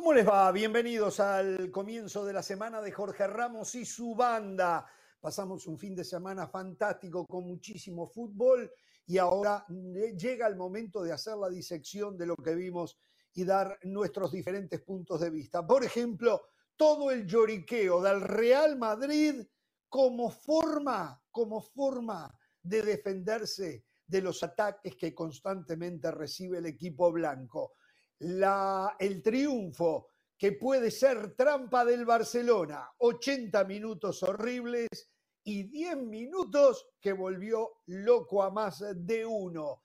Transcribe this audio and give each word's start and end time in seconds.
¿Cómo 0.00 0.14
les 0.14 0.26
va? 0.26 0.50
Bienvenidos 0.50 1.20
al 1.20 1.70
comienzo 1.70 2.24
de 2.24 2.32
la 2.32 2.42
semana 2.42 2.80
de 2.80 2.90
Jorge 2.90 3.26
Ramos 3.26 3.74
y 3.74 3.84
su 3.84 4.14
banda. 4.14 4.86
Pasamos 5.20 5.66
un 5.66 5.76
fin 5.76 5.94
de 5.94 6.04
semana 6.04 6.48
fantástico 6.48 7.26
con 7.26 7.44
muchísimo 7.44 8.06
fútbol 8.06 8.72
y 9.04 9.18
ahora 9.18 9.62
llega 9.68 10.46
el 10.46 10.56
momento 10.56 11.02
de 11.02 11.12
hacer 11.12 11.36
la 11.36 11.50
disección 11.50 12.16
de 12.16 12.24
lo 12.24 12.34
que 12.36 12.54
vimos 12.54 12.98
y 13.34 13.44
dar 13.44 13.78
nuestros 13.82 14.32
diferentes 14.32 14.80
puntos 14.80 15.20
de 15.20 15.28
vista. 15.28 15.66
Por 15.66 15.84
ejemplo, 15.84 16.46
todo 16.76 17.10
el 17.10 17.26
lloriqueo 17.26 18.00
del 18.00 18.22
Real 18.22 18.78
Madrid 18.78 19.46
como 19.86 20.30
forma, 20.30 21.22
como 21.30 21.60
forma 21.60 22.34
de 22.62 22.80
defenderse 22.80 23.84
de 24.06 24.22
los 24.22 24.42
ataques 24.42 24.96
que 24.96 25.14
constantemente 25.14 26.10
recibe 26.10 26.56
el 26.56 26.64
equipo 26.64 27.12
blanco. 27.12 27.74
La, 28.20 28.96
el 28.98 29.22
triunfo 29.22 30.08
que 30.36 30.52
puede 30.52 30.90
ser 30.90 31.34
trampa 31.36 31.84
del 31.84 32.06
Barcelona, 32.06 32.90
80 32.98 33.64
minutos 33.64 34.22
horribles 34.22 34.88
y 35.44 35.64
10 35.64 35.98
minutos 35.98 36.86
que 37.00 37.12
volvió 37.12 37.82
loco 37.86 38.42
a 38.42 38.50
más 38.50 38.82
de 38.94 39.26
uno. 39.26 39.82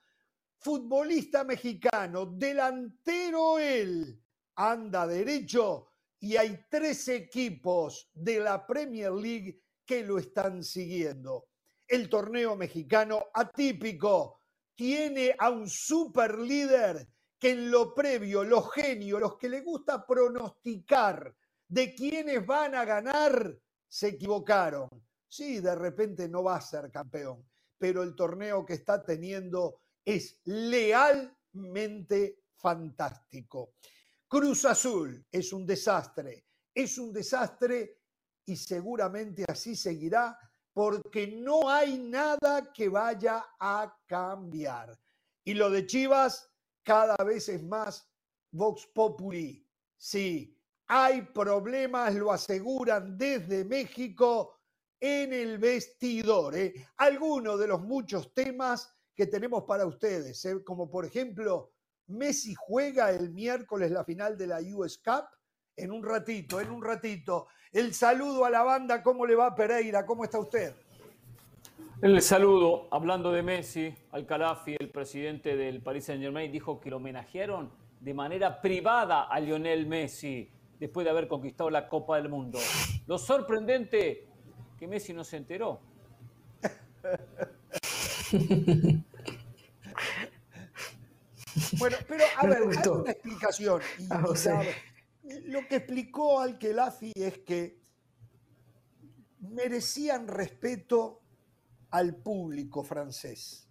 Futbolista 0.58 1.44
mexicano, 1.44 2.25
delantero 2.25 3.59
él, 3.59 4.21
anda 4.55 5.05
derecho 5.05 5.91
y 6.20 6.38
hay 6.38 6.66
tres 6.70 7.08
equipos 7.09 8.09
de 8.13 8.39
la 8.39 8.66
Premier 8.66 9.11
League 9.11 9.61
que 9.86 10.03
lo 10.03 10.17
están 10.17 10.63
siguiendo. 10.63 11.49
El 11.88 12.09
torneo 12.09 12.55
mexicano 12.55 13.25
atípico 13.33 14.39
tiene 14.73 15.36
a 15.38 15.50
un 15.50 15.69
super 15.69 16.39
líder 16.39 17.08
que 17.39 17.52
en 17.52 17.69
lo 17.72 17.94
previo, 17.94 18.44
los 18.44 18.72
genios, 18.72 19.19
los 19.19 19.38
que 19.38 19.50
le 19.50 19.61
gusta 19.61 20.05
pronosticar 20.05 21.36
de 21.67 21.94
quiénes 21.94 22.45
van 22.45 22.75
a 22.75 22.86
ganar, 22.86 23.58
se 23.88 24.09
equivocaron. 24.09 24.89
Sí, 25.28 25.59
de 25.59 25.75
repente 25.75 26.30
no 26.30 26.44
va 26.44 26.58
a 26.58 26.61
ser 26.61 26.91
campeón, 26.91 27.45
pero 27.78 28.03
el 28.03 28.16
torneo 28.16 28.66
que 28.66 28.73
está 28.73 29.03
teniendo 29.03 29.81
es 30.03 30.39
lealmente 30.45 32.44
fantástico. 32.58 33.73
Cruz 34.28 34.66
Azul 34.66 35.25
es 35.31 35.52
un 35.53 35.66
desastre, 35.66 36.45
es 36.73 36.97
un 36.97 37.11
desastre 37.11 38.00
y 38.45 38.56
seguramente 38.56 39.45
así 39.47 39.75
seguirá 39.75 40.38
porque 40.73 41.28
no 41.28 41.69
hay 41.69 41.97
nada 41.97 42.72
que 42.73 42.89
vaya 42.89 43.45
a 43.59 43.97
cambiar. 44.06 44.97
Y 45.44 45.53
lo 45.53 45.69
de 45.69 45.86
Chivas 45.86 46.50
cada 46.86 47.16
vez 47.25 47.50
es 47.50 47.64
más 47.64 48.08
Vox 48.52 48.88
Populi. 48.94 49.67
Sí, 49.97 50.58
hay 50.88 51.23
problemas, 51.23 52.14
lo 52.14 52.31
aseguran 52.31 53.17
desde 53.17 53.66
México 53.66 54.59
en 55.00 55.33
el 55.33 55.58
vestidor. 55.58 56.56
¿eh? 56.56 56.73
Algunos 56.97 57.59
de 57.59 57.67
los 57.67 57.81
muchos 57.81 58.33
temas 58.33 58.94
que 59.13 59.25
tenemos 59.25 59.63
para 59.63 59.86
ustedes, 59.86 60.45
¿eh? 60.45 60.63
como 60.63 60.89
por 60.89 61.06
ejemplo, 61.06 61.73
Messi 62.08 62.53
juega 62.53 63.09
el 63.09 63.31
miércoles 63.31 63.89
la 63.89 64.06
final 64.06 64.38
de 64.38 64.47
la 64.47 64.59
US 64.75 65.02
Cup. 65.03 65.25
En 65.78 65.91
un 65.91 66.03
ratito, 66.06 66.61
en 66.61 66.72
un 66.72 66.81
ratito. 66.81 67.47
El 67.69 67.94
saludo 67.94 68.45
a 68.45 68.50
la 68.50 68.63
banda, 68.63 69.03
¿cómo 69.03 69.25
le 69.25 69.36
va 69.36 69.53
Pereira? 69.53 70.06
¿Cómo 70.06 70.23
está 70.23 70.39
usted? 70.39 70.73
El 72.01 72.21
saludo, 72.21 72.89
hablando 72.91 73.31
de 73.31 73.41
Messi, 73.41 73.95
Al-Khalafi, 74.11 74.75
el 74.77 74.89
presidente 74.89 75.55
del 75.55 75.81
Paris 75.81 76.03
Saint-Germain, 76.05 76.51
dijo 76.51 76.81
que 76.81 76.89
lo 76.89 76.97
homenajearon 76.97 77.71
de 78.01 78.13
manera 78.13 78.59
privada 78.59 79.23
a 79.23 79.39
Lionel 79.39 79.88
Messi 79.88 80.51
después 80.78 81.05
de 81.05 81.11
haber 81.11 81.29
conquistado 81.29 81.69
la 81.69 81.88
Copa 81.88 82.17
del 82.17 82.28
Mundo. 82.28 82.59
Lo 83.07 83.17
sorprendente 83.17 84.28
que 84.78 84.88
Messi 84.88 85.13
no 85.13 85.23
se 85.23 85.38
enteró. 85.38 85.79
bueno, 91.79 91.95
pero 92.09 92.25
a 92.38 92.45
ver, 92.45 92.57
hay 92.57 92.63
una 92.63 93.11
explicación. 93.11 93.81
lo 95.45 95.66
que 95.69 95.78
explicó 95.78 96.41
Al-Khelafi 96.41 97.13
es 97.16 97.38
que 97.39 97.79
merecían 99.39 100.28
respeto 100.28 101.22
al 101.95 102.13
público 102.16 102.83
francés. 102.83 103.69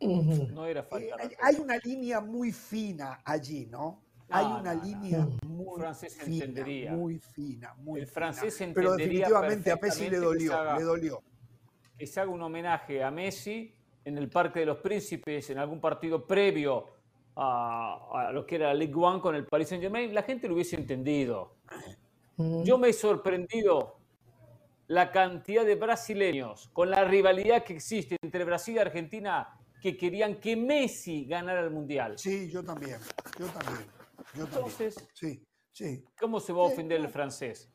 No 0.00 0.64
era 0.64 0.82
falta. 0.84 1.16
Eh, 1.24 1.36
hay 1.40 1.56
una 1.56 1.76
línea 1.76 2.20
muy 2.20 2.52
fina 2.52 3.20
allí, 3.24 3.66
¿no? 3.66 4.02
hay 4.28 4.46
una 4.46 4.74
línea 4.74 5.28
muy 5.46 5.78
francés 5.78 6.16
fina, 6.16 6.44
entendería. 6.44 6.92
muy 6.92 7.18
fina, 7.18 7.74
muy 7.78 8.00
El 8.00 8.06
francés 8.06 8.56
fina. 8.56 8.72
Pero 8.74 8.96
definitivamente 8.96 9.70
a 9.70 9.76
Messi 9.76 10.08
le 10.08 10.18
dolió, 10.18 10.74
le 10.78 10.82
dolió. 10.84 11.22
Que 11.98 12.06
se 12.06 12.20
haga 12.20 12.30
un 12.30 12.40
homenaje 12.40 13.02
a 13.02 13.10
Messi 13.10 13.74
en 14.04 14.16
el 14.16 14.30
Parque 14.30 14.60
de 14.60 14.66
los 14.66 14.78
Príncipes, 14.78 15.50
en 15.50 15.58
algún 15.58 15.80
partido 15.80 16.26
previo 16.26 16.86
a, 17.36 18.30
lo 18.32 18.46
que 18.46 18.54
era 18.54 18.68
la 18.68 18.74
Ligue 18.74 18.94
1 18.94 19.20
con 19.20 19.34
el 19.34 19.46
Paris 19.46 19.68
Saint 19.68 19.82
Germain, 19.82 20.14
la 20.14 20.22
gente 20.22 20.48
lo 20.48 20.54
hubiese 20.54 20.76
entendido. 20.76 21.56
Yo 22.64 22.78
me 22.78 22.88
he 22.88 22.92
sorprendido 22.92 24.01
la 24.92 25.10
cantidad 25.10 25.64
de 25.64 25.74
brasileños 25.74 26.68
con 26.74 26.90
la 26.90 27.02
rivalidad 27.02 27.64
que 27.64 27.72
existe 27.72 28.18
entre 28.20 28.44
Brasil 28.44 28.76
y 28.76 28.78
Argentina 28.78 29.48
que 29.80 29.96
querían 29.96 30.38
que 30.38 30.54
Messi 30.54 31.24
ganara 31.24 31.60
el 31.60 31.70
Mundial. 31.70 32.18
Sí, 32.18 32.50
yo 32.50 32.62
también, 32.62 32.98
yo 33.38 33.46
también. 33.46 33.86
Yo 34.34 34.44
Entonces, 34.44 34.94
sí, 35.14 35.42
sí. 35.72 36.04
¿cómo 36.20 36.40
se 36.40 36.52
va 36.52 36.60
a 36.60 36.66
ofender 36.66 37.00
el 37.00 37.08
francés? 37.08 37.70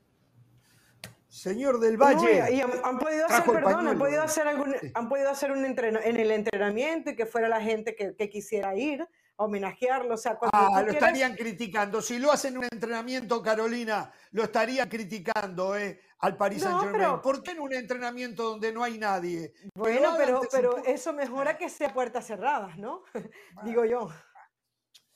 Señor 1.28 1.80
del 1.80 1.98
Valle. 1.98 2.54
y 2.54 2.62
han, 2.62 3.00
podido 3.00 3.26
hacer, 3.26 3.46
perdón, 3.46 3.88
han 3.88 3.98
podido 3.98 4.22
hacer, 4.22 4.48
algún, 4.48 4.76
han 4.94 5.10
podido 5.10 5.32
hacer 5.32 5.52
un 5.52 5.66
entreno, 5.66 6.00
en 6.04 6.18
el 6.18 6.30
entrenamiento 6.30 7.10
y 7.10 7.16
que 7.16 7.26
fuera 7.26 7.50
la 7.50 7.62
gente 7.62 7.96
que, 7.96 8.16
que 8.16 8.30
quisiera 8.30 8.76
ir 8.76 9.04
homenajearlo. 9.38 10.16
O 10.16 10.18
sea, 10.18 10.38
ah, 10.52 10.84
lo 10.84 10.92
estarían 10.92 11.36
criticando. 11.36 12.02
Si 12.02 12.20
lo 12.20 12.32
hacen 12.32 12.54
en 12.54 12.58
un 12.60 12.68
entrenamiento, 12.72 13.42
Carolina, 13.42 14.12
lo 14.32 14.44
estarían 14.44 14.90
criticando 14.90 15.76
eh, 15.78 16.02
al 16.20 16.36
Paris 16.36 16.64
Saint 16.64 16.82
Germain. 16.82 17.22
¿Por 17.22 17.42
qué 17.42 17.52
en 17.52 17.62
un 17.62 17.74
entrenamiento 17.74 18.44
donde 18.44 18.72
no 18.72 18.84
hay 18.84 18.98
nadie? 18.98 19.54
Bueno, 19.74 20.14
pero, 20.18 20.42
pero 20.52 20.78
eso 20.86 21.14
mejora 21.14 21.58
que 21.58 21.70
sea 21.70 21.94
puertas 21.94 22.26
cerradas, 22.28 22.78
¿no? 22.78 23.04
Digo 23.64 23.86
yo. 23.86 24.10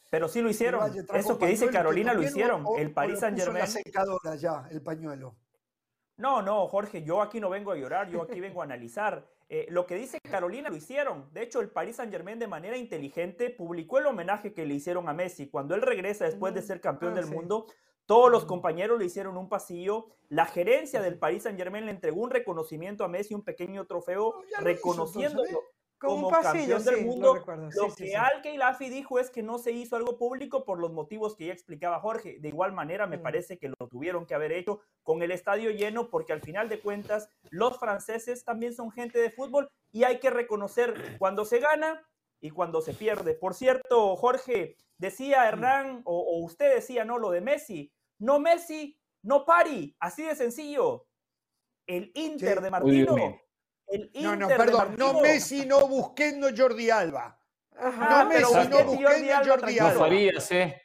Pero 0.09 0.27
sí 0.27 0.41
lo 0.41 0.49
hicieron. 0.49 0.91
Eso 1.13 1.37
que 1.37 1.47
dice 1.47 1.69
Carolina 1.69 2.13
lo 2.13 2.23
hicieron. 2.23 2.65
el 2.77 2.93
Paris 2.93 3.19
Saint 3.19 3.37
Germain. 3.37 3.59
La 3.59 3.67
secadora 3.67 4.35
ya, 4.35 4.67
el 4.69 4.81
pañuelo. 4.81 5.35
No, 6.17 6.41
no, 6.41 6.67
Jorge, 6.67 7.03
yo 7.03 7.21
aquí 7.21 7.39
no 7.39 7.49
vengo 7.49 7.71
a 7.71 7.75
llorar, 7.75 8.09
yo 8.09 8.21
aquí 8.21 8.39
vengo 8.39 8.61
a 8.61 8.65
analizar. 8.65 9.27
Eh, 9.53 9.65
lo 9.69 9.85
que 9.85 9.95
dice 9.95 10.17
Carolina 10.21 10.69
lo 10.69 10.77
hicieron. 10.77 11.27
De 11.33 11.43
hecho, 11.43 11.59
el 11.59 11.67
Paris 11.67 11.97
Saint 11.97 12.09
Germain 12.09 12.39
de 12.39 12.47
manera 12.47 12.77
inteligente 12.77 13.49
publicó 13.49 13.99
el 13.99 14.05
homenaje 14.05 14.53
que 14.53 14.65
le 14.65 14.75
hicieron 14.75 15.09
a 15.09 15.13
Messi. 15.13 15.49
Cuando 15.49 15.75
él 15.75 15.81
regresa 15.81 16.23
después 16.23 16.53
de 16.53 16.61
ser 16.61 16.79
campeón 16.79 17.11
ah, 17.11 17.15
del 17.17 17.25
mundo, 17.25 17.65
todos 18.05 18.31
los 18.31 18.45
compañeros 18.45 18.97
le 18.97 19.03
hicieron 19.03 19.35
un 19.35 19.49
pasillo. 19.49 20.07
La 20.29 20.45
gerencia 20.45 21.01
del 21.01 21.19
Paris 21.19 21.43
Saint 21.43 21.57
Germain 21.57 21.85
le 21.85 21.91
entregó 21.91 22.21
un 22.21 22.29
reconocimiento 22.29 23.03
a 23.03 23.09
Messi, 23.09 23.33
un 23.33 23.43
pequeño 23.43 23.85
trofeo, 23.87 24.35
reconociéndolo 24.61 25.63
como 26.07 26.29
campeón 26.29 26.83
del 26.83 27.05
mundo. 27.05 27.43
Lo, 27.75 27.95
que 27.95 28.15
Al 28.15 28.41
Keilafi 28.41 28.89
dijo 28.89 29.19
es 29.19 29.29
que 29.29 29.43
no 29.43 29.59
se 29.59 29.71
hizo 29.71 29.95
algo 29.95 30.17
público 30.17 30.65
por 30.65 30.79
los 30.79 30.91
motivos 30.91 31.35
que 31.35 31.45
ya 31.45 31.53
explicaba 31.53 31.99
Jorge. 31.99 32.39
De 32.39 32.47
igual 32.47 32.73
manera, 32.73 33.07
me 33.07 33.17
mm. 33.17 33.21
parece 33.21 33.57
que 33.57 33.69
lo 33.69 33.87
tuvieron 33.87 34.25
que 34.25 34.33
haber 34.33 34.51
hecho 34.51 34.81
con 35.03 35.21
el 35.21 35.31
estadio 35.31 35.69
lleno, 35.69 36.09
porque 36.09 36.33
al 36.33 36.41
final 36.41 36.69
de 36.69 36.79
cuentas, 36.79 37.29
los 37.49 37.77
franceses 37.77 38.43
también 38.43 38.73
son 38.73 38.91
gente 38.91 39.19
de 39.19 39.29
fútbol 39.29 39.69
y 39.91 40.03
hay 40.03 40.19
que 40.19 40.29
reconocer 40.29 41.17
cuando 41.19 41.45
se 41.45 41.59
gana 41.59 42.05
y 42.39 42.49
cuando 42.49 42.81
se 42.81 42.93
pierde. 42.93 43.35
Por 43.35 43.53
cierto, 43.53 44.15
Jorge, 44.15 44.75
decía 44.97 45.47
Hernán, 45.47 46.01
o, 46.05 46.43
usted 46.43 46.75
decía, 46.75 47.05
no, 47.05 47.19
lo 47.19 47.29
de 47.29 47.41
Messi. 47.41 47.93
No 48.19 48.39
Messi, 48.39 48.99
no 49.23 49.45
Pari, 49.45 49.95
así 49.99 50.23
de 50.23 50.35
sencillo. 50.35 51.05
El 51.87 52.11
Inter 52.15 52.61
de 52.61 52.71
Martino 52.71 53.15
no, 54.15 54.35
no, 54.35 54.47
perdón, 54.47 54.95
no 54.97 55.21
Messi, 55.21 55.65
no 55.65 55.87
Busquets, 55.87 56.37
Jordi 56.57 56.89
Alba. 56.89 57.37
no 57.79 58.25
Messi, 58.25 58.67
no 58.69 58.83
Busquets, 58.83 59.47
Jordi 59.47 59.79
Alba. 59.79 59.93
No 59.93 59.99
Farías, 59.99 60.51
¿eh? 60.51 60.81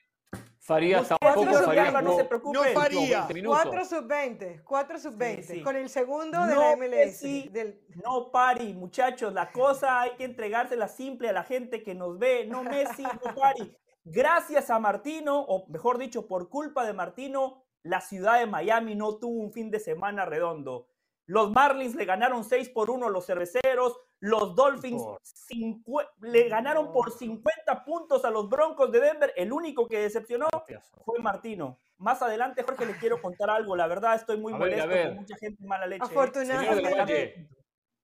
Farías 0.67 1.07
tampoco, 1.07 1.53
Farías 1.63 2.03
no, 2.03 2.17
se 2.17 2.25
preocupe. 2.25 2.59
No 2.59 2.81
Farías. 2.81 3.29
4 3.45 3.85
sub 3.85 4.07
20, 4.09 4.63
4 4.65 4.99
sub 4.99 5.17
20, 5.17 5.63
con 5.63 5.77
el 5.77 5.89
segundo 5.89 6.45
de 6.45 6.57
la 6.57 6.77
MLS. 6.77 7.23
No 8.05 8.33
pari, 8.33 8.75
muchachos, 8.75 9.33
la 9.33 9.53
cosa 9.53 10.01
hay 10.01 10.17
que 10.17 10.25
entregársela 10.25 10.89
simple 10.89 11.29
a 11.29 11.33
la 11.33 11.45
gente 11.45 11.85
que 11.85 11.95
nos 11.95 12.19
ve, 12.19 12.47
no 12.47 12.65
Messi, 12.65 13.05
no 13.05 13.35
pari. 13.41 13.77
Gracias 14.03 14.69
a 14.71 14.81
Martino, 14.81 15.41
o 15.41 15.69
mejor 15.69 15.99
dicho, 15.99 16.27
por 16.27 16.49
culpa 16.49 16.85
de 16.85 16.93
Martino, 16.93 17.63
la 17.85 18.01
ciudad 18.01 18.41
de 18.41 18.47
Miami 18.47 18.97
no 18.97 19.19
tuvo 19.19 19.41
un 19.41 19.53
fin 19.53 19.71
de 19.71 19.79
semana 19.79 20.25
redondo. 20.25 20.89
Los 21.27 21.51
Marlins 21.51 21.95
le 21.95 22.05
ganaron 22.05 22.45
6 22.45 22.71
por 22.71 22.89
1 22.89 23.07
a 23.07 23.11
los 23.11 23.27
cerveceros. 23.27 23.99
Los 24.21 24.55
Dolphins 24.55 25.03
le 26.21 26.49
ganaron 26.49 26.93
por 26.93 27.11
50 27.11 27.85
puntos 27.85 28.25
a 28.25 28.31
los 28.31 28.49
Broncos 28.49 28.91
de 28.93 29.01
Denver. 29.01 29.33
El 29.37 29.53
único 29.53 29.87
que 29.87 30.01
decepcionó 30.01 30.49
fue 31.05 31.19
Martino. 31.19 31.79
Más 31.99 32.23
adelante, 32.23 32.63
Jorge, 32.63 32.87
le 32.87 32.97
quiero 32.97 33.21
contar 33.21 33.51
algo. 33.51 33.75
La 33.75 33.87
verdad, 33.87 34.15
estoy 34.15 34.39
muy 34.39 34.53
molesto 34.53 34.89
con 34.89 35.17
mucha 35.17 35.37
gente 35.37 35.65
mala 35.65 35.87
leche. 35.87 36.05
Afortunadamente. 36.05 37.49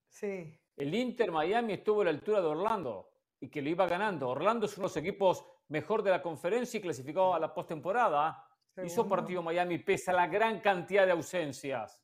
Sí. 0.08 0.58
El 0.76 0.94
Inter 0.94 1.30
Miami 1.30 1.74
estuvo 1.74 2.00
a 2.00 2.04
la 2.04 2.10
altura 2.10 2.40
de 2.40 2.46
Orlando 2.46 3.10
y 3.38 3.48
que 3.48 3.62
lo 3.62 3.68
iba 3.68 3.86
ganando. 3.86 4.28
Orlando 4.28 4.66
es 4.66 4.76
uno 4.76 4.88
de 4.88 4.90
los 4.90 4.96
equipos 4.96 5.44
mejor 5.68 6.02
de 6.02 6.10
la 6.10 6.22
conferencia 6.22 6.78
y 6.78 6.80
clasificó 6.82 7.34
a 7.34 7.38
la 7.38 7.54
postemporada. 7.54 8.44
Hizo 8.82 9.06
partido 9.06 9.42
Miami 9.42 9.78
pese 9.78 10.10
a 10.10 10.14
la 10.14 10.26
gran 10.26 10.60
cantidad 10.60 11.06
de 11.06 11.12
ausencias. 11.12 12.01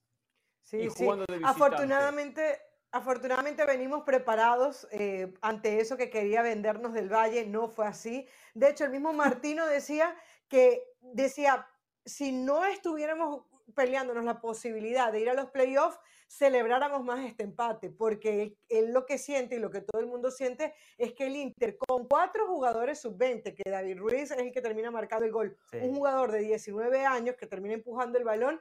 Sí, 0.68 0.90
sí. 0.90 1.08
afortunadamente, 1.44 2.60
afortunadamente 2.92 3.64
venimos 3.64 4.02
preparados 4.02 4.86
eh, 4.90 5.32
ante 5.40 5.80
eso 5.80 5.96
que 5.96 6.10
quería 6.10 6.42
vendernos 6.42 6.92
del 6.92 7.10
Valle. 7.10 7.46
No 7.46 7.68
fue 7.68 7.86
así. 7.86 8.28
De 8.52 8.68
hecho, 8.68 8.84
el 8.84 8.90
mismo 8.90 9.14
Martino 9.14 9.66
decía 9.66 10.14
que 10.46 10.84
decía, 11.00 11.66
si 12.04 12.32
no 12.32 12.66
estuviéramos 12.66 13.44
peleándonos 13.74 14.24
la 14.24 14.40
posibilidad 14.40 15.10
de 15.10 15.20
ir 15.20 15.30
a 15.30 15.34
los 15.34 15.50
playoffs, 15.50 15.98
celebráramos 16.28 17.02
más 17.02 17.24
este 17.24 17.44
empate, 17.44 17.90
porque 17.90 18.56
él, 18.68 18.92
lo 18.92 19.06
que 19.06 19.16
siente 19.16 19.56
y 19.56 19.58
lo 19.58 19.70
que 19.70 19.80
todo 19.80 20.00
el 20.00 20.06
mundo 20.06 20.30
siente 20.30 20.74
es 20.98 21.14
que 21.14 21.26
el 21.26 21.36
Inter, 21.36 21.76
con 21.76 22.06
cuatro 22.06 22.46
jugadores 22.46 23.00
sub-20, 23.00 23.54
que 23.54 23.70
David 23.70 23.98
Ruiz 23.98 24.30
es 24.30 24.38
el 24.38 24.52
que 24.52 24.60
termina 24.60 24.90
marcando 24.90 25.24
el 25.24 25.32
gol, 25.32 25.56
un 25.72 25.94
jugador 25.94 26.32
de 26.32 26.40
19 26.40 27.06
años 27.06 27.36
que 27.36 27.46
termina 27.46 27.74
empujando 27.74 28.18
el 28.18 28.24
balón, 28.24 28.60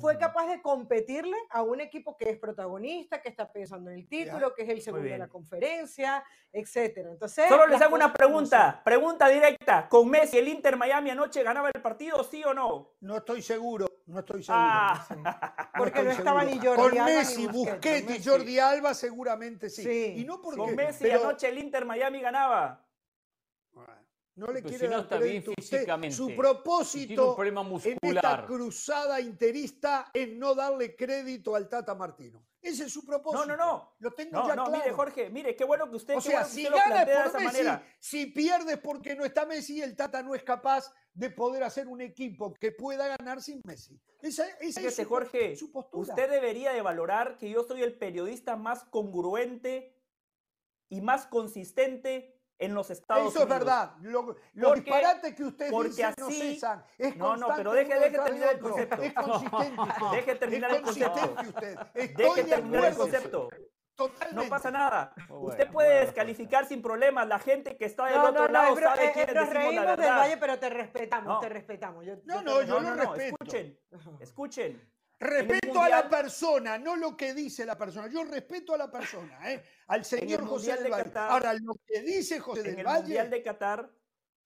fue 0.00 0.18
capaz 0.18 0.46
de 0.48 0.60
competirle 0.60 1.36
a 1.50 1.62
un 1.62 1.80
equipo 1.80 2.16
que 2.16 2.30
es 2.30 2.38
protagonista, 2.38 3.22
que 3.22 3.28
está 3.28 3.50
pensando 3.50 3.90
en 3.90 3.98
el 3.98 4.08
título, 4.08 4.54
que 4.54 4.62
es 4.62 4.68
el 4.68 4.82
segundo 4.82 5.08
de 5.08 5.18
la 5.18 5.28
conferencia, 5.28 6.24
etcétera. 6.52 7.10
Entonces, 7.10 7.48
solo 7.48 7.66
les 7.66 7.80
hago 7.80 7.94
una 7.94 8.12
pregunta, 8.12 8.80
pregunta 8.84 9.28
directa. 9.28 9.88
¿Con 9.88 10.08
Messi 10.08 10.38
el 10.38 10.48
Inter 10.48 10.76
Miami 10.76 11.10
anoche 11.10 11.42
ganaba 11.42 11.70
el 11.72 11.80
partido, 11.80 12.22
sí 12.24 12.42
o 12.44 12.52
no? 12.52 12.94
No 13.00 13.18
estoy 13.18 13.42
seguro, 13.42 13.86
no 14.06 14.18
estoy 14.20 14.42
seguro. 14.42 14.64
Ah. 14.64 15.70
porque 15.76 16.02
no 16.02 16.10
estaba 16.10 16.44
ni 16.44 16.58
Jordi 16.58 16.98
Con 16.98 17.04
Messi, 17.04 17.46
Busquets 17.46 18.10
y 18.10 18.28
Jordi 18.28 18.58
Alba 18.58 18.94
seguramente 18.94 19.70
sí. 19.70 20.14
Y 20.16 20.24
no 20.24 20.40
porque, 20.40 20.58
Con 20.58 20.74
Messi 20.74 21.10
anoche 21.10 21.48
el 21.48 21.58
Inter 21.58 21.84
Miami 21.84 22.20
ganaba. 22.20 22.84
No 24.40 24.50
le 24.50 24.62
quiere 24.62 24.88
dar 24.88 25.06
crédito 25.06 25.52
físicamente. 25.54 26.16
Su 26.16 26.34
propósito 26.34 27.36
en 27.44 27.98
esta 28.00 28.46
cruzada 28.46 29.20
interista 29.20 30.10
es 30.14 30.32
no 30.32 30.54
darle 30.54 30.96
crédito 30.96 31.54
al 31.54 31.68
Tata 31.68 31.94
Martino. 31.94 32.42
Ese 32.62 32.84
es 32.84 32.92
su 32.92 33.04
propósito. 33.04 33.44
No, 33.44 33.54
no, 33.54 33.64
no. 33.64 33.96
Lo 33.98 34.10
tengo 34.12 34.46
ya 34.46 34.54
claro. 34.54 34.70
mire, 34.70 34.92
Jorge, 34.92 35.28
mire, 35.28 35.54
qué 35.54 35.64
bueno 35.64 35.90
que 35.90 35.96
usted, 35.96 36.16
o 36.16 36.22
sea, 36.22 36.44
si 36.44 36.64
por 36.64 36.74
esa 36.74 37.38
Messi, 37.38 37.44
manera. 37.44 37.86
Si 37.98 38.26
pierdes 38.26 38.78
porque 38.78 39.14
no 39.14 39.26
está 39.26 39.44
Messi, 39.44 39.82
el 39.82 39.94
Tata 39.94 40.22
no 40.22 40.34
es 40.34 40.42
capaz 40.42 40.90
de 41.12 41.28
poder 41.28 41.62
hacer 41.62 41.86
un 41.86 42.00
equipo 42.00 42.54
que 42.54 42.72
pueda 42.72 43.08
ganar 43.08 43.42
sin 43.42 43.60
Messi. 43.64 44.00
Esa, 44.22 44.48
esa 44.60 44.80
es 44.80 44.96
su, 44.96 45.04
Jorge, 45.04 45.54
su 45.54 45.70
postura. 45.70 46.14
Usted 46.14 46.30
debería 46.30 46.72
de 46.72 46.80
valorar 46.80 47.36
que 47.36 47.50
yo 47.50 47.62
soy 47.62 47.82
el 47.82 47.98
periodista 47.98 48.56
más 48.56 48.84
congruente 48.84 49.94
y 50.88 51.02
más 51.02 51.26
consistente 51.26 52.39
en 52.60 52.74
los 52.74 52.90
Estados 52.90 53.22
Unidos. 53.22 53.34
Eso 53.34 53.42
es 53.42 53.48
verdad. 53.48 53.92
los 54.52 54.74
disparates 54.74 55.34
que 55.34 55.42
usted 55.42 55.70
dice 55.70 56.04
así, 56.04 56.20
no 56.20 56.30
cesan. 56.30 56.84
Es 56.98 57.16
no, 57.16 57.36
no, 57.36 57.48
pero 57.56 57.72
deje, 57.72 57.98
deje 57.98 58.18
terminar 58.24 58.54
el 58.54 58.60
concepto. 58.60 59.02
Es 59.02 59.12
consistente 59.14 59.80
usted. 59.80 60.10
Deje 60.12 60.34
terminar 60.36 60.74
el 60.74 60.82
concepto. 60.82 61.34
Usted. 61.48 61.78
deje 61.94 62.44
terminar 62.44 62.84
el 62.84 62.96
concepto. 62.96 63.48
Totalmente. 63.94 64.44
No 64.44 64.48
pasa 64.48 64.70
nada. 64.70 65.14
usted 65.28 65.70
puede 65.70 66.00
descalificar 66.00 66.66
sin 66.66 66.80
problemas. 66.80 67.26
La 67.26 67.38
gente 67.38 67.76
que 67.76 67.86
está 67.86 68.06
del 68.06 68.20
otro 68.20 68.48
lado 68.48 68.76
sabe 68.76 69.06
eh, 69.06 69.10
quién 69.12 69.28
es 69.28 69.34
la 69.34 69.44
verdad. 69.44 69.98
del 69.98 70.10
Valle, 70.10 70.36
pero 70.36 70.58
te 70.58 70.70
respetamos, 70.70 71.40
te 71.40 71.48
respetamos. 71.48 72.04
no, 72.24 72.42
no, 72.42 72.62
yo 72.62 72.80
lo 72.80 72.94
respeto. 72.94 73.36
Escuchen, 73.40 73.78
escuchen. 74.20 74.90
Respeto 75.20 75.82
a 75.82 75.88
la 75.90 76.08
persona, 76.08 76.78
no 76.78 76.96
lo 76.96 77.14
que 77.14 77.34
dice 77.34 77.66
la 77.66 77.76
persona. 77.76 78.08
Yo 78.08 78.24
respeto 78.24 78.72
a 78.72 78.78
la 78.78 78.90
persona, 78.90 79.52
¿eh? 79.52 79.62
al 79.88 80.02
señor 80.02 80.46
José 80.46 80.76
del 80.82 80.90
Valle. 80.90 81.12
Ahora, 81.14 81.52
lo 81.52 81.74
que 81.86 82.00
dice 82.00 82.40
José 82.40 82.62
del 82.62 82.76
Valle. 82.76 82.80
En 82.80 82.88
el 82.88 83.02
Mundial 83.02 83.30
de 83.30 83.42
Qatar, 83.42 83.90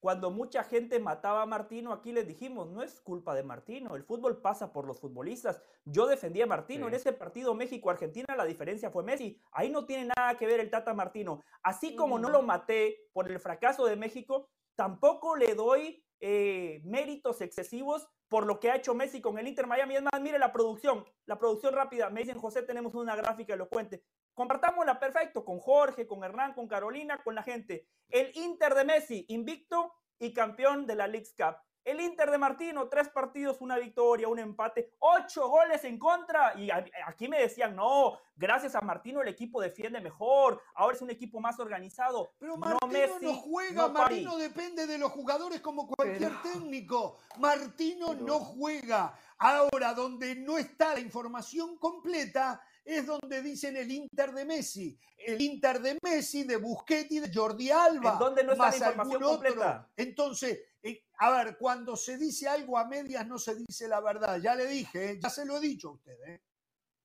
cuando 0.01 0.33
mucha 0.33 0.65
gente 0.65 0.99
mataba 0.99 1.43
a 1.43 1.47
Martino, 1.47 1.93
aquí 1.93 2.11
les 2.11 2.27
dijimos, 2.27 2.69
no 2.69 2.83
es 2.83 3.01
culpa 3.01 3.37
de 3.37 3.45
Martino, 3.45 3.95
el 3.95 4.03
fútbol 4.03 4.43
pasa 4.43 4.73
por 4.73 4.85
los 4.85 4.99
futbolistas. 4.99 5.63
Yo 5.85 6.09
defendí 6.09 6.43
a 6.43 6.47
Martino, 6.47 6.89
en 6.89 6.95
ese 6.95 7.13
partido 7.13 7.55
México-Argentina 7.55 8.35
la 8.37 8.45
diferencia 8.45 8.91
fue 8.91 9.05
Messi, 9.05 9.41
ahí 9.53 9.71
no 9.71 9.87
tiene 9.87 10.13
nada 10.15 10.37
que 10.37 10.47
ver 10.47 10.59
el 10.59 10.71
Tata 10.71 10.93
Martino. 10.93 11.41
Así 11.63 11.95
como 11.95 12.19
no 12.19 12.29
lo 12.29 12.43
maté 12.43 13.09
por 13.13 13.31
el 13.31 13.39
fracaso 13.39 13.87
de 13.87 13.95
México, 13.97 14.51
tampoco 14.75 15.37
le 15.37 15.55
doy 15.55 16.05
eh, 16.27 16.81
méritos 16.85 17.43
excesivos 17.43 18.09
por 18.29 18.47
lo 18.47 18.59
que 18.59 18.71
ha 18.71 18.77
hecho 18.77 18.95
Messi 18.95 19.21
con 19.21 19.39
el 19.39 19.47
Inter 19.47 19.67
Miami. 19.67 19.97
Es 19.97 20.03
más, 20.03 20.23
mire 20.23 20.39
la 20.39 20.55
producción, 20.55 21.05
la 21.27 21.39
producción 21.39 21.75
rápida. 21.75 22.09
Me 22.09 22.23
dicen, 22.23 22.39
José, 22.39 22.63
tenemos 22.63 22.95
una 22.95 23.15
gráfica 23.15 23.53
elocuente. 23.53 24.03
Compartámosla 24.33 24.99
perfecto 24.99 25.45
con 25.45 25.59
Jorge, 25.59 26.07
con 26.07 26.25
Hernán, 26.25 26.55
con 26.55 26.67
Carolina, 26.67 27.23
con 27.23 27.35
la 27.35 27.43
gente. 27.43 27.87
El 28.09 28.35
Inter 28.37 28.75
de 28.75 28.87
Messi, 28.87 29.27
invicto 29.29 29.93
y 30.19 30.33
campeón 30.33 30.87
de 30.87 30.95
la 30.95 31.09
League's 31.09 31.35
Cup. 31.37 31.57
El 31.85 32.01
Inter 32.01 32.31
de 32.31 32.39
Martino, 32.39 32.89
tres 32.89 33.11
partidos, 33.11 33.61
una 33.61 33.79
victoria, 33.79 34.27
un 34.27 34.39
empate, 34.39 34.95
ocho 35.01 35.49
goles 35.49 35.85
en 35.85 35.99
contra. 35.99 36.59
Y 36.59 36.71
aquí 36.71 37.29
me 37.29 37.41
decían, 37.41 37.77
no, 37.77 38.19
gracias 38.35 38.75
a 38.75 38.81
Martino 38.81 39.21
el 39.21 39.29
equipo 39.29 39.61
defiende 39.61 40.01
mejor, 40.01 40.63
ahora 40.75 40.97
es 40.97 41.03
un 41.03 41.11
equipo 41.11 41.41
más 41.41 41.61
organizado. 41.61 42.33
Pero 42.39 42.57
Martino 42.57 43.19
no, 43.21 43.35
juega, 43.35 43.89
Martino 43.89 44.37
depende 44.39 44.87
de 44.87 44.97
los 44.97 45.13
jugadores 45.13 45.61
como 45.61 45.87
cualquier 45.87 46.33
técnico. 46.43 47.19
Martino 47.39 48.15
no 48.15 48.41
juega. 48.41 49.15
Ahora, 49.37 49.93
donde 49.93 50.37
no 50.37 50.57
está 50.57 50.95
la 50.95 51.01
información 51.01 51.77
completa, 51.77 52.63
es 52.85 53.07
donde 53.07 53.43
dicen 53.43 53.77
el 53.77 53.91
Inter 53.91 54.33
de 54.33 54.45
Messi. 54.45 54.99
El 55.19 55.41
Inter 55.41 55.81
de 55.81 55.99
Messi, 56.03 56.45
de 56.45 56.57
Busquets 56.57 57.11
de 57.11 57.31
Jordi 57.33 57.71
Alba. 57.71 58.13
¿En 58.13 58.19
dónde 58.19 58.45
no 58.45 58.53
está 58.53 58.71
la 58.71 58.77
información 58.77 59.23
completa? 59.23 59.91
Entonces, 59.97 60.61
eh, 60.83 61.04
a 61.19 61.31
ver, 61.31 61.57
cuando 61.57 61.97
se 61.97 62.19
dice 62.19 62.49
algo 62.49 62.77
a 62.77 62.87
medias 62.87 63.27
no 63.27 63.39
se 63.39 63.55
dice 63.55 63.89
la 63.89 64.01
verdad. 64.01 64.39
Ya 64.43 64.55
le 64.55 64.67
dije, 64.67 65.13
¿eh? 65.13 65.19
ya 65.23 65.31
se 65.31 65.47
lo 65.47 65.57
he 65.57 65.61
dicho 65.61 65.89
a 65.89 65.93
usted. 65.93 66.19
¿eh? 66.27 66.43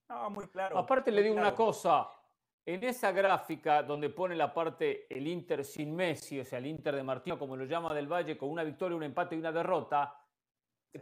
No, 0.10 0.30
muy 0.30 0.48
claro. 0.48 0.78
Aparte 0.78 1.12
le 1.12 1.22
digo 1.22 1.36
una 1.36 1.54
cosa. 1.54 2.10
En 2.66 2.84
esa 2.84 3.12
gráfica 3.12 3.82
donde 3.82 4.10
pone 4.10 4.36
la 4.36 4.54
parte 4.54 5.08
el 5.10 5.28
Inter 5.28 5.66
sin 5.66 5.96
Messi, 5.96 6.40
o 6.40 6.46
sea, 6.46 6.60
el 6.60 6.68
Inter 6.68 6.96
de 6.96 7.04
Martino, 7.04 7.40
como 7.40 7.56
lo 7.56 7.66
llama 7.66 7.94
Del 7.94 8.12
Valle, 8.12 8.38
con 8.38 8.50
una 8.50 8.64
victoria, 8.64 8.96
un 8.96 9.04
empate 9.04 9.36
y 9.36 9.40
una 9.40 9.52
derrota, 9.52 10.14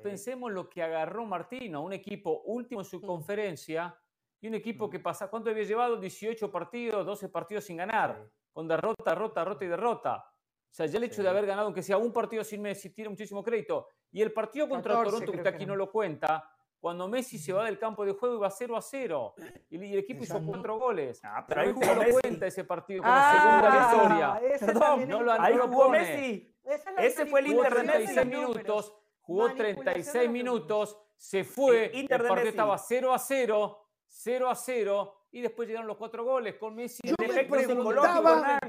pensemos 0.02 0.52
lo 0.52 0.70
que 0.70 0.82
agarró 0.82 1.26
Martino, 1.26 1.82
un 1.82 1.94
equipo 1.94 2.42
último 2.46 2.82
en 2.82 2.86
su 2.86 3.02
conferencia 3.02 3.98
y 4.40 4.48
un 4.48 4.54
equipo 4.54 4.90
que 4.90 5.00
pasa, 5.00 5.30
¿cuánto 5.30 5.50
había 5.50 5.64
llevado? 5.64 5.98
18 5.98 6.52
partidos, 6.52 7.06
12 7.06 7.30
partidos 7.30 7.66
sin 7.66 7.78
ganar, 7.78 8.30
con 8.54 8.68
derrota, 8.68 9.12
derrota, 9.12 9.42
derrota 9.42 9.66
y 9.66 9.68
derrota. 9.68 10.34
O 10.70 10.74
sea, 10.78 10.86
ya 10.86 10.98
el 10.98 11.06
hecho 11.06 11.24
de 11.24 11.30
haber 11.30 11.46
ganado, 11.46 11.68
aunque 11.68 11.82
sea 11.82 11.98
un 11.98 12.14
partido 12.14 12.44
sin 12.44 12.62
Messi, 12.62 12.92
tiene 12.92 13.10
muchísimo 13.10 13.44
crédito. 13.44 13.88
Y 14.12 14.22
el 14.22 14.32
partido 14.32 14.70
contra 14.70 15.02
Toronto, 15.04 15.32
que 15.32 15.38
usted 15.38 15.54
aquí 15.54 15.66
no 15.66 15.76
lo 15.76 15.92
cuenta, 15.92 16.50
cuando 16.80 17.08
Messi 17.08 17.40
se 17.40 17.54
va 17.54 17.66
del 17.66 17.80
campo 17.80 18.06
de 18.06 18.14
juego 18.14 18.36
iba 18.36 18.50
0 18.50 18.78
a 18.78 18.82
0 18.82 19.36
y 19.70 19.76
el 19.76 20.00
equipo 20.00 20.24
hizo 20.24 20.40
cuatro 20.46 20.78
goles. 20.78 21.20
Ah, 21.24 21.44
pero 21.48 21.62
ahí 21.62 21.74
jugó 21.74 21.86
no 21.86 22.04
lo 22.04 22.20
cuenta 22.22 22.48
ese 22.48 22.64
partido 22.64 23.02
como 23.02 23.14
ah, 23.16 23.34
segunda 23.34 23.80
victoria. 23.80 24.58
Perdón, 24.60 25.10
no 25.10 25.24
lo, 25.24 25.32
ahí 25.32 25.58
jugó 25.58 25.90
Messi. 25.90 26.56
Ese 26.98 27.26
fue 27.26 27.40
el 27.40 27.48
Inter 27.48 27.76
de 27.76 27.84
Messi. 27.84 28.26
minutos, 28.26 28.94
jugó 29.22 29.54
36 29.54 30.30
minutos, 30.30 30.98
se 31.16 31.44
fue, 31.44 31.86
el, 31.86 31.96
Inter 31.96 32.22
el 32.22 32.28
partido 32.28 32.50
estaba 32.50 32.78
0 32.78 33.14
a 33.14 33.20
0 33.20 33.84
0 34.08 34.50
a 34.50 34.56
0 34.56 35.14
y 35.32 35.42
después 35.42 35.68
llegaron 35.68 35.88
los 35.88 35.98
cuatro 35.98 36.24
goles 36.24 36.56
con 36.56 36.76
Messi. 36.76 37.02
Yo 37.04 37.16
me, 37.20 37.44
preguntaba, 37.44 38.60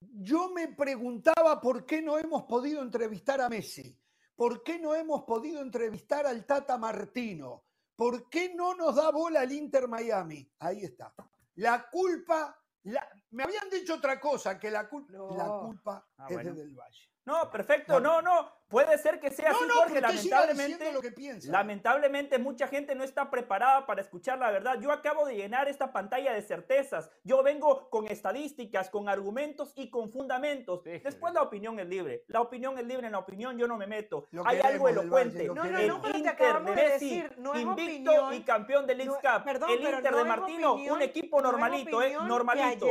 yo 0.00 0.50
me 0.50 0.68
preguntaba 0.68 1.60
por 1.60 1.84
qué 1.84 2.02
no 2.02 2.18
hemos 2.18 2.44
podido 2.44 2.82
entrevistar 2.82 3.40
a 3.40 3.48
Messi, 3.48 3.96
por 4.36 4.62
qué 4.62 4.78
no 4.78 4.94
hemos 4.94 5.24
podido 5.24 5.60
entrevistar 5.60 6.26
al 6.26 6.44
Tata 6.46 6.78
Martino, 6.78 7.64
por 7.96 8.28
qué 8.28 8.54
no 8.54 8.74
nos 8.74 8.96
da 8.96 9.10
bola 9.10 9.42
el 9.42 9.52
Inter 9.52 9.88
Miami. 9.88 10.48
Ahí 10.60 10.84
está. 10.84 11.12
La 11.56 11.88
culpa, 11.90 12.56
me 13.30 13.42
habían 13.42 13.68
dicho 13.70 13.94
otra 13.94 14.20
cosa, 14.20 14.58
que 14.58 14.70
la, 14.70 14.82
la 14.82 14.88
culpa 15.60 16.08
es 16.28 16.44
de 16.44 16.52
Del 16.52 16.74
Valle. 16.74 17.10
No, 17.28 17.50
perfecto, 17.50 18.00
no, 18.00 18.22
no. 18.22 18.50
Puede 18.68 18.96
ser 18.98 19.20
que 19.20 19.30
sea 19.30 19.50
así, 19.50 19.64
Jorge. 19.70 20.00
Lamentablemente, 20.00 20.92
lo 20.92 21.00
que 21.00 21.12
piensa. 21.12 21.50
lamentablemente, 21.50 22.38
mucha 22.38 22.68
gente 22.68 22.94
no 22.94 23.04
está 23.04 23.30
preparada 23.30 23.86
para 23.86 24.00
escuchar 24.00 24.38
la 24.38 24.50
verdad. 24.50 24.78
Yo 24.80 24.92
acabo 24.92 25.26
de 25.26 25.36
llenar 25.36 25.68
esta 25.68 25.92
pantalla 25.92 26.32
de 26.32 26.42
certezas. 26.42 27.10
Yo 27.24 27.42
vengo 27.42 27.88
con 27.90 28.06
estadísticas, 28.06 28.88
con 28.88 29.08
argumentos 29.08 29.72
y 29.74 29.90
con 29.90 30.10
fundamentos. 30.10 30.84
Después 30.84 31.34
la 31.34 31.42
opinión 31.42 31.78
es 31.78 31.86
libre. 31.86 32.24
La 32.28 32.40
opinión 32.40 32.78
es 32.78 32.86
libre. 32.86 33.06
En 33.06 33.12
la 33.12 33.18
opinión 33.18 33.58
yo 33.58 33.66
no 33.66 33.76
me 33.76 33.86
meto. 33.86 34.26
Hay 34.44 34.60
algo 34.60 34.88
elocuente. 34.88 35.46
no, 35.48 35.54
no, 35.54 36.06
el 36.06 36.16
Inter 36.16 36.62
de 36.64 36.74
Messi, 36.74 37.24
invicto 37.54 38.32
y 38.32 38.40
campeón 38.42 38.86
del 38.86 38.98
League 38.98 39.12
Cup. 39.12 39.48
el 39.68 39.82
Inter 39.82 40.14
de 40.14 40.24
Martino, 40.24 40.74
un 40.74 41.02
equipo 41.02 41.42
normalito, 41.42 42.02
¿eh? 42.02 42.16
Normalito. 42.26 42.86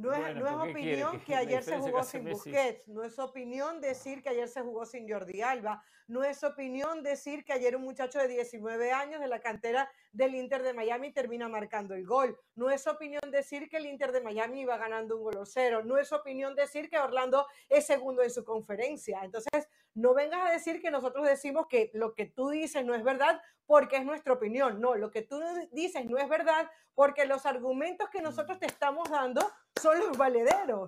No 0.00 0.12
es, 0.14 0.70
opinión 0.70 1.20
que, 1.20 1.34
ayer 1.36 1.62
se 1.62 1.78
jugó 1.78 2.02
sin 2.02 2.24
Busquets, 2.24 2.88
no 2.88 3.04
es 3.04 3.18
opinión 3.18 3.80
decir 3.80 4.22
que 4.22 4.30
ayer 4.30 4.48
se 4.48 4.62
jugó 4.62 4.86
sin 4.86 5.08
Jordi 5.08 5.42
Alba, 5.42 5.82
no 6.08 6.24
es 6.24 6.42
opinión 6.42 7.02
decir 7.02 7.44
que 7.44 7.52
ayer 7.52 7.76
un 7.76 7.82
muchacho 7.82 8.18
de 8.18 8.28
19 8.28 8.92
años 8.92 9.20
de 9.20 9.28
la 9.28 9.40
cantera 9.40 9.90
del 10.12 10.34
Inter 10.34 10.62
de 10.62 10.72
Miami 10.72 11.12
termina 11.12 11.48
marcando 11.48 11.94
el 11.94 12.06
gol, 12.06 12.38
no 12.54 12.70
es 12.70 12.86
opinión 12.86 13.30
decir 13.30 13.68
que 13.68 13.76
el 13.76 13.86
Inter 13.86 14.12
de 14.12 14.22
Miami 14.22 14.62
iba 14.62 14.76
ganando 14.78 15.16
un 15.16 15.24
gol 15.24 15.36
o 15.36 15.46
cero, 15.46 15.82
no 15.84 15.98
es 15.98 16.12
opinión 16.12 16.54
decir 16.54 16.88
que 16.88 16.98
Orlando 16.98 17.46
es 17.68 17.86
segundo 17.86 18.22
en 18.22 18.30
su 18.30 18.44
conferencia. 18.44 19.20
Entonces, 19.22 19.68
no 19.94 20.14
vengas 20.14 20.48
a 20.48 20.52
decir 20.52 20.80
que 20.80 20.90
nosotros 20.90 21.26
decimos 21.26 21.66
que 21.68 21.90
lo 21.94 22.14
que 22.14 22.26
tú 22.26 22.50
dices 22.50 22.84
no 22.84 22.94
es 22.94 23.02
verdad 23.02 23.40
porque 23.66 23.96
es 23.96 24.04
nuestra 24.04 24.32
opinión. 24.32 24.80
No, 24.80 24.94
lo 24.94 25.10
que 25.10 25.22
tú 25.22 25.40
dices 25.72 26.04
no 26.06 26.18
es 26.18 26.28
verdad 26.28 26.70
porque 26.94 27.24
los 27.24 27.46
argumentos 27.46 28.08
que 28.10 28.20
nosotros 28.20 28.58
te 28.58 28.66
estamos 28.66 29.08
dando 29.10 29.40
son 29.80 29.98
los 29.98 30.16
valederos. 30.16 30.86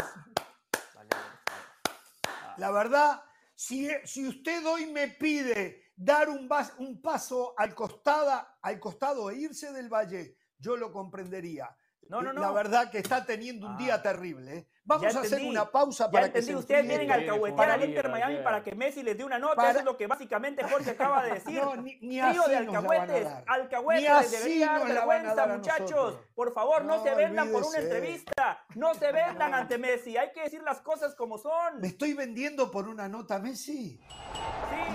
La 2.57 2.71
verdad, 2.71 3.23
si, 3.55 3.89
si 4.05 4.27
usted 4.27 4.67
hoy 4.67 4.87
me 4.87 5.09
pide 5.09 5.93
dar 5.97 6.29
un, 6.29 6.49
un 6.79 7.01
paso 7.01 7.55
al, 7.57 7.75
costada, 7.75 8.59
al 8.61 8.79
costado 8.79 9.31
e 9.31 9.37
irse 9.37 9.73
del 9.73 9.89
valle, 9.89 10.37
yo 10.59 10.77
lo 10.77 10.93
comprendería. 10.93 11.75
No, 12.09 12.21
no, 12.21 12.33
no. 12.33 12.41
La 12.41 12.53
verdad 12.53 12.91
que 12.91 12.99
está 12.99 13.25
teniendo 13.25 13.67
un 13.67 13.77
día 13.77 13.95
ah. 13.95 14.03
terrible. 14.03 14.57
¿eh? 14.57 14.69
Vamos 14.85 15.15
a 15.15 15.21
hacer 15.21 15.43
una 15.43 15.71
pausa 15.71 16.11
para 16.11 16.33
que 16.33 16.43
se 16.43 16.55
Ustedes 16.55 16.87
vienen 16.87 17.11
a 17.11 17.15
alcahuetear 17.15 17.71
al 17.71 17.85
Inter 17.85 18.09
Miami 18.09 18.37
para 18.43 18.63
que 18.63 18.75
Messi 18.75 19.03
les 19.03 19.17
dé 19.17 19.25
una 19.25 19.39
nota. 19.39 19.71
Eso 19.71 19.79
es 19.79 19.85
lo 19.85 19.97
que 19.97 20.07
básicamente 20.07 20.65
Jorge 20.65 20.91
acaba 20.93 21.25
de 21.25 21.35
decir. 21.35 21.61
No, 21.61 21.77
ni, 21.77 21.99
ni 22.01 22.21
así 22.21 22.51
de 22.51 22.57
alcahuetes. 22.57 23.29
Alcahuetes 23.47 24.31
debería 24.31 24.67
dar 24.67 24.87
vergüenza, 24.87 25.47
muchachos. 25.47 26.19
Por 26.35 26.53
favor, 26.53 26.85
no, 26.85 27.03
se 27.03 27.15
vendan 27.15 27.51
por 27.51 27.65
una 27.65 27.79
entrevista. 27.79 28.65
No 28.75 28.95
se 28.95 29.13
vendan 29.13 29.55
ante 29.55 29.79
Messi. 29.79 30.17
Hay 30.17 30.33
que 30.33 30.43
decir 30.43 30.63
las 30.63 30.81
cosas 30.81 31.15
como 31.15 31.39
son. 31.39 31.81
¿Me 31.81 31.89
estoy 31.89 32.15
vendiendo 32.15 32.71
por 32.71 32.89
una 32.89 33.09
nota 33.09 33.39
Messi? 33.39 33.63
Sí. 33.63 34.01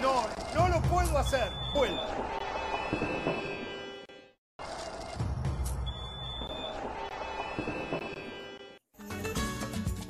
No, 0.02 0.24
no 0.54 0.68
lo 0.68 0.82
puedo 0.82 1.18
hacer. 1.18 1.50
Vuelvo. 1.74 2.02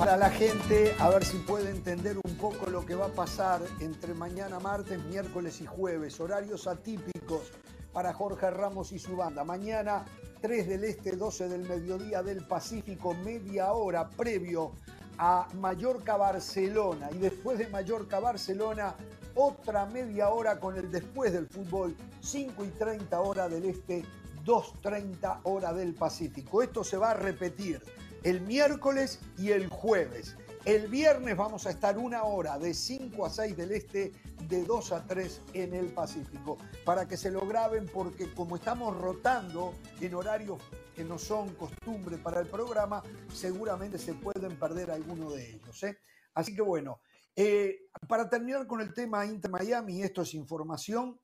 Para 0.08 0.20
la 0.20 0.30
gente, 0.30 0.96
a 1.00 1.10
ver 1.10 1.26
si 1.26 1.36
puede 1.40 1.70
entender 1.70 2.18
un 2.24 2.38
poco 2.38 2.70
lo 2.70 2.86
que 2.86 2.96
va 2.96 3.08
a 3.08 3.12
pasar 3.12 3.60
entre 3.82 4.14
mañana 4.14 4.58
martes, 4.58 5.04
miércoles 5.04 5.60
y 5.60 5.66
jueves, 5.66 6.22
horarios 6.22 6.66
atípicos 6.66 7.52
para 7.92 8.14
Jorge 8.14 8.50
Ramos 8.50 8.94
y 8.94 9.00
su 9.00 9.18
banda. 9.18 9.44
Mañana 9.44 10.06
3 10.40 10.66
del 10.66 10.86
Este, 10.86 11.18
12 11.18 11.50
del 11.50 11.68
mediodía 11.68 12.24
del 12.24 12.48
Pacífico, 12.48 13.16
media 13.16 13.74
hora 13.74 14.08
previo 14.08 14.72
a 15.18 15.50
Mallorca-Barcelona 15.60 17.10
y 17.12 17.18
después 17.18 17.58
de 17.58 17.68
Mallorca-Barcelona 17.68 18.96
otra 19.36 19.88
media 19.88 20.30
hora 20.30 20.58
con 20.58 20.78
el 20.78 20.90
después 20.90 21.34
del 21.34 21.48
fútbol, 21.48 21.94
5 22.22 22.64
y 22.64 22.70
30 22.70 23.20
hora 23.20 23.50
del 23.50 23.66
Este, 23.66 24.06
2.30 24.46 25.42
hora 25.44 25.74
del 25.74 25.96
Pacífico. 25.96 26.64
Esto 26.64 26.86
se 26.86 26.96
va 26.96 27.12
a 27.12 27.14
repetir 27.14 27.82
el 28.24 28.42
miércoles 28.42 29.20
y 29.38 29.52
el 29.52 29.68
jueves. 29.68 30.36
El 30.66 30.90
viernes 30.90 31.38
vamos 31.38 31.66
a 31.66 31.70
estar 31.70 31.98
una 31.98 32.24
hora 32.24 32.60
de 32.60 32.74
5 32.74 33.26
a 33.26 33.30
6 33.30 33.56
del 33.56 33.72
este, 33.72 34.12
de 34.50 34.66
2 34.66 34.92
a 34.92 35.08
3 35.08 35.42
en 35.54 35.74
el 35.74 35.94
Pacífico, 35.94 36.58
para 36.84 37.08
que 37.08 37.16
se 37.16 37.32
lo 37.32 37.48
graben 37.48 37.86
porque 37.86 38.34
como 38.34 38.58
estamos 38.58 38.98
rotando 38.98 39.74
en 40.02 40.14
horarios 40.14 40.62
que 40.94 41.06
no 41.06 41.18
son 41.18 41.56
costumbre 41.56 42.18
para 42.18 42.42
el 42.42 42.48
programa, 42.48 43.02
seguramente 43.34 43.98
se 43.98 44.14
pueden 44.14 44.60
perder 44.60 44.92
alguno 44.92 45.32
de 45.32 45.52
ellos. 45.54 45.82
¿eh? 45.84 46.00
Así 46.34 46.54
que 46.54 46.62
bueno, 46.62 47.00
eh, 47.34 47.88
para 48.08 48.30
terminar 48.30 48.68
con 48.68 48.82
el 48.82 48.94
tema 48.94 49.26
Inter 49.26 49.52
Miami, 49.52 50.02
esto 50.02 50.24
es 50.24 50.34
información 50.34 51.18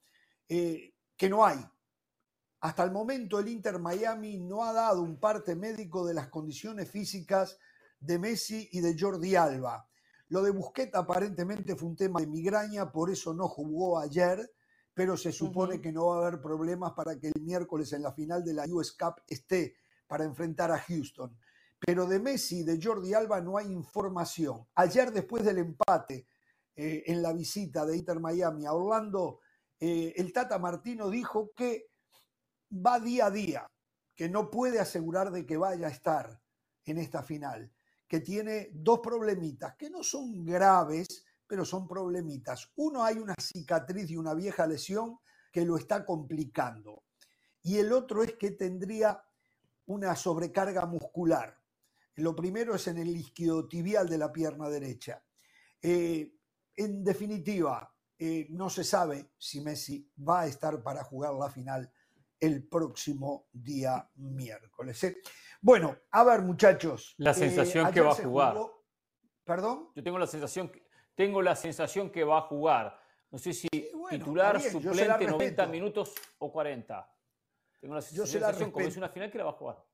eh, 0.48 0.94
que 1.18 1.28
no 1.28 1.46
hay, 1.46 1.58
hasta 2.64 2.86
el 2.86 2.92
momento 2.92 3.40
el 3.40 3.50
Inter 3.50 3.78
Miami 3.78 4.38
no 4.38 4.64
ha 4.64 4.72
dado 4.72 5.02
un 5.02 5.20
parte 5.20 5.54
médico 5.54 6.06
de 6.06 6.14
las 6.14 6.30
condiciones 6.30 6.90
físicas 6.90 7.60
de 8.00 8.18
Messi 8.18 8.70
y 8.72 8.80
de 8.80 8.96
Jordi 8.98 9.36
Alba. 9.36 9.86
Lo 10.30 10.42
de 10.42 10.52
Busquets 10.52 10.96
aparentemente 10.96 11.76
fue 11.76 11.90
un 11.90 11.98
tema 11.98 12.22
de 12.22 12.28
migraña, 12.28 12.90
por 12.90 13.10
eso 13.10 13.34
no 13.34 13.50
jugó 13.50 14.00
ayer, 14.00 14.50
pero 14.94 15.18
se 15.18 15.34
supone 15.34 15.82
que 15.82 15.92
no 15.92 16.06
va 16.06 16.16
a 16.16 16.28
haber 16.28 16.42
problemas 16.42 16.94
para 16.94 17.20
que 17.20 17.28
el 17.28 17.42
miércoles 17.42 17.92
en 17.92 18.02
la 18.02 18.14
final 18.14 18.46
de 18.46 18.54
la 18.54 18.66
US 18.70 18.94
Cup 18.94 19.16
esté 19.28 19.76
para 20.08 20.24
enfrentar 20.24 20.72
a 20.72 20.80
Houston. 20.80 21.38
Pero 21.86 22.06
de 22.06 22.22
Messi 22.22 22.60
y 22.60 22.64
de 22.64 22.80
Jordi 22.82 23.14
Alba 23.14 23.42
no 23.42 23.58
hay 23.58 23.74
información. 23.74 24.66
Ayer 24.76 25.12
después 25.12 25.44
del 25.44 25.58
empate 25.58 26.28
eh, 26.78 27.04
en 27.08 27.22
la 27.22 27.34
visita 27.34 27.86
de 27.86 27.98
Inter 27.98 28.22
Miami 28.22 28.66
a 28.66 28.72
Orlando, 28.72 29.42
eh, 29.82 30.14
el 30.16 30.32
Tata 30.32 30.58
Martino 30.60 31.10
dijo 31.10 31.52
que 31.54 31.93
va 32.74 33.00
día 33.00 33.28
a 33.28 33.32
día, 33.32 33.68
que 34.16 34.30
no 34.30 34.50
puede 34.50 34.80
asegurar 34.80 35.32
de 35.32 35.46
que 35.46 35.58
vaya 35.58 35.88
a 35.88 35.92
estar 35.92 36.42
en 36.86 36.98
esta 36.98 37.24
final, 37.24 37.72
que 38.08 38.20
tiene 38.20 38.70
dos 38.74 39.00
problemitas, 39.00 39.76
que 39.76 39.90
no 39.90 40.04
son 40.04 40.44
graves, 40.44 41.26
pero 41.48 41.66
son 41.66 41.88
problemitas. 41.88 42.72
Uno, 42.76 43.04
hay 43.04 43.18
una 43.18 43.36
cicatriz 43.40 44.10
y 44.10 44.18
una 44.18 44.34
vieja 44.34 44.66
lesión 44.66 45.20
que 45.52 45.66
lo 45.66 45.78
está 45.78 46.06
complicando. 46.06 47.04
Y 47.62 47.78
el 47.78 47.94
otro 47.94 48.24
es 48.24 48.34
que 48.34 48.52
tendría 48.52 49.24
una 49.86 50.16
sobrecarga 50.16 50.86
muscular. 50.86 51.58
Lo 52.16 52.36
primero 52.36 52.76
es 52.76 52.88
en 52.88 52.98
el 52.98 53.10
isquiotibial 53.10 54.08
de 54.08 54.18
la 54.18 54.32
pierna 54.32 54.70
derecha. 54.70 55.24
Eh, 55.82 56.34
en 56.76 57.04
definitiva, 57.04 57.94
eh, 58.18 58.48
no 58.52 58.70
se 58.70 58.84
sabe 58.84 59.32
si 59.38 59.62
Messi 59.62 60.10
va 60.28 60.42
a 60.42 60.48
estar 60.48 60.82
para 60.82 61.04
jugar 61.04 61.34
la 61.34 61.50
final 61.50 61.92
el 62.44 62.68
próximo 62.68 63.48
día 63.54 64.10
miércoles. 64.16 65.02
¿eh? 65.06 65.18
Bueno, 65.62 65.96
a 66.12 66.26
ver 66.26 66.42
muchachos. 66.42 67.16
La 67.18 67.34
sensación 67.34 67.90
que 67.92 68.02
va 68.02 68.12
a 68.12 68.16
jugar. 68.16 68.58
¿Perdón? 69.46 69.92
Yo 69.96 70.04
tengo 70.04 70.20
la 70.20 70.28
sensación, 70.28 70.70
que, 70.70 70.86
tengo 71.16 71.42
la 71.42 71.56
sensación 71.56 72.10
que 72.10 72.26
va 72.26 72.40
a 72.40 72.42
jugar. 72.42 73.00
No 73.32 73.38
sé 73.38 73.54
si 73.54 73.70
titular, 74.10 74.60
suplente, 74.62 75.26
90 75.26 75.68
minutos 75.68 76.14
o 76.38 76.52
40. 76.52 77.10
Tengo 77.80 77.96
la 77.96 78.02
sensación, 78.02 78.72
como 78.72 78.86
es 78.88 78.98
una 78.98 79.10
final, 79.10 79.32
que 79.32 79.38
la 79.38 79.44
va 79.46 79.52
a 79.52 79.54
jugar. 79.54 79.86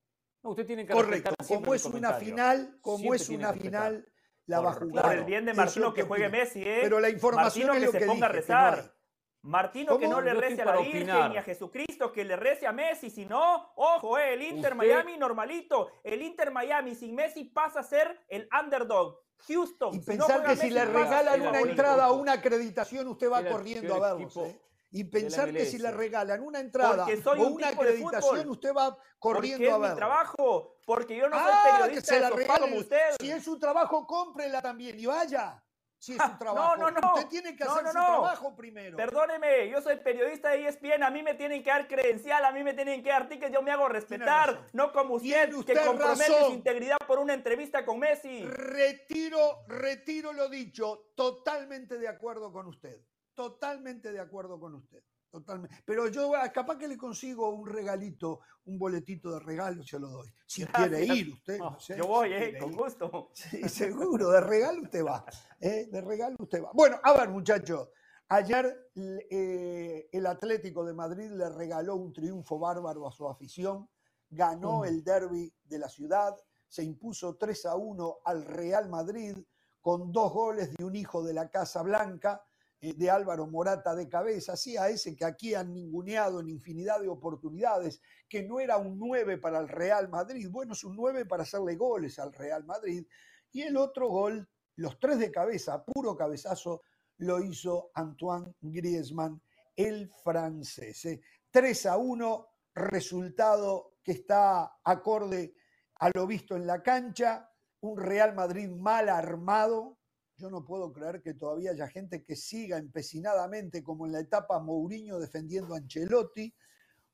No, 0.41 0.49
usted 0.49 0.65
tiene 0.65 0.85
que 0.85 0.93
Correcto, 0.93 1.35
como 1.47 1.73
es 1.75 1.85
una 1.85 2.13
final, 2.13 2.79
como 2.81 3.13
es 3.13 3.29
una 3.29 3.53
final, 3.53 4.11
la 4.47 4.59
va 4.59 4.71
a 4.71 4.73
jugar. 4.73 5.05
Por 5.05 5.13
el 5.13 5.23
bien 5.23 5.45
de 5.45 5.53
Martino 5.53 5.93
que 5.93 6.01
juegue 6.01 6.29
Messi, 6.29 6.63
¿eh? 6.63 6.79
Pero 6.81 6.99
la 6.99 7.09
información 7.09 7.77
es 7.77 7.91
que, 7.91 7.99
se 7.99 8.05
ponga 8.07 8.25
a 8.25 8.29
rezar. 8.29 8.98
Martino 9.41 9.97
que 9.97 10.07
no 10.07 10.19
le 10.21 10.33
rece 10.33 10.61
a 10.61 10.65
la 10.65 10.77
Virgen 10.77 11.05
ni 11.05 11.37
a 11.37 11.43
Jesucristo, 11.43 12.11
que 12.11 12.25
le 12.25 12.35
rece 12.35 12.67
a 12.67 12.73
Messi, 12.73 13.09
si 13.09 13.25
no, 13.25 13.71
ojo, 13.75 14.17
eh, 14.17 14.33
el 14.33 14.43
Inter 14.43 14.75
Miami 14.75 15.17
normalito, 15.17 15.89
el 16.03 16.21
Inter 16.21 16.51
Miami 16.51 16.93
sin 16.95 17.15
Messi 17.15 17.45
pasa 17.45 17.79
a 17.79 17.83
ser 17.83 18.25
el 18.27 18.47
underdog. 18.59 19.19
Houston. 19.47 19.95
Y 19.95 19.99
pensar 19.99 20.43
que 20.43 20.57
si 20.57 20.69
le 20.69 20.83
regalan 20.83 21.41
una 21.41 21.61
entrada 21.61 22.11
o 22.11 22.15
una 22.15 22.33
acreditación, 22.33 23.07
usted 23.07 23.31
va 23.31 23.41
corriendo 23.45 23.95
a 23.95 24.13
verlos. 24.13 24.35
Eh. 24.35 24.61
Y 24.91 25.05
pensar 25.05 25.53
que 25.53 25.65
si 25.65 25.77
le 25.77 25.91
regalan 25.91 26.41
una 26.41 26.59
entrada 26.59 27.05
o 27.05 27.47
una 27.47 27.69
acreditación, 27.69 28.49
usted 28.49 28.73
va 28.73 28.97
corriendo 29.17 29.73
a 29.73 29.77
verlos. 29.77 29.89
es 29.89 29.93
mi 29.93 29.97
trabajo, 29.97 30.75
porque 30.85 31.15
yo 31.15 31.29
no 31.29 31.37
soy 31.37 31.51
ah, 31.53 31.77
periodista 31.77 32.29
de 32.29 32.47
como 32.47 32.75
usted. 32.75 33.15
Si 33.19 33.31
es 33.31 33.43
su 33.43 33.57
trabajo, 33.57 34.05
cómprela 34.05 34.61
también 34.61 34.99
y 34.99 35.05
vaya 35.05 35.63
si 35.99 36.13
es 36.13 36.21
su 36.21 36.37
trabajo. 36.37 36.77
No, 36.77 36.89
no, 36.89 36.99
no. 36.99 37.13
Usted 37.13 37.27
tiene 37.27 37.55
que 37.55 37.63
hacer 37.63 37.85
su 37.87 37.91
trabajo 37.91 38.55
primero. 38.55 38.97
Perdóneme, 38.97 39.69
yo 39.69 39.81
soy 39.81 39.97
periodista 39.97 40.49
de 40.49 40.67
ESPN, 40.67 41.03
a 41.03 41.09
mí 41.09 41.21
me 41.21 41.35
tienen 41.35 41.61
que 41.61 41.69
dar 41.69 41.87
credencial, 41.87 42.43
a 42.45 42.51
mí 42.51 42.63
me 42.63 42.73
tienen 42.73 43.03
que 43.03 43.09
dar 43.09 43.27
tickets, 43.27 43.53
yo 43.53 43.61
me 43.61 43.71
hago 43.71 43.87
respetar, 43.89 44.69
no 44.73 44.91
como 44.91 45.15
usted, 45.15 45.49
que 45.65 45.75
compromete 45.75 46.45
su 46.45 46.53
integridad 46.53 46.97
por 47.05 47.19
una 47.19 47.33
entrevista 47.33 47.85
con 47.85 47.99
Messi. 47.99 48.45
Retiro, 48.45 49.65
retiro 49.67 50.31
lo 50.33 50.47
dicho, 50.49 51.11
totalmente 51.15 51.97
de 51.97 52.07
acuerdo 52.07 52.51
con 52.51 52.67
usted. 52.67 53.01
Totalmente 53.33 54.11
de 54.11 54.19
acuerdo 54.19 54.59
con 54.59 54.75
usted. 54.75 55.03
Totalmente. 55.29 55.77
Pero 55.85 56.07
yo 56.07 56.35
ah, 56.35 56.49
capaz 56.49 56.77
que 56.77 56.87
le 56.87 56.97
consigo 56.97 57.49
un 57.49 57.67
regalito, 57.67 58.41
un 58.65 58.77
boletito 58.77 59.31
de 59.31 59.39
regalo, 59.39 59.83
se 59.83 59.99
lo 59.99 60.09
doy. 60.09 60.33
Si 60.45 60.65
quiere 60.65 61.05
ir 61.05 61.33
usted. 61.33 61.59
yo 61.97 62.07
voy, 62.07 62.33
eh, 62.33 62.57
con 62.59 62.73
gusto. 62.73 63.31
Sí, 63.33 63.67
seguro, 63.69 64.29
de 64.29 64.41
regalo 64.41 64.81
usted 64.83 65.05
va. 65.05 65.25
Eh, 65.59 65.87
de 65.91 66.01
regalo 66.01 66.35
usted 66.39 66.63
va. 66.63 66.71
Bueno, 66.73 66.99
a 67.03 67.13
ver, 67.13 67.29
muchachos. 67.29 67.89
Ayer 68.31 68.91
eh, 68.95 70.07
el 70.11 70.25
Atlético 70.27 70.85
de 70.85 70.93
Madrid 70.93 71.31
le 71.31 71.49
regaló 71.49 71.95
un 71.95 72.13
triunfo 72.13 72.59
bárbaro 72.59 73.07
a 73.07 73.11
su 73.11 73.27
afición, 73.27 73.89
ganó 74.29 74.85
el 74.85 75.03
derby 75.03 75.51
de 75.63 75.79
la 75.79 75.89
ciudad, 75.89 76.35
se 76.67 76.83
impuso 76.83 77.35
3 77.37 77.65
a 77.65 77.75
1 77.75 78.19
al 78.23 78.45
Real 78.45 78.87
Madrid 78.87 79.35
con 79.81 80.11
dos 80.11 80.31
goles 80.31 80.75
de 80.75 80.83
un 80.83 80.95
hijo 80.95 81.23
de 81.23 81.33
la 81.33 81.49
Casa 81.49 81.81
Blanca, 81.81 82.43
de 82.81 83.09
Álvaro 83.09 83.45
Morata 83.47 83.93
de 83.93 84.07
cabeza, 84.07 84.55
sí, 84.55 84.77
a 84.77 84.89
ese 84.89 85.15
que 85.15 85.25
aquí 85.25 85.53
han 85.53 85.73
ninguneado 85.73 86.39
en 86.39 86.49
infinidad 86.49 87.01
de 87.01 87.09
oportunidades, 87.09 88.01
que 88.27 88.43
no 88.43 88.59
era 88.59 88.77
un 88.77 88.97
9 88.97 89.37
para 89.37 89.59
el 89.59 89.67
Real 89.67 90.07
Madrid, 90.09 90.47
bueno, 90.49 90.73
es 90.73 90.83
un 90.83 90.95
9 90.95 91.25
para 91.25 91.43
hacerle 91.43 91.75
goles 91.75 92.19
al 92.19 92.31
Real 92.31 92.63
Madrid, 92.63 93.05
y 93.51 93.63
el 93.63 93.75
otro 93.75 94.07
gol, 94.07 94.47
los 94.75 94.99
tres 94.99 95.19
de 95.19 95.31
cabeza, 95.31 95.83
puro 95.83 96.15
cabezazo, 96.15 96.83
lo 97.17 97.41
hizo 97.43 97.91
Antoine 97.93 98.55
Griezmann, 98.61 99.41
el 99.75 100.09
francés. 100.23 101.07
3 101.51 101.85
¿eh? 101.85 101.89
a 101.89 101.97
1, 101.97 102.47
resultado 102.75 103.97
que 104.03 104.13
está 104.13 104.79
acorde 104.83 105.53
a 105.95 106.09
lo 106.13 106.25
visto 106.25 106.55
en 106.55 106.65
la 106.65 106.81
cancha, 106.81 107.51
un 107.81 107.99
Real 107.99 108.33
Madrid 108.33 108.69
mal 108.69 109.09
armado. 109.09 109.98
Yo 110.39 110.49
no 110.49 110.63
puedo 110.63 110.93
creer 110.93 111.21
que 111.21 111.33
todavía 111.33 111.71
haya 111.71 111.89
gente 111.89 112.23
que 112.23 112.37
siga 112.37 112.77
empecinadamente 112.77 113.83
como 113.83 114.05
en 114.05 114.13
la 114.13 114.21
etapa 114.21 114.57
Mourinho 114.59 115.19
defendiendo 115.19 115.73
a 115.73 115.79
Ancelotti. 115.79 116.53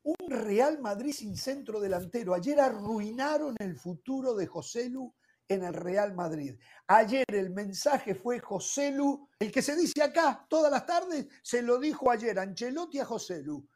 Un 0.04 0.30
Real 0.30 0.80
Madrid 0.80 1.12
sin 1.12 1.36
centro 1.36 1.80
delantero. 1.80 2.34
Ayer 2.34 2.60
arruinaron 2.60 3.56
el 3.58 3.76
futuro 3.76 4.36
de 4.36 4.46
José 4.46 4.88
Lu 4.90 5.12
en 5.48 5.64
el 5.64 5.74
Real 5.74 6.14
Madrid. 6.14 6.56
Ayer 6.86 7.24
el 7.26 7.50
mensaje 7.50 8.14
fue 8.14 8.38
José 8.38 8.92
Lu, 8.92 9.28
el 9.40 9.50
que 9.50 9.60
se 9.62 9.74
dice 9.74 10.04
acá 10.04 10.46
todas 10.48 10.70
las 10.70 10.86
tardes, 10.86 11.26
se 11.42 11.62
lo 11.62 11.80
dijo 11.80 12.12
ayer 12.12 12.38
Ancelotti 12.38 13.00
a 13.00 13.04
José 13.04 13.42
Lu. 13.42 13.68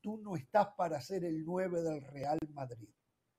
Tú 0.00 0.18
no 0.18 0.34
estás 0.34 0.70
para 0.76 1.00
ser 1.00 1.24
el 1.24 1.44
9 1.44 1.82
del 1.82 2.02
Real 2.02 2.38
Madrid. 2.52 2.88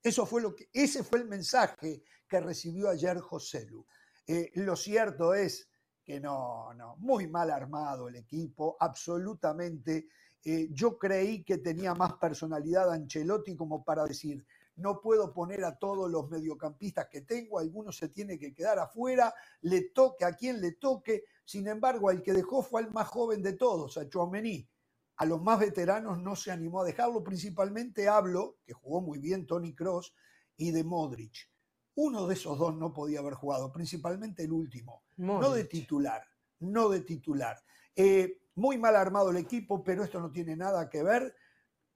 Eso 0.02 0.26
fue 0.26 0.42
lo 0.42 0.56
que, 0.56 0.70
ese 0.72 1.04
fue 1.04 1.20
el 1.20 1.26
mensaje 1.26 2.02
que 2.30 2.40
recibió 2.40 2.88
ayer 2.88 3.20
José 3.20 3.66
Lu. 3.66 3.86
Eh, 4.32 4.52
lo 4.58 4.76
cierto 4.76 5.34
es 5.34 5.68
que 6.04 6.20
no, 6.20 6.72
no, 6.76 6.96
muy 6.98 7.26
mal 7.26 7.50
armado 7.50 8.08
el 8.08 8.16
equipo, 8.18 8.78
absolutamente. 8.80 10.08
Eh, 10.46 10.68
yo 10.70 11.00
creí 11.00 11.44
que 11.44 11.58
tenía 11.58 11.96
más 11.96 12.14
personalidad 12.14 12.94
Ancelotti 12.94 13.56
como 13.56 13.84
para 13.84 14.04
decir, 14.04 14.46
no 14.76 15.02
puedo 15.02 15.34
poner 15.34 15.66
a 15.66 15.80
todos 15.80 16.12
los 16.12 16.30
mediocampistas 16.30 17.08
que 17.10 17.22
tengo, 17.22 17.58
algunos 17.58 17.98
se 17.98 18.10
tiene 18.10 18.38
que 18.38 18.54
quedar 18.54 18.78
afuera, 18.78 19.34
le 19.62 19.90
toque 19.90 20.26
a 20.26 20.36
quien 20.36 20.62
le 20.62 20.74
toque, 20.74 21.24
sin 21.44 21.68
embargo, 21.68 22.12
el 22.12 22.22
que 22.22 22.34
dejó 22.34 22.62
fue 22.62 22.82
al 22.82 22.92
más 22.92 23.08
joven 23.08 23.42
de 23.42 23.54
todos, 23.54 23.98
a 23.98 24.08
Chouameni. 24.08 24.70
A 25.16 25.26
los 25.26 25.42
más 25.42 25.60
veteranos 25.60 26.20
no 26.20 26.36
se 26.36 26.52
animó 26.52 26.82
a 26.82 26.86
dejarlo, 26.86 27.24
principalmente 27.24 28.08
hablo, 28.08 28.58
que 28.64 28.74
jugó 28.74 29.02
muy 29.02 29.18
bien 29.18 29.48
Tony 29.48 29.74
Cross, 29.74 30.14
y 30.56 30.70
de 30.70 30.84
Modric. 30.84 31.50
Uno 31.96 32.28
de 32.28 32.34
esos 32.34 32.58
dos 32.58 32.76
no 32.76 32.94
podía 32.94 33.20
haber 33.20 33.34
jugado, 33.34 33.72
principalmente 33.72 34.44
el 34.44 34.52
último, 34.52 35.04
no 35.18 35.52
de 35.52 35.66
titular, 35.66 36.24
no 36.60 36.90
de 36.90 37.02
titular. 37.02 37.58
Eh, 37.96 38.42
muy 38.56 38.78
mal 38.78 38.96
armado 38.96 39.32
el 39.32 39.38
equipo, 39.38 39.84
pero 39.84 40.04
esto 40.04 40.20
no 40.20 40.32
tiene 40.32 40.56
nada 40.56 40.90
que 40.90 41.04
ver 41.04 41.36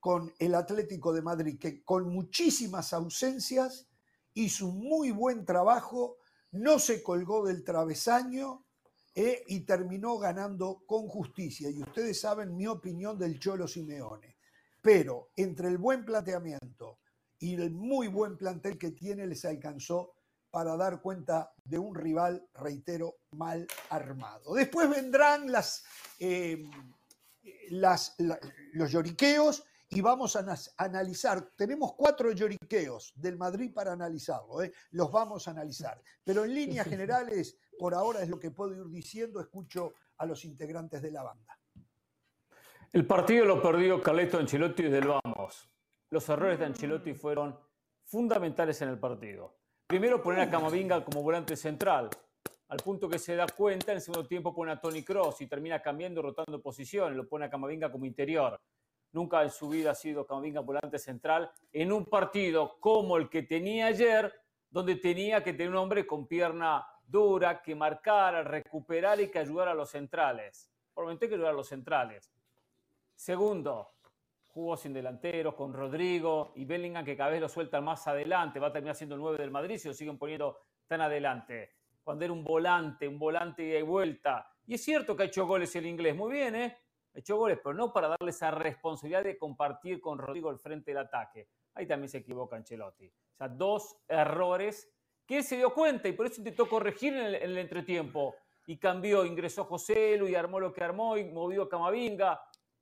con 0.00 0.32
el 0.38 0.54
Atlético 0.54 1.12
de 1.12 1.22
Madrid, 1.22 1.58
que 1.58 1.82
con 1.82 2.12
muchísimas 2.12 2.92
ausencias 2.92 3.88
hizo 4.34 4.66
un 4.66 4.80
muy 4.80 5.10
buen 5.10 5.44
trabajo, 5.44 6.18
no 6.52 6.78
se 6.78 7.02
colgó 7.02 7.46
del 7.46 7.64
travesaño 7.64 8.66
eh, 9.14 9.44
y 9.46 9.60
terminó 9.60 10.18
ganando 10.18 10.82
con 10.86 11.06
justicia. 11.08 11.70
Y 11.70 11.82
ustedes 11.82 12.20
saben 12.20 12.56
mi 12.56 12.66
opinión 12.66 13.18
del 13.18 13.38
Cholo 13.38 13.66
Simeone. 13.66 14.36
Pero 14.82 15.30
entre 15.36 15.68
el 15.68 15.78
buen 15.78 16.04
planteamiento 16.04 16.98
y 17.44 17.56
el 17.56 17.72
muy 17.72 18.08
buen 18.08 18.38
plantel 18.38 18.78
que 18.78 18.92
tiene, 18.92 19.26
les 19.26 19.44
alcanzó 19.44 20.14
para 20.50 20.78
dar 20.78 21.02
cuenta 21.02 21.52
de 21.62 21.78
un 21.78 21.94
rival, 21.94 22.48
reitero, 22.54 23.16
mal 23.32 23.66
armado. 23.90 24.54
Después 24.54 24.88
vendrán 24.88 25.52
las, 25.52 25.84
eh, 26.18 26.64
las, 27.68 28.16
los 28.72 28.90
lloriqueos 28.90 29.62
y 29.90 30.00
vamos 30.00 30.36
a 30.36 30.56
analizar. 30.78 31.50
Tenemos 31.54 31.92
cuatro 31.92 32.32
lloriqueos 32.32 33.12
del 33.14 33.36
Madrid 33.36 33.74
para 33.74 33.92
analizarlo, 33.92 34.62
¿eh? 34.62 34.72
los 34.92 35.12
vamos 35.12 35.46
a 35.46 35.50
analizar. 35.50 36.00
Pero 36.24 36.46
en 36.46 36.54
líneas 36.54 36.88
generales, 36.88 37.58
por 37.78 37.92
ahora 37.92 38.22
es 38.22 38.30
lo 38.30 38.38
que 38.38 38.52
puedo 38.52 38.74
ir 38.74 38.88
diciendo, 38.88 39.38
escucho 39.38 39.92
a 40.16 40.24
los 40.24 40.46
integrantes 40.46 41.02
de 41.02 41.10
la 41.10 41.24
banda. 41.24 41.58
El 42.90 43.06
partido 43.06 43.44
lo 43.44 43.60
perdió 43.60 44.00
Carleto 44.00 44.38
Ancelotti 44.38 44.84
desde 44.84 44.98
el 45.00 45.08
vamos. 45.08 45.73
Los 46.14 46.28
errores 46.28 46.60
de 46.60 46.66
Ancelotti 46.66 47.12
fueron 47.12 47.58
fundamentales 48.04 48.80
en 48.82 48.88
el 48.88 49.00
partido. 49.00 49.56
Primero 49.88 50.22
poner 50.22 50.42
a 50.42 50.48
Camavinga 50.48 51.04
como 51.04 51.24
volante 51.24 51.56
central, 51.56 52.08
al 52.68 52.78
punto 52.78 53.08
que 53.08 53.18
se 53.18 53.34
da 53.34 53.46
cuenta, 53.48 53.90
en 53.90 53.96
el 53.96 54.00
segundo 54.00 54.24
tiempo 54.24 54.54
pone 54.54 54.70
a 54.70 54.80
Tony 54.80 55.02
Cross 55.02 55.40
y 55.40 55.48
termina 55.48 55.82
cambiando, 55.82 56.22
rotando 56.22 56.62
posiciones, 56.62 57.16
lo 57.16 57.26
pone 57.26 57.46
a 57.46 57.50
Camavinga 57.50 57.90
como 57.90 58.04
interior 58.04 58.60
nunca 59.10 59.42
en 59.42 59.50
su 59.50 59.68
vida 59.68 59.90
ha 59.90 59.94
sido 59.96 60.24
Camavinga 60.24 60.60
volante 60.60 61.00
central, 61.00 61.50
en 61.72 61.90
un 61.90 62.04
partido 62.04 62.78
como 62.78 63.16
el 63.16 63.28
que 63.28 63.42
tenía 63.42 63.86
ayer, 63.86 64.32
donde 64.70 64.94
tenía 64.94 65.42
que 65.42 65.52
tener 65.52 65.70
un 65.70 65.78
hombre 65.78 66.06
con 66.06 66.28
pierna 66.28 66.86
dura, 67.04 67.60
que 67.60 67.74
marcara, 67.74 68.44
recuperar 68.44 69.20
y 69.20 69.32
que 69.32 69.40
ayudara 69.40 69.72
a 69.72 69.74
los 69.74 69.90
centrales. 69.90 70.70
Por 70.92 71.18
que 71.18 71.26
ayudar 71.26 71.50
a 71.50 71.56
los 71.56 71.68
centrales. 71.68 72.32
Segundo, 73.16 73.93
jugó 74.54 74.76
sin 74.76 74.92
delanteros, 74.92 75.54
con 75.54 75.72
Rodrigo 75.72 76.52
y 76.54 76.64
Bellingham, 76.64 77.04
que 77.04 77.16
cada 77.16 77.30
vez 77.30 77.40
lo 77.40 77.48
sueltan 77.48 77.84
más 77.84 78.06
adelante, 78.06 78.60
va 78.60 78.68
a 78.68 78.72
terminar 78.72 78.94
siendo 78.94 79.16
el 79.16 79.20
9 79.20 79.38
del 79.38 79.50
Madrid 79.50 79.78
si 79.78 79.88
lo 79.88 79.94
siguen 79.94 80.16
poniendo 80.16 80.60
tan 80.86 81.00
adelante. 81.00 81.72
Cuando 82.04 82.24
era 82.24 82.32
un 82.32 82.44
volante, 82.44 83.08
un 83.08 83.18
volante 83.18 83.62
de 83.62 83.82
vuelta. 83.82 84.48
Y 84.66 84.74
es 84.74 84.84
cierto 84.84 85.16
que 85.16 85.24
ha 85.24 85.26
hecho 85.26 85.46
goles 85.46 85.74
el 85.74 85.86
inglés, 85.86 86.14
muy 86.14 86.30
bien, 86.30 86.54
¿eh? 86.54 86.78
hecho 87.14 87.36
goles, 87.36 87.58
pero 87.62 87.74
no 87.74 87.92
para 87.92 88.08
darle 88.08 88.30
esa 88.30 88.50
responsabilidad 88.52 89.24
de 89.24 89.36
compartir 89.36 90.00
con 90.00 90.18
Rodrigo 90.18 90.50
el 90.50 90.58
frente 90.58 90.92
del 90.92 90.98
ataque. 90.98 91.48
Ahí 91.74 91.86
también 91.86 92.08
se 92.08 92.18
equivoca 92.18 92.56
Ancelotti. 92.56 93.06
O 93.06 93.36
sea, 93.36 93.48
dos 93.48 93.96
errores 94.08 94.90
que 95.26 95.38
él 95.38 95.44
se 95.44 95.56
dio 95.56 95.72
cuenta 95.72 96.08
y 96.08 96.12
por 96.12 96.26
eso 96.26 96.40
intentó 96.40 96.68
corregir 96.68 97.14
en 97.14 97.34
el, 97.34 97.58
entretiempo. 97.58 98.36
Y 98.66 98.78
cambió, 98.78 99.24
ingresó 99.24 99.64
José 99.64 100.16
Lu 100.16 100.26
y 100.26 100.34
armó 100.34 100.58
lo 100.58 100.72
que 100.72 100.82
armó 100.82 101.16
y 101.16 101.24
movió 101.24 101.64
a 101.64 101.68
Camavinga, 101.68 102.40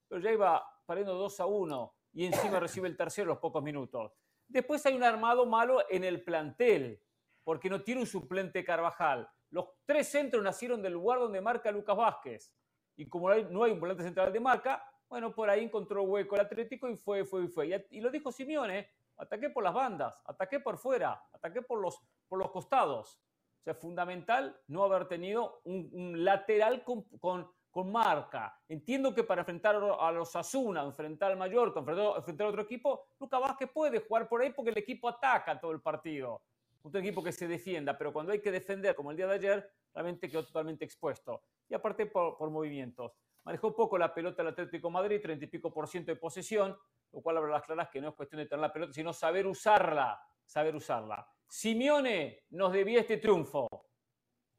pero 0.08 0.20
ya 0.20 0.30
iba 0.30 0.71
perdiendo 0.86 1.14
2 1.14 1.40
a 1.40 1.46
1 1.46 1.94
y 2.14 2.26
encima 2.26 2.60
recibe 2.60 2.88
el 2.88 2.96
tercero 2.96 3.30
a 3.30 3.34
los 3.34 3.40
pocos 3.40 3.62
minutos. 3.62 4.12
Después 4.46 4.84
hay 4.86 4.94
un 4.94 5.04
armado 5.04 5.46
malo 5.46 5.82
en 5.88 6.04
el 6.04 6.22
plantel, 6.22 7.02
porque 7.44 7.70
no 7.70 7.82
tiene 7.82 8.02
un 8.02 8.06
suplente 8.06 8.64
Carvajal. 8.64 9.28
Los 9.50 9.66
tres 9.84 10.08
centros 10.08 10.42
nacieron 10.42 10.82
del 10.82 10.92
lugar 10.92 11.18
donde 11.18 11.40
marca 11.40 11.70
Lucas 11.70 11.96
Vázquez 11.96 12.54
y 12.96 13.08
como 13.08 13.32
no 13.34 13.64
hay, 13.64 13.72
un 13.72 13.80
volante 13.80 14.02
central 14.02 14.32
de 14.32 14.40
marca, 14.40 14.84
bueno, 15.08 15.34
por 15.34 15.50
ahí 15.50 15.64
encontró 15.64 16.02
hueco 16.02 16.34
el 16.34 16.42
Atlético 16.42 16.88
y 16.88 16.96
fue, 16.96 17.24
fue, 17.24 17.48
fue. 17.48 17.84
Y, 17.90 18.00
lo 18.00 18.10
dijo 18.10 18.32
Simeone, 18.32 18.88
ataqué 19.16 19.50
por 19.50 19.64
las 19.64 19.74
bandas, 19.74 20.14
ataqué 20.24 20.60
por 20.60 20.78
fuera, 20.78 21.22
ataqué 21.32 21.62
por 21.62 21.80
los, 21.80 22.00
por 22.28 22.38
los 22.38 22.50
costados. 22.50 23.20
O 23.60 23.64
sea, 23.64 23.74
fundamental 23.74 24.58
no 24.66 24.84
haber 24.84 25.06
tenido 25.06 25.60
un, 25.64 26.24
lateral 26.24 26.82
con, 26.84 27.50
marca. 27.84 28.60
Entiendo 28.68 29.14
que 29.14 29.24
para 29.24 29.40
enfrentar 29.40 29.76
a 29.76 30.12
los 30.12 30.36
Asuna, 30.36 30.82
enfrentar 30.82 31.32
al 31.32 31.38
Mallorca, 31.38 31.80
enfrentar, 31.80 32.46
a 32.46 32.50
otro 32.50 32.62
equipo, 32.62 33.06
Lucas 33.18 33.40
Vázquez 33.40 33.70
puede 33.72 34.00
jugar 34.00 34.28
por 34.28 34.42
ahí 34.42 34.50
porque 34.50 34.70
el 34.70 34.78
equipo 34.78 35.08
ataca 35.08 35.58
todo 35.58 35.72
el 35.72 35.80
partido. 35.80 36.42
Un 36.82 36.96
equipo 36.96 37.22
que 37.22 37.32
se 37.32 37.48
defienda, 37.48 37.96
pero 37.96 38.12
cuando 38.12 38.32
hay 38.32 38.40
que 38.40 38.50
defender, 38.50 38.94
como 38.94 39.10
el 39.10 39.16
día 39.16 39.26
de 39.26 39.34
ayer, 39.34 39.70
realmente 39.94 40.28
quedó 40.28 40.44
totalmente 40.44 40.84
expuesto 40.84 41.42
y 41.68 41.74
aparte 41.74 42.06
por, 42.06 42.50
movimientos. 42.50 43.12
Manejó 43.44 43.74
poco 43.74 43.96
la 43.96 44.12
pelota 44.12 44.42
el 44.42 44.48
Atlético 44.48 44.90
Madrid, 44.90 45.20
30 45.22 45.44
y 45.44 45.48
pico 45.48 45.72
por 45.72 45.88
ciento 45.88 46.12
de 46.12 46.16
posesión, 46.16 46.76
lo 47.12 47.22
cual 47.22 47.38
habla 47.38 47.52
las 47.52 47.62
claras 47.62 47.88
que 47.88 48.00
no 48.00 48.08
es 48.08 48.14
cuestión 48.14 48.40
de 48.40 48.46
tener 48.46 48.60
la 48.60 48.72
pelota, 48.72 48.92
sino 48.92 49.12
saber 49.12 49.46
usarla, 49.46 50.20
saber 50.44 50.76
usarla. 50.76 51.26
Simeone 51.48 52.44
nos 52.50 52.72
debía 52.72 53.00
este 53.00 53.16
triunfo. 53.16 53.68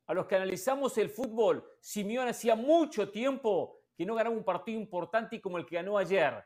A 0.05 0.13
los 0.13 0.25
que 0.25 0.35
analizamos 0.35 0.97
el 0.97 1.09
fútbol, 1.09 1.63
Simeone 1.79 2.31
hacía 2.31 2.55
mucho 2.55 3.09
tiempo 3.09 3.79
que 3.95 4.05
no 4.05 4.15
ganaba 4.15 4.35
un 4.35 4.43
partido 4.43 4.79
importante 4.79 5.39
como 5.39 5.57
el 5.57 5.65
que 5.65 5.75
ganó 5.75 5.97
ayer. 5.97 6.43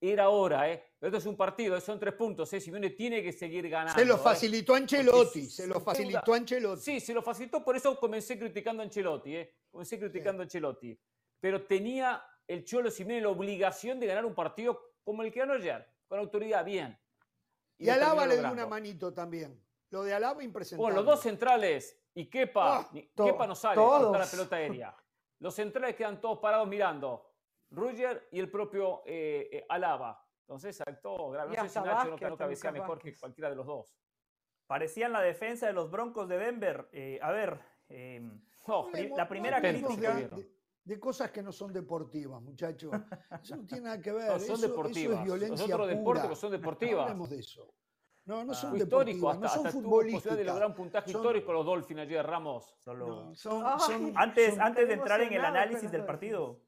Era 0.00 0.28
hora, 0.28 0.70
¿eh? 0.70 0.82
Pero 0.98 1.08
esto 1.08 1.18
es 1.18 1.26
un 1.26 1.36
partido, 1.36 1.78
son 1.80 1.98
tres 1.98 2.14
puntos, 2.14 2.52
¿eh? 2.52 2.60
Simeone 2.60 2.90
tiene 2.90 3.22
que 3.22 3.32
seguir 3.32 3.68
ganando. 3.68 3.98
Se 3.98 4.04
lo 4.04 4.16
¿eh? 4.16 4.20
facilitó 4.22 4.74
Ancelotti, 4.74 5.46
se 5.46 5.66
lo 5.66 5.80
facilitó 5.80 6.34
Ancelotti. 6.34 6.82
Sí, 6.82 7.00
se 7.00 7.14
lo 7.14 7.22
facilitó, 7.22 7.64
por 7.64 7.76
eso 7.76 7.98
comencé 7.98 8.38
criticando 8.38 8.82
a 8.82 8.86
Ancelotti, 8.86 9.36
¿eh? 9.36 9.54
Comencé 9.70 9.98
criticando 9.98 10.42
a 10.42 10.44
Ancelotti. 10.44 10.98
Pero 11.40 11.64
tenía 11.64 12.22
el 12.46 12.64
Cholo 12.64 12.90
Simeone 12.90 13.22
la 13.22 13.30
obligación 13.30 13.98
de 13.98 14.06
ganar 14.06 14.24
un 14.24 14.34
partido 14.34 14.80
como 15.02 15.22
el 15.22 15.32
que 15.32 15.40
ganó 15.40 15.54
ayer, 15.54 15.86
con 16.06 16.18
autoridad, 16.18 16.64
bien. 16.64 16.98
Y, 17.78 17.88
Alaba 17.88 18.26
le 18.26 18.38
dio 18.38 18.50
una 18.50 18.66
manito 18.66 19.12
también. 19.12 19.62
Lo 19.90 20.02
de 20.02 20.14
Alaba 20.14 20.42
impresionante. 20.42 20.82
Bueno, 20.82 20.96
los 20.96 21.06
dos 21.06 21.22
centrales 21.22 21.98
y 22.16 22.30
Kepa, 22.30 22.88
Kepa 23.14 23.46
no 23.46 23.54
sale 23.54 23.74
todos. 23.74 24.18
la 24.18 24.24
pelota 24.24 24.56
aérea. 24.56 24.96
Los 25.38 25.54
centrales 25.54 25.94
quedan 25.94 26.18
todos 26.18 26.38
parados 26.38 26.66
mirando. 26.66 27.30
Ruger 27.70 28.26
y 28.32 28.40
el 28.40 28.50
propio 28.50 29.02
eh, 29.04 29.50
eh, 29.52 29.66
Alaba. 29.68 30.24
Entonces 30.40 30.76
saltó 30.76 31.34
No 31.34 31.54
sé 31.54 31.68
si 31.68 31.78
Nacho 31.80 32.16
no, 32.16 32.36
cabecea 32.36 32.72
mejor 32.72 32.98
que 32.98 33.14
cualquiera 33.18 33.50
de 33.50 33.56
los 33.56 33.66
dos. 33.66 33.94
Parecían 34.66 35.12
la 35.12 35.20
defensa 35.20 35.66
de 35.66 35.74
los 35.74 35.90
Broncos 35.90 36.26
de 36.26 36.38
Denver. 36.38 36.88
Eh, 36.90 37.18
a 37.20 37.30
ver, 37.32 37.60
em, 37.88 38.40
la 39.14 39.28
primera 39.28 39.60
crítica. 39.60 40.18
De, 40.84 41.00
cosas 41.00 41.30
que 41.32 41.42
no 41.42 41.52
son 41.52 41.72
deportivas, 41.72 42.40
muchachos. 42.40 42.94
Eso 43.42 43.56
no 43.56 43.66
tiene 43.66 43.84
nada 43.84 44.00
que 44.00 44.12
ver. 44.12 44.30
No, 44.30 44.38
son 44.38 44.60
deportivas. 44.60 45.18
es 45.18 45.24
violencia 45.24 45.76
Los 45.76 45.88
deportes 45.88 46.26
que 46.26 46.36
son 46.36 46.52
deportivas. 46.52 46.96
No 46.96 47.02
hablemos 47.02 47.28
de 47.28 47.40
eso. 47.40 47.74
No, 48.26 48.44
no 48.44 48.54
son 48.54 48.76
históricos, 48.76 49.34
hasta, 49.34 49.46
no 49.46 49.48
son 49.48 49.66
hasta 49.66 49.78
futbolísticas. 49.78 50.36
de 50.36 50.44
lograr 50.44 50.68
un 50.68 50.74
puntaje 50.74 51.10
histórico 51.10 51.52
los 51.52 51.64
Dolphins 51.64 52.00
ayer, 52.00 52.26
Ramos. 52.26 52.76
antes, 54.16 54.58
antes 54.58 54.88
de 54.88 54.94
entrar 54.94 55.20
en 55.20 55.32
el 55.32 55.44
análisis 55.44 55.90
del 55.92 56.04
partido, 56.04 56.60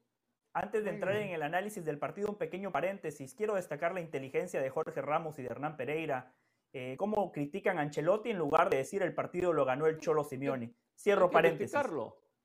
antes 0.53 0.85
de 0.85 0.89
entrar 0.89 1.17
en 1.17 1.29
el 1.31 1.43
análisis 1.43 1.83
del 1.83 1.99
partido, 1.99 2.29
un 2.29 2.37
pequeño 2.37 2.71
paréntesis. 2.71 3.35
Quiero 3.35 3.55
destacar 3.55 3.93
la 3.93 3.99
inteligencia 3.99 4.61
de 4.61 4.69
Jorge 4.69 5.01
Ramos 5.01 5.37
y 5.37 5.43
de 5.43 5.49
Hernán 5.49 5.75
Pereira. 5.75 6.33
Eh, 6.71 6.95
cómo 6.97 7.31
critican 7.31 7.77
a 7.77 7.81
Ancelotti 7.81 8.29
en 8.29 8.37
lugar 8.37 8.69
de 8.69 8.77
decir 8.77 9.01
el 9.01 9.13
partido 9.13 9.51
lo 9.51 9.65
ganó 9.65 9.85
el 9.87 9.99
Cholo 9.99 10.23
Simeone. 10.23 10.73
Cierro 10.95 11.29
paréntesis. 11.29 11.75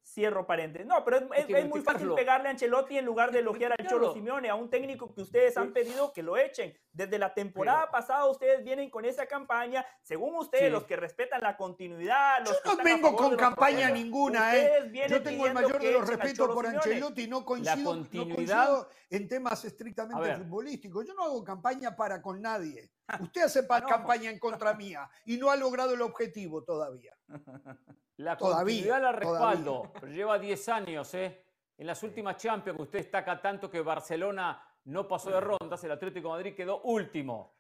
Cierro 0.06 0.46
paréntesis. 0.46 0.86
No, 0.86 1.02
pero 1.02 1.32
es, 1.34 1.66
muy 1.66 1.80
fácil 1.80 2.12
pegarle 2.14 2.48
a 2.48 2.50
Ancelotti 2.50 2.98
en 2.98 3.06
lugar 3.06 3.32
de 3.32 3.38
elogiar 3.38 3.74
al 3.76 3.86
Cholo 3.86 4.12
Simeone, 4.12 4.50
a 4.50 4.54
un 4.54 4.68
técnico 4.68 5.12
que 5.14 5.22
ustedes 5.22 5.56
han 5.56 5.72
pedido 5.72 6.12
que 6.12 6.22
lo 6.22 6.36
echen. 6.36 6.76
Desde 6.92 7.18
la 7.18 7.32
temporada 7.32 7.90
pasada 7.90 8.26
ustedes 8.26 8.62
vienen 8.62 8.90
con 8.90 9.06
esa 9.06 9.24
campaña. 9.26 9.84
Según 10.02 10.36
ustedes, 10.36 10.70
los 10.70 10.84
que 10.84 10.96
respetan 10.96 11.40
la 11.40 11.56
continuidad. 11.56 12.40
Los 12.40 12.62
Yo 12.62 12.74
no 12.74 12.84
vengo 12.84 13.16
con 13.16 13.34
campaña 13.34 13.90
ninguna, 13.90 14.54
¿eh? 14.54 14.92
Yo 15.08 15.22
tengo 15.22 15.46
el 15.46 15.54
mayor 15.54 15.80
de 15.80 15.92
los 15.92 16.06
respetos 16.06 16.54
por 16.54 16.66
Ancelotti. 16.66 17.26
No 17.26 17.44
coincido, 17.44 17.96
no 17.96 18.34
coincido 18.34 18.88
en 19.08 19.26
temas 19.26 19.64
estrictamente 19.64 20.36
futbolísticos. 20.36 21.06
Yo 21.06 21.14
no 21.14 21.24
hago 21.24 21.42
campaña 21.42 21.96
para 21.96 22.20
con 22.20 22.42
nadie. 22.42 22.90
Usted 23.20 23.42
hace 23.42 23.66
campaña 23.88 24.30
en 24.30 24.38
contra 24.38 24.74
mía 24.74 25.08
y 25.24 25.38
no 25.38 25.50
ha 25.50 25.56
logrado 25.56 25.94
el 25.94 26.02
objetivo 26.02 26.62
todavía. 26.62 27.16
La 28.16 28.36
continuidad 28.36 29.02
la 29.02 29.12
respaldo, 29.12 29.92
pero 30.00 30.12
lleva 30.12 30.38
10 30.38 30.68
años, 30.68 31.12
¿eh? 31.14 31.44
En 31.76 31.86
las 31.86 32.02
últimas 32.04 32.36
Champions, 32.36 32.78
usted 32.78 33.00
destaca 33.00 33.40
tanto 33.40 33.68
que 33.68 33.80
Barcelona 33.80 34.62
no 34.84 35.08
pasó 35.08 35.30
de 35.30 35.40
rondas, 35.40 35.82
el 35.82 35.90
Atlético 35.90 36.28
de 36.28 36.34
Madrid 36.34 36.54
quedó 36.54 36.82
último. 36.82 37.58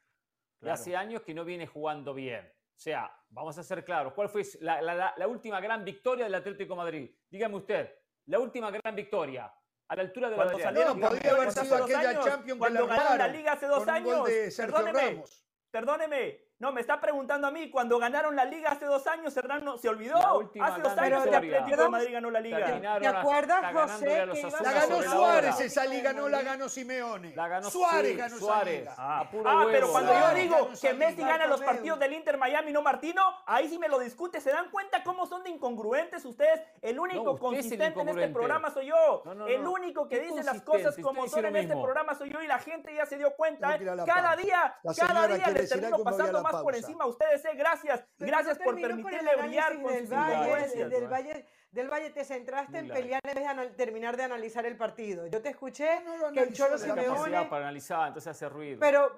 Y 0.60 0.68
hace 0.68 0.96
años 0.96 1.22
que 1.22 1.34
no 1.34 1.44
viene 1.44 1.66
jugando 1.66 2.14
bien. 2.14 2.46
O 2.46 2.80
sea, 2.80 3.10
vamos 3.30 3.56
a 3.58 3.62
ser 3.62 3.84
claros, 3.84 4.12
¿cuál 4.14 4.28
fue 4.28 4.42
la, 4.60 5.26
última 5.28 5.60
gran 5.60 5.84
victoria 5.84 6.24
del 6.24 6.34
Atlético 6.34 6.74
de 6.74 6.76
Madrid? 6.76 7.10
Dígame 7.28 7.56
usted, 7.56 7.92
la 8.26 8.38
última 8.38 8.70
gran 8.70 8.94
victoria. 8.94 9.52
A 9.86 9.96
la 9.96 10.02
altura 10.02 10.30
de 10.30 10.36
cuando 10.36 10.56
la 10.58 10.64
salieron, 10.64 10.98
podría 10.98 11.32
haber 11.32 11.52
sido 11.52 11.84
aquella 11.84 12.20
Champions 12.20 12.58
cuando 12.58 12.86
ganaron 12.86 13.18
la 13.18 13.28
Liga 13.28 13.52
hace 13.52 13.66
dos 13.66 13.86
años. 13.86 14.28
Perdóneme, 14.56 15.24
perdóneme, 15.70 16.40
no, 16.60 16.72
me 16.72 16.80
está 16.80 17.00
preguntando 17.00 17.48
a 17.48 17.50
mí, 17.50 17.68
cuando 17.68 17.98
ganaron 17.98 18.36
la 18.36 18.44
Liga 18.44 18.70
hace 18.70 18.84
dos 18.84 19.06
años, 19.08 19.36
Hernán 19.36 19.76
se 19.76 19.88
olvidó. 19.88 20.18
Hace 20.60 20.80
dos 20.82 20.96
años 20.96 21.26
el 21.26 21.34
Atlético 21.34 21.82
de 21.82 21.88
Madrid 21.88 22.12
ganó 22.12 22.30
la 22.30 22.40
Liga. 22.40 22.80
¿Te 23.00 23.06
acuerdas, 23.08 23.72
José? 23.72 24.26
la 24.62 24.72
ganó 24.72 25.02
Suárez 25.02 25.60
esa 25.60 25.84
Liga, 25.84 26.12
no 26.12 26.28
la 26.28 26.42
ganó 26.42 26.68
Simeone. 26.68 27.34
La 27.34 27.48
ganó 27.48 27.68
Suárez, 27.70 28.16
ganó 28.16 28.38
Suárez. 28.38 28.88
Ah, 28.96 29.28
ah 29.44 29.66
pero 29.70 29.90
cuando 29.90 30.12
yo 30.12 30.34
digo 30.34 30.70
que 30.80 30.94
Messi 30.94 31.22
gana 31.22 31.46
los 31.46 31.60
partidos 31.60 31.98
del 31.98 32.12
Inter 32.12 32.38
Miami, 32.38 32.72
no 32.72 32.82
Martino, 32.82 33.22
ahí 33.46 33.68
sí 33.68 33.78
me 33.78 33.88
lo 33.88 33.98
discute. 33.98 34.40
¿Se 34.40 34.50
dan 34.50 34.70
cuenta 34.70 35.02
cómo 35.02 35.26
son 35.26 35.42
de 35.42 35.50
incongruentes 35.50 36.24
ustedes? 36.24 36.62
El 36.80 37.00
único 37.00 37.36
consistente 37.36 38.00
en 38.00 38.08
este 38.08 38.28
programa 38.28 38.70
soy 38.70 38.86
yo. 38.86 39.24
el 39.48 39.66
único 39.66 40.06
que 40.08 40.20
dice 40.20 40.44
las 40.44 40.62
cosas 40.62 40.96
como 41.02 41.26
son 41.26 41.46
en 41.46 41.56
este 41.56 41.74
programa 41.74 42.14
soy 42.14 42.30
yo 42.30 42.40
y 42.40 42.46
la 42.46 42.60
gente 42.60 42.94
ya 42.94 43.06
se 43.06 43.16
dio 43.16 43.34
cuenta. 43.34 43.74
¿eh? 43.74 43.84
Cada 44.06 44.36
día, 44.36 44.76
cada 44.96 45.26
día 45.26 45.48
les 45.48 45.68
termino 45.68 45.98
pasando 45.98 46.43
más 46.52 46.62
por 46.62 46.74
encima 46.76 47.06
ustedes, 47.06 47.44
eh. 47.44 47.54
Gracias, 47.56 48.04
gracias 48.18 48.58
por 48.58 48.80
permitirle 48.80 49.36
brillar 49.36 49.80
con 49.80 49.92
del 49.92 50.06
valle, 50.06 50.88
del 50.88 51.08
valle, 51.08 51.46
del 51.70 51.88
Valle 51.88 52.10
te 52.10 52.24
centraste 52.24 52.78
en 52.78 52.88
pelear 52.88 53.20
en 53.24 53.56
vez 53.56 53.70
de 53.70 53.74
terminar 53.74 54.16
de 54.16 54.22
analizar 54.22 54.64
el 54.64 54.76
partido. 54.76 55.26
Yo 55.26 55.42
te 55.42 55.48
escuché 55.48 55.88
que 56.32 56.40
el 56.40 56.52
Cholo 56.52 56.78
Simeone... 56.78 57.46
para 57.46 57.64
analizar, 57.64 58.08
entonces 58.08 58.30
hace 58.30 58.48
ruido. 58.48 58.78
Pero, 58.78 59.10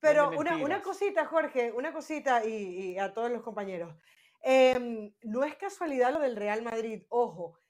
pero 0.00 0.30
una, 0.30 0.56
una, 0.56 0.82
cosita, 0.82 1.24
Jorge, 1.26 1.70
una 1.70 1.92
cosita 1.92 2.44
y, 2.44 2.98
a 2.98 3.14
todos 3.14 3.30
los 3.30 3.42
compañeros. 3.42 3.94
Em, 4.42 5.12
no 5.22 5.44
es 5.44 5.54
casualidad 5.54 6.12
lo 6.12 6.18
del 6.18 6.34
Real 6.34 6.62
Madrid, 6.62 7.04
ojo 7.10 7.60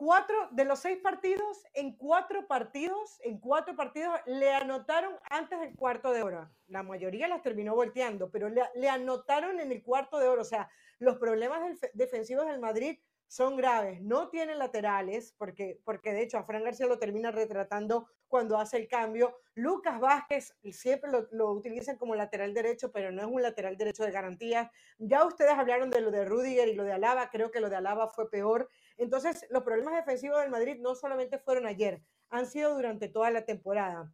cuatro 0.00 0.48
de 0.52 0.64
los 0.64 0.78
seis 0.78 0.96
partidos, 0.96 1.62
en 1.74 1.94
cuatro 1.94 2.46
partidos, 2.46 3.20
en 3.22 3.38
cuatro 3.38 3.76
partidos 3.76 4.18
le 4.24 4.50
anotaron 4.50 5.14
antes 5.28 5.60
del 5.60 5.76
cuarto 5.76 6.10
de 6.10 6.22
hora. 6.22 6.50
La 6.68 6.82
mayoría 6.82 7.28
las 7.28 7.42
terminó 7.42 7.74
volteando, 7.74 8.30
pero 8.30 8.48
le, 8.48 8.88
anotaron 8.88 9.60
en 9.60 9.70
el 9.70 9.82
cuarto 9.82 10.18
de 10.18 10.26
hora. 10.26 10.40
O 10.40 10.46
sea, 10.46 10.70
los 11.00 11.18
problemas 11.18 11.78
defensivos 11.92 12.46
del 12.46 12.60
Madrid 12.60 12.98
son 13.26 13.58
graves. 13.58 14.00
No 14.00 14.30
tiene 14.30 14.54
laterales, 14.54 15.34
porque, 15.36 15.78
porque 15.84 16.14
de 16.14 16.22
hecho 16.22 16.38
a 16.38 16.44
Fran 16.44 16.64
García 16.64 16.86
lo 16.86 16.98
termina 16.98 17.30
retratando 17.30 18.08
cuando 18.26 18.56
hace 18.56 18.78
el 18.78 18.88
cambio. 18.88 19.36
Lucas 19.54 20.00
Vázquez 20.00 20.56
siempre 20.72 21.10
lo, 21.10 21.28
lo, 21.30 21.52
utilizan 21.52 21.98
como 21.98 22.14
lateral 22.14 22.54
derecho, 22.54 22.90
pero 22.90 23.12
no 23.12 23.20
es 23.20 23.28
un 23.28 23.42
lateral 23.42 23.76
derecho 23.76 24.04
de 24.04 24.12
garantías. 24.12 24.70
Ya 24.98 25.26
ustedes 25.26 25.52
hablaron 25.52 25.90
de 25.90 26.00
lo 26.00 26.10
de 26.10 26.24
Rudiger 26.24 26.68
y 26.68 26.74
lo 26.74 26.84
de 26.84 26.92
Alaba, 26.92 27.28
creo 27.28 27.50
que 27.50 27.60
lo 27.60 27.68
de 27.68 27.76
Alaba 27.76 28.08
fue 28.08 28.30
peor. 28.30 28.70
Entonces, 29.00 29.46
los 29.48 29.62
problemas 29.62 29.94
defensivos 29.94 30.40
del 30.40 30.50
Madrid 30.50 30.76
no 30.78 30.94
solamente 30.94 31.38
fueron 31.38 31.66
ayer, 31.66 32.02
han 32.28 32.46
sido 32.46 32.74
durante 32.74 33.08
toda 33.08 33.30
la 33.30 33.46
temporada. 33.46 34.12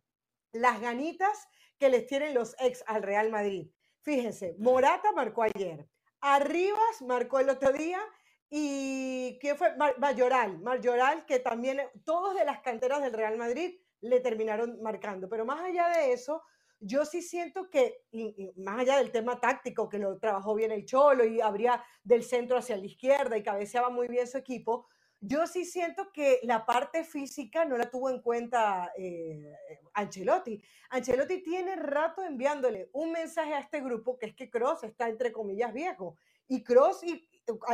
Las 0.53 0.81
ganitas 0.81 1.49
que 1.77 1.89
les 1.89 2.07
tienen 2.07 2.35
los 2.35 2.55
ex 2.61 2.85
al 2.87 3.03
Real 3.03 3.31
Madrid. 3.31 3.69
Fíjense, 4.03 4.55
Morata 4.61 5.11
marcó 5.11 5.43
ayer, 5.43 5.89
Arribas 6.21 7.03
marcó 7.03 7.41
el 7.41 7.51
otro 7.51 7.73
día 7.73 8.01
y 8.49 9.39
¿quién 9.41 9.57
fue? 9.57 9.75
Mayoral, 9.99 10.61
Mayoral, 10.61 11.27
que 11.27 11.41
también 11.41 11.81
todos 12.05 12.37
de 12.37 12.45
las 12.45 12.61
canteras 12.61 13.03
del 13.03 13.13
Real 13.13 13.37
Madrid 13.37 13.81
le 14.01 14.21
terminaron 14.21 14.81
marcando. 14.83 15.29
Pero 15.29 15.45
más 15.45 15.65
allá 15.65 15.89
de 15.89 16.13
eso, 16.13 16.45
yo 16.81 17.05
sí 17.05 17.23
siento 17.23 17.71
que, 17.71 18.05
más 18.57 18.81
allá 18.81 18.99
del 18.99 19.11
tema 19.11 19.41
táctico, 19.41 19.89
que 19.89 19.99
lo 19.99 20.19
trabajó 20.19 20.55
bien 20.55 20.73
el 20.73 20.85
Cholo 20.85 21.25
y 21.25 21.41
abría 21.41 21.83
del 22.03 22.23
centro 22.23 22.59
hacia 22.59 22.77
la 22.77 22.87
izquierda 22.87 23.37
y 23.37 23.43
cabeceaba 23.43 23.91
muy 23.91 24.09
bien 24.09 24.27
su 24.27 24.39
equipo, 24.39 24.87
yo 25.21 25.47
sí 25.47 25.65
siento 25.65 26.13
que 26.13 26.41
la 26.43 26.67
parte 26.67 27.03
física 27.03 27.65
no 27.65 27.77
la 27.79 27.91
tuvo 27.91 28.11
en 28.11 28.21
cuenta 28.21 28.93
eh, 28.97 29.53
Ancelotti. 29.95 30.63
Ancelotti 30.91 31.43
tiene 31.43 31.75
rato 31.77 32.23
enviándole 32.23 32.91
un 32.93 33.13
mensaje 33.13 33.55
a 33.55 33.61
este 33.61 33.81
grupo 33.81 34.19
que 34.19 34.27
es 34.27 34.35
que 34.35 34.51
Cross 34.51 34.85
está 34.85 35.09
entre 35.09 35.33
comillas 35.33 35.73
viejo. 35.73 36.17
Y 36.49 36.63
Cross 36.63 37.03
y, 37.05 37.29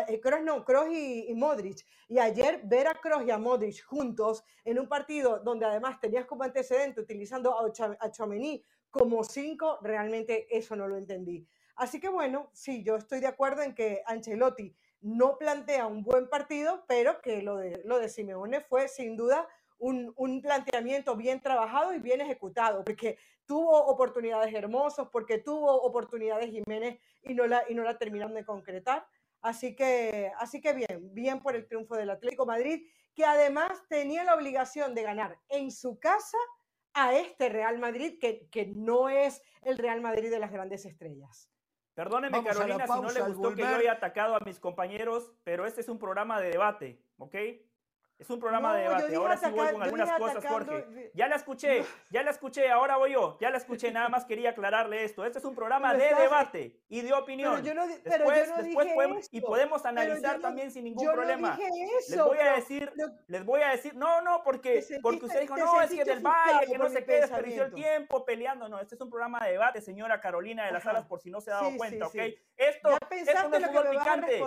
eh, 0.08 0.20
Kroos 0.20 0.42
no, 0.42 0.64
Kroos 0.64 0.88
y, 0.90 1.34
Modric. 1.34 1.84
Y 2.08 2.18
ayer 2.18 2.60
ver 2.64 2.86
a 2.86 2.94
Kroos 2.94 3.26
y 3.26 3.30
a 3.30 3.38
Modric 3.38 3.84
juntos 3.84 4.44
en 4.64 4.78
un 4.78 4.88
partido 4.88 5.40
donde 5.40 5.66
además 5.66 6.00
tenías 6.00 6.26
como 6.26 6.44
antecedente 6.44 7.00
utilizando 7.00 7.58
a, 7.58 7.70
a 7.98 8.10
Chouameni 8.10 8.64
como 8.92 9.24
cinco, 9.24 9.78
realmente 9.82 10.46
eso 10.56 10.76
no 10.76 10.86
lo 10.86 10.96
entendí. 10.96 11.48
Así 11.74 11.98
que 11.98 12.08
bueno, 12.08 12.50
sí, 12.52 12.84
yo 12.84 12.96
estoy 12.96 13.20
de 13.20 13.26
acuerdo 13.26 13.62
en 13.62 13.74
que 13.74 14.02
Ancelotti 14.06 14.76
no 15.00 15.38
plantea 15.38 15.86
un 15.86 16.04
buen 16.04 16.28
partido, 16.28 16.84
pero 16.86 17.20
que 17.22 17.42
lo 17.42 17.56
de, 17.56 17.82
lo 17.84 17.98
de 17.98 18.08
Simeone 18.08 18.60
fue 18.60 18.86
sin 18.88 19.16
duda 19.16 19.48
un, 19.78 20.12
un, 20.16 20.42
planteamiento 20.42 21.16
bien 21.16 21.40
trabajado 21.40 21.92
y 21.92 21.98
bien 21.98 22.20
ejecutado, 22.20 22.84
porque 22.84 23.18
tuvo 23.46 23.84
oportunidades 23.86 24.54
hermosas, 24.54 25.08
porque 25.10 25.38
tuvo 25.38 25.82
oportunidades 25.82 26.50
Jiménez 26.50 27.00
y 27.22 27.34
no 27.34 27.46
la, 27.46 27.64
y 27.68 27.74
no 27.74 27.82
la 27.82 27.98
terminaron 27.98 28.34
de 28.34 28.44
concretar. 28.44 29.04
Así 29.40 29.74
que, 29.74 30.30
así 30.38 30.60
que 30.60 30.74
bien, 30.74 31.12
bien 31.14 31.40
por 31.40 31.56
el 31.56 31.66
triunfo 31.66 31.96
del 31.96 32.10
Atlético 32.10 32.46
Madrid, 32.46 32.86
que 33.14 33.24
además 33.24 33.72
tenía 33.88 34.22
la 34.22 34.34
obligación 34.34 34.94
de 34.94 35.02
ganar 35.02 35.38
en 35.48 35.70
su 35.72 35.98
casa 35.98 36.38
a 36.94 37.14
este 37.14 37.48
Real 37.48 37.78
Madrid 37.78 38.18
que, 38.20 38.48
que 38.50 38.66
no 38.66 39.08
es 39.08 39.42
el 39.62 39.78
Real 39.78 40.00
Madrid 40.00 40.30
de 40.30 40.38
las 40.38 40.52
grandes 40.52 40.84
estrellas. 40.84 41.48
Perdóneme, 41.94 42.42
Carolina, 42.42 42.86
si 42.86 43.00
no 43.00 43.10
le 43.10 43.20
gustó 43.20 43.54
que 43.54 43.62
yo 43.62 43.76
haya 43.76 43.92
atacado 43.92 44.34
a 44.34 44.40
mis 44.40 44.58
compañeros, 44.58 45.30
pero 45.44 45.66
este 45.66 45.82
es 45.82 45.88
un 45.88 45.98
programa 45.98 46.40
de 46.40 46.50
debate, 46.50 47.02
¿ok? 47.18 47.34
Es 48.22 48.30
un 48.30 48.38
programa 48.38 48.76
de 48.76 48.82
debate. 48.84 49.16
Ahora 49.16 49.36
sí 49.36 49.50
voy 49.50 49.72
con 49.72 49.82
algunas 49.82 50.12
cosas, 50.12 50.46
Jorge. 50.46 51.10
Ya 51.12 51.26
la 51.26 51.34
escuché, 51.34 51.84
ya 52.08 52.22
la 52.22 52.30
escuché, 52.30 52.70
ahora 52.70 52.96
voy 52.96 53.14
yo. 53.14 53.36
Ya 53.40 53.50
la 53.50 53.56
escuché, 53.56 53.90
nada 53.90 54.08
más 54.08 54.24
quería 54.26 54.50
aclararle 54.50 55.02
esto. 55.02 55.24
Este 55.24 55.40
es 55.40 55.44
un 55.44 55.56
programa 55.56 55.92
de 55.92 56.14
debate 56.14 56.80
y 56.88 57.00
de 57.00 57.12
opinión. 57.12 57.54
Pero 57.56 57.66
yo 57.66 57.74
no, 57.74 57.88
después, 57.88 58.46
yo 58.46 58.56
no 58.56 58.62
después 58.62 58.92
podemos, 58.94 59.28
y 59.28 59.40
podemos 59.40 59.84
analizar 59.84 60.38
también 60.38 60.70
sin 60.70 60.84
ningún 60.84 61.04
problema. 61.04 61.58
les 62.08 62.24
voy 62.24 62.38
a 62.38 62.52
decir, 62.52 62.92
les 63.26 63.44
voy 63.44 63.60
a 63.62 63.70
decir, 63.70 63.96
no, 63.96 64.22
no, 64.22 64.44
porque, 64.44 64.84
porque 65.02 65.24
usted 65.24 65.40
dijo, 65.40 65.56
no, 65.56 65.82
es 65.82 65.90
que 65.90 66.04
del 66.04 66.20
Valle, 66.20 66.66
que 66.68 66.78
no 66.78 66.88
se 66.90 67.04
quede, 67.04 67.22
desperdició 67.22 67.64
el 67.64 67.74
tiempo 67.74 68.24
peleando. 68.24 68.68
No, 68.68 68.78
este 68.78 68.94
es 68.94 69.00
un 69.00 69.10
programa 69.10 69.44
de 69.44 69.50
debate, 69.50 69.80
señora 69.80 70.20
Carolina 70.20 70.64
de 70.64 70.70
las 70.70 70.84
Salas, 70.84 71.06
por 71.06 71.20
si 71.20 71.28
no 71.28 71.40
se 71.40 71.50
ha 71.50 71.54
dado 71.54 71.76
cuenta, 71.76 72.06
¿ok? 72.06 72.14
Esto, 72.56 72.96
esto 73.10 73.48
no 73.48 73.56
es 73.56 73.66
fútbol 73.66 73.90
picante. 73.90 74.42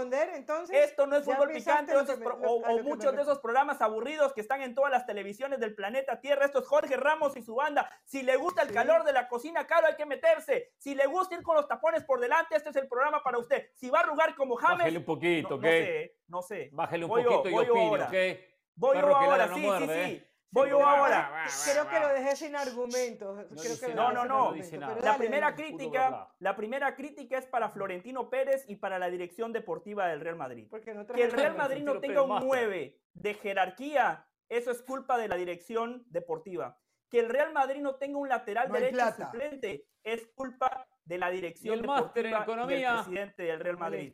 Esto 0.72 1.08
no 1.08 1.18
es 1.18 1.26
fútbol 1.26 1.52
picante 1.52 1.94
o 1.98 2.84
muchos 2.84 3.14
de 3.14 3.22
esos 3.22 3.40
programas 3.40 3.65
aburridos 3.82 4.34
que 4.34 4.42
están 4.42 4.62
en 4.62 4.74
todas 4.74 4.92
las 4.92 5.06
televisiones 5.06 5.60
del 5.60 5.76
planeta 5.76 6.20
Tierra. 6.20 6.46
Esto 6.46 6.60
es 6.60 6.68
Jorge 6.68 6.96
Ramos 6.98 7.36
y 7.38 7.42
su 7.42 7.56
banda. 7.56 7.90
Si 8.04 8.24
le 8.24 8.36
gusta 8.38 8.62
el 8.62 8.72
calor 8.72 9.04
de 9.04 9.14
la 9.14 9.28
cocina, 9.28 9.66
claro, 9.66 9.88
hay 9.88 9.96
que 9.96 10.06
meterse. 10.06 10.72
Si 10.78 10.96
le 10.96 11.06
gusta 11.08 11.36
ir 11.36 11.44
con 11.44 11.56
los 11.56 11.68
tapones 11.68 12.04
por 12.04 12.20
delante, 12.20 12.56
este 12.56 12.70
es 12.70 12.76
el 12.76 12.88
programa 12.88 13.24
para 13.24 13.38
usted. 13.38 13.70
Si 13.74 13.90
va 13.90 14.00
a 14.00 14.04
arrugar 14.04 14.36
como 14.36 14.56
James. 14.56 14.78
Bájale 14.78 14.98
un 14.98 15.06
poquito, 15.06 15.50
no, 15.50 15.56
¿ok? 15.56 15.64
No 15.64 15.70
sé, 15.70 16.16
no 16.28 16.42
sé. 16.42 16.70
Bájale 16.72 17.06
un 17.06 17.10
poquito 17.12 17.50
y 17.50 17.54
opine, 17.54 18.04
¿ok? 18.04 18.40
Voy 18.76 18.98
yo 18.98 19.16
ahora, 19.16 19.48
sí, 19.54 19.62
sí, 19.62 19.86
sí. 19.86 19.92
¿eh? 19.92 20.35
Voy 20.56 20.70
yo 20.70 20.86
ahora. 20.86 21.46
Creo 21.70 21.90
que 21.90 22.00
lo 22.00 22.08
dejé 22.08 22.36
sin 22.38 22.56
argumentos. 22.56 23.46
No, 23.94 24.14
no, 24.14 24.24
no. 24.24 24.56
La 25.02 25.18
primera 25.18 25.54
crítica, 25.54 26.30
la 26.40 26.56
primera 26.56 26.96
crítica 26.96 27.38
es 27.38 27.46
para 27.46 27.70
Florentino 27.70 28.30
Pérez 28.30 28.64
y 28.70 28.78
para 28.78 28.98
la 28.98 29.10
dirección 29.10 29.52
deportiva 29.52 30.08
del 30.08 30.22
Real 30.22 30.38
Madrid. 30.38 30.70
que 31.14 31.24
el 31.24 31.32
Real 31.32 31.58
Madrid 31.58 31.84
no 31.84 32.00
tenga 32.00 32.22
un 32.22 32.40
9 32.48 33.02
de 33.14 33.34
jerarquía, 33.34 34.26
eso 34.48 34.72
es 34.72 34.82
culpa 34.82 35.18
de 35.18 35.28
la 35.28 35.36
dirección 35.36 36.06
deportiva. 36.08 36.80
Que 37.10 37.20
el 37.20 37.30
Real 37.30 37.52
Madrid 37.52 37.82
no 37.82 37.96
tenga 37.96 38.18
un 38.18 38.30
lateral 38.30 38.72
derecho 38.72 39.12
suplente 39.12 39.86
es 40.06 40.28
culpa 40.36 40.88
de 41.04 41.18
la 41.18 41.30
dirección 41.30 41.80
el 41.80 41.86
máster 41.86 42.28
en 42.28 42.36
economía, 42.36 42.94
del 42.94 43.04
presidente 43.04 43.44
del 43.44 43.60
Real 43.60 43.78
Madrid. 43.78 44.14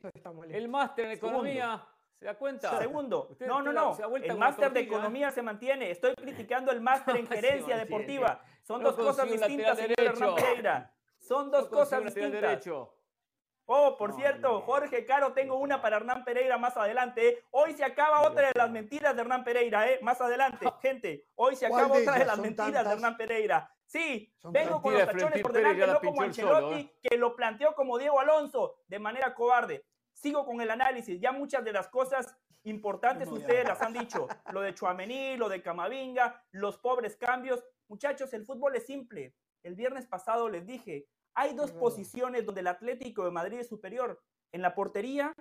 El 0.49 0.69
máster 0.69 1.05
en 1.05 1.11
economía. 1.11 1.85
¿Se 2.21 2.27
da 2.27 2.35
cuenta? 2.35 2.77
Segundo, 2.77 3.35
no, 3.47 3.63
no, 3.63 3.73
no. 3.73 3.97
El 4.17 4.37
máster 4.37 4.71
de 4.71 4.81
economía 4.81 5.31
se 5.31 5.41
mantiene. 5.41 5.89
Estoy 5.89 6.13
criticando 6.13 6.71
el 6.71 6.79
máster 6.89 7.17
en 7.17 7.25
gerencia 7.25 7.75
deportiva. 7.75 8.43
Son 8.61 8.83
dos 8.83 8.95
cosas 8.95 9.27
distintas, 9.27 9.75
señor 9.75 9.99
Hernán 9.99 10.35
Pereira. 10.35 10.93
Son 11.17 11.49
dos 11.49 11.67
cosas 11.67 12.03
distintas. 12.03 12.63
Oh, 13.65 13.97
por 13.97 14.13
cierto, 14.13 14.61
Jorge 14.61 15.03
Caro, 15.03 15.33
tengo 15.33 15.57
una 15.57 15.81
para 15.81 15.97
Hernán 15.97 16.23
Pereira 16.23 16.59
más 16.59 16.77
adelante. 16.77 17.43
Hoy 17.49 17.73
se 17.73 17.83
acaba 17.83 18.21
otra 18.21 18.49
de 18.49 18.53
las 18.53 18.69
mentiras 18.69 19.15
de 19.15 19.21
Hernán 19.21 19.43
Pereira, 19.43 19.89
¿eh? 19.89 19.97
Más 20.03 20.21
adelante, 20.21 20.67
gente. 20.83 21.25
Hoy 21.33 21.55
se 21.55 21.65
acaba 21.65 21.87
otra 21.87 22.19
de 22.19 22.25
las 22.25 22.37
mentiras 22.37 22.85
de 22.85 22.91
Hernán 22.91 23.17
Pereira. 23.17 23.73
Sí, 23.83 24.31
vengo 24.43 24.79
con 24.79 24.93
los 24.93 25.05
tachones 25.05 25.41
por 25.41 25.53
delante, 25.53 25.87
no 25.87 25.99
como 25.99 26.21
Ancelotti, 26.21 26.81
¿eh? 26.81 26.99
que 27.01 27.17
lo 27.17 27.35
planteó 27.35 27.73
como 27.73 27.97
Diego 27.97 28.19
Alonso, 28.19 28.75
de 28.87 28.99
manera 28.99 29.33
cobarde. 29.33 29.85
Sigo 30.21 30.45
con 30.45 30.61
el 30.61 30.69
análisis. 30.69 31.19
Ya 31.19 31.31
muchas 31.31 31.63
de 31.63 31.73
las 31.73 31.87
cosas 31.87 32.37
importantes 32.63 33.27
ustedes 33.27 33.67
las 33.67 33.81
han 33.81 33.93
dicho. 33.93 34.27
Lo 34.51 34.61
de 34.61 34.75
Chuamení, 34.75 35.35
lo 35.35 35.49
de 35.49 35.63
Camavinga, 35.63 36.45
los 36.51 36.77
pobres 36.77 37.17
cambios. 37.17 37.63
Muchachos, 37.87 38.31
el 38.33 38.45
fútbol 38.45 38.75
es 38.75 38.85
simple. 38.85 39.35
El 39.63 39.73
viernes 39.73 40.05
pasado 40.05 40.47
les 40.47 40.67
dije, 40.67 41.07
hay 41.33 41.55
dos 41.55 41.71
posiciones 41.71 42.45
donde 42.45 42.61
el 42.61 42.67
Atlético 42.67 43.25
de 43.25 43.31
Madrid 43.31 43.59
es 43.59 43.67
superior, 43.67 44.21
en 44.51 44.61
la 44.61 44.75
portería 44.75 45.33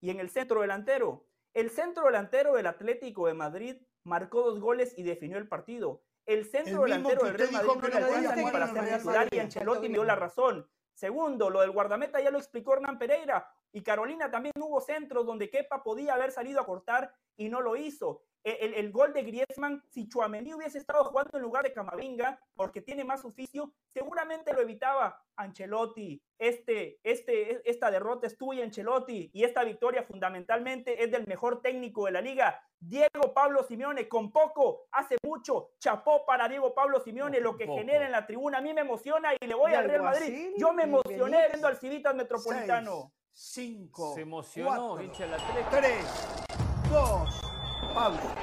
y 0.00 0.10
en 0.10 0.18
el 0.18 0.30
centro 0.30 0.62
delantero. 0.62 1.28
El 1.52 1.70
centro 1.70 2.06
delantero 2.06 2.54
del 2.54 2.66
Atlético 2.66 3.28
de 3.28 3.34
Madrid 3.34 3.76
marcó 4.02 4.42
dos 4.42 4.58
goles 4.58 4.94
y 4.96 5.04
definió 5.04 5.38
el 5.38 5.46
partido. 5.46 6.02
El 6.26 6.44
centro 6.44 6.82
delantero 6.82 7.24
del 7.24 7.34
Real 7.34 7.52
Madrid 7.52 7.68
no 7.68 7.88
le 7.88 7.94
alcanza 7.94 8.36
ni 8.36 8.50
para 8.50 8.66
ser 8.72 8.98
titular 8.98 9.28
y 9.30 9.38
Ancelotti 9.38 9.88
me 9.88 9.94
dio 9.94 10.04
la 10.04 10.16
razón. 10.16 10.68
Segundo, 10.94 11.50
lo 11.50 11.60
del 11.60 11.70
guardameta 11.70 12.20
ya 12.20 12.30
lo 12.30 12.38
explicó 12.38 12.74
Hernán 12.74 12.98
Pereira. 12.98 13.48
Y 13.74 13.82
Carolina 13.82 14.30
también 14.30 14.54
hubo 14.60 14.80
centros 14.80 15.26
donde 15.26 15.50
Kepa 15.50 15.82
podía 15.82 16.14
haber 16.14 16.30
salido 16.30 16.60
a 16.60 16.64
cortar 16.64 17.12
y 17.36 17.48
no 17.48 17.60
lo 17.60 17.74
hizo. 17.74 18.22
E, 18.44 18.78
el, 18.78 18.92
gol 18.92 19.12
de 19.12 19.24
Griezmann, 19.24 19.82
si 19.88 20.06
Chuamení 20.08 20.54
hubiese 20.54 20.78
estado 20.78 21.02
jugando 21.06 21.36
en 21.36 21.42
lugar 21.42 21.64
de 21.64 21.72
Camavinga, 21.72 22.38
porque 22.54 22.82
tiene 22.82 23.02
más 23.02 23.24
oficio, 23.24 23.72
seguramente 23.92 24.52
lo 24.52 24.60
evitaba 24.60 25.20
Ancelotti. 25.34 26.22
Este, 26.38 27.00
este, 27.02 27.68
esta 27.68 27.90
derrota 27.90 28.28
es 28.28 28.38
tuya, 28.38 28.62
Ancelotti, 28.62 29.30
y 29.32 29.42
esta 29.42 29.64
victoria 29.64 30.04
fundamentalmente 30.04 31.02
es 31.02 31.10
del 31.10 31.26
mejor 31.26 31.60
técnico 31.60 32.06
de 32.06 32.12
la 32.12 32.20
liga, 32.20 32.62
Diego 32.78 33.34
Pablo 33.34 33.64
Simeone, 33.64 34.06
con 34.06 34.30
poco, 34.30 34.86
hace 34.92 35.16
mucho, 35.24 35.70
chapó 35.80 36.24
para 36.24 36.48
Diego 36.48 36.74
Pablo 36.74 37.00
Simeone, 37.00 37.40
lo 37.40 37.56
que 37.56 37.66
genera 37.66 38.04
en 38.06 38.12
la 38.12 38.24
tribuna. 38.24 38.58
A 38.58 38.60
mí 38.60 38.72
me 38.72 38.82
emociona 38.82 39.30
y 39.40 39.46
le 39.46 39.54
voy 39.54 39.72
al 39.74 39.88
Real 39.88 40.02
Madrid. 40.02 40.52
Yo 40.58 40.72
me 40.72 40.84
emocioné 40.84 41.48
viendo 41.48 41.66
al 41.66 41.76
Civitas 41.76 42.14
Metropolitano. 42.14 43.10
Cinco, 43.34 44.14
Se 44.14 44.22
emocionó, 44.22 44.96
cuatro, 44.96 45.12
tres, 45.70 46.04
dos, 46.88 47.40
pausa. 47.92 48.34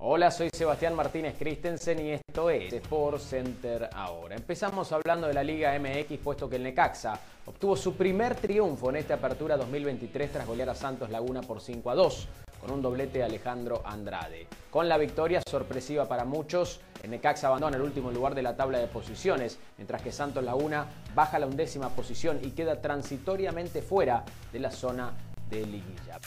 Hola, 0.00 0.30
soy 0.30 0.50
Sebastián 0.52 0.94
Martínez 0.94 1.36
Christensen 1.38 2.06
y 2.06 2.10
esto 2.10 2.50
es 2.50 2.72
Sport 2.72 3.20
Center 3.20 3.88
ahora. 3.94 4.34
Empezamos 4.34 4.92
hablando 4.92 5.28
de 5.28 5.34
la 5.34 5.42
Liga 5.42 5.78
MX, 5.78 6.18
puesto 6.18 6.50
que 6.50 6.56
el 6.56 6.64
Necaxa 6.64 7.18
obtuvo 7.46 7.76
su 7.76 7.94
primer 7.94 8.34
triunfo 8.34 8.90
en 8.90 8.96
esta 8.96 9.14
apertura 9.14 9.56
2023 9.56 10.32
tras 10.32 10.46
golear 10.46 10.68
a 10.68 10.74
Santos 10.74 11.10
Laguna 11.10 11.40
por 11.40 11.60
5 11.60 11.90
a 11.90 11.94
2, 11.94 12.28
con 12.60 12.70
un 12.72 12.82
doblete 12.82 13.18
de 13.18 13.24
Alejandro 13.24 13.82
Andrade. 13.84 14.46
Con 14.70 14.88
la 14.88 14.98
victoria 14.98 15.40
sorpresiva 15.48 16.06
para 16.06 16.24
muchos, 16.24 16.80
el 17.04 17.10
Necaxa 17.10 17.48
abandona 17.48 17.76
el 17.76 17.82
último 17.82 18.10
lugar 18.10 18.34
de 18.34 18.42
la 18.42 18.56
tabla 18.56 18.78
de 18.78 18.86
posiciones, 18.86 19.58
mientras 19.76 20.00
que 20.00 20.10
Santos 20.10 20.42
Laguna 20.42 20.86
baja 21.14 21.38
la 21.38 21.46
undécima 21.46 21.90
posición 21.90 22.40
y 22.42 22.52
queda 22.52 22.80
transitoriamente 22.80 23.82
fuera 23.82 24.24
de 24.50 24.58
la 24.58 24.70
zona 24.70 25.12
de 25.50 25.66
liguilla. 25.66 26.18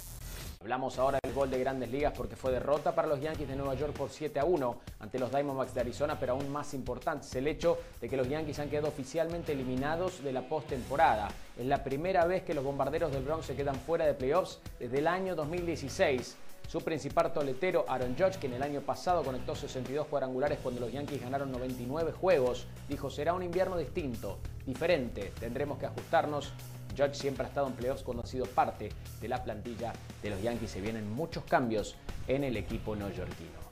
Hablamos 0.62 1.00
ahora 1.00 1.18
del 1.24 1.34
gol 1.34 1.50
de 1.50 1.60
grandes 1.60 1.90
ligas 1.90 2.14
porque 2.16 2.36
fue 2.36 2.52
derrota 2.52 2.94
para 2.94 3.08
los 3.08 3.20
Yankees 3.20 3.48
de 3.48 3.56
Nueva 3.56 3.74
York 3.74 3.94
por 3.94 4.12
7 4.12 4.40
a 4.40 4.46
1 4.46 4.78
ante 5.00 5.18
los 5.18 5.32
Diamondbacks 5.32 5.74
de 5.74 5.82
Arizona, 5.82 6.18
pero 6.20 6.34
aún 6.34 6.52
más 6.52 6.74
importante 6.76 7.26
es 7.26 7.36
el 7.36 7.48
hecho 7.48 7.80
de 8.00 8.08
que 8.08 8.18
los 8.18 8.30
Yankees 8.30 8.60
han 8.60 8.70
quedado 8.70 8.90
oficialmente 8.90 9.54
eliminados 9.54 10.24
de 10.24 10.32
la 10.32 10.42
postemporada. 10.42 11.30
Es 11.58 11.66
la 11.66 11.84
primera 11.84 12.26
vez 12.26 12.44
que 12.44 12.54
los 12.54 12.64
bombarderos 12.64 13.12
del 13.12 13.24
Bronx 13.24 13.48
se 13.48 13.56
quedan 13.56 13.76
fuera 13.76 14.06
de 14.06 14.14
playoffs 14.14 14.60
desde 14.80 15.00
el 15.00 15.08
año 15.08 15.36
2016. 15.36 16.38
Su 16.68 16.82
principal 16.82 17.32
toletero, 17.32 17.86
Aaron 17.88 18.16
Judge, 18.18 18.40
que 18.40 18.48
en 18.48 18.54
el 18.54 18.62
año 18.62 18.82
pasado 18.82 19.24
conectó 19.24 19.56
62 19.56 20.08
cuadrangulares 20.08 20.60
cuando 20.62 20.82
los 20.82 20.92
Yankees 20.92 21.22
ganaron 21.22 21.50
99 21.52 22.12
juegos, 22.12 22.68
dijo 22.90 23.10
será 23.10 23.34
un 23.34 23.42
invierno 23.42 23.78
distinto, 23.78 24.38
diferente, 24.66 25.32
tendremos 25.40 25.80
que 25.80 25.86
ajustarnos 25.86 26.52
Judge 26.98 27.14
siempre 27.14 27.46
ha 27.46 27.48
estado 27.48 27.68
en 27.68 27.74
playoffs 27.74 28.04
cuando 28.04 28.24
ha 28.24 28.26
sido 28.26 28.46
parte 28.48 28.90
de 29.22 29.28
la 29.30 29.44
plantilla 29.44 29.94
de 30.22 30.30
los 30.30 30.42
Yankees. 30.42 30.72
Se 30.72 30.82
vienen 30.82 31.10
muchos 31.10 31.44
cambios 31.46 31.96
en 32.28 32.44
el 32.44 32.58
equipo 32.58 32.96
neoyorquino. 32.96 33.68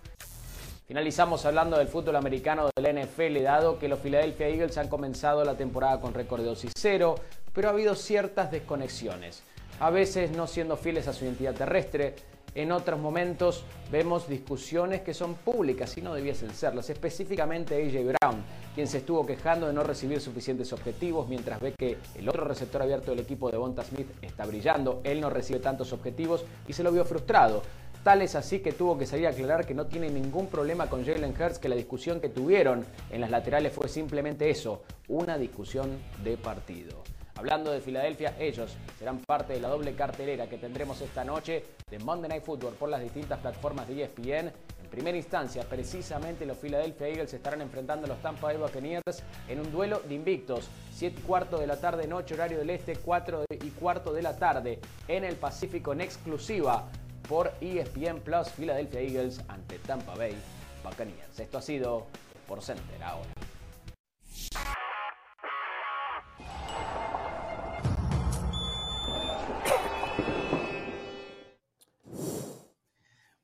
Finalizamos 0.88 1.45
hablando 1.45 1.77
del 1.77 1.88
fútbol 1.88 2.15
americano 2.15 2.69
del 2.75 3.03
NFL, 3.03 3.41
dado 3.41 3.79
que 3.79 3.88
los 3.88 3.99
Philadelphia 3.99 4.47
Eagles 4.47 4.77
han 4.77 4.88
comenzado 4.88 5.43
la 5.43 5.58
temporada 5.58 5.99
con 5.99 6.13
récord 6.13 6.41
de 6.41 6.47
2 6.47 6.65
y 6.65 6.69
0, 6.75 7.15
pero 7.51 7.67
ha 7.67 7.71
habido 7.71 7.95
ciertas 7.95 8.51
desconexiones. 8.51 9.41
A 9.79 9.89
veces 9.89 10.31
no 10.31 10.45
siendo 10.45 10.77
fieles 10.77 11.08
a 11.08 11.13
su 11.13 11.25
identidad 11.25 11.55
terrestre, 11.55 12.15
en 12.56 12.72
otros 12.72 13.00
momentos 13.00 13.65
vemos 13.91 14.28
discusiones 14.28 15.02
que 15.02 15.13
son 15.13 15.36
públicas 15.36 15.98
y 15.98 16.02
no 16.02 16.13
debiesen 16.13 16.54
serlas, 16.54 16.89
específicamente 16.89 17.76
AJ 17.76 18.15
Brown, 18.18 18.44
quien 18.74 18.88
se 18.88 19.00
estuvo 19.00 19.26
quejando 19.26 19.68
de 19.68 19.74
no 19.74 19.84
recibir 19.84 20.22
suficientes 20.22 20.72
objetivos 20.74 21.28
mientras 21.28 21.60
ve 21.60 21.74
que 21.78 21.98
el 22.15 22.28
otro 22.28 22.46
receptor 22.46 22.82
abierto 22.82 23.12
del 23.12 23.20
equipo 23.20 23.52
de 23.52 23.58
Bonta 23.58 23.84
Smith 23.84 24.08
está 24.22 24.46
brillando, 24.46 25.02
él 25.04 25.20
no 25.22 25.30
recibe 25.30 25.60
tantos 25.60 25.94
objetivos 25.94 26.46
y 26.68 26.74
se 26.74 26.84
lo 26.84 26.91
vio 26.91 27.04
frustrado. 27.06 27.62
Tal 28.04 28.22
es 28.22 28.36
así 28.36 28.60
que 28.60 28.72
tuvo 28.72 28.98
que 28.98 29.08
salir 29.08 29.26
a 29.26 29.32
aclarar 29.32 29.65
que 29.65 29.74
no 29.74 29.88
tiene 29.88 30.10
ningún 30.10 30.48
problema 30.48 30.88
con 30.88 31.04
Jalen 31.04 31.34
Hurts, 31.34 31.58
que 31.58 31.70
la 31.70 31.76
discusión 31.76 32.22
que 32.22 32.30
tuvieron 32.30 32.86
en 33.10 33.20
las 33.20 33.32
laterales 33.32 33.74
fue 33.74 33.89
simplemente 33.89 34.50
eso, 34.50 34.84
una 35.08 35.39
discusión 35.39 35.89
de 36.24 36.38
partido. 36.38 37.05
Hablando 37.38 37.71
de 37.71 37.82
Filadelfia, 37.82 38.34
ellos 38.39 38.78
serán 38.98 39.19
parte 39.19 39.54
de 39.54 39.60
la 39.60 39.67
doble 39.67 39.93
cartelera 39.93 40.48
que 40.48 40.58
tendremos 40.58 41.02
esta 41.02 41.26
noche 41.26 41.65
de 41.89 42.00
Monday 42.00 42.30
Night 42.30 42.43
Football 42.43 42.76
por 42.76 42.88
las 42.88 43.02
distintas 43.02 43.39
plataformas 43.39 43.88
de 43.89 44.04
ESPN. 44.04 44.54
En 44.82 44.89
primera 44.89 45.17
instancia, 45.17 45.63
precisamente 45.63 46.45
los 46.45 46.58
Philadelphia 46.58 47.10
Eagles 47.10 47.34
estarán 47.34 47.62
enfrentando 47.62 48.06
a 48.06 48.10
los 48.10 48.21
Tampa 48.21 48.48
Bay 48.48 48.58
Buccaneers 48.58 49.21
en 49.50 49.60
un 49.60 49.69
duelo 49.69 50.00
de 50.08 50.15
invictos. 50.15 50.69
7 50.93 51.19
y 51.19 51.24
cuarto 51.24 51.58
de 51.58 51.67
la 51.67 51.76
tarde, 51.76 52.08
noche 52.08 52.36
horario 52.36 52.58
del 52.58 52.69
este, 52.69 52.95
4 52.95 53.45
y 53.50 53.69
cuarto 53.71 54.13
de 54.13 54.21
la 54.21 54.38
tarde 54.38 54.80
en 55.10 55.26
el 55.26 55.36
Pacífico 55.36 55.91
en 55.91 56.00
exclusiva 56.00 56.88
por 57.28 57.52
ESPN 57.60 58.21
Plus 58.21 58.48
Philadelphia 58.50 59.02
Eagles 59.02 59.41
ante 59.50 59.80
Tampa 59.80 60.15
Bay 60.15 60.38
Buccaneers. 60.86 61.38
Esto 61.38 61.58
ha 61.58 61.62
sido 61.62 62.08
por 62.48 62.62
Center 62.62 63.04
ahora. 63.04 63.30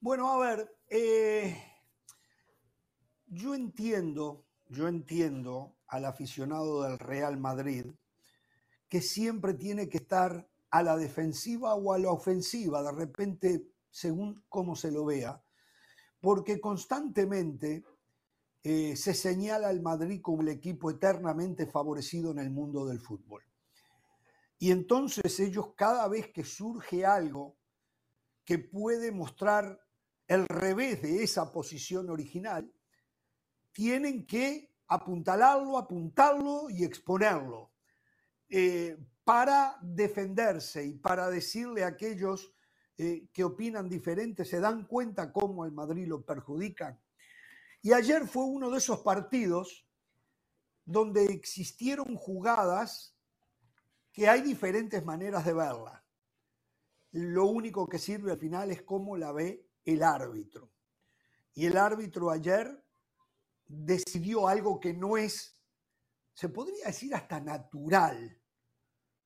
Bueno, 0.03 0.31
a 0.31 0.39
ver, 0.39 0.79
eh, 0.89 1.55
yo 3.27 3.53
entiendo, 3.53 4.47
yo 4.67 4.87
entiendo 4.87 5.75
al 5.85 6.05
aficionado 6.05 6.81
del 6.81 6.97
Real 6.97 7.37
Madrid 7.37 7.85
que 8.89 8.99
siempre 8.99 9.53
tiene 9.53 9.89
que 9.89 9.99
estar 9.99 10.49
a 10.71 10.81
la 10.81 10.97
defensiva 10.97 11.75
o 11.75 11.93
a 11.93 11.99
la 11.99 12.09
ofensiva, 12.09 12.81
de 12.81 12.91
repente, 12.93 13.67
según 13.91 14.43
cómo 14.49 14.75
se 14.75 14.89
lo 14.89 15.05
vea, 15.05 15.39
porque 16.19 16.59
constantemente 16.59 17.85
eh, 18.63 18.95
se 18.95 19.13
señala 19.13 19.67
al 19.67 19.83
Madrid 19.83 20.19
como 20.19 20.41
el 20.41 20.47
equipo 20.47 20.89
eternamente 20.89 21.67
favorecido 21.67 22.31
en 22.31 22.39
el 22.39 22.49
mundo 22.49 22.87
del 22.87 22.99
fútbol. 22.99 23.43
Y 24.57 24.71
entonces 24.71 25.39
ellos 25.39 25.75
cada 25.75 26.07
vez 26.07 26.31
que 26.33 26.43
surge 26.43 27.05
algo 27.05 27.55
que 28.43 28.57
puede 28.57 29.11
mostrar 29.11 29.79
el 30.31 30.47
revés 30.47 31.01
de 31.01 31.23
esa 31.23 31.51
posición 31.51 32.09
original, 32.09 32.73
tienen 33.73 34.25
que 34.25 34.73
apuntalarlo, 34.87 35.77
apuntarlo 35.77 36.69
y 36.69 36.85
exponerlo 36.85 37.73
eh, 38.47 38.97
para 39.25 39.77
defenderse 39.81 40.85
y 40.85 40.93
para 40.93 41.29
decirle 41.29 41.83
a 41.83 41.87
aquellos 41.87 42.53
eh, 42.97 43.27
que 43.33 43.43
opinan 43.43 43.89
diferente, 43.89 44.45
se 44.45 44.61
dan 44.61 44.85
cuenta 44.85 45.33
cómo 45.33 45.65
el 45.65 45.73
Madrid 45.73 46.07
lo 46.07 46.21
perjudican. 46.25 46.97
Y 47.81 47.91
ayer 47.91 48.25
fue 48.25 48.45
uno 48.45 48.69
de 48.69 48.77
esos 48.77 48.99
partidos 48.99 49.85
donde 50.85 51.25
existieron 51.25 52.15
jugadas 52.15 53.17
que 54.13 54.29
hay 54.29 54.41
diferentes 54.41 55.03
maneras 55.03 55.43
de 55.45 55.53
verla. 55.53 56.05
Lo 57.11 57.47
único 57.47 57.89
que 57.89 57.99
sirve 57.99 58.31
al 58.31 58.39
final 58.39 58.71
es 58.71 58.81
cómo 58.81 59.17
la 59.17 59.33
ve 59.33 59.67
el 59.85 60.03
árbitro. 60.03 60.71
Y 61.53 61.65
el 61.65 61.77
árbitro 61.77 62.29
ayer 62.29 62.83
decidió 63.67 64.47
algo 64.47 64.79
que 64.79 64.93
no 64.93 65.17
es, 65.17 65.61
se 66.33 66.49
podría 66.49 66.87
decir 66.87 67.13
hasta 67.15 67.39
natural, 67.39 68.39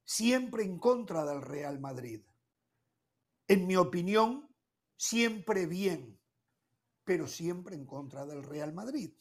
siempre 0.04 0.63
en 0.63 0.80
contra 0.80 1.26
del 1.26 1.41
Real 1.41 1.80
Madrid. 1.80 2.22
En 3.48 3.68
mi 3.68 3.76
opinión, 3.76 4.50
siempre 4.96 5.65
bien, 5.65 6.20
pero 7.04 7.28
siempre 7.28 7.76
en 7.76 7.86
contra 7.86 8.26
del 8.26 8.44
Real 8.44 8.74
Madrid. 8.74 9.13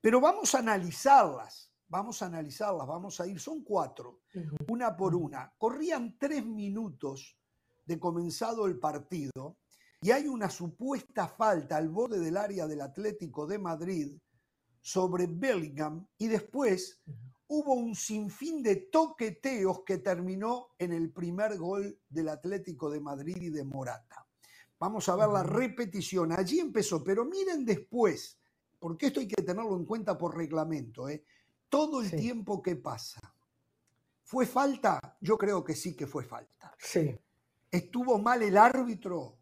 Pero 0.00 0.20
vamos 0.20 0.54
a 0.54 0.58
analizarlas, 0.58 1.72
vamos 1.88 2.22
a 2.22 2.26
analizarlas, 2.26 2.86
vamos 2.86 3.20
a 3.20 3.26
ir, 3.26 3.40
son 3.40 3.64
cuatro, 3.64 4.20
una 4.68 4.96
por 4.96 5.14
una. 5.14 5.52
Corrían 5.58 6.16
tres 6.18 6.44
minutos 6.44 7.36
de 7.84 7.98
comenzado 7.98 8.66
el 8.66 8.78
partido 8.78 9.58
y 10.00 10.10
hay 10.10 10.28
una 10.28 10.50
supuesta 10.50 11.28
falta 11.28 11.76
al 11.76 11.88
borde 11.88 12.20
del 12.20 12.36
área 12.36 12.66
del 12.66 12.80
Atlético 12.80 13.46
de 13.46 13.58
Madrid 13.58 14.16
sobre 14.80 15.26
Bellingham 15.26 16.06
y 16.18 16.28
después 16.28 17.02
hubo 17.48 17.74
un 17.74 17.94
sinfín 17.94 18.62
de 18.62 18.76
toqueteos 18.76 19.82
que 19.84 19.98
terminó 19.98 20.68
en 20.78 20.92
el 20.92 21.12
primer 21.12 21.56
gol 21.56 21.98
del 22.08 22.28
Atlético 22.28 22.90
de 22.90 23.00
Madrid 23.00 23.36
y 23.40 23.50
de 23.50 23.64
Morata. 23.64 24.26
Vamos 24.78 25.08
a 25.08 25.16
ver 25.16 25.28
la 25.28 25.42
repetición. 25.42 26.32
Allí 26.32 26.60
empezó, 26.60 27.02
pero 27.02 27.24
miren 27.24 27.64
después, 27.64 28.38
porque 28.78 29.06
esto 29.06 29.20
hay 29.20 29.28
que 29.28 29.42
tenerlo 29.42 29.76
en 29.76 29.86
cuenta 29.86 30.18
por 30.18 30.36
reglamento, 30.36 31.08
¿eh? 31.08 31.24
todo 31.68 32.02
el 32.02 32.10
tiempo 32.10 32.62
que 32.62 32.76
pasa. 32.76 33.20
¿Fue 34.22 34.44
falta? 34.44 35.16
Yo 35.20 35.38
creo 35.38 35.64
que 35.64 35.74
sí 35.74 35.94
que 35.96 36.06
fue 36.06 36.24
falta. 36.24 36.74
Sí. 36.78 37.16
¿Estuvo 37.70 38.18
mal 38.18 38.42
el 38.42 38.56
árbitro? 38.56 39.35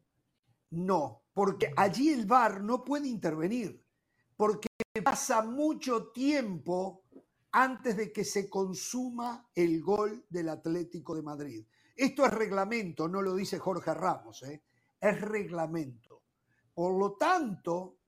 No, 0.74 1.22
porque 1.32 1.72
allí 1.76 2.10
el 2.10 2.26
VAR 2.26 2.62
no 2.62 2.84
puede 2.84 3.08
intervenir 3.08 3.84
porque 4.36 4.68
pasa 5.02 5.42
mucho 5.42 6.08
tiempo 6.08 7.04
antes 7.52 7.96
de 7.96 8.12
que 8.12 8.24
se 8.24 8.48
consuma 8.50 9.48
el 9.54 9.80
gol 9.80 10.26
del 10.28 10.48
Atlético 10.48 11.14
de 11.14 11.22
Madrid. 11.22 11.66
Esto 11.94 12.26
es 12.26 12.32
reglamento, 12.32 13.08
no 13.08 13.22
lo 13.22 13.34
dice 13.34 13.58
Jorge 13.58 13.94
Ramos, 13.94 14.42
¿eh? 14.42 14.64
es 15.00 15.20
reglamento. 15.20 16.22
Por 16.74 16.98
lo 16.98 17.12
tanto, 17.12 17.98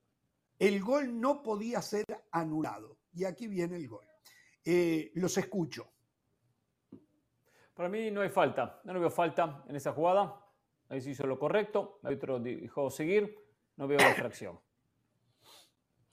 el 0.58 0.82
gol 0.82 1.20
no 1.20 1.42
podía 1.42 1.80
ser 1.80 2.04
anulado. 2.32 2.98
Y 3.14 3.24
aquí 3.24 3.46
viene 3.46 3.76
el 3.76 3.88
gol. 3.88 4.04
Eh, 4.64 5.12
los 5.14 5.38
escucho. 5.38 5.92
Para 7.72 7.88
mí 7.88 8.10
no 8.10 8.22
hay 8.22 8.30
falta, 8.30 8.80
no 8.84 8.98
veo 8.98 9.10
falta 9.10 9.64
en 9.68 9.76
esa 9.76 9.92
jugada. 9.92 10.45
Ahí 10.88 11.00
se 11.00 11.10
hizo 11.10 11.26
lo 11.26 11.38
correcto, 11.38 11.98
el 12.02 12.08
árbitro 12.08 12.38
dijo 12.38 12.90
seguir, 12.90 13.38
no 13.76 13.88
veo 13.88 13.98
la 13.98 14.10
infracción. 14.10 14.58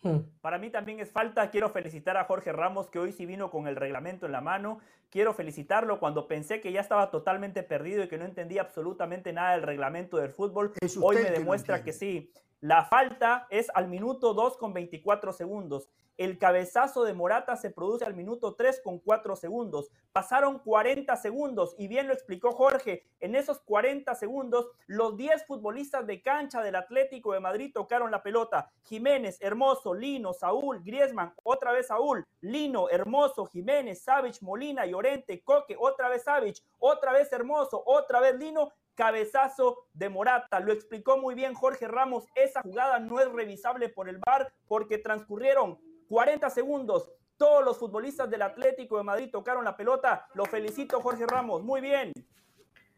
Hmm. 0.01 0.19
Para 0.41 0.57
mí 0.57 0.69
también 0.69 0.99
es 0.99 1.11
falta. 1.11 1.49
Quiero 1.49 1.69
felicitar 1.69 2.17
a 2.17 2.25
Jorge 2.25 2.51
Ramos 2.51 2.89
que 2.89 2.99
hoy 2.99 3.13
sí 3.13 3.25
vino 3.25 3.49
con 3.49 3.67
el 3.67 3.75
reglamento 3.75 4.25
en 4.25 4.33
la 4.33 4.41
mano. 4.41 4.79
Quiero 5.09 5.33
felicitarlo 5.33 5.99
cuando 5.99 6.27
pensé 6.27 6.59
que 6.59 6.71
ya 6.71 6.81
estaba 6.81 7.09
totalmente 7.09 7.63
perdido 7.63 8.03
y 8.03 8.07
que 8.09 8.17
no 8.17 8.25
entendía 8.25 8.63
absolutamente 8.63 9.31
nada 9.31 9.53
del 9.53 9.61
reglamento 9.61 10.17
del 10.17 10.31
fútbol. 10.31 10.73
Hoy 11.01 11.17
me 11.17 11.31
demuestra 11.31 11.83
que 11.83 11.93
sí. 11.93 12.31
La 12.63 12.85
falta 12.85 13.45
es 13.49 13.69
al 13.75 13.89
minuto 13.89 14.33
2 14.33 14.55
con 14.55 14.71
24 14.71 15.33
segundos. 15.33 15.89
El 16.15 16.37
cabezazo 16.37 17.03
de 17.03 17.13
Morata 17.13 17.57
se 17.57 17.71
produce 17.71 18.05
al 18.05 18.13
minuto 18.13 18.55
3 18.55 18.79
con 18.81 18.99
4 18.99 19.35
segundos. 19.35 19.91
Pasaron 20.13 20.59
40 20.59 21.13
segundos 21.17 21.75
y 21.77 21.89
bien 21.89 22.07
lo 22.07 22.13
explicó 22.13 22.53
Jorge. 22.53 23.03
En 23.19 23.35
esos 23.35 23.59
40 23.59 24.15
segundos, 24.15 24.69
los 24.87 25.17
10 25.17 25.45
futbolistas 25.45 26.07
de 26.07 26.21
cancha 26.21 26.61
del 26.61 26.77
Atlético 26.77 27.33
de 27.33 27.41
Madrid 27.41 27.73
tocaron 27.73 28.11
la 28.11 28.23
pelota. 28.23 28.71
Jiménez, 28.83 29.41
Hermoso, 29.41 29.93
Lino, 29.93 30.31
Saúl, 30.31 30.81
Griezmann, 30.85 31.33
otra 31.43 31.73
vez 31.73 31.87
Saúl, 31.87 32.25
Lino, 32.39 32.89
Hermoso, 32.89 33.45
Jiménez, 33.45 34.01
Savich, 34.01 34.41
Molina, 34.41 34.85
Llorente, 34.85 35.43
Coque, 35.43 35.75
otra 35.77 36.07
vez 36.07 36.23
Savich, 36.23 36.63
otra 36.79 37.11
vez 37.11 37.29
Hermoso, 37.33 37.83
otra 37.85 38.21
vez 38.21 38.35
Lino 38.35 38.71
cabezazo 38.95 39.87
de 39.93 40.09
Morata. 40.09 40.59
Lo 40.59 40.71
explicó 40.71 41.17
muy 41.17 41.35
bien 41.35 41.53
Jorge 41.53 41.87
Ramos. 41.87 42.25
Esa 42.35 42.61
jugada 42.61 42.99
no 42.99 43.19
es 43.19 43.31
revisable 43.31 43.89
por 43.89 44.09
el 44.09 44.19
VAR 44.25 44.53
porque 44.67 44.97
transcurrieron 44.97 45.79
40 46.09 46.49
segundos. 46.49 47.11
Todos 47.37 47.63
los 47.65 47.77
futbolistas 47.77 48.29
del 48.29 48.43
Atlético 48.43 48.97
de 48.97 49.03
Madrid 49.03 49.29
tocaron 49.31 49.63
la 49.63 49.75
pelota. 49.75 50.27
Lo 50.33 50.45
felicito, 50.45 51.01
Jorge 51.01 51.25
Ramos. 51.25 51.63
Muy 51.63 51.81
bien. 51.81 52.13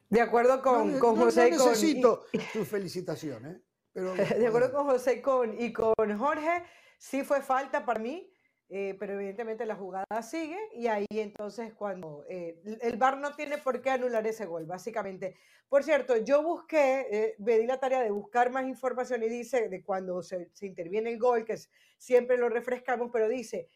De 0.10 0.21
acuerdo 0.21 0.62
con, 0.62 0.99
con 0.99 1.15
José. 1.15 1.49
No 1.51 1.58
necesito 1.58 2.25
tu 2.53 2.63
felicitación, 2.63 3.45
¿eh? 3.45 3.62
Pero, 3.93 4.13
de 4.15 4.47
acuerdo 4.47 4.73
con 4.73 4.86
José 4.86 5.21
con, 5.21 5.60
y 5.60 5.71
con 5.71 5.95
Jorge, 6.17 6.63
sí 6.97 7.23
fue 7.23 7.41
falta 7.41 7.86
para 7.86 7.99
mí. 7.99 8.29
Eh, 8.67 8.95
pero 8.99 9.13
evidentemente 9.13 9.63
la 9.67 9.75
jugada 9.75 10.23
sigue 10.23 10.58
y 10.73 10.88
ahí 10.88 11.06
entonces 11.12 11.71
cuando 11.75 12.25
eh, 12.28 12.60
el 12.82 12.97
VAR 12.97 13.19
no 13.19 13.36
tiene 13.36 13.60
por 13.60 13.80
qué 13.80 13.91
anular 13.91 14.25
ese 14.25 14.47
gol, 14.47 14.65
básicamente. 14.65 15.36
Por 15.69 15.84
cierto, 15.84 16.17
yo 16.17 16.41
busqué, 16.41 17.08
eh, 17.12 17.36
me 17.38 17.60
di 17.60 17.67
la 17.67 17.80
tarea 17.80 18.01
de 18.01 18.10
buscar 18.10 18.51
más 18.51 18.65
información 18.65 19.21
y 19.21 19.30
dice 19.30 19.69
de 19.69 19.84
cuando 19.84 20.23
se, 20.23 20.49
interviene 20.62 21.12
el 21.12 21.19
gol, 21.19 21.45
que 21.45 21.58
siempre 21.99 22.38
lo 22.38 22.49
refrescamos, 22.49 23.12
pero 23.13 23.28
dice, 23.28 23.69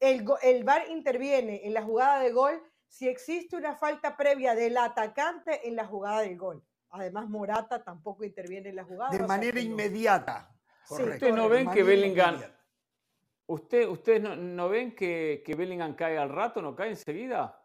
el, 0.00 0.26
el 0.42 0.64
VAR 0.64 0.82
interviene 0.90 1.66
en 1.66 1.72
la 1.72 1.82
jugada 1.82 2.20
de 2.20 2.30
gol 2.30 2.62
si 2.88 3.08
existe 3.08 3.56
una 3.56 3.74
falta 3.74 4.18
previa 4.18 4.54
del 4.54 4.76
atacante 4.76 5.66
en 5.66 5.76
la 5.76 5.86
jugada 5.86 6.20
del 6.20 6.36
gol. 6.36 6.62
Además, 6.90 7.28
Morata 7.28 7.82
tampoco 7.82 8.22
interviene 8.22 8.68
en 8.68 8.76
la 8.76 8.84
jugada. 8.84 9.10
De 9.10 9.26
manera 9.26 9.60
inmediata. 9.60 10.54
Sí, 10.84 11.02
¿Ustedes 11.02 11.34
no 11.34 11.48
ven 11.48 11.70
que 11.70 11.82
Bellingham 11.82 12.38
¿Usted, 13.48 13.88
¿Ustedes 13.88 14.22
no, 14.22 14.68
ven 14.68 14.94
que, 14.94 15.42
que, 15.44 15.54
Bellingham 15.54 15.94
cae 15.94 16.18
al 16.18 16.28
rato, 16.28 16.60
no 16.60 16.74
cae 16.74 16.90
enseguida? 16.90 17.62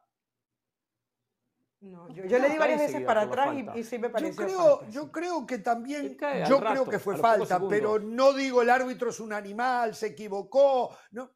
No, 1.80 2.08
yo, 2.10 2.38
le 2.38 2.50
di 2.50 2.58
varias 2.58 2.80
veces 2.80 3.02
para 3.02 3.22
atrás 3.22 3.56
y, 3.76 3.84
sí 3.84 3.98
me 3.98 4.12
pareció. 4.12 4.46
Yo 4.46 4.46
creo, 4.46 4.90
yo 4.90 5.12
creo 5.12 5.48
que 5.48 5.58
también, 5.58 6.16
yo 6.48 6.60
creo 6.60 6.86
que 6.86 7.00
fue 7.00 7.18
falta, 7.18 7.60
pero 7.68 7.98
no 7.98 8.34
digo 8.34 8.62
el 8.62 8.70
árbitro 8.70 9.10
es 9.10 9.20
un 9.20 9.34
animal, 9.34 9.96
se 9.96 10.08
equivocó. 10.08 10.96
No, 11.10 11.32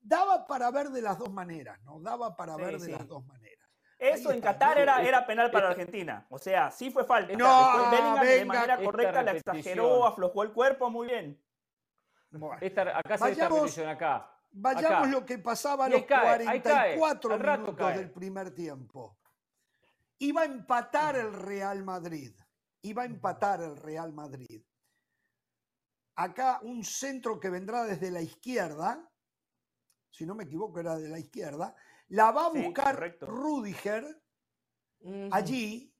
daba 0.00 0.46
para 0.46 0.70
ver 0.70 0.88
de 0.88 1.02
las 1.02 1.18
dos 1.18 1.30
maneras, 1.30 1.78
¿no? 1.82 2.00
Daba 2.00 2.34
para 2.34 2.56
ver 2.56 2.78
de 2.78 2.92
las 2.92 3.06
dos 3.06 3.26
maneras. 3.26 3.68
Eso 3.98 4.32
en 4.32 4.40
Qatar 4.40 4.78
era, 4.78 5.02
era 5.02 5.26
penal 5.26 5.50
para 5.50 5.68
Argentina. 5.68 6.26
O 6.30 6.38
sea, 6.38 6.70
sí 6.70 6.90
fue 6.90 7.04
falta. 7.04 7.36
No, 7.36 7.90
Bellingham 7.90 8.26
de 8.26 8.44
manera 8.46 8.78
correcta 8.82 9.22
la 9.22 9.32
exageró, 9.32 10.06
aflojó 10.06 10.42
el 10.42 10.52
cuerpo 10.52 10.88
muy 10.88 11.08
bien 11.08 11.38
acá 12.94 13.18
se 13.18 13.24
vayamos, 13.24 13.78
acá. 13.78 14.28
Vayamos 14.52 15.08
lo 15.08 15.24
que 15.24 15.38
pasaba 15.38 15.86
a 15.86 15.88
los 15.88 16.02
44 16.04 17.38
minutos 17.38 17.94
del 17.94 18.10
primer 18.10 18.54
tiempo. 18.54 19.18
Iba 20.18 20.42
a 20.42 20.44
empatar 20.44 21.16
el 21.16 21.32
Real 21.32 21.82
Madrid. 21.82 22.32
Iba 22.82 23.02
a 23.02 23.06
empatar 23.06 23.62
el 23.62 23.76
Real 23.76 24.12
Madrid. 24.12 24.62
Acá 26.16 26.60
un 26.62 26.84
centro 26.84 27.40
que 27.40 27.48
vendrá 27.48 27.84
desde 27.84 28.10
la 28.10 28.20
izquierda, 28.20 29.10
si 30.10 30.26
no 30.26 30.34
me 30.34 30.44
equivoco 30.44 30.78
era 30.80 30.98
de 30.98 31.08
la 31.08 31.18
izquierda, 31.18 31.74
la 32.08 32.30
va 32.30 32.46
a 32.46 32.50
buscar 32.50 33.16
Rudiger 33.20 34.22
allí, 35.30 35.94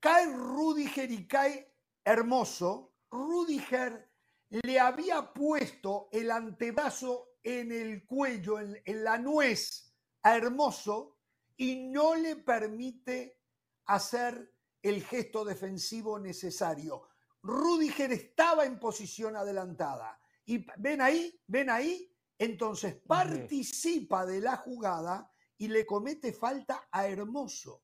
cae 0.00 0.26
Rudiger 0.26 1.10
y 1.10 1.28
cae 1.28 1.74
Hermoso, 2.04 2.94
Rudiger 3.10 4.07
le 4.50 4.80
había 4.80 5.32
puesto 5.32 6.08
el 6.12 6.30
antebrazo 6.30 7.36
en 7.42 7.72
el 7.72 8.04
cuello, 8.04 8.58
en, 8.58 8.80
en 8.84 9.04
la 9.04 9.18
nuez 9.18 9.94
a 10.22 10.36
Hermoso 10.36 11.18
y 11.56 11.88
no 11.88 12.14
le 12.14 12.36
permite 12.36 13.40
hacer 13.86 14.54
el 14.82 15.02
gesto 15.04 15.44
defensivo 15.44 16.18
necesario. 16.18 17.08
Rudiger 17.42 18.12
estaba 18.12 18.64
en 18.64 18.78
posición 18.78 19.36
adelantada. 19.36 20.20
Y 20.46 20.64
ven 20.78 21.00
ahí, 21.00 21.40
ven 21.46 21.68
ahí, 21.68 22.10
entonces 22.38 22.96
participa 23.06 24.24
de 24.24 24.40
la 24.40 24.56
jugada 24.56 25.30
y 25.58 25.68
le 25.68 25.84
comete 25.84 26.32
falta 26.32 26.88
a 26.90 27.06
Hermoso, 27.06 27.82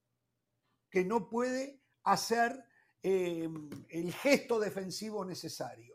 que 0.89 1.05
no 1.05 1.29
puede 1.29 1.83
hacer 2.05 2.65
eh, 3.03 3.49
el 3.89 4.13
gesto 4.15 4.59
defensivo 4.59 5.25
necesario. 5.25 5.94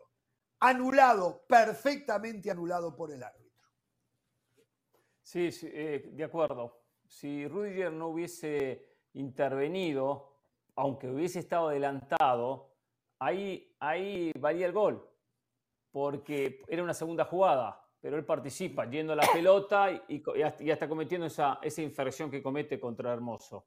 Anulado, 0.60 1.44
perfectamente 1.46 2.50
anulado 2.50 2.94
por 2.94 3.10
el 3.10 3.22
árbitro. 3.22 3.68
Sí, 5.22 5.48
eh, 5.62 6.10
de 6.12 6.24
acuerdo. 6.24 6.82
Si 7.06 7.48
Rudiger 7.48 7.92
no 7.92 8.08
hubiese 8.08 8.86
intervenido, 9.14 10.36
aunque 10.76 11.08
hubiese 11.08 11.38
estado 11.38 11.68
adelantado, 11.68 12.74
ahí, 13.18 13.74
ahí 13.80 14.32
varía 14.38 14.66
el 14.66 14.72
gol, 14.72 15.08
porque 15.90 16.62
era 16.68 16.82
una 16.82 16.94
segunda 16.94 17.24
jugada, 17.24 17.82
pero 18.00 18.16
él 18.16 18.24
participa 18.24 18.88
yendo 18.88 19.12
a 19.14 19.16
la 19.16 19.26
pelota 19.32 19.90
y, 19.90 20.22
y 20.60 20.70
hasta 20.70 20.88
cometiendo 20.88 21.26
esa, 21.26 21.58
esa 21.62 21.82
infracción 21.82 22.30
que 22.30 22.42
comete 22.42 22.78
contra 22.78 23.12
Hermoso. 23.12 23.66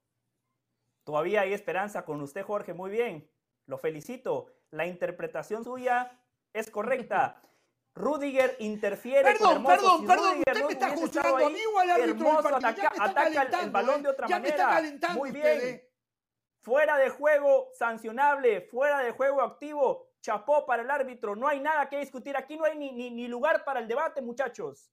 Todavía 1.03 1.41
hay 1.41 1.53
esperanza 1.53 2.05
con 2.05 2.21
usted, 2.21 2.43
Jorge. 2.43 2.73
Muy 2.73 2.91
bien. 2.91 3.29
Lo 3.65 3.77
felicito. 3.77 4.47
La 4.71 4.85
interpretación 4.85 5.63
suya 5.63 6.19
es 6.53 6.69
correcta. 6.69 7.41
Rudiger 7.95 8.55
interfiere 8.59 9.23
perdón, 9.23 9.63
con 9.63 9.71
Hermoso. 9.73 10.05
Perdón, 10.05 10.05
perdón, 10.07 10.37
usted 10.37 10.65
me 10.65 10.73
está 10.73 10.89
juzgando 10.89 11.45
a 11.45 11.49
mí 11.49 11.59
o 11.73 11.79
al 11.79 11.91
árbitro 11.91 12.41
del 12.41 12.51
partido. 12.51 12.87
Ataca, 12.87 13.03
ataca 13.03 13.59
el, 13.61 13.69
balón 13.69 13.99
¿eh? 13.99 14.03
de 14.03 14.09
otra 14.09 14.27
ya 14.27 14.39
manera. 14.39 14.55
Me 14.55 14.61
está 14.63 14.75
calentando 14.75 15.19
Muy 15.19 15.29
usted, 15.29 15.61
bien. 15.61 15.75
¿eh? 15.75 15.89
Fuera 16.61 16.97
de 16.97 17.09
juego, 17.09 17.69
sancionable. 17.73 18.61
Fuera 18.61 18.99
de 18.99 19.11
juego, 19.11 19.41
activo. 19.41 20.07
Chapó 20.21 20.65
para 20.65 20.81
el 20.81 20.89
árbitro. 20.89 21.35
No 21.35 21.47
hay 21.47 21.59
nada 21.59 21.87
que 21.89 21.99
discutir. 21.99 22.35
Aquí 22.35 22.57
no 22.57 22.63
hay 22.63 22.77
ni, 22.77 22.91
ni, 22.91 23.11
ni 23.11 23.27
lugar 23.27 23.63
para 23.63 23.79
el 23.79 23.87
debate, 23.87 24.21
muchachos. 24.21 24.91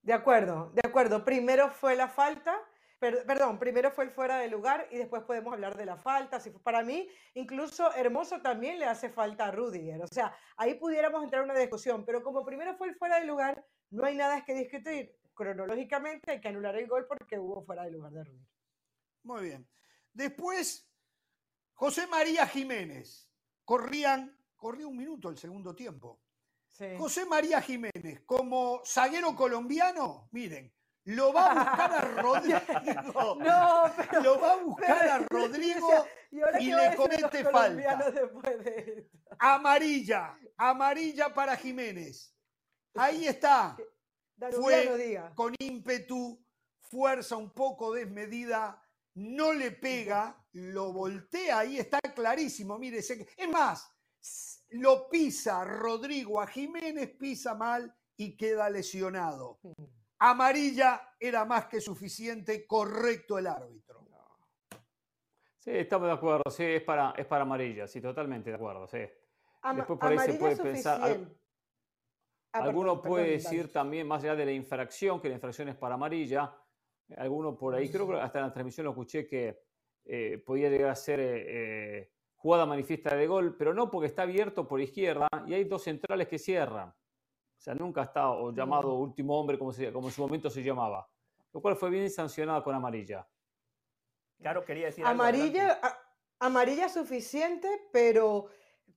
De 0.00 0.12
acuerdo, 0.12 0.70
de 0.74 0.82
acuerdo. 0.84 1.24
Primero 1.24 1.70
fue 1.70 1.94
la 1.94 2.08
falta 2.08 2.58
perdón, 3.02 3.58
primero 3.58 3.90
fue 3.90 4.04
el 4.04 4.10
fuera 4.12 4.38
de 4.38 4.48
lugar 4.48 4.86
y 4.90 4.96
después 4.96 5.24
podemos 5.24 5.52
hablar 5.52 5.76
de 5.76 5.86
la 5.86 5.96
falta. 5.96 6.38
Si 6.38 6.50
para 6.50 6.84
mí, 6.84 7.08
incluso 7.34 7.92
Hermoso 7.94 8.40
también 8.40 8.78
le 8.78 8.84
hace 8.84 9.10
falta 9.10 9.46
a 9.46 9.50
Rudiger. 9.50 10.00
O 10.02 10.06
sea, 10.06 10.36
ahí 10.56 10.74
pudiéramos 10.74 11.24
entrar 11.24 11.42
en 11.42 11.50
una 11.50 11.58
discusión, 11.58 12.04
pero 12.04 12.22
como 12.22 12.44
primero 12.44 12.76
fue 12.76 12.88
el 12.88 12.94
fuera 12.94 13.18
de 13.18 13.26
lugar, 13.26 13.66
no 13.90 14.04
hay 14.04 14.14
nada 14.14 14.44
que 14.44 14.54
discutir. 14.54 15.16
Cronológicamente 15.34 16.30
hay 16.30 16.40
que 16.40 16.48
anular 16.48 16.76
el 16.76 16.86
gol 16.86 17.06
porque 17.08 17.38
hubo 17.38 17.64
fuera 17.64 17.84
de 17.84 17.90
lugar 17.90 18.12
de 18.12 18.24
Rudiger. 18.24 18.48
Muy 19.24 19.42
bien. 19.42 19.68
Después, 20.12 20.88
José 21.74 22.06
María 22.06 22.46
Jiménez. 22.46 23.28
Corrían, 23.64 24.36
corría 24.56 24.86
un 24.86 24.96
minuto 24.96 25.28
el 25.28 25.38
segundo 25.38 25.74
tiempo. 25.74 26.20
Sí. 26.70 26.86
José 26.98 27.26
María 27.26 27.60
Jiménez, 27.60 28.22
como 28.24 28.82
zaguero 28.84 29.34
colombiano, 29.34 30.28
miren, 30.32 30.72
lo 31.04 31.32
va 31.32 31.50
a 31.50 31.54
buscar 31.54 31.94
a 31.94 32.22
Rodrigo. 32.22 32.58
No, 33.38 33.92
pero, 33.96 34.22
lo 34.22 34.40
va 34.40 34.52
a 34.52 34.56
buscar 34.56 35.08
a 35.08 35.18
Rodrigo 35.18 36.06
¿y, 36.30 36.64
y 36.64 36.72
le 36.72 36.96
comete 36.96 37.44
falta. 37.44 37.96
De 38.10 39.08
amarilla, 39.38 40.38
amarilla 40.56 41.34
para 41.34 41.56
Jiménez. 41.56 42.34
Ahí 42.94 43.26
está. 43.26 43.76
Fue 44.50 44.96
diga. 44.98 45.32
con 45.34 45.54
ímpetu, 45.58 46.44
fuerza 46.80 47.36
un 47.36 47.52
poco 47.52 47.92
desmedida, 47.92 48.82
no 49.14 49.52
le 49.52 49.70
pega, 49.70 50.44
lo 50.52 50.92
voltea, 50.92 51.60
ahí 51.60 51.78
está 51.78 52.00
clarísimo. 52.00 52.78
Mire, 52.78 52.98
es 52.98 53.48
más, 53.50 53.88
lo 54.70 55.08
pisa 55.08 55.64
Rodrigo 55.64 56.40
a 56.40 56.46
Jiménez, 56.46 57.10
pisa 57.18 57.54
mal 57.54 57.94
y 58.16 58.36
queda 58.36 58.68
lesionado. 58.68 59.60
Amarilla 60.24 61.14
era 61.18 61.44
más 61.44 61.66
que 61.66 61.80
suficiente, 61.80 62.64
correcto 62.64 63.38
el 63.38 63.48
árbitro. 63.48 64.06
Sí, 65.58 65.70
estamos 65.70 66.06
de 66.06 66.14
acuerdo, 66.14 66.48
sí, 66.48 66.64
es 66.64 66.82
para, 66.82 67.12
es 67.16 67.26
para 67.26 67.42
amarilla, 67.42 67.88
sí, 67.88 68.00
totalmente 68.00 68.50
de 68.50 68.56
acuerdo, 68.56 68.86
sí. 68.86 68.98
Después 69.74 69.98
por 69.98 70.12
ahí 70.12 70.18
se 70.18 70.34
puede 70.34 70.56
pensar. 70.56 71.00
Ah, 72.52 72.58
Alguno 72.58 73.00
perdón, 73.00 73.10
puede 73.10 73.24
perdón, 73.24 73.42
decir 73.42 73.72
también, 73.72 74.06
más 74.06 74.22
allá 74.22 74.36
de 74.36 74.44
la 74.44 74.52
infracción, 74.52 75.20
que 75.20 75.28
la 75.28 75.34
infracción 75.34 75.68
es 75.70 75.76
para 75.76 75.94
amarilla, 75.94 76.54
alguno 77.16 77.56
por 77.56 77.74
ahí, 77.74 77.90
creo 77.90 78.06
que 78.06 78.20
hasta 78.20 78.38
en 78.38 78.46
la 78.46 78.52
transmisión 78.52 78.84
lo 78.84 78.90
escuché 78.92 79.26
que 79.26 79.60
eh, 80.04 80.40
podía 80.46 80.68
llegar 80.68 80.90
a 80.90 80.94
ser 80.94 81.18
eh, 81.18 81.44
eh, 81.48 82.12
jugada 82.36 82.64
manifiesta 82.64 83.16
de 83.16 83.26
gol, 83.26 83.56
pero 83.56 83.74
no 83.74 83.90
porque 83.90 84.06
está 84.06 84.22
abierto 84.22 84.68
por 84.68 84.80
izquierda 84.80 85.28
y 85.46 85.54
hay 85.54 85.64
dos 85.64 85.82
centrales 85.82 86.28
que 86.28 86.38
cierran. 86.38 86.94
O 87.62 87.64
sea, 87.64 87.76
nunca 87.76 88.00
ha 88.00 88.04
estado 88.04 88.52
llamado 88.52 88.92
último 88.94 89.38
hombre 89.38 89.56
como, 89.56 89.72
se, 89.72 89.92
como 89.92 90.08
en 90.08 90.12
su 90.12 90.20
momento 90.20 90.50
se 90.50 90.64
llamaba. 90.64 91.08
Lo 91.52 91.62
cual 91.62 91.76
fue 91.76 91.90
bien 91.90 92.10
sancionado 92.10 92.60
con 92.64 92.74
amarilla. 92.74 93.24
Claro, 94.40 94.64
quería 94.64 94.86
decir. 94.86 95.06
Amarilla, 95.06 95.78
a- 95.80 95.96
amarilla 96.40 96.88
suficiente, 96.88 97.68
pero 97.92 98.46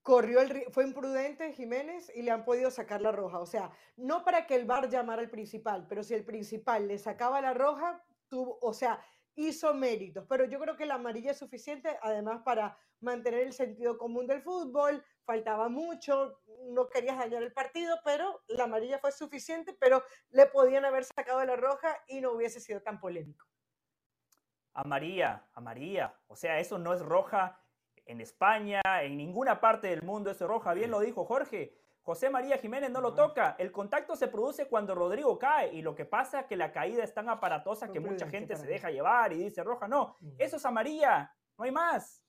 corrió 0.02 0.42
el, 0.42 0.64
fue 0.72 0.84
imprudente 0.84 1.54
Jiménez 1.54 2.12
y 2.16 2.24
le 2.24 2.32
han 2.32 2.44
podido 2.44 2.72
sacar 2.72 3.04
la 3.04 3.12
roja. 3.12 3.38
O 3.38 3.46
sea, 3.46 3.70
no 3.98 4.26
para 4.26 4.48
que 4.48 4.56
el 4.56 4.66
VAR 4.66 4.90
llamara 4.90 5.22
al 5.22 5.30
principal, 5.30 5.86
pero 5.88 6.02
si 6.04 6.16
el 6.16 6.26
principal 6.26 6.88
le 6.88 6.98
sacaba 6.98 7.42
la 7.42 7.54
roja, 7.54 8.04
tuvo, 8.30 8.58
o 8.64 8.74
sea, 8.74 9.00
hizo 9.36 9.76
méritos. 9.76 10.26
Pero 10.28 10.46
yo 10.46 10.60
creo 10.60 10.76
que 10.76 10.88
la 10.88 10.96
amarilla 10.96 11.30
es 11.34 11.38
suficiente, 11.38 12.00
además, 12.02 12.42
para 12.44 12.76
mantener 13.00 13.42
el 13.42 13.54
sentido 13.54 13.96
común 14.00 14.26
del 14.26 14.42
fútbol. 14.42 15.04
Faltaba 15.26 15.70
mucho, 15.70 16.40
no 16.68 16.88
querías 16.88 17.18
dañar 17.18 17.42
el 17.42 17.52
partido, 17.52 17.98
pero 18.04 18.44
la 18.48 18.66
amarilla 18.66 19.00
fue 19.00 19.12
suficiente, 19.12 19.76
pero 19.80 20.04
le 20.30 20.46
podían 20.46 20.86
haber 20.86 21.04
sacado 21.04 21.44
la 21.44 21.56
roja 21.56 21.98
y 22.08 22.22
no 22.22 22.32
hubiese 22.32 22.60
sido 22.60 22.82
tan 22.82 23.00
polémico. 23.00 23.46
Amarilla, 24.74 25.48
amarilla. 25.54 26.16
O 26.28 26.36
sea, 26.36 26.60
eso 26.60 26.78
no 26.78 26.94
es 26.94 27.02
roja 27.02 27.60
en 28.06 28.22
España, 28.22 28.82
en 29.02 29.18
ninguna 29.18 29.60
parte 29.60 29.88
del 29.88 30.04
mundo 30.04 30.30
eso 30.30 30.46
es 30.46 30.50
roja. 30.50 30.74
Bien 30.74 30.92
lo 30.92 31.00
dijo 31.00 31.26
Jorge. 31.26 31.76
José 32.04 32.30
María 32.30 32.60
Jiménez 32.60 32.92
no 32.92 33.02
lo 33.02 33.16
toca. 33.16 33.56
El 33.58 33.72
contacto 33.72 34.16
se 34.16 34.28
produce 34.28 34.68
cuando 34.68 34.94
Rodrigo 34.94 35.40
cae 35.40 35.74
y 35.74 35.82
lo 35.82 35.96
que 35.96 36.06
pasa 36.06 36.42
es 36.42 36.46
que 36.46 36.56
la 36.56 36.72
caída 36.72 37.04
es 37.04 37.16
tan 37.16 37.30
aparatosa 37.30 37.92
que 37.92 38.00
mucha 38.00 38.30
gente 38.30 38.56
se 38.56 38.68
deja 38.68 38.92
llevar 38.92 39.34
y 39.34 39.38
dice 39.38 39.64
roja. 39.64 39.88
No, 39.88 40.16
eso 40.38 40.58
es 40.58 40.66
amarilla. 40.66 41.34
No 41.58 41.66
hay 41.66 41.72
más. 41.72 42.25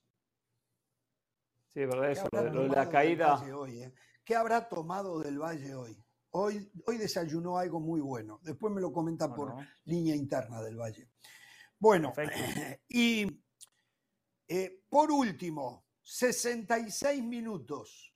Sí, 1.77 1.85
verdad 1.85 2.07
¿Qué 2.07 2.13
eso, 2.13 2.29
lo 2.33 2.43
de, 2.43 2.51
lo 2.53 2.63
de 2.63 2.69
tomado 2.69 2.85
la 2.85 2.89
caída. 2.89 3.35
Hoy, 3.55 3.83
eh? 3.83 3.93
¿Qué 4.25 4.35
habrá 4.35 4.67
tomado 4.67 5.21
del 5.21 5.39
Valle 5.39 5.75
hoy? 5.75 6.03
Hoy, 6.31 6.73
hoy 6.87 6.97
desayunó 6.97 7.59
algo 7.59 7.81
muy 7.81 8.01
bueno. 8.01 8.41
Después 8.43 8.73
me 8.73 8.81
lo 8.81 8.91
comenta 8.91 9.35
por 9.35 9.53
Bueno, 9.53 9.69
línea 9.85 10.17
interna 10.17 10.63
del 10.63 10.79
Valle. 10.79 11.11
Bueno, 11.79 12.15
perfecto. 12.15 12.83
y 12.89 13.45
eh, 14.49 14.85
por 14.89 15.11
último, 15.13 15.85
66 16.01 17.23
minutos. 17.23 18.11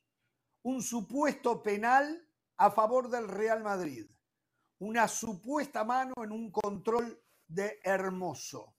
Un 0.63 0.83
supuesto 0.83 1.63
penal 1.63 2.27
a 2.57 2.71
favor 2.71 3.11
del 3.11 3.29
Real 3.29 3.63
Madrid. 3.63 4.07
Una 4.79 5.07
supuesta 5.07 5.85
mano 5.85 6.15
en 6.25 6.33
un 6.33 6.51
control 6.51 7.23
de 7.47 7.79
Hermoso. 7.85 8.75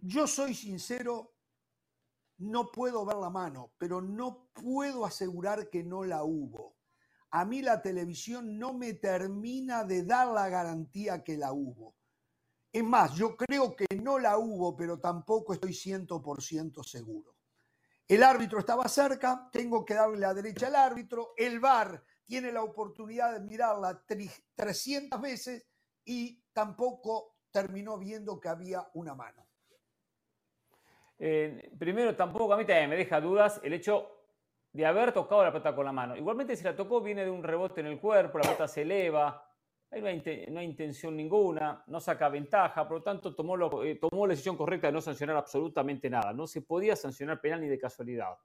Yo 0.00 0.26
soy 0.26 0.54
sincero, 0.54 1.31
no 2.42 2.70
puedo 2.70 3.04
ver 3.04 3.16
la 3.16 3.30
mano, 3.30 3.72
pero 3.78 4.00
no 4.00 4.48
puedo 4.52 5.04
asegurar 5.06 5.70
que 5.70 5.84
no 5.84 6.04
la 6.04 6.24
hubo. 6.24 6.76
A 7.30 7.44
mí 7.44 7.62
la 7.62 7.80
televisión 7.80 8.58
no 8.58 8.74
me 8.74 8.94
termina 8.94 9.84
de 9.84 10.04
dar 10.04 10.28
la 10.28 10.48
garantía 10.48 11.22
que 11.22 11.36
la 11.36 11.52
hubo. 11.52 11.94
Es 12.72 12.82
más, 12.84 13.14
yo 13.14 13.36
creo 13.36 13.76
que 13.76 13.86
no 14.02 14.18
la 14.18 14.38
hubo, 14.38 14.76
pero 14.76 14.98
tampoco 14.98 15.52
estoy 15.54 15.72
100% 15.72 16.82
seguro. 16.82 17.36
El 18.08 18.22
árbitro 18.22 18.58
estaba 18.58 18.88
cerca, 18.88 19.48
tengo 19.52 19.84
que 19.84 19.94
darle 19.94 20.18
la 20.18 20.34
derecha 20.34 20.66
al 20.66 20.76
árbitro, 20.76 21.34
el 21.36 21.60
VAR 21.60 22.04
tiene 22.24 22.52
la 22.52 22.62
oportunidad 22.62 23.32
de 23.32 23.40
mirarla 23.40 24.04
tri- 24.06 24.44
300 24.54 25.20
veces 25.20 25.66
y 26.04 26.42
tampoco 26.52 27.36
terminó 27.50 27.98
viendo 27.98 28.40
que 28.40 28.48
había 28.48 28.90
una 28.94 29.14
mano. 29.14 29.46
Eh, 31.24 31.70
primero, 31.78 32.16
tampoco 32.16 32.52
a 32.52 32.56
mí 32.56 32.64
también 32.64 32.90
me 32.90 32.96
deja 32.96 33.20
dudas 33.20 33.60
el 33.62 33.72
hecho 33.74 34.10
de 34.72 34.84
haber 34.84 35.12
tocado 35.12 35.44
la 35.44 35.52
pelota 35.52 35.72
con 35.72 35.84
la 35.84 35.92
mano. 35.92 36.16
Igualmente, 36.16 36.56
si 36.56 36.64
la 36.64 36.74
tocó, 36.74 37.00
viene 37.00 37.22
de 37.24 37.30
un 37.30 37.44
rebote 37.44 37.80
en 37.80 37.86
el 37.86 38.00
cuerpo, 38.00 38.38
la 38.38 38.42
pelota 38.42 38.66
se 38.66 38.82
eleva, 38.82 39.48
ahí 39.92 40.00
no 40.00 40.08
hay, 40.08 40.16
inte- 40.16 40.50
no 40.50 40.58
hay 40.58 40.66
intención 40.66 41.16
ninguna, 41.16 41.84
no 41.86 42.00
saca 42.00 42.28
ventaja, 42.28 42.88
por 42.88 42.96
lo 42.96 43.02
tanto, 43.04 43.36
tomó, 43.36 43.56
lo- 43.56 43.84
eh, 43.84 44.00
tomó 44.00 44.26
la 44.26 44.32
decisión 44.32 44.56
correcta 44.56 44.88
de 44.88 44.94
no 44.94 45.00
sancionar 45.00 45.36
absolutamente 45.36 46.10
nada. 46.10 46.32
No 46.32 46.48
se 46.48 46.60
podía 46.62 46.96
sancionar 46.96 47.40
penal 47.40 47.60
ni 47.60 47.68
de 47.68 47.78
casualidad. 47.78 48.36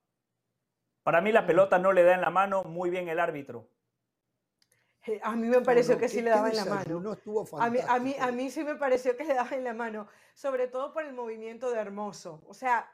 Para 1.01 1.19
mí 1.19 1.31
la 1.31 1.47
pelota 1.47 1.79
no 1.79 1.91
le 1.93 2.03
da 2.03 2.13
en 2.13 2.21
la 2.21 2.29
mano 2.29 2.63
muy 2.63 2.91
bien 2.91 3.09
el 3.09 3.19
árbitro. 3.19 3.69
Eh, 5.07 5.19
a 5.23 5.35
mí 5.35 5.47
me 5.47 5.61
pareció 5.61 5.97
que 5.97 6.09
sí 6.09 6.21
le 6.21 6.29
daba 6.29 6.49
en 6.49 6.57
la 6.57 6.65
mano. 6.65 6.99
No 6.99 7.13
estuvo 7.13 7.45
a, 7.59 7.69
mí, 7.69 7.79
a, 7.87 7.99
mí, 7.99 8.15
a 8.19 8.31
mí 8.31 8.51
sí 8.51 8.63
me 8.63 8.75
pareció 8.75 9.15
que 9.15 9.23
le 9.23 9.33
daba 9.33 9.55
en 9.55 9.63
la 9.63 9.73
mano, 9.73 10.07
sobre 10.33 10.67
todo 10.67 10.91
por 10.91 11.03
el 11.05 11.13
movimiento 11.13 11.71
de 11.71 11.79
Hermoso. 11.79 12.41
O 12.47 12.53
sea, 12.53 12.91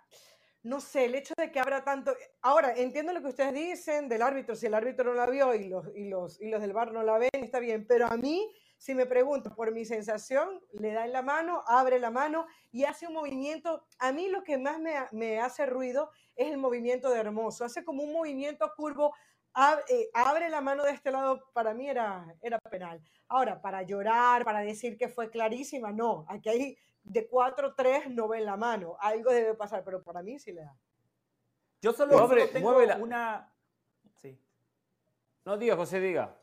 no 0.62 0.80
sé, 0.80 1.06
el 1.06 1.16
hecho 1.16 1.34
de 1.36 1.52
que 1.52 1.60
abra 1.60 1.84
tanto... 1.84 2.16
Ahora, 2.42 2.74
entiendo 2.76 3.12
lo 3.14 3.22
que 3.22 3.30
ustedes 3.30 3.54
dicen 3.54 4.08
del 4.08 4.22
árbitro, 4.22 4.56
si 4.56 4.68
el 4.68 4.76
árbitro 4.76 5.06
no 5.06 5.14
la 5.14 5.26
vio 5.26 5.54
y 5.56 5.68
los, 5.68 5.88
y 5.96 6.08
los, 6.08 6.40
y 6.40 6.50
los 6.50 6.62
del 6.62 6.74
bar 6.74 6.92
no 6.94 7.04
la 7.04 7.18
ven, 7.18 7.30
está 7.34 7.60
bien, 7.60 7.86
pero 7.88 8.08
a 8.08 8.16
mí, 8.16 8.50
si 8.78 8.94
me 8.94 9.06
pregunto 9.06 9.54
por 9.56 9.74
mi 9.74 9.84
sensación, 9.84 10.62
le 10.74 10.94
da 10.94 11.06
en 11.06 11.14
la 11.14 11.22
mano, 11.22 11.64
abre 11.68 12.00
la 12.00 12.12
mano 12.12 12.46
y 12.72 12.84
hace 12.86 13.08
un 13.08 13.14
movimiento. 13.14 13.86
A 14.00 14.12
mí 14.12 14.30
lo 14.30 14.44
que 14.44 14.58
más 14.58 14.80
me, 14.80 14.94
me 15.12 15.40
hace 15.40 15.66
ruido 15.66 16.12
es 16.36 16.52
el 16.52 16.58
movimiento 16.58 17.10
de 17.10 17.20
Hermoso, 17.20 17.66
hace 17.66 17.84
como 17.84 18.04
un 18.04 18.14
movimiento 18.14 18.72
curvo 18.78 19.14
abre 19.54 20.50
la 20.50 20.62
mano 20.62 20.84
de 20.84 20.92
este 20.92 21.12
lado, 21.12 21.50
para 21.54 21.74
mí 21.74 21.88
era, 21.88 22.26
era 22.42 22.60
penal. 22.60 23.02
Ahora, 23.28 23.62
para 23.62 23.84
llorar, 23.84 24.44
para 24.44 24.60
decir 24.60 24.98
que 24.98 25.10
fue 25.10 25.30
clarísima, 25.30 25.92
no. 25.92 26.26
Aquí 26.28 26.50
hay 26.50 26.78
de 27.04 27.30
4-3 27.30 28.08
no 28.08 28.28
ven 28.28 28.46
la 28.46 28.58
mano. 28.58 28.96
Algo 29.00 29.32
debe 29.32 29.54
pasar, 29.54 29.84
pero 29.84 30.02
para 30.02 30.22
mí 30.24 30.40
sí 30.40 30.52
le 30.52 30.62
da. 30.62 30.76
Yo 31.82 31.92
solo, 31.92 32.30
tengo 32.52 32.78
una... 33.00 33.52
Sí. 34.16 34.40
No 35.44 35.58
diga, 35.58 35.76
José, 35.76 36.00
diga. 36.00 36.38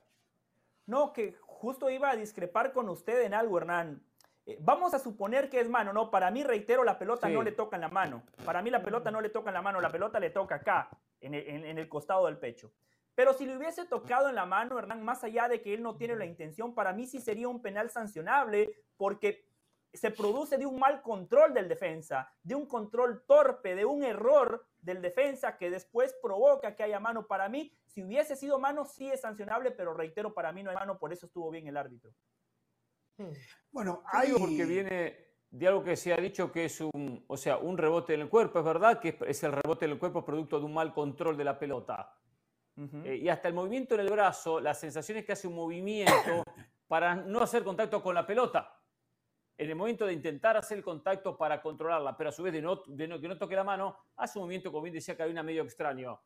No, 0.86 1.12
que 1.12 1.34
justo 1.40 1.88
iba 1.88 2.10
a 2.10 2.16
discrepar 2.16 2.72
con 2.72 2.88
usted 2.88 3.22
en 3.22 3.32
algo, 3.32 3.56
Hernán. 3.56 4.04
Eh, 4.44 4.58
vamos 4.60 4.92
a 4.92 4.98
suponer 4.98 5.48
que 5.48 5.60
es 5.60 5.68
mano, 5.68 5.92
¿no? 5.92 6.10
Para 6.10 6.30
mí, 6.30 6.44
reitero, 6.44 6.84
la 6.84 6.98
pelota 6.98 7.28
no 7.28 7.42
le 7.42 7.52
toca 7.52 7.76
en 7.76 7.82
la 7.82 7.88
mano. 7.88 8.22
Para 8.44 8.60
mí 8.60 8.70
la 8.70 8.82
pelota 8.82 9.10
no 9.10 9.20
le 9.20 9.30
toca 9.30 9.50
en 9.50 9.54
la 9.54 9.62
mano, 9.62 9.80
la 9.80 9.90
pelota 9.90 10.20
le 10.20 10.30
toca 10.30 10.56
acá, 10.56 10.90
en 11.20 11.34
en 11.34 11.78
el 11.78 11.88
costado 11.88 12.26
del 12.26 12.38
pecho. 12.38 12.72
Pero 13.14 13.34
si 13.34 13.46
le 13.46 13.56
hubiese 13.56 13.84
tocado 13.84 14.28
en 14.28 14.34
la 14.34 14.46
mano, 14.46 14.78
Hernán, 14.78 15.02
más 15.02 15.24
allá 15.24 15.48
de 15.48 15.60
que 15.60 15.74
él 15.74 15.82
no 15.82 15.96
tiene 15.96 16.16
la 16.16 16.24
intención, 16.24 16.74
para 16.74 16.92
mí 16.92 17.06
sí 17.06 17.20
sería 17.20 17.48
un 17.48 17.60
penal 17.60 17.90
sancionable 17.90 18.74
porque 18.96 19.46
se 19.92 20.10
produce 20.10 20.56
de 20.56 20.66
un 20.66 20.78
mal 20.78 21.02
control 21.02 21.52
del 21.52 21.68
defensa, 21.68 22.32
de 22.42 22.54
un 22.54 22.66
control 22.66 23.24
torpe, 23.26 23.74
de 23.74 23.84
un 23.84 24.04
error 24.04 24.64
del 24.78 25.02
defensa 25.02 25.56
que 25.56 25.70
después 25.70 26.14
provoca 26.22 26.76
que 26.76 26.84
haya 26.84 27.00
mano. 27.00 27.26
Para 27.26 27.48
mí, 27.48 27.72
si 27.86 28.02
hubiese 28.02 28.36
sido 28.36 28.58
mano, 28.58 28.84
sí 28.84 29.10
es 29.10 29.20
sancionable, 29.20 29.72
pero 29.72 29.92
reitero, 29.92 30.32
para 30.32 30.52
mí 30.52 30.62
no 30.62 30.70
hay 30.70 30.76
mano, 30.76 30.98
por 30.98 31.12
eso 31.12 31.26
estuvo 31.26 31.50
bien 31.50 31.66
el 31.66 31.76
árbitro. 31.76 32.12
Bueno, 33.70 34.02
hay... 34.06 34.32
Porque 34.32 34.64
viene 34.64 35.30
de 35.50 35.66
algo 35.66 35.82
que 35.82 35.96
se 35.96 36.12
ha 36.12 36.16
dicho 36.16 36.52
que 36.52 36.66
es 36.66 36.80
un, 36.80 37.24
o 37.26 37.36
sea, 37.36 37.58
un 37.58 37.76
rebote 37.76 38.14
en 38.14 38.20
el 38.20 38.28
cuerpo, 38.28 38.60
es 38.60 38.64
verdad 38.64 39.00
que 39.00 39.18
es 39.26 39.42
el 39.42 39.52
rebote 39.52 39.84
en 39.84 39.90
el 39.90 39.98
cuerpo 39.98 40.24
producto 40.24 40.60
de 40.60 40.64
un 40.64 40.72
mal 40.72 40.94
control 40.94 41.36
de 41.36 41.44
la 41.44 41.58
pelota 41.58 42.14
eh, 43.04 43.16
y 43.16 43.28
hasta 43.28 43.48
el 43.48 43.54
movimiento 43.54 43.94
en 43.94 44.00
el 44.00 44.10
brazo, 44.10 44.60
la 44.60 44.74
sensación 44.74 45.18
es 45.18 45.24
que 45.24 45.32
hace 45.32 45.48
un 45.48 45.54
movimiento 45.54 46.12
para 46.88 47.14
no 47.14 47.40
hacer 47.40 47.62
contacto 47.62 48.02
con 48.02 48.14
la 48.14 48.26
pelota. 48.26 48.76
En 49.56 49.68
el 49.68 49.76
momento 49.76 50.06
de 50.06 50.14
intentar 50.14 50.56
hacer 50.56 50.78
el 50.78 50.84
contacto 50.84 51.36
para 51.36 51.60
controlarla, 51.60 52.16
pero 52.16 52.30
a 52.30 52.32
su 52.32 52.42
vez 52.42 52.52
de, 52.52 52.62
no, 52.62 52.82
que 52.82 53.28
no 53.28 53.36
toque 53.36 53.54
la 53.54 53.64
mano, 53.64 53.96
hace 54.16 54.38
un 54.38 54.44
movimiento, 54.44 54.72
como 54.72 54.84
bien 54.84 54.94
decía 54.94 55.16
Carolina, 55.16 55.42
medio 55.42 55.62
extraño. 55.62 56.18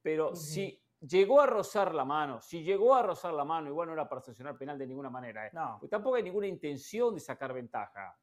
Pero 0.00 0.36
si 0.36 0.80
llegó 1.00 1.40
a 1.40 1.46
rozar 1.46 1.92
la 1.94 2.04
mano, 2.04 2.40
si 2.40 2.62
llegó 2.62 2.94
a 2.94 3.02
rozar 3.02 3.34
la 3.34 3.44
mano, 3.44 3.68
igual 3.68 3.88
no 3.88 3.94
era 3.94 4.08
para 4.08 4.20
sancionar 4.20 4.56
penal 4.56 4.78
de 4.78 4.86
ninguna 4.86 5.10
manera. 5.10 5.48
¿eh? 5.48 5.50
No. 5.52 5.80
tampoco 5.90 6.14
hay 6.14 6.22
ninguna 6.22 6.46
intención 6.46 7.14
de 7.14 7.20
sacar 7.20 7.52
ventaja. 7.52 8.16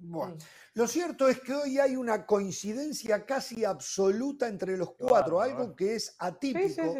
Bueno, 0.00 0.36
lo 0.74 0.86
cierto 0.86 1.28
es 1.28 1.40
que 1.40 1.54
hoy 1.54 1.78
hay 1.78 1.96
una 1.96 2.26
coincidencia 2.26 3.24
casi 3.24 3.64
absoluta 3.64 4.48
entre 4.48 4.76
los 4.76 4.92
cuatro, 4.94 5.40
algo 5.40 5.74
que 5.74 5.96
es 5.96 6.16
atípico. 6.18 6.94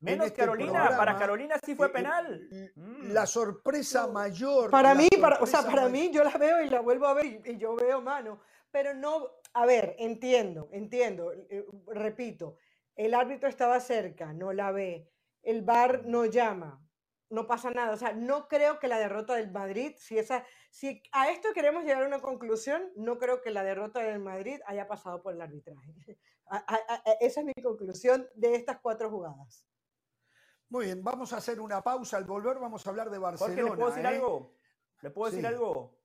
Menos 0.00 0.28
este 0.28 0.38
Carolina, 0.38 0.96
para 0.96 1.16
Carolina 1.18 1.56
sí 1.64 1.74
fue 1.74 1.88
eh, 1.88 1.90
penal. 1.90 2.48
Mm. 2.74 3.12
La 3.12 3.26
sorpresa 3.26 4.06
mayor. 4.06 4.70
Para 4.70 4.94
mí, 4.94 5.08
para, 5.20 5.38
o 5.40 5.46
sea, 5.46 5.62
para 5.62 5.88
mí 5.90 6.10
yo 6.10 6.24
la 6.24 6.36
veo 6.38 6.62
y 6.62 6.70
la 6.70 6.80
vuelvo 6.80 7.06
a 7.06 7.14
ver 7.14 7.42
y, 7.44 7.58
yo 7.58 7.76
veo 7.76 8.00
mano, 8.00 8.40
pero 8.70 8.94
no, 8.94 9.26
a 9.52 9.66
ver, 9.66 9.96
entiendo, 9.98 10.70
entiendo, 10.72 11.32
eh, 11.32 11.66
repito, 11.88 12.56
el 12.96 13.12
árbitro 13.12 13.48
estaba 13.48 13.78
cerca, 13.78 14.32
no 14.32 14.54
la 14.54 14.72
ve, 14.72 15.10
el 15.42 15.62
VAR 15.62 16.06
no 16.06 16.24
llama, 16.24 16.82
no 17.30 17.46
pasa 17.46 17.70
nada. 17.70 17.92
O 17.92 17.96
sea, 17.96 18.12
no 18.12 18.48
creo 18.48 18.78
que 18.78 18.88
la 18.88 18.98
derrota 18.98 19.34
del 19.34 19.50
Madrid, 19.50 19.94
si, 19.96 20.18
esa, 20.18 20.44
si 20.70 21.02
a 21.12 21.30
esto 21.30 21.48
queremos 21.54 21.84
llegar 21.84 22.02
a 22.02 22.06
una 22.06 22.20
conclusión, 22.20 22.92
no 22.96 23.18
creo 23.18 23.40
que 23.40 23.50
la 23.50 23.62
derrota 23.62 24.00
del 24.00 24.20
Madrid 24.20 24.60
haya 24.66 24.86
pasado 24.86 25.22
por 25.22 25.34
el 25.34 25.40
arbitraje. 25.40 25.94
esa 27.20 27.40
es 27.40 27.46
mi 27.46 27.54
conclusión 27.62 28.28
de 28.34 28.56
estas 28.56 28.80
cuatro 28.80 29.08
jugadas. 29.08 29.66
Muy 30.68 30.86
bien, 30.86 31.02
vamos 31.02 31.32
a 31.32 31.38
hacer 31.38 31.60
una 31.60 31.82
pausa. 31.82 32.16
Al 32.16 32.24
volver 32.24 32.58
vamos 32.58 32.86
a 32.86 32.90
hablar 32.90 33.10
de 33.10 33.18
Barcelona. 33.18 33.62
¿le 33.62 33.76
puedo 33.76 33.90
decir 33.90 34.04
¿eh? 34.04 34.08
algo? 34.08 34.54
¿Le 35.00 35.10
puedo 35.10 35.30
decir 35.30 35.46
algo? 35.46 35.98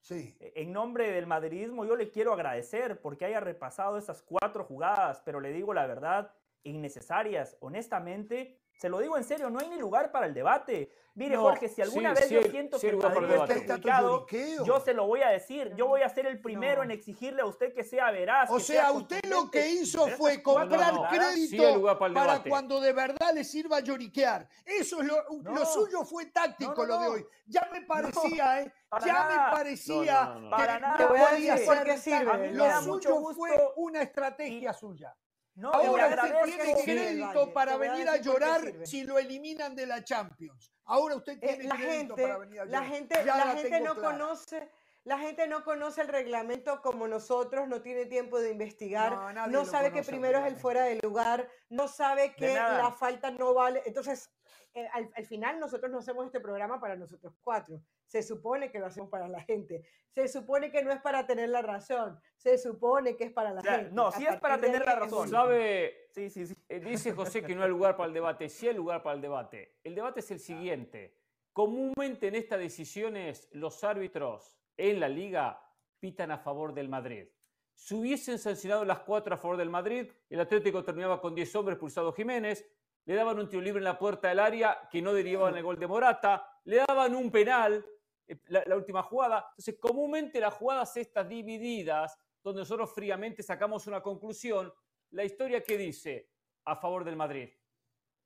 Sí. 0.00 0.36
E, 0.40 0.62
en 0.62 0.72
nombre 0.72 1.10
del 1.10 1.26
madridismo, 1.26 1.84
yo 1.84 1.96
le 1.96 2.10
quiero 2.10 2.32
agradecer 2.32 3.00
porque 3.00 3.26
haya 3.26 3.40
repasado 3.40 3.98
esas 3.98 4.22
cuatro 4.22 4.64
jugadas, 4.64 5.22
pero 5.24 5.40
le 5.40 5.52
digo 5.52 5.72
la 5.72 5.86
verdad, 5.86 6.34
innecesarias. 6.64 7.56
Honestamente, 7.60 8.60
se 8.80 8.88
lo 8.88 8.98
digo 8.98 9.16
en 9.18 9.24
serio, 9.24 9.50
no 9.50 9.58
hay 9.58 9.68
ni 9.68 9.76
lugar 9.76 10.10
para 10.10 10.26
el 10.26 10.32
debate. 10.32 10.90
Mire, 11.14 11.36
Jorge, 11.36 11.68
si 11.68 11.82
alguna 11.82 12.14
vez 12.14 12.30
yo 12.30 12.42
siento 12.44 12.78
que 12.80 12.88
el 12.88 12.96
Madrid 12.96 13.30
está 13.30 13.54
equivocado, 13.54 14.26
yo 14.64 14.80
se 14.80 14.94
lo 14.94 15.06
voy 15.06 15.20
a 15.20 15.28
decir. 15.28 15.74
Yo 15.76 15.86
voy 15.86 16.00
a 16.00 16.08
ser 16.08 16.26
el 16.26 16.40
primero 16.40 16.82
en 16.82 16.90
exigirle 16.90 17.42
a 17.42 17.46
usted 17.46 17.74
que 17.74 17.84
sea 17.84 18.10
veraz. 18.10 18.48
O 18.50 18.58
sea, 18.58 18.90
usted 18.92 19.20
lo 19.28 19.50
que 19.50 19.68
hizo 19.68 20.06
fue 20.08 20.42
comprar 20.42 20.94
crédito 21.10 21.98
para, 21.98 22.42
cuando 22.42 22.80
de 22.80 22.94
verdad 22.94 23.34
le 23.34 23.44
sirva 23.44 23.78
a 23.78 23.80
lloriquear. 23.80 24.48
Eso 24.64 25.02
es 25.02 25.08
lo, 25.08 25.16
lo 25.42 25.66
suyo 25.66 26.04
fue 26.04 26.26
táctico 26.26 26.86
lo 26.86 26.98
de 26.98 27.08
hoy. 27.08 27.26
Ya 27.46 27.68
me 27.70 27.82
parecía, 27.82 28.62
¿eh? 28.62 28.72
ya 29.04 29.24
me 29.28 29.56
parecía 29.56 30.34
que 30.40 30.48
para 30.48 30.78
nada. 30.78 31.08
podía 31.08 31.58
ser 31.58 31.98
sirve. 31.98 32.52
Lo 32.52 32.82
suyo 32.82 33.34
fue 33.34 33.50
una 33.76 34.02
estrategia 34.02 34.72
suya. 34.72 35.14
No, 35.60 35.70
Ahora 35.72 36.06
usted 36.08 36.32
tiene 36.44 36.82
crédito 36.82 37.52
para 37.52 37.76
venir 37.76 38.08
a 38.08 38.16
llorar 38.16 38.62
si 38.84 39.04
lo 39.04 39.18
eliminan 39.18 39.76
de 39.76 39.86
la 39.86 40.02
Champions. 40.02 40.72
Ahora 40.86 41.16
usted 41.16 41.34
eh, 41.34 41.58
tiene 41.58 41.68
crédito 41.68 42.16
para 42.16 42.38
venir 42.38 42.60
a 42.60 42.64
llorar. 42.64 42.82
La 42.82 42.88
gente, 42.88 43.24
la 43.24 43.46
gente 43.54 43.80
no 43.80 43.94
conoce. 43.94 44.70
La 45.04 45.18
gente 45.18 45.46
no 45.46 45.64
conoce 45.64 46.02
el 46.02 46.08
reglamento 46.08 46.82
como 46.82 47.08
nosotros, 47.08 47.66
no 47.68 47.80
tiene 47.80 48.04
tiempo 48.04 48.38
de 48.38 48.50
investigar, 48.50 49.34
no, 49.48 49.64
sabe 49.64 49.92
que 49.92 50.02
primero 50.02 50.38
es 50.40 50.46
el 50.46 50.56
fuera 50.56 50.84
de 50.84 50.96
lugar, 50.96 51.48
no 51.70 51.88
sabe 51.88 52.34
que 52.34 52.52
la 52.52 52.92
falta 52.92 53.30
no 53.30 53.54
vale. 53.54 53.82
Entonces, 53.86 54.30
eh, 54.72 54.88
al, 54.92 55.26
final 55.26 55.58
nosotros 55.58 55.90
no 55.90 55.98
hacemos 55.98 56.26
este 56.26 56.38
programa 56.38 56.80
para 56.80 56.94
nosotros 56.94 57.34
cuatro. 57.40 57.82
Se 58.04 58.22
supone 58.22 58.70
que 58.70 58.78
lo 58.78 58.86
hacemos 58.86 59.10
para 59.10 59.26
la 59.28 59.40
gente. 59.40 59.84
Se 60.10 60.28
supone 60.28 60.70
que 60.70 60.84
no 60.84 60.92
es 60.92 61.00
para 61.00 61.26
tener 61.26 61.48
la 61.48 61.62
razón. 61.62 62.20
Se 62.36 62.56
supone 62.56 63.16
que 63.16 63.24
es 63.24 63.32
para 63.32 63.52
la 63.52 63.62
gente. 63.62 63.90
No, 63.92 64.12
sí 64.12 64.26
es 64.26 64.36
para 64.36 64.60
tener 64.60 64.84
la 64.84 64.94
razón. 64.94 65.28
¿Sabe? 65.28 66.08
Sí, 66.12 66.30
sí, 66.30 66.46
sí. 66.46 66.56
Eh, 66.68 66.80
dice 66.80 67.12
José 67.12 67.42
que 67.42 67.54
no 67.54 67.64
hay 67.64 67.70
lugar 67.70 67.96
para 67.96 68.08
el 68.08 68.14
debate. 68.14 68.48
Sí 68.48 68.68
hay 68.68 68.74
lugar 68.74 69.02
para 69.02 69.16
el 69.16 69.22
debate. 69.22 69.78
El 69.82 69.94
debate 69.94 70.20
es 70.20 70.30
el 70.30 70.38
siguiente. 70.38 71.16
Comúnmente 71.52 72.28
en 72.28 72.36
estas 72.36 72.60
decisiones 72.60 73.48
los 73.52 73.82
árbitros 73.82 74.56
en 74.76 75.00
la 75.00 75.08
liga 75.08 75.60
pitan 75.98 76.30
a 76.30 76.38
favor 76.38 76.72
del 76.74 76.88
Madrid. 76.88 77.28
Si 77.74 77.94
hubiesen 77.94 78.38
sancionado 78.38 78.84
las 78.84 79.00
cuatro 79.00 79.34
a 79.34 79.38
favor 79.38 79.56
del 79.56 79.70
Madrid, 79.70 80.10
el 80.28 80.40
Atlético 80.40 80.84
terminaba 80.84 81.20
con 81.20 81.34
10 81.34 81.56
hombres 81.56 81.78
pulsado 81.78 82.12
Jiménez, 82.12 82.66
le 83.10 83.16
daban 83.16 83.40
un 83.40 83.48
tiro 83.48 83.60
libre 83.60 83.78
en 83.78 83.84
la 83.84 83.98
puerta 83.98 84.28
del 84.28 84.38
área 84.38 84.88
que 84.88 85.02
no 85.02 85.12
derivaba 85.12 85.48
en 85.48 85.56
el 85.56 85.64
gol 85.64 85.76
de 85.80 85.88
Morata, 85.88 86.46
le 86.62 86.76
daban 86.76 87.12
un 87.16 87.28
penal, 87.28 87.84
eh, 88.28 88.38
la, 88.46 88.76
última 88.76 89.02
jugada. 89.02 89.48
Entonces, 89.50 89.78
comúnmente 89.80 90.38
las 90.38 90.54
jugadas 90.54 90.96
estas 90.96 91.28
divididas, 91.28 92.16
donde 92.40 92.60
nosotros 92.60 92.94
fríamente 92.94 93.42
sacamos 93.42 93.88
una 93.88 94.00
conclusión, 94.00 94.72
la 95.10 95.24
historia 95.24 95.60
que 95.60 95.76
dice 95.76 96.30
a 96.66 96.76
favor 96.76 97.02
del 97.02 97.16
Madrid. 97.16 97.50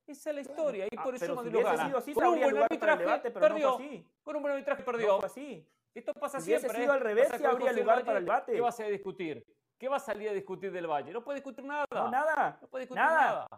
Esa 0.06 0.28
es 0.28 0.36
la 0.36 0.42
historia, 0.42 0.86
y 0.90 0.96
por 0.98 1.14
eso 1.14 1.34
Madrid 1.34 1.52
lo 1.52 1.62
gana. 1.62 1.86
Sido 1.86 1.98
así, 1.98 2.12
con 2.12 2.26
un 2.26 2.40
buen 2.40 2.58
arbitraje 2.58 3.30
perdió. 3.30 3.78
con 4.22 4.36
un 4.36 4.42
buen 4.42 4.52
arbitraje 4.52 4.82
perdió. 4.82 5.24
así. 5.24 5.66
Esto 5.94 6.12
pasa 6.12 6.40
si 6.40 6.50
siempre. 6.50 6.78
Sido 6.78 6.92
al 6.92 7.00
revés, 7.00 7.28
si 7.34 7.42
habría 7.42 7.72
lugar 7.72 8.04
para 8.04 8.18
el 8.18 8.26
debate. 8.26 8.52
¿Qué 8.52 8.60
vas 8.60 8.78
a 8.80 8.84
discutir? 8.84 9.46
¿Qué 9.78 9.88
va 9.88 9.96
a 9.96 10.00
salir 10.00 10.28
a 10.28 10.34
discutir 10.34 10.70
del 10.70 10.86
Valle? 10.86 11.10
No 11.10 11.24
puede 11.24 11.38
discutir 11.38 11.64
nada. 11.64 11.86
No, 11.90 12.10
nada. 12.10 12.58
No 12.60 12.68
puede 12.68 12.82
discutir 12.82 13.02
nada. 13.02 13.48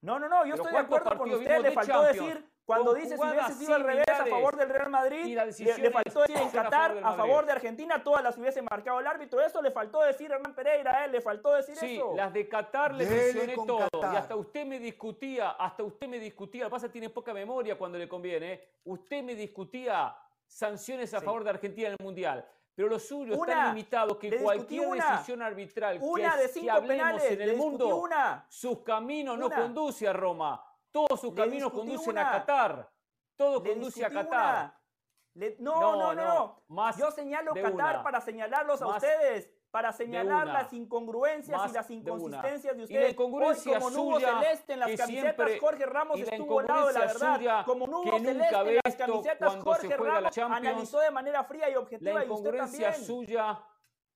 No, 0.00 0.18
no, 0.18 0.28
no, 0.28 0.46
yo 0.46 0.54
estoy 0.54 0.72
de 0.72 0.78
acuerdo 0.78 1.16
con 1.16 1.30
usted. 1.30 1.60
Le 1.60 1.72
faltó 1.72 2.02
decir, 2.02 2.48
cuando 2.64 2.94
dice 2.94 3.16
si 3.16 3.22
hubiese 3.22 3.52
sido 3.54 3.74
al 3.76 3.84
revés 3.84 4.08
a 4.08 4.26
favor 4.26 4.56
del 4.56 4.68
Real 4.68 4.90
Madrid, 4.90 5.38
le, 5.58 5.90
faltó 5.90 6.20
decir 6.22 6.36
en 6.36 6.50
Qatar 6.50 6.98
a 7.02 7.14
favor, 7.14 7.46
de 7.46 7.52
Argentina, 7.52 8.02
todas 8.02 8.22
las 8.22 8.36
hubiese 8.36 8.60
marcado 8.62 9.00
el 9.00 9.06
árbitro. 9.06 9.40
Eso 9.40 9.62
le 9.62 9.70
faltó 9.70 10.00
decir 10.02 10.32
a 10.32 10.36
Hernán 10.36 10.54
Pereira, 10.54 11.04
él 11.04 11.12
le 11.12 11.20
faltó 11.20 11.54
decir 11.54 11.76
sí, 11.76 11.96
eso. 11.96 12.14
las 12.16 12.32
de 12.32 12.48
Qatar 12.48 12.92
le 12.94 13.06
mencioné 13.06 13.54
todo. 13.54 13.88
Y 14.12 14.16
hasta 14.16 14.34
usted 14.34 14.66
me 14.66 14.78
discutía, 14.80 15.50
hasta 15.50 15.84
usted 15.84 16.08
me 16.08 16.18
discutía, 16.18 16.64
lo 16.64 16.70
que 16.70 16.72
pasa 16.72 16.90
tiene 16.90 17.08
poca 17.08 17.32
memoria 17.32 17.78
cuando 17.78 17.98
le 17.98 18.08
conviene. 18.08 18.60
Usted 18.84 19.22
me 19.22 19.34
discutía 19.34 20.16
sanciones 20.46 21.14
a 21.14 21.20
favor 21.20 21.44
de 21.44 21.50
Argentina 21.50 21.88
en 21.88 21.96
el 21.98 22.04
Mundial. 22.04 22.44
Pero 22.76 22.88
lo 22.90 22.98
suyo 22.98 23.32
es 23.32 23.40
tan 23.46 23.68
limitado 23.68 24.18
que 24.18 24.36
cualquier 24.36 24.90
decisión 24.90 25.40
arbitral 25.40 25.98
una 26.02 26.36
que, 26.36 26.42
de 26.42 26.48
cinco 26.48 26.72
hablemos 26.72 27.24
en 27.24 27.40
el 27.40 27.56
mundo, 27.56 28.06
sus 28.48 28.80
caminos 28.80 29.38
no 29.38 29.50
conduce 29.50 30.06
a 30.06 30.12
Roma, 30.12 30.62
todos 30.90 31.18
sus 31.18 31.34
caminos 31.34 31.72
conducen 31.72 32.18
a 32.18 32.30
Qatar, 32.30 32.92
todo 33.34 33.64
conduce 33.64 34.04
a 34.04 34.10
Qatar. 34.10 34.78
no, 35.58 35.80
no, 35.80 36.14
no, 36.14 36.60
no, 36.68 36.90
Yo 36.98 37.10
señalo 37.10 37.54
Qatar 37.54 38.02
para 38.02 38.20
señalarlos 38.20 38.82
a 38.82 38.88
ustedes 38.88 39.55
para 39.70 39.92
señalar 39.92 40.46
las 40.46 40.72
incongruencias 40.72 41.70
y 41.70 41.72
las 41.72 41.90
inconsistencias 41.90 42.76
de, 42.76 42.82
ustedes. 42.82 42.90
Y 42.90 43.02
la 43.02 43.10
incongruencia 43.10 43.78
como 43.78 43.90
suya, 43.90 44.40
celeste 44.40 44.72
en 44.72 44.80
las 44.80 44.96
camisetas, 44.96 45.50
Jorge 45.60 45.86
Ramos 45.86 46.20
estuvo 46.20 46.60
al 46.60 46.66
lado 46.66 46.86
de 46.88 46.92
la 46.92 47.00
verdad. 47.00 47.64
como 47.64 47.86
Nubo 47.86 48.18
celeste 48.18 48.56
en 48.56 48.80
las 48.84 48.96
camisetas, 48.96 49.56
Jorge 49.56 49.96
Ramos 49.96 50.38
analizó 50.38 51.00
de 51.00 51.10
manera 51.10 51.44
fría 51.44 51.70
y 51.70 51.74
objetiva. 51.74 52.12
La 52.12 52.24
incongruencia 52.24 52.94
suya 52.94 53.62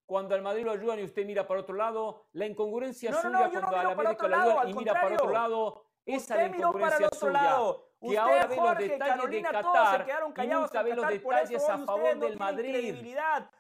cuando 0.07 0.35
al 0.35 0.43
Madrid 0.43 0.65
lo 0.65 0.73
ayudan 0.73 0.99
y 0.99 1.05
usted 1.05 1.25
mira 1.25 1.47
para 1.47 1.61
otro 1.61 1.77
lado. 1.77 2.27
La 2.33 2.47
incongruencia 2.47 3.13
suya 3.13 3.51
cuando 3.51 3.77
al 3.77 3.87
América 3.87 4.29
lo 4.29 4.37
ayudan 4.37 4.69
y 4.69 4.75
mira 4.75 4.93
para 4.95 5.15
otro 5.15 5.31
lado. 5.31 5.85
Esa 6.05 6.43
es 6.43 6.51
la 6.51 6.57
incongruencia 6.57 7.11
suya. 7.11 7.33
Lado 7.33 7.90
que 8.01 8.07
usted, 8.07 8.19
ahora 8.19 8.47
ve 8.47 8.57
Jorge, 8.57 8.81
los 8.81 8.91
detalles 8.91 9.15
Carolina, 9.17 9.49
de 9.49 9.55
Qatar 9.55 9.99
se 9.99 10.05
quedaron 10.07 10.33
callados 10.33 10.59
y 10.59 10.63
nunca 10.63 10.83
ve 10.83 10.95
los 10.95 11.09
detalles 11.09 11.69
a 11.69 11.79
favor 11.79 12.17
no 12.17 12.25
del 12.27 12.39
Madrid. 12.39 13.17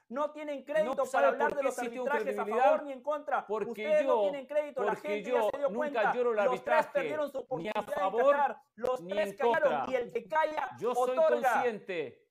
No 0.08 0.30
tienen 0.30 0.64
crédito 0.64 0.94
no 0.94 1.04
para 1.04 1.28
hablar 1.28 1.54
de 1.54 1.62
los 1.62 1.78
arbitrajes 1.78 2.38
a 2.38 2.46
favor 2.46 2.82
ni 2.82 2.92
en 2.92 3.02
contra. 3.02 3.46
Porque 3.46 3.70
ustedes 3.70 4.02
yo, 4.02 4.16
no 4.16 4.22
tienen 4.22 4.46
crédito, 4.46 4.82
la 4.82 4.96
gente 4.96 5.30
yo 5.30 5.36
ya 5.36 5.42
se 5.50 5.58
dio 5.58 5.68
nunca 5.68 5.76
cuenta. 5.76 6.14
lloro 6.14 6.32
el 6.32 6.38
arbitraje, 6.38 6.82
los 6.82 6.92
tres 6.92 6.92
perdieron 6.92 7.30
su 7.30 7.38
oportunidad 7.38 7.74
ni 7.74 7.80
a 7.80 7.96
favor, 7.96 8.22
en 8.22 8.40
Qatar. 8.40 8.62
Los 8.76 9.00
ni 9.02 9.10
tres 9.10 9.28
en 9.30 9.36
contra. 9.36 9.62
callaron 9.62 9.90
y 9.90 9.94
el 9.96 10.12
que 10.12 10.28
calla 10.28 10.68
Yo 10.78 10.94
soy 10.94 11.18
otorga. 11.18 11.52
consciente. 11.52 12.26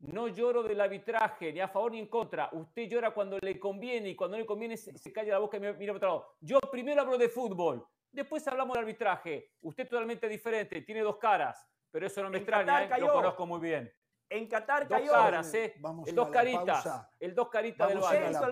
No 0.00 0.28
lloro 0.28 0.62
del 0.62 0.80
arbitraje, 0.80 1.52
ni 1.52 1.60
a 1.60 1.66
favor 1.66 1.90
ni 1.90 1.98
en 1.98 2.06
contra. 2.06 2.50
Usted 2.52 2.88
llora 2.88 3.10
cuando 3.10 3.36
le 3.40 3.58
conviene 3.58 4.10
y 4.10 4.14
cuando 4.14 4.36
no 4.36 4.40
le 4.40 4.46
conviene 4.46 4.76
se, 4.76 4.96
se 4.96 5.12
calla 5.12 5.32
la 5.32 5.38
boca 5.40 5.56
y 5.56 5.60
mira 5.60 5.74
para 5.74 5.92
otro 5.96 6.08
lado. 6.08 6.26
Yo 6.40 6.60
primero 6.70 7.00
hablo 7.02 7.18
de 7.18 7.28
fútbol, 7.28 7.84
después 8.12 8.46
hablamos 8.48 8.74
de 8.74 8.80
arbitraje. 8.80 9.52
Usted 9.60 9.88
totalmente 9.88 10.28
diferente, 10.28 10.82
tiene 10.82 11.00
dos 11.02 11.16
caras. 11.18 11.66
Pero 11.90 12.06
eso 12.06 12.22
no 12.22 12.28
me 12.30 12.36
En 12.36 12.42
extraña, 12.42 12.82
Qatar 12.82 12.98
¿eh? 12.98 13.02
lo 13.02 13.12
conozco 13.12 13.46
muy 13.46 13.60
bien. 13.60 13.92
En 14.30 14.46
Qatar 14.46 14.86
Dos 14.86 14.98
cayó. 14.98 15.12
caras, 15.12 15.54
¿eh? 15.54 15.74
Vamos 15.80 16.06
el 16.06 16.12
a 16.12 16.16
dos 16.16 16.28
la 16.28 16.34
caritas. 16.34 16.64
pausa. 16.84 17.10
El 17.18 17.34
dos 17.34 17.48
caritas 17.48 17.88
del 17.88 18.00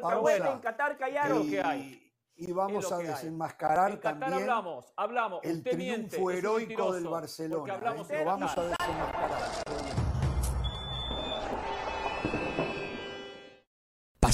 cahuete, 0.01 0.49
en 0.49 0.59
Qatar 0.61 0.97
callaron. 0.97 1.39
lo 1.39 1.45
que 1.51 1.61
hay. 1.63 2.03
Y 2.39 2.53
vamos 2.53 2.91
a 2.93 2.99
desenmascarar 2.99 3.91
En 3.91 3.97
Qatar 3.99 4.19
también 4.21 4.41
hablamos, 4.43 4.93
hablamos. 4.97 5.41
el 5.45 5.59
Usted 5.59 5.71
triunfo 5.73 6.31
heroico 6.31 6.93
del 6.95 7.09
Barcelona. 7.09 7.75
hablamos 7.75 8.11
¿eh? 8.11 8.19
Lo 8.21 8.25
vamos 8.25 8.57
a 8.59 8.63
desenmascarar. 8.63 10.16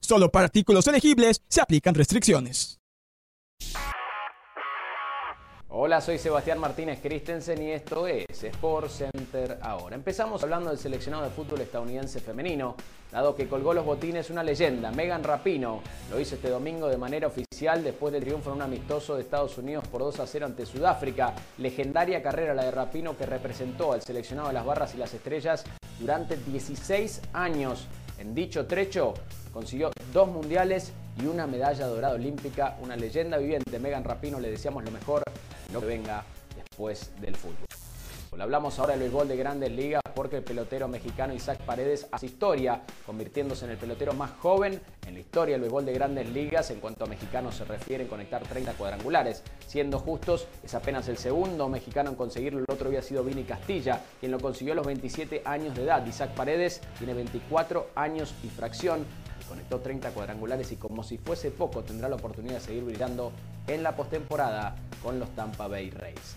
Solo 0.00 0.30
para 0.30 0.44
artículos 0.44 0.86
elegibles 0.86 1.42
se 1.48 1.60
aplican 1.60 1.94
restricciones. 1.94 2.78
Hola, 5.68 6.00
soy 6.00 6.16
Sebastián 6.16 6.58
Martínez 6.58 7.00
Christensen 7.02 7.60
y 7.60 7.72
esto 7.72 8.06
es 8.06 8.24
Sport 8.30 8.88
Center 8.88 9.58
ahora. 9.60 9.96
Empezamos 9.96 10.42
hablando 10.42 10.70
del 10.70 10.78
seleccionado 10.78 11.24
de 11.24 11.30
fútbol 11.30 11.60
estadounidense 11.60 12.20
femenino, 12.20 12.76
dado 13.12 13.34
que 13.34 13.48
colgó 13.48 13.74
los 13.74 13.84
botines 13.84 14.30
una 14.30 14.42
leyenda, 14.42 14.90
Megan 14.92 15.22
Rapino. 15.22 15.82
Lo 16.10 16.18
hizo 16.20 16.36
este 16.36 16.48
domingo 16.48 16.88
de 16.88 16.96
manera 16.96 17.26
oficial 17.26 17.84
después 17.84 18.12
del 18.12 18.22
triunfo 18.22 18.50
en 18.50 18.56
un 18.56 18.62
amistoso 18.62 19.16
de 19.16 19.22
Estados 19.22 19.58
Unidos 19.58 19.86
por 19.88 20.00
2 20.00 20.20
a 20.20 20.26
0 20.26 20.46
ante 20.46 20.64
Sudáfrica. 20.64 21.34
Legendaria 21.58 22.22
carrera 22.22 22.54
la 22.54 22.64
de 22.64 22.70
Rapino 22.70 23.16
que 23.16 23.26
representó 23.26 23.92
al 23.92 24.02
seleccionado 24.02 24.48
de 24.48 24.54
las 24.54 24.64
barras 24.64 24.94
y 24.94 24.98
las 24.98 25.12
estrellas 25.12 25.64
durante 25.98 26.36
16 26.36 27.22
años. 27.32 27.86
En 28.18 28.34
dicho 28.34 28.66
trecho 28.66 29.12
consiguió 29.56 29.90
dos 30.12 30.28
mundiales 30.28 30.92
y 31.18 31.24
una 31.24 31.46
medalla 31.46 31.86
dorada 31.86 32.12
olímpica, 32.12 32.76
una 32.82 32.94
leyenda 32.94 33.38
viviente. 33.38 33.78
Megan 33.78 34.04
Rapino 34.04 34.38
le 34.38 34.50
deseamos 34.50 34.84
lo 34.84 34.90
mejor 34.90 35.22
lo 35.72 35.80
que 35.80 35.86
venga 35.86 36.24
después 36.54 37.10
del 37.22 37.34
fútbol. 37.36 37.66
Hablamos 38.38 38.78
ahora 38.78 38.92
del 38.92 39.00
béisbol 39.00 39.28
de 39.28 39.36
grandes 39.38 39.72
ligas 39.72 40.02
porque 40.14 40.36
el 40.36 40.42
pelotero 40.42 40.88
mexicano 40.88 41.32
Isaac 41.32 41.58
Paredes 41.62 42.06
hace 42.12 42.26
historia, 42.26 42.82
convirtiéndose 43.06 43.64
en 43.64 43.70
el 43.70 43.78
pelotero 43.78 44.12
más 44.12 44.32
joven 44.32 44.78
en 45.06 45.14
la 45.14 45.20
historia 45.20 45.54
del 45.54 45.62
béisbol 45.62 45.86
de 45.86 45.92
grandes 45.94 46.28
ligas 46.28 46.70
en 46.70 46.80
cuanto 46.80 47.04
a 47.04 47.06
mexicanos 47.06 47.54
se 47.54 47.64
refiere 47.64 48.06
conectar 48.06 48.42
30 48.42 48.74
cuadrangulares. 48.74 49.42
Siendo 49.66 49.98
justos, 49.98 50.48
es 50.62 50.74
apenas 50.74 51.08
el 51.08 51.16
segundo 51.16 51.66
mexicano 51.70 52.10
en 52.10 52.16
conseguirlo. 52.16 52.58
El 52.58 52.66
otro 52.68 52.88
había 52.88 53.00
sido 53.00 53.24
Vini 53.24 53.44
Castilla, 53.44 54.02
quien 54.20 54.32
lo 54.32 54.38
consiguió 54.38 54.74
a 54.74 54.76
los 54.76 54.86
27 54.86 55.40
años 55.46 55.74
de 55.74 55.84
edad. 55.84 56.04
Isaac 56.06 56.34
Paredes 56.34 56.82
tiene 56.98 57.14
24 57.14 57.88
años 57.94 58.34
y 58.44 58.48
fracción 58.48 59.06
conectó 59.56 59.80
30 59.80 60.10
cuadrangulares 60.10 60.70
y 60.72 60.76
como 60.76 61.02
si 61.02 61.16
fuese 61.16 61.50
poco 61.50 61.82
tendrá 61.82 62.10
la 62.10 62.16
oportunidad 62.16 62.56
de 62.56 62.60
seguir 62.60 62.84
brillando 62.84 63.32
en 63.66 63.82
la 63.82 63.96
postemporada 63.96 64.76
con 65.02 65.18
los 65.18 65.30
Tampa 65.30 65.66
Bay 65.66 65.88
Rays. 65.88 66.36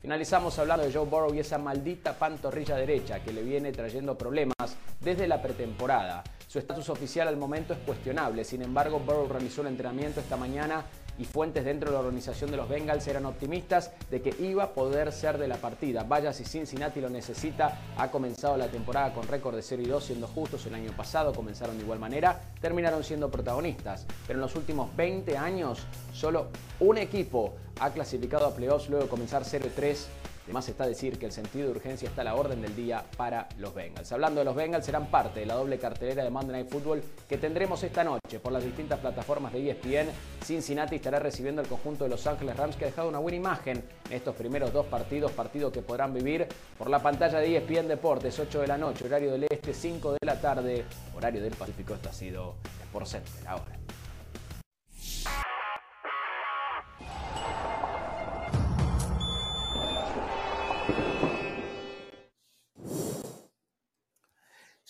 Finalizamos 0.00 0.56
hablando 0.60 0.86
de 0.86 0.92
Joe 0.92 1.06
Burrow 1.06 1.34
y 1.34 1.40
esa 1.40 1.58
maldita 1.58 2.14
pantorrilla 2.14 2.76
derecha 2.76 3.18
que 3.22 3.32
le 3.32 3.42
viene 3.42 3.72
trayendo 3.72 4.16
problemas 4.16 4.76
desde 5.00 5.26
la 5.26 5.42
pretemporada. 5.42 6.22
Su 6.46 6.60
estatus 6.60 6.88
oficial 6.88 7.26
al 7.26 7.36
momento 7.36 7.74
es 7.74 7.80
cuestionable, 7.80 8.44
sin 8.44 8.62
embargo 8.62 9.00
Burrow 9.00 9.28
realizó 9.28 9.62
el 9.62 9.68
entrenamiento 9.68 10.20
esta 10.20 10.36
mañana 10.36 10.84
y 11.20 11.26
fuentes 11.26 11.66
dentro 11.66 11.90
de 11.90 11.94
la 11.94 12.00
organización 12.00 12.50
de 12.50 12.56
los 12.56 12.66
Bengals 12.66 13.06
eran 13.06 13.26
optimistas 13.26 13.92
de 14.10 14.22
que 14.22 14.34
iba 14.42 14.64
a 14.64 14.72
poder 14.72 15.12
ser 15.12 15.36
de 15.36 15.48
la 15.48 15.56
partida. 15.56 16.02
Vaya 16.02 16.32
si 16.32 16.44
Cincinnati 16.44 16.98
lo 16.98 17.10
necesita, 17.10 17.78
ha 17.98 18.10
comenzado 18.10 18.56
la 18.56 18.68
temporada 18.68 19.12
con 19.12 19.28
récord 19.28 19.54
de 19.54 19.62
0 19.62 19.82
y 19.82 19.86
2, 19.86 20.02
siendo 20.02 20.26
justos 20.26 20.64
el 20.64 20.74
año 20.74 20.92
pasado, 20.92 21.34
comenzaron 21.34 21.76
de 21.76 21.84
igual 21.84 21.98
manera, 21.98 22.40
terminaron 22.62 23.04
siendo 23.04 23.30
protagonistas, 23.30 24.06
pero 24.26 24.38
en 24.38 24.40
los 24.40 24.56
últimos 24.56 24.96
20 24.96 25.36
años 25.36 25.80
solo 26.14 26.48
un 26.80 26.96
equipo 26.96 27.52
ha 27.80 27.90
clasificado 27.90 28.46
a 28.46 28.54
playoffs 28.54 28.88
luego 28.88 29.04
de 29.04 29.10
comenzar 29.10 29.44
0 29.44 29.66
y 29.66 29.70
3 29.76 30.08
Además 30.50 30.68
está 30.68 30.84
decir 30.84 31.16
que 31.16 31.26
el 31.26 31.30
sentido 31.30 31.66
de 31.66 31.70
urgencia 31.70 32.08
está 32.08 32.22
a 32.22 32.24
la 32.24 32.34
orden 32.34 32.60
del 32.60 32.74
día 32.74 33.04
para 33.16 33.48
los 33.58 33.72
Bengals. 33.72 34.10
Hablando 34.10 34.40
de 34.40 34.44
los 34.44 34.56
Bengals, 34.56 34.84
serán 34.84 35.06
parte 35.06 35.38
de 35.38 35.46
la 35.46 35.54
doble 35.54 35.78
cartelera 35.78 36.24
de 36.24 36.30
Monday 36.30 36.56
Night 36.56 36.72
Football 36.72 37.04
que 37.28 37.38
tendremos 37.38 37.80
esta 37.84 38.02
noche 38.02 38.40
por 38.42 38.50
las 38.50 38.64
distintas 38.64 38.98
plataformas 38.98 39.52
de 39.52 39.70
ESPN. 39.70 40.10
Cincinnati 40.44 40.96
estará 40.96 41.20
recibiendo 41.20 41.62
el 41.62 41.68
conjunto 41.68 42.02
de 42.02 42.10
Los 42.10 42.26
Ángeles 42.26 42.56
Rams 42.56 42.74
que 42.74 42.84
ha 42.84 42.88
dejado 42.88 43.08
una 43.08 43.20
buena 43.20 43.36
imagen 43.36 43.80
en 44.06 44.12
estos 44.12 44.34
primeros 44.34 44.72
dos 44.72 44.86
partidos, 44.86 45.30
partido 45.30 45.70
que 45.70 45.82
podrán 45.82 46.12
vivir 46.12 46.48
por 46.76 46.90
la 46.90 47.00
pantalla 47.00 47.38
de 47.38 47.56
ESPN 47.56 47.86
Deportes, 47.86 48.36
8 48.36 48.62
de 48.62 48.66
la 48.66 48.76
noche, 48.76 49.04
horario 49.04 49.30
del 49.30 49.46
este, 49.48 49.72
5 49.72 50.14
de 50.14 50.26
la 50.26 50.40
tarde, 50.40 50.84
horario 51.16 51.44
del 51.44 51.54
Pacífico. 51.54 51.94
Esto 51.94 52.08
ha 52.08 52.12
sido 52.12 52.56
Sport 52.88 53.06
Center 53.06 53.46
ahora. 53.46 53.78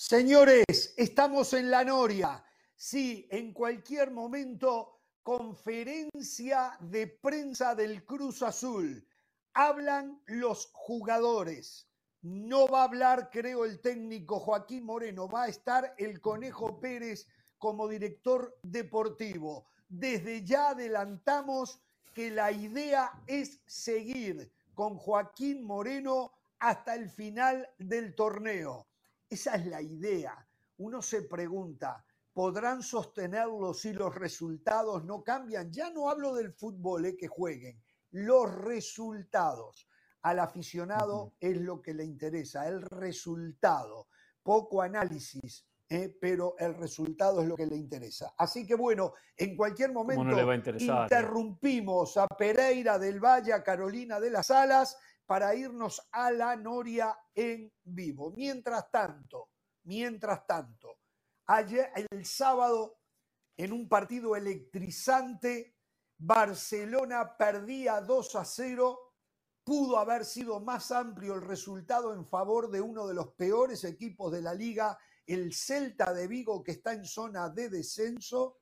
Señores, 0.03 0.95
estamos 0.97 1.53
en 1.53 1.71
la 1.71 1.85
Noria. 1.85 2.43
Sí, 2.75 3.29
en 3.31 3.53
cualquier 3.53 4.11
momento, 4.11 5.03
conferencia 5.23 6.75
de 6.81 7.07
prensa 7.07 7.75
del 7.75 8.07
Cruz 8.07 8.43
Azul. 8.43 9.07
Hablan 9.53 10.23
los 10.25 10.71
jugadores. 10.73 11.87
No 12.23 12.67
va 12.67 12.81
a 12.81 12.85
hablar, 12.85 13.29
creo, 13.31 13.67
el 13.67 13.83
técnico 13.83 14.41
Joaquín 14.41 14.87
Moreno. 14.87 15.29
Va 15.29 15.43
a 15.43 15.49
estar 15.49 15.95
el 15.99 16.19
Conejo 16.23 16.81
Pérez 16.81 17.29
como 17.59 17.87
director 17.87 18.59
deportivo. 18.63 19.67
Desde 19.87 20.43
ya 20.47 20.71
adelantamos 20.71 21.79
que 22.15 22.31
la 22.31 22.51
idea 22.51 23.13
es 23.27 23.61
seguir 23.67 24.51
con 24.73 24.97
Joaquín 24.97 25.63
Moreno 25.63 26.33
hasta 26.59 26.95
el 26.95 27.11
final 27.11 27.69
del 27.77 28.15
torneo. 28.15 28.90
Esa 29.31 29.55
es 29.55 29.67
la 29.67 29.81
idea. 29.81 30.45
Uno 30.79 31.01
se 31.01 31.23
pregunta, 31.23 32.05
¿podrán 32.33 32.83
sostenerlo 32.83 33.73
si 33.73 33.93
los 33.93 34.13
resultados 34.13 35.05
no 35.05 35.23
cambian? 35.23 35.71
Ya 35.71 35.91
no 35.91 36.11
hablo 36.11 36.35
del 36.35 36.53
fútbol, 36.53 37.07
eh, 37.07 37.17
que 37.17 37.29
jueguen, 37.29 37.81
los 38.11 38.53
resultados. 38.53 39.89
Al 40.23 40.41
aficionado 40.41 41.35
es 41.39 41.57
lo 41.61 41.81
que 41.81 41.95
le 41.95 42.05
interesa, 42.05 42.67
el 42.67 42.83
resultado. 42.83 44.09
Poco 44.43 44.83
análisis, 44.83 45.65
eh, 45.89 46.17
pero 46.21 46.57
el 46.59 46.75
resultado 46.75 47.41
es 47.41 47.47
lo 47.47 47.55
que 47.55 47.67
le 47.67 47.77
interesa. 47.77 48.35
Así 48.37 48.67
que 48.67 48.75
bueno, 48.75 49.13
en 49.37 49.57
cualquier 49.57 49.93
momento 49.93 50.25
interrumpimos 50.77 52.17
a 52.17 52.27
Pereira 52.27 52.99
del 52.99 53.21
Valle, 53.21 53.53
a 53.53 53.63
Carolina 53.63 54.19
de 54.19 54.31
las 54.31 54.51
Alas, 54.51 54.99
para 55.31 55.55
irnos 55.55 56.03
a 56.11 56.33
la 56.33 56.57
Noria 56.57 57.17
en 57.33 57.73
vivo. 57.85 58.33
Mientras 58.33 58.91
tanto, 58.91 59.51
mientras 59.85 60.45
tanto, 60.45 60.99
ayer, 61.47 61.93
el 62.11 62.27
sábado, 62.27 62.99
en 63.57 63.73
un 63.73 63.89
partido 63.89 64.35
electrizante, 64.35 65.77
Barcelona 66.19 67.37
perdía 67.37 68.01
2 68.01 68.35
a 68.35 68.45
0 68.45 68.99
pudo 69.63 69.99
haber 69.99 70.25
sido 70.25 70.59
más 70.59 70.91
amplio 70.91 71.35
el 71.35 71.43
resultado 71.43 72.13
en 72.13 72.27
favor 72.27 72.69
de 72.69 72.81
uno 72.81 73.07
de 73.07 73.15
los 73.15 73.29
peores 73.35 73.85
equipos 73.85 74.33
de 74.33 74.43
la 74.43 74.53
liga, 74.53 74.99
el 75.27 75.55
Celta 75.55 76.13
de 76.13 76.27
Vigo, 76.27 76.65
que 76.65 76.73
está 76.73 76.93
en 76.93 77.05
zona 77.05 77.49
de 77.51 77.69
descenso, 77.71 78.59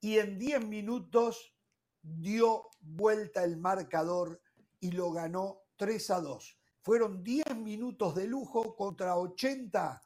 y 0.00 0.18
en 0.18 0.38
10 0.38 0.64
minutos 0.64 1.56
dio 2.00 2.68
vuelta 2.78 3.42
el 3.42 3.56
marcador 3.56 4.40
y 4.78 4.92
lo 4.92 5.10
ganó 5.10 5.61
3 5.76 6.10
a 6.10 6.20
2. 6.20 6.58
Fueron 6.80 7.22
10 7.22 7.56
minutos 7.56 8.14
de 8.14 8.26
lujo 8.26 8.74
contra 8.74 9.16
80 9.16 10.02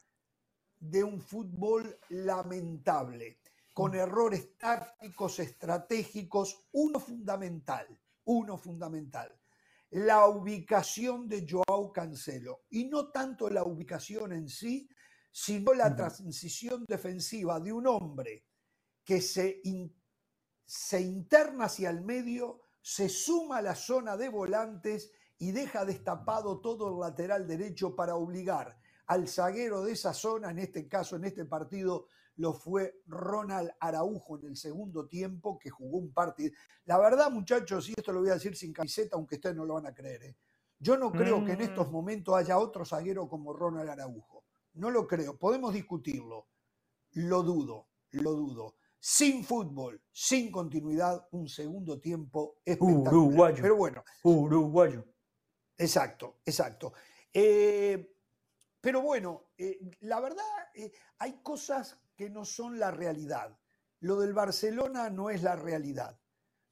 de 0.79 1.05
un 1.05 1.21
fútbol 1.21 1.99
lamentable, 2.11 3.41
con 3.73 3.93
mm. 3.93 3.97
errores 3.97 4.57
tácticos, 4.59 5.39
estratégicos, 5.39 6.67
uno 6.73 7.01
fundamental, 7.01 7.87
uno 8.25 8.57
fundamental 8.59 9.37
la 9.91 10.29
ubicación 10.29 11.29
de 11.29 11.47
Joao 11.49 11.93
Cancelo. 11.93 12.65
Y 12.71 12.85
no 12.85 13.09
tanto 13.09 13.49
la 13.49 13.65
ubicación 13.65 14.33
en 14.33 14.49
sí, 14.49 14.89
sino 15.31 15.75
la 15.75 15.95
transición 15.95 16.85
defensiva 16.87 17.61
de 17.61 17.73
un 17.73 17.87
hombre 17.87 18.45
que 19.05 19.21
se, 19.21 19.63
se 20.65 21.01
interna 21.01 21.67
hacia 21.67 21.91
el 21.91 22.01
medio, 22.01 22.63
se 22.81 23.09
suma 23.09 23.59
a 23.59 23.63
la 23.63 23.75
zona 23.75 24.17
de 24.17 24.29
volantes 24.29 25.13
y 25.39 25.53
deja 25.53 25.85
destapado 25.85 26.61
todo 26.61 26.89
el 26.89 27.01
lateral 27.01 27.47
derecho 27.47 27.95
para 27.95 28.17
obligar 28.17 28.79
al 29.07 29.29
zaguero 29.29 29.83
de 29.83 29.93
esa 29.93 30.13
zona, 30.13 30.51
en 30.51 30.59
este 30.59 30.89
caso, 30.89 31.17
en 31.17 31.25
este 31.25 31.45
partido, 31.45 32.07
lo 32.37 32.53
fue 32.53 33.01
Ronald 33.07 33.71
Araujo 33.81 34.39
en 34.39 34.47
el 34.47 34.57
segundo 34.57 35.07
tiempo, 35.07 35.59
que 35.59 35.71
jugó 35.71 35.99
un 35.99 36.13
partido. 36.13 36.55
La 36.85 36.99
verdad, 36.99 37.31
muchachos, 37.31 37.89
y 37.89 37.95
esto 37.97 38.13
lo 38.13 38.21
voy 38.21 38.31
a 38.31 38.35
decir 38.35 38.57
sin 38.57 38.73
camiseta, 38.73 39.17
aunque 39.17 39.37
ustedes 39.37 39.57
no 39.57 39.65
lo 39.65 39.75
van 39.75 39.87
a 39.87 39.95
creer, 39.95 40.23
¿eh? 40.25 40.37
yo 40.79 40.97
no 40.99 41.11
creo 41.11 41.45
que 41.45 41.53
en 41.53 41.63
estos 41.63 41.89
mm. 41.89 41.93
momentos 41.93 42.35
haya 42.37 42.59
otro 42.59 42.85
zaguero 42.85 43.29
como 43.29 43.53
Ronald 43.53 43.89
Araujo. 43.89 44.45
No 44.75 44.91
lo 44.91 45.07
creo, 45.07 45.39
podemos 45.39 45.73
discutirlo. 45.73 46.49
Lo 47.13 47.43
dudo, 47.43 47.89
lo 48.11 48.33
dudo. 48.33 48.75
Sin 48.99 49.45
fútbol, 49.45 50.03
sin 50.11 50.51
continuidad, 50.51 51.27
un 51.31 51.49
segundo 51.49 51.99
tiempo 51.99 52.57
espectacular. 52.65 53.15
Uruguayo. 53.15 53.63
Pero 53.63 53.77
bueno. 53.77 54.05
Uruguayo. 54.25 55.05
Exacto, 55.79 56.39
exacto. 56.45 56.93
Eh, 57.33 58.15
pero 58.81 59.03
bueno, 59.03 59.51
eh, 59.59 59.79
la 60.01 60.21
verdad, 60.21 60.45
hay 61.19 61.41
cosas 61.43 61.99
que 62.17 62.31
no 62.31 62.45
son 62.45 62.79
la 62.79 62.91
realidad. 62.91 63.59
Lo 64.01 64.19
del 64.21 64.33
Barcelona 64.33 65.11
no 65.11 65.31
es 65.31 65.43
la 65.43 65.57
realidad. 65.57 66.19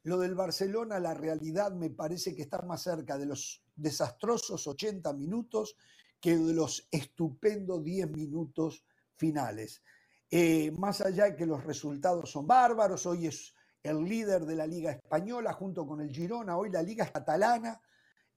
Lo 0.04 0.18
del 0.18 0.34
Barcelona, 0.34 1.00
la 1.00 1.14
realidad 1.14 1.72
me 1.72 1.90
parece 1.90 2.34
que 2.34 2.42
está 2.42 2.60
más 2.62 2.82
cerca 2.82 3.16
de 3.16 3.26
los 3.26 3.64
desastrosos 3.74 4.66
80 4.66 5.12
minutos 5.14 5.76
que 6.20 6.36
de 6.36 6.54
los 6.54 6.88
estupendos 6.90 7.82
10 7.82 8.10
minutos 8.10 8.84
finales. 9.16 9.82
Eh, 10.30 10.70
más 10.72 11.00
allá 11.00 11.24
de 11.24 11.36
que 11.36 11.46
los 11.46 11.64
resultados 11.64 12.30
son 12.30 12.46
bárbaros, 12.46 13.06
hoy 13.06 13.26
es 13.26 13.54
el 13.82 14.04
líder 14.04 14.44
de 14.44 14.56
la 14.56 14.66
Liga 14.66 14.92
Española 14.92 15.52
junto 15.52 15.86
con 15.86 16.00
el 16.00 16.10
Girona, 16.10 16.56
hoy 16.56 16.70
la 16.70 16.82
Liga 16.82 17.04
es 17.04 17.10
catalana. 17.10 17.80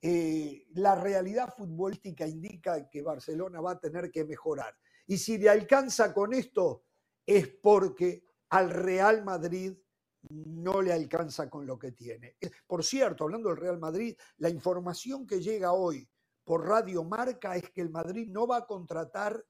Eh, 0.00 0.66
la 0.74 0.94
realidad 0.94 1.52
futbolística 1.56 2.26
indica 2.26 2.88
que 2.88 3.02
Barcelona 3.02 3.60
va 3.60 3.72
a 3.72 3.80
tener 3.80 4.10
que 4.10 4.24
mejorar. 4.24 4.76
Y 5.06 5.18
si 5.18 5.38
le 5.38 5.48
alcanza 5.48 6.12
con 6.14 6.32
esto, 6.32 6.84
es 7.26 7.48
porque 7.48 8.24
al 8.50 8.70
Real 8.70 9.24
Madrid 9.24 9.76
no 10.30 10.82
le 10.82 10.92
alcanza 10.92 11.48
con 11.48 11.66
lo 11.66 11.78
que 11.78 11.92
tiene. 11.92 12.36
Por 12.66 12.84
cierto, 12.84 13.24
hablando 13.24 13.48
del 13.48 13.58
Real 13.58 13.78
Madrid, 13.78 14.16
la 14.38 14.48
información 14.48 15.26
que 15.26 15.40
llega 15.40 15.72
hoy 15.72 16.08
por 16.44 16.66
Radio 16.66 17.04
Marca 17.04 17.56
es 17.56 17.70
que 17.70 17.80
el 17.80 17.90
Madrid 17.90 18.28
no 18.30 18.46
va 18.46 18.58
a 18.58 18.66
contratar 18.66 19.44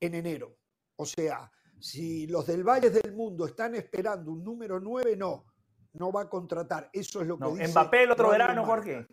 en 0.00 0.14
enero. 0.14 0.56
O 0.96 1.06
sea, 1.06 1.50
si 1.80 2.26
los 2.26 2.46
del 2.46 2.64
Valle 2.64 2.90
del 2.90 3.12
Mundo 3.12 3.46
están 3.46 3.74
esperando 3.74 4.32
un 4.32 4.42
número 4.42 4.80
9, 4.80 5.16
no, 5.16 5.46
no 5.94 6.12
va 6.12 6.22
a 6.22 6.28
contratar. 6.28 6.88
Eso 6.92 7.20
es 7.20 7.26
lo 7.26 7.38
que 7.38 7.48
dice. 7.50 7.68
Mbappé 7.68 8.04
el 8.04 8.10
otro 8.12 8.30
verano, 8.30 8.64
Jorge. 8.64 9.06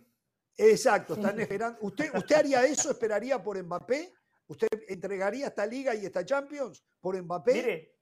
Exacto, 0.58 1.14
están 1.14 1.40
esperando. 1.40 1.80
¿Usted, 1.82 2.14
¿Usted 2.14 2.36
haría 2.36 2.66
eso? 2.66 2.92
¿Esperaría 2.92 3.42
por 3.42 3.62
Mbappé? 3.62 4.14
¿Usted 4.48 4.68
entregaría 4.90 5.48
esta 5.48 5.66
liga 5.66 5.96
y 5.96 6.06
esta 6.06 6.26
Champions 6.26 6.84
por 7.00 7.20
Mbappé? 7.22 7.54
Mire, 7.54 7.96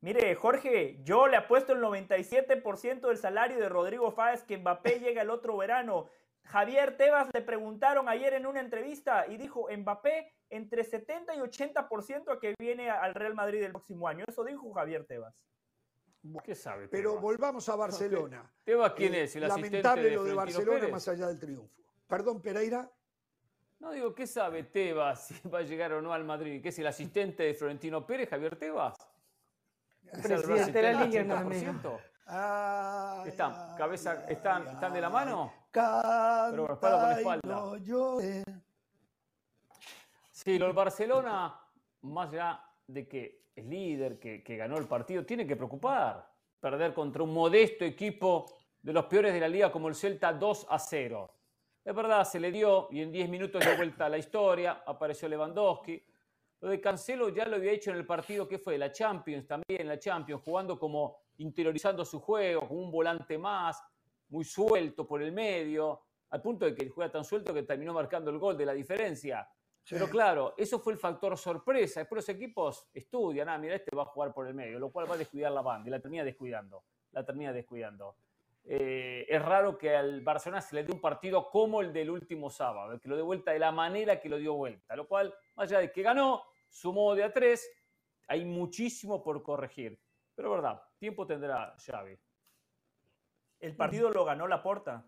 mire, 0.00 0.34
Jorge, 0.34 0.98
yo 1.02 1.26
le 1.26 1.36
apuesto 1.36 1.72
el 1.72 1.80
97% 1.80 3.06
del 3.06 3.18
salario 3.18 3.58
de 3.58 3.68
Rodrigo 3.68 4.10
Fáez 4.10 4.42
que 4.42 4.56
Mbappé 4.56 4.98
llega 5.00 5.22
el 5.22 5.30
otro 5.30 5.56
verano. 5.56 6.08
Javier 6.44 6.96
Tebas 6.96 7.28
le 7.34 7.42
preguntaron 7.42 8.08
ayer 8.08 8.32
en 8.32 8.46
una 8.46 8.60
entrevista 8.60 9.26
y 9.28 9.36
dijo 9.36 9.68
Mbappé 9.70 10.32
entre 10.48 10.84
70 10.84 11.34
y 11.34 11.38
80% 11.38 12.32
a 12.32 12.40
que 12.40 12.54
viene 12.58 12.90
al 12.90 13.14
Real 13.14 13.34
Madrid 13.34 13.62
el 13.62 13.72
próximo 13.72 14.08
año. 14.08 14.24
Eso 14.26 14.42
dijo 14.42 14.72
Javier 14.72 15.04
Tebas. 15.04 15.34
¿Qué 16.44 16.54
sabe? 16.54 16.88
Pero 16.88 17.18
volvamos 17.18 17.68
a 17.68 17.76
Barcelona. 17.76 18.52
¿Tebas 18.64 18.92
quién 18.94 19.14
es? 19.14 19.36
El 19.36 19.48
lamentable 19.48 20.10
lo 20.10 20.24
de 20.24 20.34
Barcelona 20.34 20.88
más 20.88 21.08
allá 21.08 21.28
del 21.28 21.38
triunfo. 21.38 21.70
Perdón, 22.10 22.42
Pereira. 22.42 22.90
No 23.78 23.92
digo, 23.92 24.12
¿qué 24.12 24.26
sabe 24.26 24.64
Tebas 24.64 25.28
si 25.28 25.48
va 25.48 25.60
a 25.60 25.62
llegar 25.62 25.92
o 25.92 26.02
no 26.02 26.12
al 26.12 26.24
Madrid? 26.24 26.60
¿Qué 26.60 26.70
es 26.70 26.78
el 26.80 26.88
asistente 26.88 27.44
de 27.44 27.54
Florentino 27.54 28.04
Pérez, 28.04 28.28
Javier 28.28 28.56
Tebas? 28.56 28.96
Presidente 30.20 30.72
de 30.72 30.92
la 30.92 31.04
Liga, 31.04 31.22
no 31.22 31.36
¿Están, 33.24 33.76
cabeza, 33.76 34.24
están, 34.28 34.66
están 34.66 34.92
de 34.92 35.00
la 35.00 35.08
mano? 35.08 35.52
Pero 36.50 36.72
espalda 36.72 37.00
con 37.00 37.18
espalda. 37.18 37.78
Sí, 40.32 40.58
lo 40.58 40.66
del 40.66 40.74
Barcelona, 40.74 41.60
más 42.02 42.28
allá 42.28 42.60
de 42.88 43.06
que 43.06 43.50
es 43.54 43.64
líder, 43.64 44.18
que, 44.18 44.42
que 44.42 44.56
ganó 44.56 44.78
el 44.78 44.86
partido, 44.86 45.24
tiene 45.24 45.46
que 45.46 45.54
preocupar. 45.54 46.28
Perder 46.58 46.92
contra 46.92 47.22
un 47.22 47.32
modesto 47.32 47.84
equipo 47.84 48.46
de 48.82 48.92
los 48.92 49.04
peores 49.04 49.32
de 49.32 49.40
la 49.40 49.48
liga 49.48 49.70
como 49.70 49.88
el 49.88 49.94
Celta 49.94 50.32
2 50.32 50.66
a 50.68 50.78
0. 50.78 51.39
Es 51.84 51.94
verdad, 51.94 52.24
se 52.24 52.38
le 52.38 52.52
dio 52.52 52.88
y 52.90 53.00
en 53.00 53.10
10 53.10 53.28
minutos 53.30 53.64
de 53.64 53.74
vuelta 53.76 54.06
a 54.06 54.08
la 54.08 54.18
historia, 54.18 54.82
apareció 54.86 55.28
Lewandowski. 55.28 56.02
Lo 56.60 56.68
de 56.68 56.80
Cancelo 56.80 57.30
ya 57.30 57.46
lo 57.46 57.56
había 57.56 57.72
hecho 57.72 57.90
en 57.90 57.96
el 57.96 58.04
partido 58.04 58.46
que 58.46 58.58
fue 58.58 58.76
la 58.76 58.92
Champions, 58.92 59.46
también 59.46 59.88
la 59.88 59.98
Champions, 59.98 60.42
jugando 60.44 60.78
como 60.78 61.22
interiorizando 61.38 62.04
su 62.04 62.20
juego, 62.20 62.68
con 62.68 62.76
un 62.76 62.90
volante 62.90 63.38
más, 63.38 63.82
muy 64.28 64.44
suelto 64.44 65.06
por 65.06 65.22
el 65.22 65.32
medio, 65.32 66.02
al 66.28 66.42
punto 66.42 66.66
de 66.66 66.74
que 66.74 66.88
juega 66.90 67.10
tan 67.10 67.24
suelto 67.24 67.54
que 67.54 67.62
terminó 67.62 67.94
marcando 67.94 68.30
el 68.30 68.38
gol 68.38 68.58
de 68.58 68.66
la 68.66 68.74
diferencia. 68.74 69.48
Pero 69.88 70.08
claro, 70.08 70.54
eso 70.58 70.78
fue 70.78 70.92
el 70.92 70.98
factor 70.98 71.36
sorpresa. 71.38 72.00
Después 72.00 72.18
los 72.18 72.28
equipos 72.28 72.88
estudian, 72.92 73.48
ah, 73.48 73.58
mira, 73.58 73.74
este 73.74 73.96
va 73.96 74.02
a 74.02 74.06
jugar 74.06 74.32
por 74.32 74.46
el 74.46 74.54
medio, 74.54 74.78
lo 74.78 74.90
cual 74.90 75.10
va 75.10 75.14
a 75.14 75.18
descuidar 75.18 75.50
la 75.50 75.62
banda 75.62 75.88
y 75.88 75.90
la 75.90 76.00
termina 76.00 76.22
descuidando. 76.22 76.84
La 77.12 77.24
termina 77.24 77.52
descuidando. 77.52 78.14
Eh, 78.64 79.26
es 79.28 79.42
raro 79.42 79.78
que 79.78 79.96
al 79.96 80.20
Barcelona 80.20 80.60
se 80.60 80.74
le 80.76 80.84
dé 80.84 80.92
un 80.92 81.00
partido 81.00 81.50
como 81.50 81.80
el 81.80 81.92
del 81.92 82.10
último 82.10 82.50
sábado, 82.50 83.00
que 83.00 83.08
lo 83.08 83.16
dé 83.16 83.22
vuelta 83.22 83.52
de 83.52 83.58
la 83.58 83.72
manera 83.72 84.20
que 84.20 84.28
lo 84.28 84.36
dio 84.36 84.54
vuelta, 84.54 84.94
lo 84.96 85.08
cual, 85.08 85.34
más 85.56 85.70
allá 85.70 85.80
de 85.80 85.90
que 85.90 86.02
ganó, 86.02 86.44
sumó 86.68 87.14
de 87.14 87.24
a 87.24 87.32
tres, 87.32 87.68
hay 88.28 88.44
muchísimo 88.44 89.22
por 89.22 89.42
corregir. 89.42 90.00
Pero 90.34 90.50
verdad, 90.50 90.82
tiempo 90.98 91.26
tendrá 91.26 91.74
Xavi. 91.84 92.18
El 93.58 93.76
partido 93.76 94.10
lo 94.10 94.24
ganó 94.24 94.46
la 94.46 94.62
porta, 94.62 95.06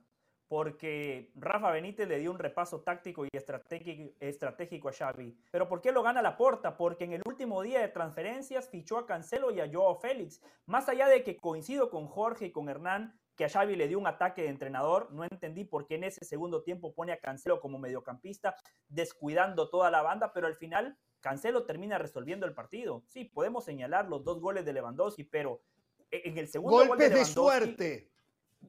porque 0.48 1.30
Rafa 1.36 1.70
Benítez 1.70 2.06
le 2.06 2.18
dio 2.18 2.30
un 2.30 2.38
repaso 2.38 2.82
táctico 2.82 3.24
y 3.24 3.28
estratégico 3.32 4.88
a 4.90 4.92
Xavi. 4.92 5.34
¿Pero 5.50 5.66
por 5.66 5.80
qué 5.80 5.92
lo 5.92 6.02
gana 6.02 6.20
la 6.20 6.36
porta? 6.36 6.76
Porque 6.76 7.04
en 7.04 7.14
el 7.14 7.22
último 7.24 7.62
día 7.62 7.80
de 7.80 7.88
transferencias 7.88 8.68
fichó 8.68 8.98
a 8.98 9.06
Cancelo 9.06 9.50
y 9.50 9.60
a 9.60 9.70
Joao 9.72 9.94
Félix. 9.94 10.42
Más 10.66 10.90
allá 10.90 11.08
de 11.08 11.24
que 11.24 11.38
coincido 11.38 11.88
con 11.88 12.06
Jorge 12.06 12.44
y 12.46 12.52
con 12.52 12.68
Hernán, 12.68 13.18
que 13.42 13.46
a 13.46 13.48
Xavi 13.48 13.74
le 13.74 13.88
dio 13.88 13.98
un 13.98 14.06
ataque 14.06 14.42
de 14.42 14.48
entrenador. 14.50 15.10
No 15.10 15.24
entendí 15.24 15.64
por 15.64 15.84
qué 15.84 15.96
en 15.96 16.04
ese 16.04 16.24
segundo 16.24 16.62
tiempo 16.62 16.94
pone 16.94 17.10
a 17.10 17.18
Cancelo 17.18 17.60
como 17.60 17.76
mediocampista, 17.76 18.54
descuidando 18.88 19.68
toda 19.68 19.90
la 19.90 20.00
banda, 20.00 20.32
pero 20.32 20.46
al 20.46 20.54
final 20.54 20.96
Cancelo 21.18 21.66
termina 21.66 21.98
resolviendo 21.98 22.46
el 22.46 22.54
partido. 22.54 23.02
Sí, 23.08 23.24
podemos 23.24 23.64
señalar 23.64 24.08
los 24.08 24.22
dos 24.22 24.40
goles 24.40 24.64
de 24.64 24.74
Lewandowski, 24.74 25.24
pero 25.24 25.60
e, 26.08 26.22
en 26.24 26.38
el 26.38 26.46
segundo 26.46 26.76
golpes 26.76 26.88
gol 26.90 26.98
de, 26.98 27.10
de 27.10 27.24
suerte. 27.24 28.12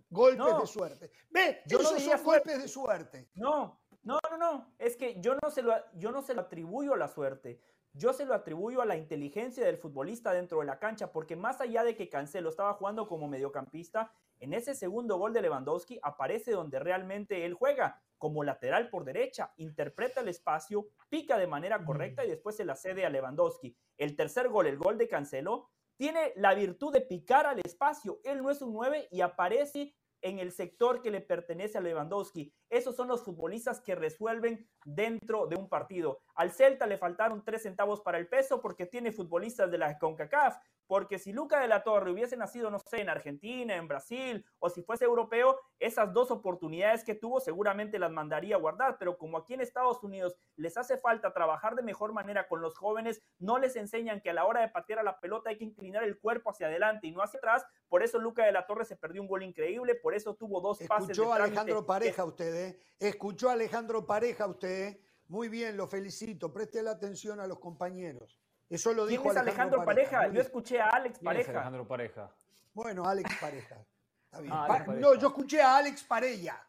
Golpes 0.10 0.60
de 0.60 0.66
suerte. 0.68 1.12
Ve, 1.30 1.62
yo 1.68 1.78
no 1.78 1.90
son 1.90 2.24
golpes 2.24 2.64
de 2.64 2.68
suerte. 2.68 3.30
No, 3.36 3.80
no, 4.02 4.18
no, 4.32 4.38
no. 4.40 4.74
Es 4.80 4.98
que 4.98 5.22
yo 5.22 5.36
no, 5.36 5.52
se 5.52 5.62
lo, 5.62 5.76
yo 5.94 6.12
no 6.12 6.24
se 6.24 6.34
lo 6.34 6.42
atribuyo 6.42 6.96
a 6.96 6.98
la 6.98 7.10
suerte. 7.10 7.62
Yo 7.96 8.12
se 8.12 8.26
lo 8.26 8.34
atribuyo 8.34 8.82
a 8.82 8.88
la 8.88 8.98
inteligencia 8.98 9.64
del 9.64 9.78
futbolista 9.78 10.34
dentro 10.34 10.62
de 10.62 10.66
la 10.66 10.80
cancha, 10.80 11.12
porque 11.12 11.36
más 11.36 11.62
allá 11.62 11.84
de 11.84 11.96
que 11.96 12.10
Cancelo 12.10 12.50
estaba 12.50 12.74
jugando 12.74 13.08
como 13.08 13.28
mediocampista, 13.28 14.12
en 14.44 14.54
ese 14.54 14.76
segundo 14.76 15.18
gol 15.18 15.32
de 15.32 15.42
Lewandowski 15.42 16.00
aparece 16.04 16.52
donde 16.52 16.78
realmente 16.78 17.46
él 17.46 17.54
juega, 17.54 18.02
como 18.18 18.44
lateral 18.44 18.90
por 18.90 19.06
derecha, 19.06 19.54
interpreta 19.56 20.20
el 20.20 20.28
espacio, 20.28 20.90
pica 21.08 21.38
de 21.38 21.48
manera 21.48 21.86
correcta 21.86 22.26
y 22.26 22.30
después 22.30 22.58
se 22.58 22.66
la 22.66 22.76
cede 22.76 23.06
a 23.06 23.10
Lewandowski. 23.10 23.78
El 23.98 24.18
tercer 24.18 24.50
gol, 24.50 24.68
el 24.68 24.78
gol 24.78 24.98
de 24.98 25.08
Cancelo, 25.08 25.70
tiene 25.96 26.34
la 26.36 26.54
virtud 26.56 26.92
de 26.92 27.00
picar 27.00 27.46
al 27.46 27.60
espacio. 27.64 28.20
Él 28.26 28.42
no 28.42 28.50
es 28.50 28.62
un 28.62 28.74
9 28.74 29.08
y 29.12 29.22
aparece 29.22 29.96
en 30.22 30.40
el 30.40 30.52
sector 30.52 31.02
que 31.02 31.12
le 31.12 31.22
pertenece 31.22 31.78
a 31.78 31.82
Lewandowski. 31.82 32.54
Esos 32.74 32.96
son 32.96 33.08
los 33.08 33.24
futbolistas 33.24 33.82
que 33.82 33.94
resuelven 33.94 34.68
dentro 34.84 35.46
de 35.46 35.56
un 35.56 35.70
partido. 35.70 36.22
Al 36.34 36.52
Celta 36.52 36.88
le 36.88 36.98
faltaron 36.98 37.44
tres 37.46 37.62
centavos 37.62 38.02
para 38.02 38.18
el 38.18 38.28
peso 38.28 38.62
porque 38.62 38.88
tiene 38.88 39.12
futbolistas 39.12 39.70
de 39.70 39.78
la 39.78 40.00
CONCACAF, 40.00 40.58
porque 40.88 41.20
si 41.20 41.32
Luca 41.32 41.60
de 41.60 41.68
la 41.68 41.84
Torre 41.84 42.12
hubiese 42.12 42.36
nacido, 42.36 42.72
no 42.72 42.80
sé, 42.80 43.02
en 43.02 43.10
Argentina, 43.10 43.76
en 43.76 43.88
Brasil, 43.88 44.46
o 44.60 44.70
si 44.70 44.82
fuese 44.82 45.06
europeo, 45.06 45.60
esas 45.80 46.12
dos 46.14 46.32
oportunidades 46.32 47.04
que 47.04 47.16
tuvo 47.16 47.40
seguramente 47.40 48.00
las 48.00 48.12
mandaría 48.12 48.56
a 48.56 48.60
guardar, 48.60 48.98
pero 48.98 49.18
como 49.18 49.38
aquí 49.38 49.54
en 49.54 49.62
Estados 49.62 50.04
Unidos 50.04 50.36
les 50.56 50.76
hace 50.76 50.98
falta 50.98 51.34
trabajar 51.34 51.76
de 51.76 51.84
mejor 51.84 52.12
manera 52.12 52.48
con 52.48 52.62
los 52.62 52.78
jóvenes, 52.78 53.22
no 53.40 53.60
les 53.60 53.76
enseñan 53.76 54.20
que 54.22 54.32
a 54.32 54.34
la 54.34 54.46
hora 54.46 54.62
de 54.62 54.70
patear 54.70 55.00
a 55.00 55.04
la 55.04 55.20
pelota 55.20 55.52
hay 55.52 55.58
que 55.58 55.66
inclinar 55.66 56.04
el 56.04 56.20
cuerpo 56.20 56.50
hacia 56.50 56.68
adelante 56.68 57.08
y 57.08 57.12
no 57.12 57.22
hacia 57.22 57.38
atrás, 57.38 57.66
por 57.88 58.04
eso 58.04 58.18
Luca 58.20 58.46
de 58.46 58.52
la 58.52 58.66
Torre 58.66 58.86
se 58.86 58.96
perdió 58.96 59.22
un 59.22 59.28
gol 59.28 59.44
increíble, 59.44 59.96
por 59.96 60.16
eso 60.16 60.36
tuvo 60.36 60.60
dos 60.60 60.80
pases. 60.88 61.12
Escuchó 61.12 61.34
Alejandro 61.34 61.86
Pareja 61.86 62.26
usted, 62.26 62.63
¿eh? 62.68 62.80
Escuchó 63.00 63.50
a 63.50 63.54
Alejandro 63.54 64.06
Pareja 64.06 64.48
usted, 64.48 64.88
¿eh? 64.88 65.02
Muy 65.28 65.50
bien, 65.50 65.78
lo 65.78 65.88
felicito. 65.88 66.54
Preste 66.54 66.84
la 66.84 66.92
atención 66.92 67.40
a 67.40 67.48
los 67.48 67.60
compañeros. 67.60 68.40
Eso 68.70 68.94
lo 68.94 69.06
dijo 69.06 69.24
¿Quién 69.24 69.36
es 69.36 69.42
Alejandro, 69.42 69.84
Pareja? 69.84 70.28
Yo 70.30 70.42
escuché 70.42 70.80
a 70.80 70.90
Alex 70.90 71.20
Pareja. 71.20 71.52
Alejandro 71.52 71.88
Pareja? 71.88 72.32
Bueno, 72.74 73.06
Alex 73.06 73.30
Pareja. 73.40 73.78
Está 74.26 74.42
bien. 74.42 74.54
Ah, 74.54 74.86
no, 74.88 75.16
yo 75.16 75.28
escuché 75.28 75.62
a 75.62 75.78
Alex 75.78 76.04
Parella. 76.04 76.66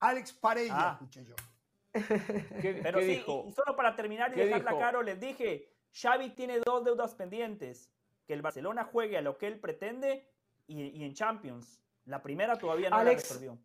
Alex 0.00 0.32
Parella 0.32 0.74
ah. 0.76 0.92
escuché 0.92 1.24
yo. 1.24 1.34
Pero 2.82 3.00
sí, 3.00 3.06
dijo? 3.06 3.44
Y 3.48 3.52
solo 3.52 3.76
para 3.76 3.94
terminar 3.94 4.32
y 4.32 4.40
dejarla 4.40 4.72
claro, 4.72 5.02
les 5.02 5.20
dije, 5.20 5.70
Xavi 5.92 6.30
tiene 6.30 6.58
dos 6.60 6.84
deudas 6.84 7.14
pendientes. 7.14 7.90
Que 8.26 8.32
el 8.32 8.42
Barcelona 8.42 8.84
juegue 8.84 9.18
a 9.18 9.20
lo 9.20 9.36
que 9.36 9.46
él 9.46 9.60
pretende 9.60 10.26
y, 10.66 11.04
en 11.04 11.14
Champions. 11.14 11.80
La 12.06 12.22
primera 12.22 12.56
todavía 12.56 12.90
no 12.90 12.96
Alex, 12.96 13.30
la 13.30 13.34
perdió. 13.34 13.58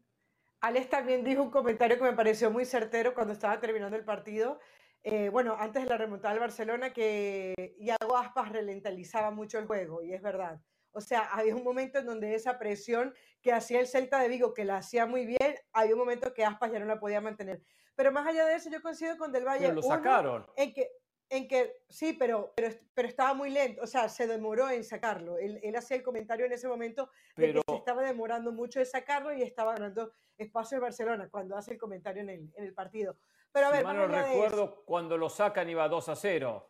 Alex 0.62 0.90
también 0.90 1.24
dijo 1.24 1.42
un 1.42 1.52
comentario 1.52 1.98
que 1.98 2.04
me 2.04 2.14
pareció 2.14 2.52
muy 2.52 2.66
certero 2.66 3.14
cuando 3.14 3.34
estaba 3.34 3.60
terminando 3.60 3.96
el 3.96 4.04
partido. 4.04 4.60
Eh, 5.04 5.30
bueno, 5.30 5.56
antes 5.58 5.84
de 5.84 5.90
la 5.90 5.98
remontada 5.98 6.34
del 6.34 6.42
Barcelona, 6.42 6.92
que 6.92 7.76
Iago 7.80 8.18
Aspas 8.18 8.52
ralentizaba 8.52 9.32
mucho 9.32 9.58
el 9.58 9.68
juego, 9.68 10.04
y 10.04 10.14
es 10.14 10.22
verdad. 10.22 10.62
O 10.92 11.00
sea, 11.00 11.22
había 11.32 11.56
un 11.56 11.64
momento 11.64 12.00
en 12.00 12.06
donde 12.06 12.36
esa 12.36 12.60
presión 12.60 13.14
que 13.42 13.54
hacía 13.54 13.80
el 13.80 13.88
Celta 13.88 14.20
de 14.20 14.28
Vigo, 14.28 14.54
que 14.54 14.66
la 14.66 14.78
hacía 14.78 15.06
muy 15.06 15.26
bien, 15.26 15.56
había 15.72 15.94
un 15.94 16.00
momento 16.00 16.34
que 16.34 16.44
Aspas 16.44 16.72
ya 16.72 16.80
no 16.80 16.86
la 16.86 17.00
podía 17.00 17.22
mantener. 17.22 17.62
Pero 17.96 18.12
más 18.12 18.28
allá 18.28 18.46
de 18.46 18.56
eso, 18.56 18.70
yo 18.70 18.82
coincido 18.82 19.18
con 19.18 19.32
Del 19.32 19.46
Valle. 19.46 19.68
Pero 19.68 19.76
lo 19.76 19.82
sacaron. 19.82 20.46
en 20.58 20.74
que, 20.74 20.90
en 21.30 21.48
que 21.48 21.84
sí, 21.90 22.14
pero, 22.14 22.54
pero, 22.56 22.76
pero, 22.94 23.08
estaba 23.08 23.34
muy 23.34 23.52
lento, 23.52 23.82
o 23.84 23.88
sea, 23.88 24.10
se 24.10 24.26
demoró 24.26 24.70
en 24.70 24.84
sacarlo. 24.84 25.38
Él, 25.38 25.60
él 25.62 25.76
hacía 25.76 25.98
el 25.98 26.04
comentario 26.04 26.46
en 26.46 26.54
ese 26.54 26.68
momento 26.68 27.10
de 27.36 27.54
que 27.54 27.62
se 27.68 27.76
estaba 27.76 28.02
demorando 28.02 28.52
mucho 28.52 28.80
en 28.80 28.86
sacarlo 28.86 29.32
y 29.34 29.44
estaba 29.44 29.74
ganando 29.74 30.12
espacio 30.38 30.78
en 30.78 30.82
Barcelona 30.82 31.30
cuando 31.30 31.56
hace 31.56 31.74
el 31.74 31.78
comentario 31.78 32.24
en 32.24 32.30
el, 32.30 32.54
en 32.56 32.64
el 32.64 32.74
partido. 32.74 33.18
Pero 33.52 33.68
a 33.68 33.72
ver, 33.72 33.80
si 33.80 33.86
mal 33.86 33.98
no 33.98 34.08
recuerdo, 34.08 34.84
cuando 34.86 35.18
lo 35.18 35.30
sacan 35.30 35.70
iba 35.70 35.88
2 35.88 36.10
a 36.10 36.16
0. 36.16 36.70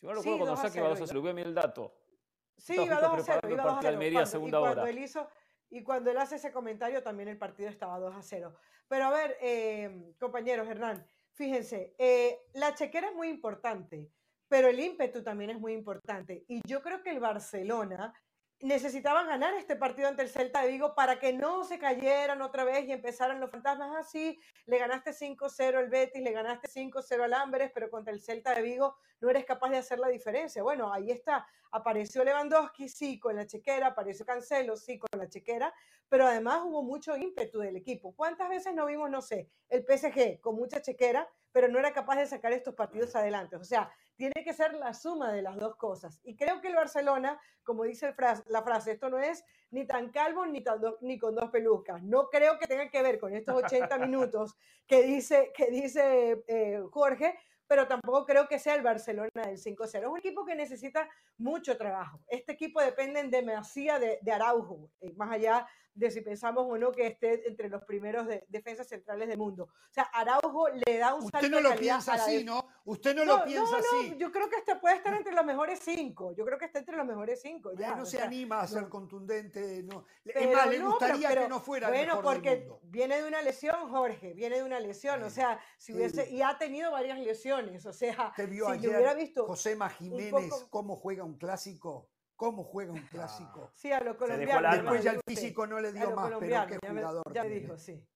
Si 0.00 0.06
mal 0.06 0.14
no 0.14 0.20
recuerdo, 0.20 0.44
cuando 0.44 0.56
sacan 0.56 0.78
iba 0.78 0.88
2 0.88 1.00
a 1.00 1.06
0. 1.06 1.20
Voy 1.20 1.30
a 1.30 1.34
mirar 1.34 1.48
el 1.48 1.54
dato. 1.54 1.94
Sí, 2.58 2.74
iba 2.74 3.00
2 3.00 3.04
a 3.04 3.22
0. 3.22 3.48
Iba 3.50 3.64
2 3.64 3.72
a 3.72 3.78
0. 3.80 3.88
Almería, 3.88 4.18
cuando, 4.18 4.30
segunda 4.30 4.58
y 4.58 4.60
cuando 4.60 4.82
hora. 4.82 4.90
Él 4.90 4.98
hizo, 4.98 5.28
y 5.70 5.82
cuando 5.82 6.10
él 6.10 6.18
hace 6.18 6.36
ese 6.36 6.52
comentario, 6.52 7.02
también 7.02 7.28
el 7.28 7.38
partido 7.38 7.70
estaba 7.70 7.98
2 7.98 8.14
a 8.14 8.22
0. 8.22 8.54
Pero 8.88 9.04
a 9.04 9.10
ver, 9.10 9.36
eh, 9.40 10.14
compañeros, 10.18 10.68
Hernán, 10.68 11.06
fíjense, 11.36 11.94
eh, 11.98 12.40
la 12.54 12.74
chequera 12.74 13.08
es 13.08 13.14
muy 13.14 13.28
importante, 13.28 14.10
pero 14.48 14.68
el 14.68 14.80
ímpetu 14.80 15.22
también 15.22 15.50
es 15.50 15.60
muy 15.60 15.72
importante. 15.72 16.44
Y 16.48 16.60
yo 16.66 16.82
creo 16.82 17.02
que 17.02 17.10
el 17.10 17.20
Barcelona 17.20 18.12
necesitaban 18.60 19.26
ganar 19.26 19.54
este 19.54 19.76
partido 19.76 20.08
ante 20.08 20.22
el 20.22 20.30
Celta 20.30 20.62
de 20.62 20.68
Vigo 20.68 20.94
para 20.94 21.18
que 21.18 21.32
no 21.32 21.64
se 21.64 21.78
cayeran 21.78 22.40
otra 22.40 22.64
vez 22.64 22.86
y 22.86 22.92
empezaran 22.92 23.40
los 23.40 23.50
fantasmas 23.50 23.94
así. 23.96 24.38
Ah, 24.40 24.62
le 24.66 24.78
ganaste 24.78 25.12
5-0 25.12 25.76
al 25.76 25.88
Betis, 25.88 26.22
le 26.22 26.32
ganaste 26.32 26.68
5-0 26.68 27.22
al 27.22 27.34
Amberes, 27.34 27.70
pero 27.74 27.90
contra 27.90 28.12
el 28.12 28.20
Celta 28.20 28.54
de 28.54 28.62
Vigo 28.62 28.96
no 29.20 29.30
eres 29.30 29.44
capaz 29.44 29.70
de 29.70 29.78
hacer 29.78 29.98
la 29.98 30.08
diferencia. 30.08 30.62
Bueno, 30.62 30.92
ahí 30.92 31.10
está. 31.10 31.46
Apareció 31.70 32.24
Lewandowski, 32.24 32.88
sí, 32.88 33.18
con 33.18 33.36
la 33.36 33.46
chequera, 33.46 33.88
apareció 33.88 34.24
Cancelo, 34.24 34.76
sí, 34.76 34.98
con 34.98 35.08
la 35.18 35.28
chequera, 35.28 35.74
pero 36.08 36.26
además 36.26 36.62
hubo 36.64 36.82
mucho 36.82 37.16
ímpetu 37.16 37.58
del 37.58 37.76
equipo. 37.76 38.14
¿Cuántas 38.14 38.48
veces 38.48 38.74
no 38.74 38.86
vimos, 38.86 39.10
no 39.10 39.20
sé, 39.20 39.50
el 39.68 39.84
PSG 39.84 40.40
con 40.40 40.54
mucha 40.54 40.80
chequera, 40.80 41.28
pero 41.56 41.68
no 41.68 41.78
era 41.78 41.94
capaz 41.94 42.16
de 42.16 42.26
sacar 42.26 42.52
estos 42.52 42.74
partidos 42.74 43.16
adelante? 43.16 43.56
O 43.56 43.64
sea, 43.64 43.90
tiene 44.14 44.44
que 44.44 44.52
ser 44.52 44.74
la 44.74 44.92
suma 44.92 45.32
de 45.32 45.40
las 45.40 45.56
dos 45.56 45.76
cosas. 45.76 46.20
Y 46.22 46.36
creo 46.36 46.60
que 46.60 46.68
el 46.68 46.74
Barcelona, 46.74 47.40
como 47.64 47.84
dice 47.84 48.14
la 48.48 48.62
frase, 48.62 48.92
esto 48.92 49.08
no 49.08 49.18
es 49.18 49.42
ni 49.70 49.86
tan 49.86 50.10
calvo 50.10 50.44
ni, 50.44 50.62
ni 51.00 51.18
con 51.18 51.34
dos 51.34 51.50
pelucas. 51.50 52.02
No 52.02 52.28
creo 52.28 52.58
que 52.58 52.66
tenga 52.66 52.90
que 52.90 53.00
ver 53.00 53.18
con 53.18 53.34
estos 53.34 53.54
80 53.54 53.96
minutos 53.96 54.54
que 54.86 55.02
dice, 55.04 55.50
que 55.56 55.70
dice 55.70 56.44
eh, 56.46 56.82
Jorge, 56.90 57.38
pero 57.66 57.88
tampoco 57.88 58.26
creo 58.26 58.46
que 58.48 58.58
sea 58.58 58.74
el 58.74 58.82
Barcelona 58.82 59.30
del 59.46 59.56
5-0. 59.56 60.00
Es 60.00 60.06
un 60.06 60.18
equipo 60.18 60.44
que 60.44 60.56
necesita 60.56 61.08
mucho 61.38 61.78
trabajo. 61.78 62.20
Este 62.28 62.52
equipo 62.52 62.82
depende 62.82 63.22
demasiado 63.28 64.00
de, 64.00 64.18
de 64.20 64.30
Araujo, 64.30 64.90
eh, 65.00 65.14
más 65.16 65.32
allá 65.32 65.66
de 65.96 66.10
si 66.10 66.20
pensamos 66.20 66.66
o 66.68 66.76
no 66.76 66.92
que 66.92 67.06
esté 67.06 67.48
entre 67.48 67.68
los 67.68 67.82
primeros 67.84 68.26
de, 68.26 68.44
defensas 68.48 68.86
centrales 68.86 69.28
del 69.28 69.38
mundo. 69.38 69.64
O 69.64 69.92
sea, 69.92 70.04
Araujo 70.04 70.68
le 70.68 70.98
da 70.98 71.14
un 71.14 71.22
salto 71.22 71.38
Usted 71.38 71.50
no 71.50 71.60
lo 71.60 71.74
piensa 71.74 72.14
así, 72.14 72.44
¿no? 72.44 72.66
Usted 72.84 73.16
no, 73.16 73.24
lo 73.24 73.44
piensa 73.44 73.78
así. 73.78 74.14
yo 74.18 74.30
creo 74.30 74.48
que 74.48 74.56
este 74.56 74.76
puede 74.76 74.96
estar 74.96 75.14
entre 75.14 75.32
los 75.32 75.44
mejores 75.44 75.80
cinco. 75.82 76.32
Yo 76.34 76.44
creo 76.44 76.58
que 76.58 76.66
está 76.66 76.78
entre 76.78 76.96
los 76.96 77.06
mejores 77.06 77.40
cinco. 77.40 77.72
Ya, 77.74 77.96
no 77.96 78.04
se 78.04 78.20
anima 78.20 78.60
a 78.60 78.68
ser 78.68 78.88
contundente. 78.88 79.82
No. 79.82 80.04
es 80.24 80.52
más, 80.52 80.68
le 80.68 80.78
gustaría 80.78 81.34
que 81.34 81.48
no 81.48 81.60
fuera 81.60 81.88
Bueno, 81.88 82.12
el 82.12 82.18
mejor 82.18 82.34
porque 82.34 82.68
viene 82.84 83.20
de 83.22 83.26
una 83.26 83.42
lesión, 83.42 83.88
Jorge. 83.88 84.34
Viene 84.34 84.56
de 84.56 84.62
una 84.62 84.78
lesión. 84.78 85.22
O 85.22 85.30
sea, 85.30 85.58
si 85.78 85.94
hubiese. 85.94 86.30
Y 86.30 86.42
ha 86.42 86.58
tenido 86.58 86.92
varias 86.92 87.18
lesiones. 87.18 87.86
O 87.86 87.92
sea, 87.92 88.32
¿Te 88.36 88.46
vio 88.46 88.66
si 88.66 88.72
ayer 88.72 88.90
hubiera 88.90 89.14
visto. 89.14 89.46
José 89.46 89.76
Jiménez 89.98 90.66
cómo 90.70 90.96
juega 90.96 91.24
un 91.24 91.38
clásico? 91.38 92.08
Cómo 92.36 92.64
juega 92.64 92.92
un 92.92 93.06
clásico. 93.10 93.72
Sí, 93.74 93.90
a 93.90 94.00
lo 94.00 94.16
colombiano. 94.16 94.70
Después 94.70 95.02
ya 95.02 95.12
el 95.12 95.20
físico 95.26 95.66
no 95.66 95.80
le 95.80 95.92
dio 95.92 96.14
más, 96.14 96.32
pero 96.38 96.66
qué 96.66 96.78
jugador. 96.88 97.32
Ya 97.32 97.44
me, 97.44 97.50
dijo, 97.50 97.76
sí. 97.78 98.06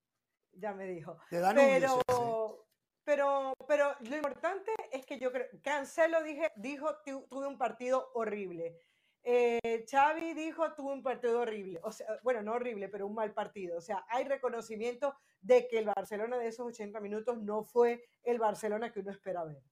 Ya 0.52 0.72
me 0.74 0.86
dijo. 0.86 1.18
pero, 1.28 2.66
pero, 3.04 3.54
pero 3.66 3.94
lo 4.00 4.16
importante 4.16 4.70
es 4.92 5.04
que 5.04 5.18
yo 5.18 5.32
creo, 5.32 5.46
Cancelo 5.62 6.22
dije, 6.22 6.52
dijo, 6.56 6.96
tuve 7.04 7.46
un 7.46 7.58
partido 7.58 8.10
horrible. 8.14 8.78
Eh, 9.22 9.84
Xavi 9.90 10.32
dijo, 10.32 10.72
tuve 10.74 10.92
un 10.92 11.02
partido 11.02 11.40
horrible. 11.40 11.80
O 11.82 11.92
sea, 11.92 12.06
bueno, 12.22 12.42
no 12.42 12.52
horrible, 12.52 12.88
pero 12.88 13.06
un 13.06 13.14
mal 13.14 13.34
partido. 13.34 13.76
O 13.76 13.80
sea, 13.80 14.04
hay 14.08 14.24
reconocimiento 14.24 15.14
de 15.40 15.68
que 15.68 15.78
el 15.78 15.86
Barcelona 15.86 16.38
de 16.38 16.48
esos 16.48 16.66
80 16.66 17.00
minutos 17.00 17.38
no 17.42 17.62
fue 17.62 18.08
el 18.22 18.38
Barcelona 18.38 18.92
que 18.92 19.00
uno 19.00 19.10
espera 19.10 19.44
ver. 19.44 19.62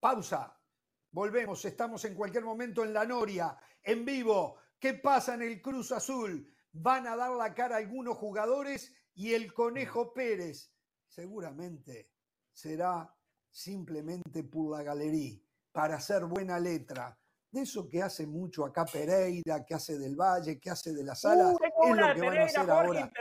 Pausa. 0.00 0.56
Volvemos, 1.12 1.62
estamos 1.66 2.04
en 2.06 2.14
cualquier 2.14 2.42
momento 2.42 2.82
en 2.82 2.94
la 2.94 3.04
Noria, 3.04 3.56
en 3.82 4.02
vivo. 4.02 4.56
¿Qué 4.78 4.94
pasa 4.94 5.34
en 5.34 5.42
el 5.42 5.60
Cruz 5.60 5.92
Azul? 5.92 6.50
Van 6.72 7.06
a 7.06 7.14
dar 7.14 7.32
la 7.32 7.52
cara 7.52 7.76
algunos 7.76 8.16
jugadores 8.16 8.94
y 9.14 9.34
el 9.34 9.52
Conejo 9.52 10.14
Pérez 10.14 10.72
seguramente 11.06 12.10
será 12.50 13.14
simplemente 13.50 14.42
por 14.42 14.74
la 14.74 14.82
galería, 14.82 15.38
para 15.70 15.96
hacer 15.96 16.24
buena 16.24 16.58
letra. 16.58 17.18
De 17.50 17.60
eso 17.60 17.86
que 17.86 18.02
hace 18.02 18.26
mucho 18.26 18.64
acá 18.64 18.86
Pereira, 18.86 19.66
que 19.66 19.74
hace 19.74 19.98
del 19.98 20.16
Valle, 20.16 20.58
que 20.58 20.70
hace 20.70 20.94
de 20.94 21.04
la 21.04 21.14
Sala, 21.14 21.48
uh, 21.48 21.58
es 21.60 21.96
lo 21.96 22.14
que 22.14 22.20
van 22.22 22.38
a 22.38 22.44
hacer 22.44 22.70
ahora 22.70 23.12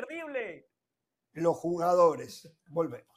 los 1.33 1.57
jugadores. 1.57 2.49
Volvemos. 2.67 3.10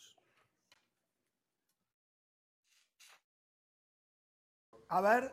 A 4.89 5.01
ver, 5.01 5.33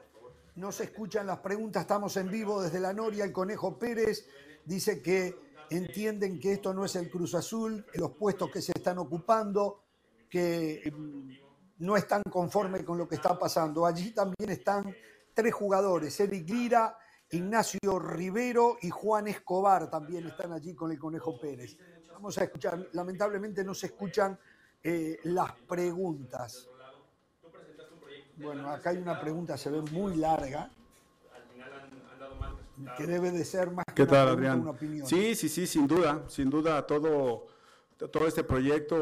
no 0.55 0.71
se 0.71 0.85
escuchan 0.85 1.27
las 1.27 1.39
preguntas, 1.39 1.81
estamos 1.81 2.15
en 2.17 2.29
vivo 2.29 2.61
desde 2.61 2.79
la 2.79 2.93
Noria. 2.93 3.23
El 3.23 3.31
Conejo 3.31 3.77
Pérez 3.77 4.27
dice 4.65 5.01
que 5.01 5.35
entienden 5.69 6.39
que 6.39 6.53
esto 6.53 6.73
no 6.73 6.85
es 6.85 6.95
el 6.95 7.09
Cruz 7.09 7.35
Azul, 7.35 7.85
los 7.93 8.11
puestos 8.11 8.51
que 8.51 8.61
se 8.61 8.73
están 8.75 8.97
ocupando, 8.97 9.83
que 10.29 10.91
mm, 10.93 11.85
no 11.85 11.95
están 11.97 12.21
conformes 12.29 12.83
con 12.83 12.97
lo 12.97 13.07
que 13.07 13.15
está 13.15 13.37
pasando. 13.37 13.85
Allí 13.85 14.11
también 14.11 14.49
están 14.49 14.93
tres 15.33 15.53
jugadores, 15.53 16.19
Eric 16.19 16.49
Lira, 16.49 16.97
Ignacio 17.29 17.97
Rivero 17.97 18.77
y 18.81 18.89
Juan 18.89 19.27
Escobar 19.29 19.89
también 19.89 20.27
están 20.27 20.51
allí 20.51 20.75
con 20.75 20.91
el 20.91 20.99
Conejo 20.99 21.39
Pérez. 21.39 21.77
Vamos 22.11 22.37
a 22.37 22.43
escuchar, 22.43 22.89
lamentablemente 22.91 23.63
no 23.63 23.73
se 23.73 23.87
escuchan 23.87 24.37
eh, 24.83 25.17
las 25.23 25.53
preguntas. 25.53 26.67
Bueno, 28.37 28.69
acá 28.69 28.91
hay 28.91 28.97
una 28.97 29.19
pregunta, 29.19 29.57
se 29.57 29.69
ve 29.69 29.81
muy 29.81 30.15
larga, 30.15 30.69
que 32.97 33.05
debe 33.05 33.31
de 33.31 33.45
ser 33.45 33.71
más 33.71 33.85
que 33.93 34.05
tal, 34.05 34.29
Adrián? 34.29 34.67
opinión. 34.67 35.05
Sí, 35.05 35.35
sí, 35.35 35.49
sí, 35.49 35.67
sin 35.67 35.87
duda, 35.87 36.23
sin 36.27 36.49
duda 36.49 36.85
todo, 36.87 37.47
todo 37.97 38.27
este 38.27 38.43
proyecto, 38.43 38.97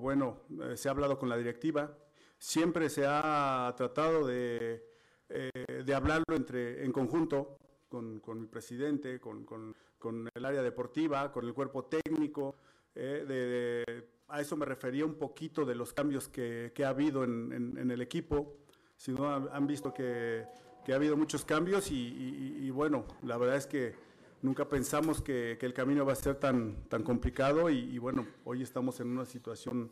bueno, 0.00 0.40
eh, 0.62 0.76
se 0.76 0.88
ha 0.88 0.92
hablado 0.92 1.18
con 1.18 1.28
la 1.28 1.36
directiva, 1.36 1.96
siempre 2.38 2.90
se 2.90 3.06
ha 3.06 3.72
tratado 3.76 4.26
de, 4.26 4.84
eh, 5.28 5.82
de 5.84 5.94
hablarlo 5.94 6.34
entre, 6.34 6.84
en 6.84 6.92
conjunto 6.92 7.56
con, 7.88 8.20
con 8.20 8.40
mi 8.40 8.46
presidente, 8.46 9.20
con, 9.20 9.44
con, 9.44 9.74
con, 9.98 10.28
el 10.34 10.44
área 10.44 10.62
deportiva, 10.62 11.30
con 11.30 11.46
el 11.46 11.54
cuerpo 11.54 11.84
técnico, 11.84 12.56
eh, 12.94 13.24
de, 13.26 14.08
a 14.28 14.40
eso 14.40 14.56
me 14.56 14.66
refería 14.66 15.04
un 15.04 15.14
poquito 15.14 15.64
de 15.64 15.74
los 15.74 15.92
cambios 15.92 16.28
que, 16.28 16.72
que 16.74 16.84
ha 16.84 16.88
habido 16.88 17.22
en, 17.24 17.76
en, 17.78 17.90
el 17.90 18.00
equipo, 18.00 18.56
si 19.02 19.12
no 19.12 19.28
han 19.28 19.66
visto 19.66 19.92
que 19.92 20.46
que 20.84 20.92
ha 20.92 20.96
habido 20.96 21.16
muchos 21.16 21.44
cambios 21.44 21.90
y, 21.90 22.70
bueno, 22.70 23.04
la 23.22 23.36
verdad 23.36 23.56
es 23.56 23.66
que 23.66 23.94
nunca 24.42 24.68
pensamos 24.68 25.22
que, 25.22 25.58
el 25.60 25.72
camino 25.72 26.04
va 26.04 26.12
a 26.12 26.16
ser 26.16 26.36
tan, 26.36 26.84
tan 26.88 27.02
complicado 27.02 27.70
y, 27.70 27.98
bueno, 27.98 28.26
hoy 28.44 28.62
estamos 28.62 28.98
en 29.00 29.08
una 29.08 29.24
situación 29.24 29.90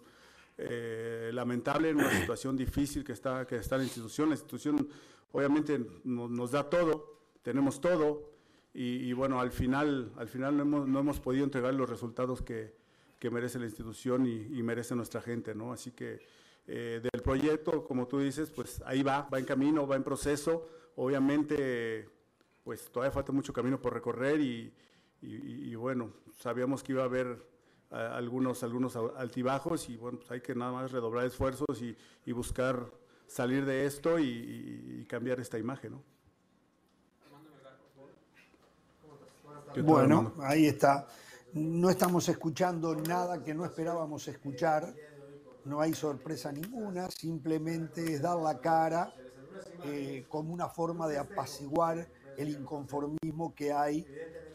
eh, 0.58 1.30
lamentable, 1.32 1.90
en 1.90 1.96
una 1.96 2.10
situación 2.10 2.56
difícil 2.56 3.04
que 3.04 3.12
está, 3.12 3.46
que 3.46 3.56
está 3.56 3.76
la 3.76 3.84
institución. 3.84 4.28
La 4.28 4.34
institución 4.34 4.88
obviamente 5.32 5.80
nos, 6.04 6.50
da 6.50 6.68
todo, 6.68 7.20
tenemos 7.42 7.80
todo 7.80 8.32
y, 8.74 9.12
bueno, 9.12 9.40
al 9.40 9.52
final, 9.52 10.12
al 10.16 10.28
final 10.28 10.56
no, 10.56 10.62
hemos, 10.62 10.88
no 10.88 10.98
hemos 10.98 11.20
podido 11.20 11.44
entregar 11.44 11.72
los 11.74 11.88
resultados 11.88 12.42
que, 12.42 12.74
que 13.20 13.30
merece 13.30 13.60
la 13.60 13.66
institución 13.66 14.26
y, 14.26 14.62
merece 14.62 14.96
nuestra 14.96 15.22
gente, 15.22 15.54
¿no? 15.54 15.72
Así 15.72 15.92
que 15.92 16.20
eh, 16.66 17.00
del 17.02 17.22
proyecto, 17.22 17.84
como 17.84 18.06
tú 18.06 18.18
dices, 18.18 18.50
pues 18.50 18.82
ahí 18.86 19.02
va, 19.02 19.28
va 19.32 19.38
en 19.38 19.44
camino, 19.44 19.86
va 19.86 19.96
en 19.96 20.04
proceso 20.04 20.68
Obviamente, 21.02 22.06
pues 22.62 22.90
todavía 22.90 23.10
falta 23.10 23.32
mucho 23.32 23.54
camino 23.54 23.80
por 23.80 23.94
recorrer 23.94 24.38
y, 24.40 25.74
bueno, 25.74 26.12
sabíamos 26.38 26.82
que 26.82 26.92
iba 26.92 27.02
a 27.02 27.06
haber 27.06 27.42
algunos, 27.90 28.62
algunos 28.62 28.96
altibajos 28.96 29.88
y 29.88 29.96
bueno, 29.96 30.18
pues 30.18 30.30
hay 30.30 30.42
que 30.42 30.54
nada 30.54 30.72
más 30.72 30.92
redoblar 30.92 31.24
esfuerzos 31.24 31.80
y, 31.80 32.32
buscar 32.32 32.84
salir 33.26 33.64
de 33.64 33.86
esto 33.86 34.18
y, 34.18 35.06
cambiar 35.08 35.40
esta 35.40 35.58
imagen, 35.58 35.92
¿no? 35.92 36.02
Bueno, 39.82 40.34
ahí 40.40 40.66
está. 40.66 41.06
No 41.54 41.88
estamos 41.88 42.28
escuchando 42.28 42.94
nada 42.94 43.42
que 43.42 43.54
no 43.54 43.64
esperábamos 43.64 44.28
escuchar. 44.28 44.94
No 45.64 45.80
hay 45.80 45.94
sorpresa 45.94 46.50
ninguna, 46.52 47.10
simplemente 47.10 48.14
es 48.14 48.22
dar 48.22 48.38
la 48.38 48.58
cara 48.60 49.14
eh, 49.84 50.24
como 50.28 50.52
una 50.52 50.68
forma 50.68 51.08
de 51.08 51.18
apaciguar 51.18 52.08
el 52.36 52.48
inconformismo 52.48 53.54
que 53.54 53.72
hay 53.72 54.06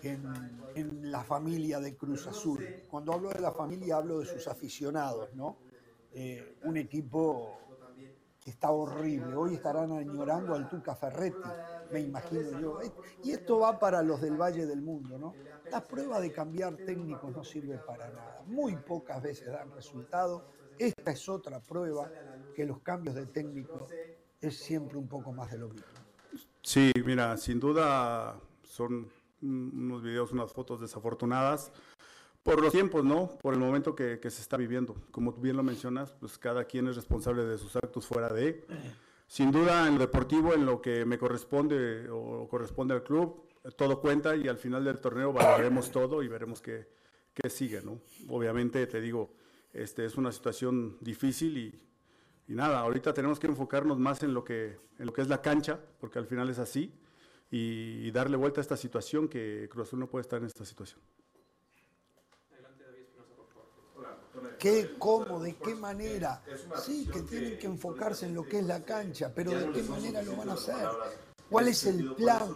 en, 0.01 1.11
la 1.11 1.23
familia 1.23 1.79
de 1.79 1.95
Cruz 1.95 2.27
Azul. 2.27 2.63
Cuando 2.89 3.13
hablo 3.13 3.29
de 3.29 3.39
la 3.39 3.51
familia 3.51 3.97
hablo 3.97 4.19
de 4.19 4.25
sus 4.25 4.47
aficionados, 4.47 5.33
¿no? 5.33 5.57
Eh, 6.11 6.57
un 6.63 6.77
equipo 6.77 7.57
que 8.45 8.51
está 8.51 8.69
horrible. 8.71 9.35
Hoy 9.35 9.55
estarán 9.55 9.91
añorando 9.91 10.53
al 10.53 10.69
Tuca 10.69 10.95
Ferretti, 10.95 11.49
me 11.91 11.99
imagino 12.01 12.59
yo. 12.59 12.79
Y 13.23 13.31
esto 13.31 13.59
va 13.59 13.79
para 13.79 14.03
los 14.03 14.21
del 14.21 14.39
Valle 14.39 14.67
del 14.67 14.81
Mundo, 14.81 15.17
¿no? 15.17 15.33
La 15.71 15.83
prueba 15.83 16.19
de 16.19 16.31
cambiar 16.31 16.75
técnicos 16.77 17.31
no 17.35 17.43
sirve 17.43 17.79
para 17.79 18.07
nada. 18.09 18.43
Muy 18.45 18.75
pocas 18.75 19.21
veces 19.21 19.47
dan 19.47 19.71
resultado. 19.71 20.45
Esta 20.77 21.11
es 21.11 21.29
otra 21.29 21.59
prueba 21.59 22.11
que 22.55 22.65
los 22.65 22.79
cambios 22.81 23.15
de 23.15 23.25
técnicos 23.25 23.83
es 24.41 24.57
siempre 24.57 24.97
un 24.97 25.07
poco 25.07 25.31
más 25.31 25.51
de 25.51 25.57
lo 25.57 25.69
mismo. 25.69 25.87
Sí, 26.61 26.91
mira, 27.05 27.37
sin 27.37 27.59
duda 27.59 28.39
son 28.63 29.07
unos 29.41 30.01
videos, 30.01 30.31
unas 30.31 30.51
fotos 30.51 30.81
desafortunadas 30.81 31.71
por 32.43 32.61
los 32.61 32.71
tiempos, 32.71 33.03
¿no? 33.03 33.29
Por 33.41 33.53
el 33.53 33.59
momento 33.59 33.95
que, 33.95 34.19
se 34.21 34.41
está 34.41 34.57
viviendo. 34.57 34.95
Como 35.11 35.33
tú 35.33 35.41
bien 35.41 35.57
lo 35.57 35.63
mencionas, 35.63 36.11
pues 36.11 36.37
cada 36.37 36.65
quien 36.65 36.87
es 36.87 36.95
responsable 36.95 37.43
de 37.43 37.57
sus 37.57 37.75
actos 37.75 38.05
fuera 38.05 38.29
de. 38.29 38.65
Sin 39.27 39.51
duda, 39.51 39.87
en 39.87 39.95
lo 39.95 40.01
deportivo, 40.01 40.53
en 40.53 40.65
lo 40.65 40.81
que 40.81 41.05
me 41.05 41.17
corresponde 41.17 42.07
o 42.09 42.47
corresponde 42.47 42.93
al 42.93 43.03
club, 43.03 43.47
todo 43.75 43.99
cuenta 43.99 44.35
y 44.35 44.47
al 44.47 44.57
final 44.57 44.83
del 44.83 44.99
torneo 44.99 45.33
valoraremos 45.33 45.91
todo 45.91 46.21
y 46.21 46.27
veremos 46.27 46.61
qué, 46.61 46.87
qué 47.33 47.49
sigue, 47.49 47.81
¿no? 47.81 47.99
Obviamente, 48.29 48.85
te 48.85 49.01
digo, 49.01 49.31
este, 49.75 50.05
es 50.05 50.15
una 50.15 50.31
situación 50.31 50.97
difícil 51.01 51.57
y, 51.57 51.81
y 52.47 52.55
nada, 52.55 52.79
ahorita 52.79 53.13
tenemos 53.13 53.39
que 53.39 53.47
enfocarnos 53.47 53.99
más 53.99 54.23
en 54.23 54.33
lo 54.33 54.43
que, 54.43 54.77
en 54.97 55.05
lo 55.05 55.13
que 55.13 55.21
es 55.21 55.27
la 55.27 55.41
cancha, 55.41 55.79
porque 55.99 56.19
al 56.19 56.25
final 56.25 56.49
es 56.49 56.59
así, 56.59 56.93
y, 57.51 58.11
darle 58.11 58.37
vuelta 58.37 58.59
a 58.59 58.63
esta 58.63 58.77
situación 58.77 59.27
que 59.27 59.67
Cruz 59.69 59.87
Azul 59.87 59.99
no 59.99 60.07
puede 60.07 60.21
estar 60.21 60.39
en 60.39 60.47
esta 60.47 60.65
situación. 60.65 60.99
¿Qué, 64.59 64.95
cómo, 64.97 65.41
de 65.41 65.55
qué 65.57 65.75
manera? 65.75 66.41
Sí, 66.77 67.07
que 67.11 67.21
tienen 67.21 67.57
que 67.57 67.67
enfocarse 67.67 68.25
en 68.25 68.33
lo 68.33 68.43
que 68.43 68.59
es 68.59 68.65
la 68.65 68.83
cancha, 68.83 69.31
pero 69.33 69.51
¿de 69.51 69.71
qué 69.71 69.83
manera 69.83 70.21
lo 70.21 70.35
van 70.37 70.49
a 70.49 70.53
hacer? 70.53 70.87
¿Cuál 71.55 71.69
es 71.69 71.85
el 71.85 72.13
plan? 72.15 72.53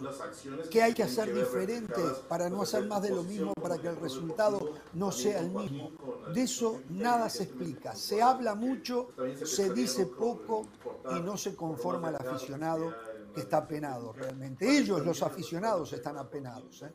¿Qué 0.70 0.82
hay 0.82 0.92
que 0.92 1.02
hacer 1.02 1.34
diferente 1.34 2.02
para 2.28 2.50
no 2.50 2.60
hacer 2.60 2.84
más 2.84 3.00
de 3.00 3.08
lo 3.08 3.22
mismo, 3.22 3.54
para 3.54 3.78
que 3.78 3.88
el 3.88 3.96
resultado 3.96 4.74
no 4.92 5.10
sea 5.10 5.40
el 5.40 5.50
mismo? 5.50 5.90
De 6.34 6.42
eso 6.42 6.82
nada 6.90 7.30
se 7.30 7.44
explica. 7.44 7.94
Se 7.94 8.20
habla 8.20 8.54
mucho, 8.54 9.12
se 9.42 9.72
dice 9.72 10.04
poco 10.04 10.68
y 11.16 11.20
no 11.22 11.38
se 11.38 11.56
conforma 11.56 12.10
el 12.10 12.16
aficionado 12.16 12.94
que 13.34 13.40
está 13.40 13.56
apenado 13.56 14.12
realmente. 14.12 14.68
Ellos, 14.68 15.02
los 15.06 15.22
aficionados, 15.22 15.94
están 15.94 16.18
apenados. 16.18 16.82
¿eh? 16.82 16.92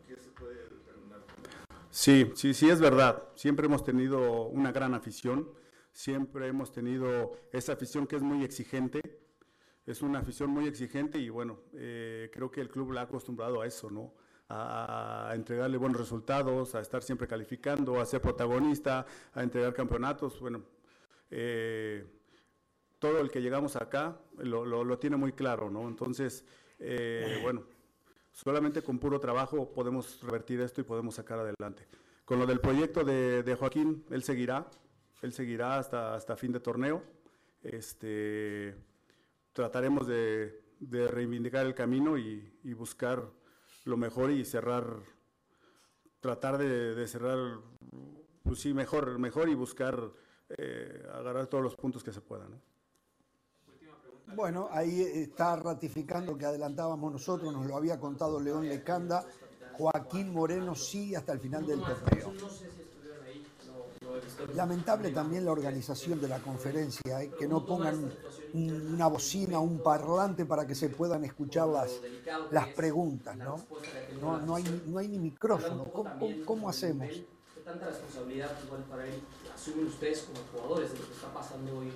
Sí, 1.89 2.31
sí, 2.35 2.53
sí, 2.53 2.69
es 2.69 2.79
verdad. 2.79 3.23
Siempre 3.33 3.65
hemos 3.65 3.83
tenido 3.83 4.43
una 4.43 4.71
gran 4.71 4.93
afición. 4.93 5.49
Siempre 5.91 6.49
hemos 6.49 6.71
tenido 6.71 7.31
esa 7.51 7.73
afición 7.73 8.05
que 8.05 8.17
es 8.17 8.21
muy 8.21 8.43
exigente 8.43 9.24
es 9.85 10.01
una 10.01 10.19
afición 10.19 10.49
muy 10.49 10.67
exigente 10.67 11.19
y 11.19 11.29
bueno, 11.29 11.59
eh, 11.73 12.29
creo 12.33 12.49
que 12.49 12.61
el 12.61 12.69
club 12.69 12.91
la 12.91 13.01
ha 13.01 13.03
acostumbrado 13.03 13.61
a 13.61 13.67
eso, 13.67 13.89
¿no? 13.91 14.13
A, 14.49 15.31
entregarle 15.35 15.77
buenos 15.77 15.99
resultados, 15.99 16.75
a 16.75 16.81
estar 16.81 17.03
siempre 17.03 17.27
calificando, 17.27 17.99
a 17.99 18.05
ser 18.05 18.21
protagonista, 18.21 19.05
a 19.33 19.43
entregar 19.43 19.73
campeonatos. 19.73 20.39
Bueno, 20.39 20.63
eh, 21.29 22.05
todo 22.99 23.19
el 23.19 23.29
que 23.29 23.41
llegamos 23.41 23.75
acá 23.75 24.19
lo, 24.37 24.99
tiene 24.99 25.17
muy 25.17 25.33
claro, 25.33 25.69
¿no? 25.69 25.87
Entonces, 25.87 26.45
eh, 26.79 27.39
bueno, 27.43 27.63
solamente 28.31 28.81
con 28.81 28.97
puro 28.97 29.19
trabajo 29.19 29.71
podemos 29.71 30.21
revertir 30.23 30.61
esto 30.61 30.81
y 30.81 30.83
podemos 30.83 31.15
sacar 31.15 31.39
adelante. 31.39 31.87
Con 32.23 32.39
lo 32.39 32.47
del 32.47 32.59
proyecto 32.59 33.03
de, 33.03 33.43
de 33.43 33.55
Joaquín, 33.55 34.03
él 34.09 34.23
seguirá, 34.23 34.67
él 35.21 35.31
seguirá 35.31 35.77
hasta, 35.77 36.15
hasta 36.15 36.35
fin 36.35 36.51
de 36.51 36.59
torneo. 36.59 37.03
Este 37.61 38.75
trataremos 39.55 40.05
de, 40.05 40.61
reivindicar 40.81 41.65
el 41.65 41.73
camino 41.73 42.17
y, 42.17 42.73
buscar 42.73 43.23
lo 43.85 43.97
mejor 43.97 44.29
y 44.29 44.43
cerrar, 44.43 44.85
tratar 46.19 46.57
de, 46.57 47.07
cerrar, 47.07 47.59
pues 48.43 48.59
sí, 48.59 48.73
mejor, 48.73 49.17
mejor 49.17 49.49
y 49.49 49.55
buscar 49.55 50.11
eh, 50.49 51.03
agarrar 51.13 51.47
todos 51.47 51.63
los 51.63 51.75
puntos 51.75 52.03
que 52.03 52.11
se 52.11 52.21
puedan. 52.21 52.61
Bueno, 54.35 54.67
ahí 54.71 55.01
está 55.01 55.55
ratificando 55.55 56.37
que 56.37 56.45
adelantábamos 56.45 57.13
nosotros, 57.13 57.53
nos 57.53 57.65
lo 57.65 57.77
había 57.77 57.97
contado 57.97 58.39
León 58.39 58.67
Lecanda, 58.67 59.25
Joaquín 59.77 60.33
Moreno 60.33 60.75
sí 60.75 61.15
hasta 61.15 61.31
el 61.31 61.39
final 61.39 61.65
del 61.65 61.79
torneo. 61.79 62.33
Lamentable 64.53 65.09
también 65.11 65.45
la 65.45 65.51
organización 65.51 66.21
de 66.21 66.27
la 66.27 66.39
conferencia, 66.39 67.21
¿eh? 67.21 67.31
que 67.37 67.47
no 67.47 67.65
pongan 67.65 68.11
una 68.53 69.07
bocina, 69.07 69.59
un 69.59 69.79
parlante 69.79 70.45
para 70.45 70.65
que 70.67 70.75
se 70.75 70.89
puedan 70.89 71.23
escuchar 71.25 71.67
las, 71.67 71.99
las 72.51 72.67
preguntas, 72.69 73.35
¿no? 73.35 73.57
No, 74.21 74.39
no, 74.39 74.55
hay, 74.55 74.83
no 74.87 74.99
hay 74.99 75.07
ni 75.07 75.19
micrófono. 75.19 75.85
¿Cómo, 76.45 76.69
hacemos? 76.69 77.07
¿Qué 77.07 77.61
tanta 77.63 77.87
responsabilidad 77.87 78.51
igual 78.65 78.83
para 78.83 79.05
él 79.07 79.21
asumen 79.53 79.87
ustedes 79.87 80.21
como 80.21 80.39
jugadores 80.51 80.93
de 80.93 80.99
lo 80.99 81.05
que 81.05 81.13
está 81.13 81.33
pasando 81.33 81.77
hoy? 81.77 81.91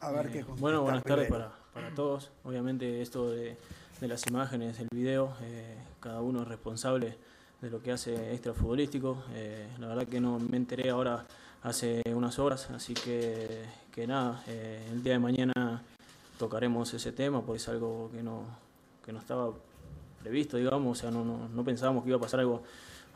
A 0.00 0.10
ver 0.10 0.30
qué 0.30 0.44
Bueno, 0.58 0.82
buenas 0.82 1.04
tardes 1.04 1.28
para, 1.28 1.52
para, 1.72 1.94
todos. 1.94 2.30
Obviamente 2.44 3.02
esto 3.02 3.30
de, 3.30 3.56
de, 4.00 4.08
las 4.08 4.26
imágenes, 4.26 4.78
el 4.80 4.88
video, 4.90 5.36
eh, 5.42 5.76
cada 6.00 6.20
uno 6.20 6.42
es 6.42 6.48
responsable 6.48 7.16
de 7.60 7.70
lo 7.70 7.82
que 7.82 7.92
hace 7.92 8.32
extrafutbolístico. 8.32 9.24
Eh, 9.34 9.66
la 9.78 9.88
verdad 9.88 10.06
que 10.06 10.20
no 10.20 10.38
me 10.38 10.56
enteré 10.56 10.90
ahora 10.90 11.24
hace 11.62 12.02
unas 12.14 12.38
horas, 12.38 12.70
así 12.70 12.94
que, 12.94 13.64
que 13.92 14.06
nada, 14.06 14.42
eh, 14.46 14.88
el 14.92 15.02
día 15.02 15.14
de 15.14 15.18
mañana 15.18 15.82
tocaremos 16.38 16.92
ese 16.94 17.12
tema 17.12 17.40
porque 17.40 17.56
es 17.56 17.68
algo 17.68 18.10
que 18.12 18.22
no, 18.22 18.44
que 19.04 19.12
no 19.12 19.18
estaba 19.18 19.52
previsto, 20.22 20.56
digamos, 20.56 20.98
o 20.98 21.00
sea, 21.00 21.10
no, 21.10 21.24
no, 21.24 21.48
no 21.48 21.64
pensábamos 21.64 22.02
que 22.02 22.10
iba 22.10 22.18
a 22.18 22.20
pasar 22.20 22.40
algo 22.40 22.62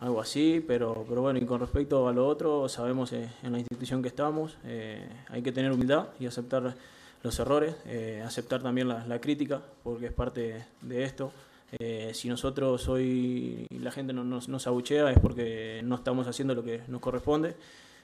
algo 0.01 0.21
así, 0.21 0.65
pero, 0.67 1.05
pero 1.07 1.21
bueno, 1.21 1.39
y 1.39 1.45
con 1.45 1.61
respecto 1.61 2.09
a 2.09 2.13
lo 2.13 2.27
otro, 2.27 2.69
sabemos 2.69 3.13
eh, 3.13 3.31
en 3.43 3.53
la 3.53 3.59
institución 3.59 4.01
que 4.01 4.09
estamos, 4.09 4.57
eh, 4.65 5.07
hay 5.29 5.43
que 5.43 5.53
tener 5.53 5.71
humildad 5.71 6.09
y 6.19 6.27
aceptar 6.27 6.75
los 7.23 7.39
errores, 7.39 7.77
eh, 7.85 8.23
aceptar 8.25 8.63
también 8.63 8.89
la, 8.89 9.07
la, 9.07 9.21
crítica, 9.21 9.61
porque 9.85 10.07
es 10.07 10.13
parte 10.13 10.65
de 10.81 11.05
esto. 11.05 11.33
Si 12.13 12.29
nosotros 12.29 12.89
hoy 12.89 13.67
la 13.71 13.91
gente 13.91 14.13
no, 14.13 14.25
nos, 14.25 14.49
nos 14.49 14.67
abuchea 14.67 15.11
es 15.11 15.19
porque 15.19 15.81
no 15.85 15.95
estamos 15.95 16.27
haciendo 16.27 16.55
lo 16.55 16.65
que 16.65 16.83
nos 16.89 17.01
corresponde. 17.01 17.55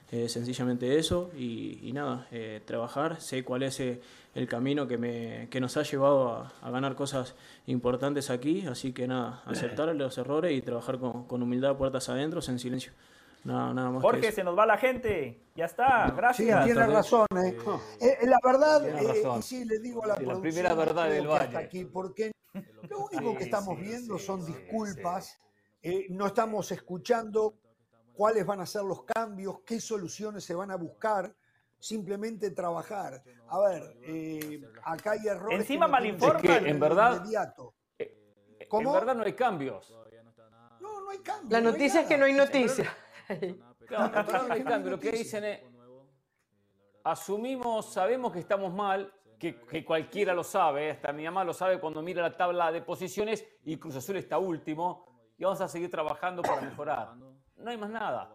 Eh, 0.09 0.29
sencillamente 0.29 0.97
eso 0.97 1.31
y, 1.35 1.79
y 1.81 1.91
nada, 1.91 2.27
eh, 2.31 2.61
trabajar, 2.63 3.19
sé 3.19 3.43
cuál 3.43 3.63
es 3.63 3.77
eh, 3.81 3.99
el 4.35 4.47
camino 4.47 4.87
que, 4.87 4.97
me, 4.97 5.49
que 5.51 5.59
nos 5.59 5.75
ha 5.75 5.83
llevado 5.83 6.29
a, 6.29 6.53
a, 6.61 6.71
ganar 6.71 6.95
cosas 6.95 7.35
importantes 7.65 8.29
aquí, 8.29 8.65
así 8.67 8.93
que 8.93 9.05
nada, 9.05 9.43
aceptar 9.45 9.93
los 9.93 10.17
errores 10.17 10.53
y 10.53 10.61
trabajar 10.61 10.97
con, 10.97 11.25
con 11.25 11.43
humildad 11.43 11.75
puertas 11.75 12.07
adentro, 12.07 12.39
en 12.47 12.57
silencio. 12.57 12.93
Nada, 13.43 13.73
nada 13.73 13.91
más 13.91 14.01
Jorge, 14.01 14.31
se 14.31 14.45
nos 14.45 14.57
va 14.57 14.65
la 14.65 14.77
gente. 14.77 15.41
Ya 15.55 15.65
está, 15.65 16.09
gracias. 16.15 16.65
Sí, 16.65 16.71
tiene 16.71 16.87
razón. 16.87 17.25
¿eh? 17.35 17.57
Eh, 17.99 18.27
la 18.27 18.39
verdad, 18.43 18.81
y 19.37 19.41
sí, 19.41 19.65
le 19.65 19.79
digo 19.79 20.05
a 20.05 20.07
la, 20.07 20.19
la 20.19 20.39
primera 20.39 20.73
verdad 20.73 21.09
del 21.09 21.27
Valle. 21.27 21.57
Aquí, 21.57 21.83
porque 21.83 22.31
lo 22.89 23.05
único 23.05 23.37
que 23.37 23.45
estamos 23.45 23.79
viendo 23.79 24.17
son 24.17 24.45
disculpas, 24.45 25.39
no 26.09 26.27
estamos 26.27 26.71
escuchando 26.71 27.59
cuáles 28.13 28.45
van 28.45 28.61
a 28.61 28.65
ser 28.65 28.83
los 28.83 29.03
cambios, 29.03 29.59
qué 29.65 29.79
soluciones 29.79 30.43
se 30.43 30.55
van 30.55 30.71
a 30.71 30.75
buscar, 30.75 31.33
simplemente 31.79 32.51
trabajar. 32.51 33.23
A 33.47 33.59
ver, 33.59 33.97
eh, 34.03 34.61
acá 34.83 35.11
hay 35.11 35.27
errores. 35.27 35.59
Encima 35.59 35.85
que 35.85 36.11
no 36.13 36.27
es 36.35 36.41
que 36.41 36.55
en 36.69 36.79
verdad, 36.79 37.23
eh, 37.99 38.67
¿Cómo? 38.67 38.89
en 38.89 38.95
verdad 38.99 39.15
no 39.15 39.23
hay 39.23 39.33
cambios. 39.33 39.95
No, 40.81 41.01
no 41.01 41.09
hay 41.11 41.19
cambios. 41.19 41.51
La 41.51 41.61
noticia 41.61 42.01
no 42.01 42.01
es 42.01 42.07
que 42.07 42.17
no 42.17 42.25
hay 42.25 42.33
noticia. 42.33 42.93
Claro, 43.87 44.47
no 44.47 44.53
hay 44.53 44.63
cambio. 44.63 44.91
Lo 44.91 44.99
que 44.99 45.11
dicen 45.11 45.45
es, 45.45 45.61
asumimos, 47.05 47.93
sabemos 47.93 48.33
que 48.33 48.39
estamos 48.39 48.73
mal, 48.73 49.13
que, 49.39 49.59
que, 49.61 49.85
cualquiera 49.85 50.33
lo 50.33 50.43
sabe, 50.43 50.91
hasta 50.91 51.11
mi 51.13 51.23
mamá 51.23 51.43
lo 51.43 51.53
sabe 51.53 51.79
cuando 51.79 52.01
mira 52.01 52.21
la 52.21 52.35
tabla 52.35 52.71
de 52.71 52.81
posiciones 52.81 53.45
y 53.63 53.77
Cruz 53.77 53.95
Azul 53.95 54.17
está 54.17 54.37
último, 54.37 55.05
y 55.37 55.43
vamos 55.43 55.61
a 55.61 55.67
seguir 55.67 55.91
trabajando 55.91 56.41
para 56.41 56.61
mejorar. 56.61 57.15
No 57.15 57.69
hay 57.69 57.77
más 57.77 57.89
nada. 57.89 58.33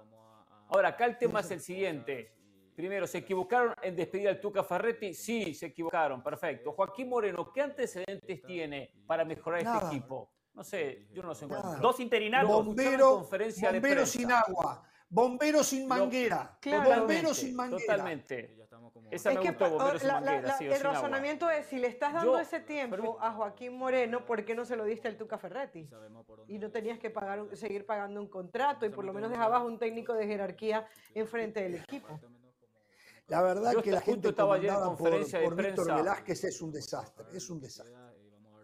Ahora, 0.68 0.88
acá 0.88 1.06
el 1.06 1.18
tema 1.18 1.40
es 1.40 1.50
el 1.50 1.60
siguiente. 1.60 2.32
Primero, 2.74 3.06
¿se 3.06 3.18
equivocaron 3.18 3.74
en 3.82 3.94
despedir 3.94 4.28
al 4.28 4.40
Tuca 4.40 4.62
Ferretti? 4.64 5.12
Sí, 5.12 5.54
se 5.54 5.66
equivocaron, 5.66 6.22
perfecto. 6.22 6.72
Joaquín 6.72 7.08
Moreno, 7.08 7.52
¿qué 7.52 7.60
antecedentes 7.60 8.42
tiene 8.42 8.94
para 9.06 9.24
mejorar 9.24 9.62
Nada. 9.62 9.78
este 9.78 9.96
equipo? 9.96 10.30
No 10.54 10.64
sé, 10.64 11.08
yo 11.12 11.22
no 11.22 11.34
sé. 11.34 11.46
Nada. 11.46 11.76
Dos 11.76 12.00
interinatos. 12.00 12.50
Bombero, 12.50 13.16
conferencia 13.16 13.70
de 13.70 13.78
bombero 13.78 13.94
prensa. 13.96 14.18
sin 14.18 14.32
agua, 14.32 14.82
bombero 15.08 15.62
sin 15.62 15.86
manguera, 15.86 16.56
Claro. 16.60 17.00
bombero 17.00 17.34
sin 17.34 17.54
manguera. 17.54 17.80
Totalmente. 17.80 18.56
Esa 19.12 19.28
Es 19.30 19.36
me 19.36 19.42
que 19.42 19.48
gustó, 19.50 19.64
pa- 19.64 19.70
bombero 19.70 19.98
sin 19.98 20.08
la- 20.08 20.14
la- 20.14 20.20
manguera, 20.20 20.48
la- 20.48 20.56
sí, 20.58 20.68
o 20.68 20.72
el 20.72 20.80
agua. 20.80 20.92
razonamiento 20.94 21.50
es, 21.50 21.66
si 21.66 21.78
le 21.78 21.86
estás 21.88 22.14
dando 22.14 22.32
Yo- 22.32 22.38
ese 22.38 22.60
tiempo 22.60 23.18
a 23.20 23.30
Joaquín 23.32 23.76
Moreno, 23.76 24.24
¿por 24.24 24.42
qué 24.44 24.54
no 24.54 24.64
se 24.64 24.74
lo 24.74 24.84
diste 24.86 25.06
al 25.08 25.18
Tuca 25.18 25.36
Ferretti? 25.36 25.86
Y 26.48 26.58
no 26.58 26.70
tenías 26.70 26.98
que 26.98 27.10
pagar, 27.10 27.42
un- 27.42 27.54
seguir 27.54 27.84
pagando 27.84 28.20
un 28.20 28.28
contrato 28.28 28.86
y 28.86 28.88
por 28.88 29.04
lo 29.04 29.12
menos 29.12 29.30
dejabas 29.30 29.62
un 29.64 29.78
técnico 29.78 30.14
de 30.14 30.26
jerarquía 30.26 30.86
enfrente 31.14 31.62
del 31.62 31.74
equipo. 31.74 32.18
La 33.28 33.42
verdad 33.42 33.72
Yo 33.72 33.82
que 33.82 33.92
la 33.92 34.00
gente 34.00 34.28
estaba 34.30 34.54
ayer 34.54 34.70
en 34.70 34.76
por, 34.76 34.84
conferencia 34.96 35.38
de 35.40 35.44
Víctor 35.48 35.62
prensa. 35.84 35.96
Velázquez 35.96 36.44
es 36.44 36.62
un 36.62 36.72
desastre, 36.72 37.26
es 37.36 37.50
un 37.50 37.60
desastre. 37.60 37.94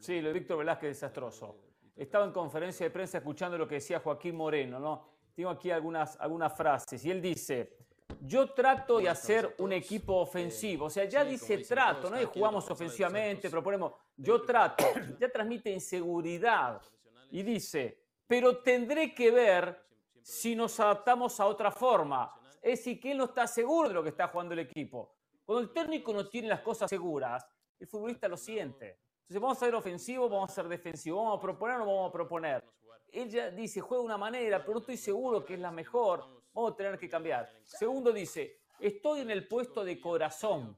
Sí, 0.00 0.20
lo 0.22 0.28
de 0.28 0.34
Víctor 0.34 0.58
Velázquez 0.58 0.88
desastroso. 0.88 1.56
Estaba 1.94 2.24
en 2.24 2.32
conferencia 2.32 2.86
de 2.86 2.90
prensa 2.90 3.18
escuchando 3.18 3.58
lo 3.58 3.68
que 3.68 3.74
decía 3.76 4.00
Joaquín 4.00 4.34
Moreno, 4.34 4.78
¿no? 4.78 5.04
Tengo 5.34 5.50
aquí 5.50 5.70
algunas, 5.70 6.16
algunas 6.20 6.56
frases. 6.56 7.04
Y 7.04 7.10
él 7.10 7.20
dice, 7.20 7.76
yo 8.20 8.52
trato 8.52 8.98
de 8.98 9.08
hacer 9.08 9.54
un 9.58 9.72
equipo 9.72 10.16
ofensivo. 10.16 10.86
O 10.86 10.90
sea, 10.90 11.04
ya 11.04 11.24
dice 11.24 11.58
trato, 11.58 12.10
¿no? 12.10 12.20
Y 12.20 12.24
jugamos 12.24 12.68
ofensivamente, 12.70 13.50
proponemos, 13.50 13.92
yo 14.16 14.42
trato. 14.42 14.84
Ya 15.18 15.28
transmite 15.28 15.70
inseguridad. 15.70 16.80
Y 17.30 17.42
dice, 17.42 18.02
pero 18.26 18.58
tendré 18.58 19.14
que 19.14 19.30
ver 19.30 19.84
si 20.22 20.54
nos 20.54 20.78
adaptamos 20.80 21.38
a 21.40 21.46
otra 21.46 21.70
forma. 21.70 22.32
Es 22.60 22.80
decir, 22.80 23.00
que 23.00 23.12
él 23.12 23.18
no 23.18 23.24
está 23.24 23.46
seguro 23.46 23.88
de 23.88 23.94
lo 23.94 24.02
que 24.02 24.10
está 24.10 24.28
jugando 24.28 24.54
el 24.54 24.60
equipo. 24.60 25.14
Cuando 25.44 25.62
el 25.62 25.72
técnico 25.72 26.12
no 26.12 26.28
tiene 26.28 26.48
las 26.48 26.60
cosas 26.60 26.90
seguras, 26.90 27.46
el 27.78 27.86
futbolista 27.86 28.28
lo 28.28 28.36
siente. 28.36 28.98
Entonces 29.22 29.40
vamos 29.40 29.56
a 29.56 29.66
ser 29.66 29.74
ofensivos, 29.74 30.30
vamos 30.30 30.50
a 30.50 30.54
ser 30.54 30.68
defensivos, 30.68 31.22
vamos 31.22 31.38
a 31.38 31.40
proponer 31.40 31.76
o 31.76 31.78
no 31.80 31.86
vamos 31.86 32.08
a 32.08 32.12
proponer. 32.12 32.64
Ella 33.10 33.50
dice, 33.50 33.80
juega 33.80 34.02
de 34.02 34.06
una 34.06 34.18
manera, 34.18 34.60
pero 34.60 34.74
no 34.74 34.80
estoy 34.80 34.96
seguro 34.96 35.44
que 35.44 35.54
es 35.54 35.60
la 35.60 35.70
mejor, 35.70 36.37
vamos 36.52 36.72
a 36.72 36.76
tener 36.76 36.98
que 36.98 37.08
cambiar. 37.08 37.48
Segundo 37.64 38.12
dice, 38.12 38.60
estoy 38.78 39.20
en 39.20 39.30
el 39.30 39.46
puesto 39.46 39.84
de 39.84 40.00
corazón, 40.00 40.76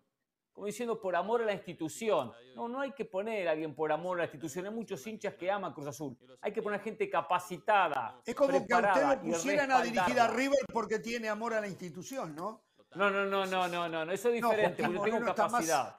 como 0.52 0.66
diciendo 0.66 1.00
por 1.00 1.14
amor 1.16 1.42
a 1.42 1.44
la 1.46 1.52
institución. 1.52 2.32
No, 2.54 2.68
no 2.68 2.80
hay 2.80 2.92
que 2.92 3.04
poner 3.04 3.48
a 3.48 3.52
alguien 3.52 3.74
por 3.74 3.92
amor 3.92 4.18
a 4.18 4.22
la 4.22 4.24
institución, 4.24 4.66
hay 4.66 4.72
muchos 4.72 5.06
hinchas 5.06 5.34
que 5.34 5.50
aman 5.50 5.72
Cruz 5.72 5.86
Azul. 5.86 6.16
Hay 6.40 6.52
que 6.52 6.60
poner 6.62 6.80
gente 6.80 7.08
capacitada. 7.08 8.20
Es 8.26 8.34
como 8.34 8.66
que 8.66 8.74
a 8.74 8.78
usted 8.78 9.06
lo 9.06 9.20
pusieran 9.20 9.72
a 9.72 9.82
dirigir 9.82 10.20
a. 10.20 10.28
River 10.28 10.58
porque 10.72 10.98
tiene 10.98 11.28
amor 11.28 11.54
a 11.54 11.60
la 11.60 11.68
institución, 11.68 12.34
¿no? 12.34 12.64
No, 12.94 13.08
no, 13.08 13.24
no, 13.24 13.46
no, 13.46 13.68
no, 13.68 13.88
no, 13.88 14.04
no, 14.04 14.12
eso 14.12 14.30
es 14.30 14.40
No, 14.40 14.50
diferente, 14.50 14.82
Joaquín 14.82 14.96
porque 14.96 14.98
yo 14.98 15.04
tengo 15.04 15.18
Moreno 15.18 15.30
está 15.30 15.42
más- 15.44 15.52
capacidad. 15.52 15.96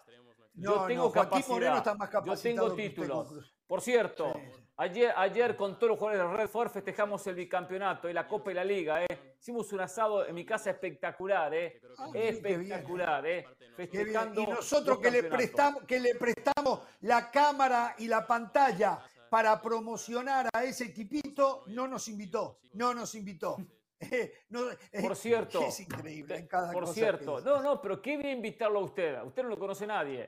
No, 0.54 0.76
yo 0.76 0.86
tengo 0.88 1.04
no, 1.06 1.12
capacidad. 1.12 1.78
Está 1.78 1.96
más 1.96 2.10
yo 2.26 2.36
tengo 2.36 2.76
títulos. 2.76 3.54
Por 3.66 3.80
cierto, 3.82 4.34
ayer, 4.76 5.14
ayer 5.16 5.56
con 5.56 5.76
todos 5.80 5.92
los 5.92 6.00
jugadores 6.00 6.30
de 6.30 6.38
Red 6.38 6.50
Ford 6.50 6.70
festejamos 6.70 7.26
el 7.28 7.36
bicampeonato 7.36 8.10
y 8.10 8.14
la 8.14 8.28
Copa 8.28 8.52
y 8.52 8.56
la 8.56 8.66
Liga. 8.66 9.06
¿eh? 9.06 9.31
Hicimos 9.42 9.74
un 9.74 9.80
asado 9.80 10.28
en 10.28 10.36
mi 10.36 10.46
casa 10.46 10.70
espectacular, 10.70 11.52
¿eh? 11.56 11.82
Ah, 11.98 12.06
sí, 12.06 12.12
qué 12.14 12.20
bien. 12.20 12.36
espectacular, 12.36 13.26
¿eh? 13.26 13.44
Qué 13.58 13.66
bien. 13.66 13.76
Festejando 13.76 14.42
Y 14.42 14.46
nosotros 14.46 15.00
que 15.00 15.10
le, 15.10 15.24
prestamos, 15.24 15.84
que 15.86 16.00
le 16.00 16.14
prestamos 16.14 16.82
la 17.00 17.32
cámara 17.32 17.96
y 17.98 18.08
la 18.08 18.28
pantalla 18.28 19.00
para 19.32 19.60
promocionar 19.60 20.48
a 20.54 20.64
ese 20.64 20.84
equipito, 20.86 21.64
no 21.70 21.88
nos 21.88 22.08
invitó, 22.08 22.60
no 22.74 22.94
nos 22.94 23.16
invitó. 23.16 23.58
Eh, 24.04 24.34
no, 24.50 24.68
eh, 24.72 24.78
Por 25.00 25.16
cierto, 25.16 25.62
es 25.62 25.80
increíble. 25.80 26.36
en 26.36 26.48
cada 26.48 26.72
por 26.72 26.86
cosa 26.86 26.94
cierto, 26.96 27.38
que- 27.38 27.44
no, 27.44 27.62
no, 27.62 27.80
pero 27.80 28.02
qué 28.02 28.18
bien 28.18 28.38
invitarlo 28.38 28.80
a 28.80 28.84
usted. 28.86 29.14
A 29.14 29.24
usted 29.24 29.44
no 29.44 29.50
lo 29.50 29.60
conoce 29.60 29.86
nadie. 29.86 30.28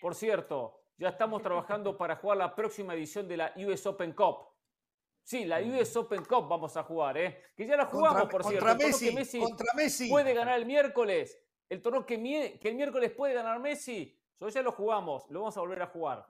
Por 0.00 0.16
cierto, 0.16 0.80
ya 0.98 1.10
estamos 1.10 1.40
trabajando 1.40 1.96
para 1.96 2.16
jugar 2.16 2.38
la 2.38 2.52
próxima 2.52 2.94
edición 2.94 3.28
de 3.28 3.36
la 3.36 3.52
US 3.58 3.86
Open 3.86 4.12
Cup. 4.12 4.38
Sí, 5.24 5.44
la 5.44 5.60
US 5.60 5.96
Open 5.96 6.24
Cup 6.24 6.48
vamos 6.48 6.76
a 6.76 6.82
jugar, 6.82 7.16
¿eh? 7.16 7.42
Que 7.56 7.66
ya 7.66 7.76
la 7.76 7.86
jugamos, 7.86 8.20
contra, 8.22 8.38
por 8.38 8.42
cierto. 8.44 8.66
contra 8.66 8.78
torneo 8.78 8.98
que 8.98 9.12
Messi, 9.14 9.38
contra 9.40 9.72
Messi. 9.74 10.08
puede 10.10 10.34
ganar 10.34 10.58
el 10.58 10.66
miércoles. 10.66 11.38
El 11.68 11.80
torneo 11.80 12.04
que, 12.04 12.58
que 12.60 12.68
el 12.68 12.74
miércoles 12.74 13.12
puede 13.12 13.34
ganar 13.34 13.58
Messi. 13.60 14.18
Nosotros 14.40 14.54
ya 14.54 14.62
lo 14.62 14.72
jugamos, 14.72 15.24
lo 15.30 15.40
vamos 15.40 15.56
a 15.56 15.60
volver 15.60 15.82
a 15.82 15.86
jugar. 15.86 16.26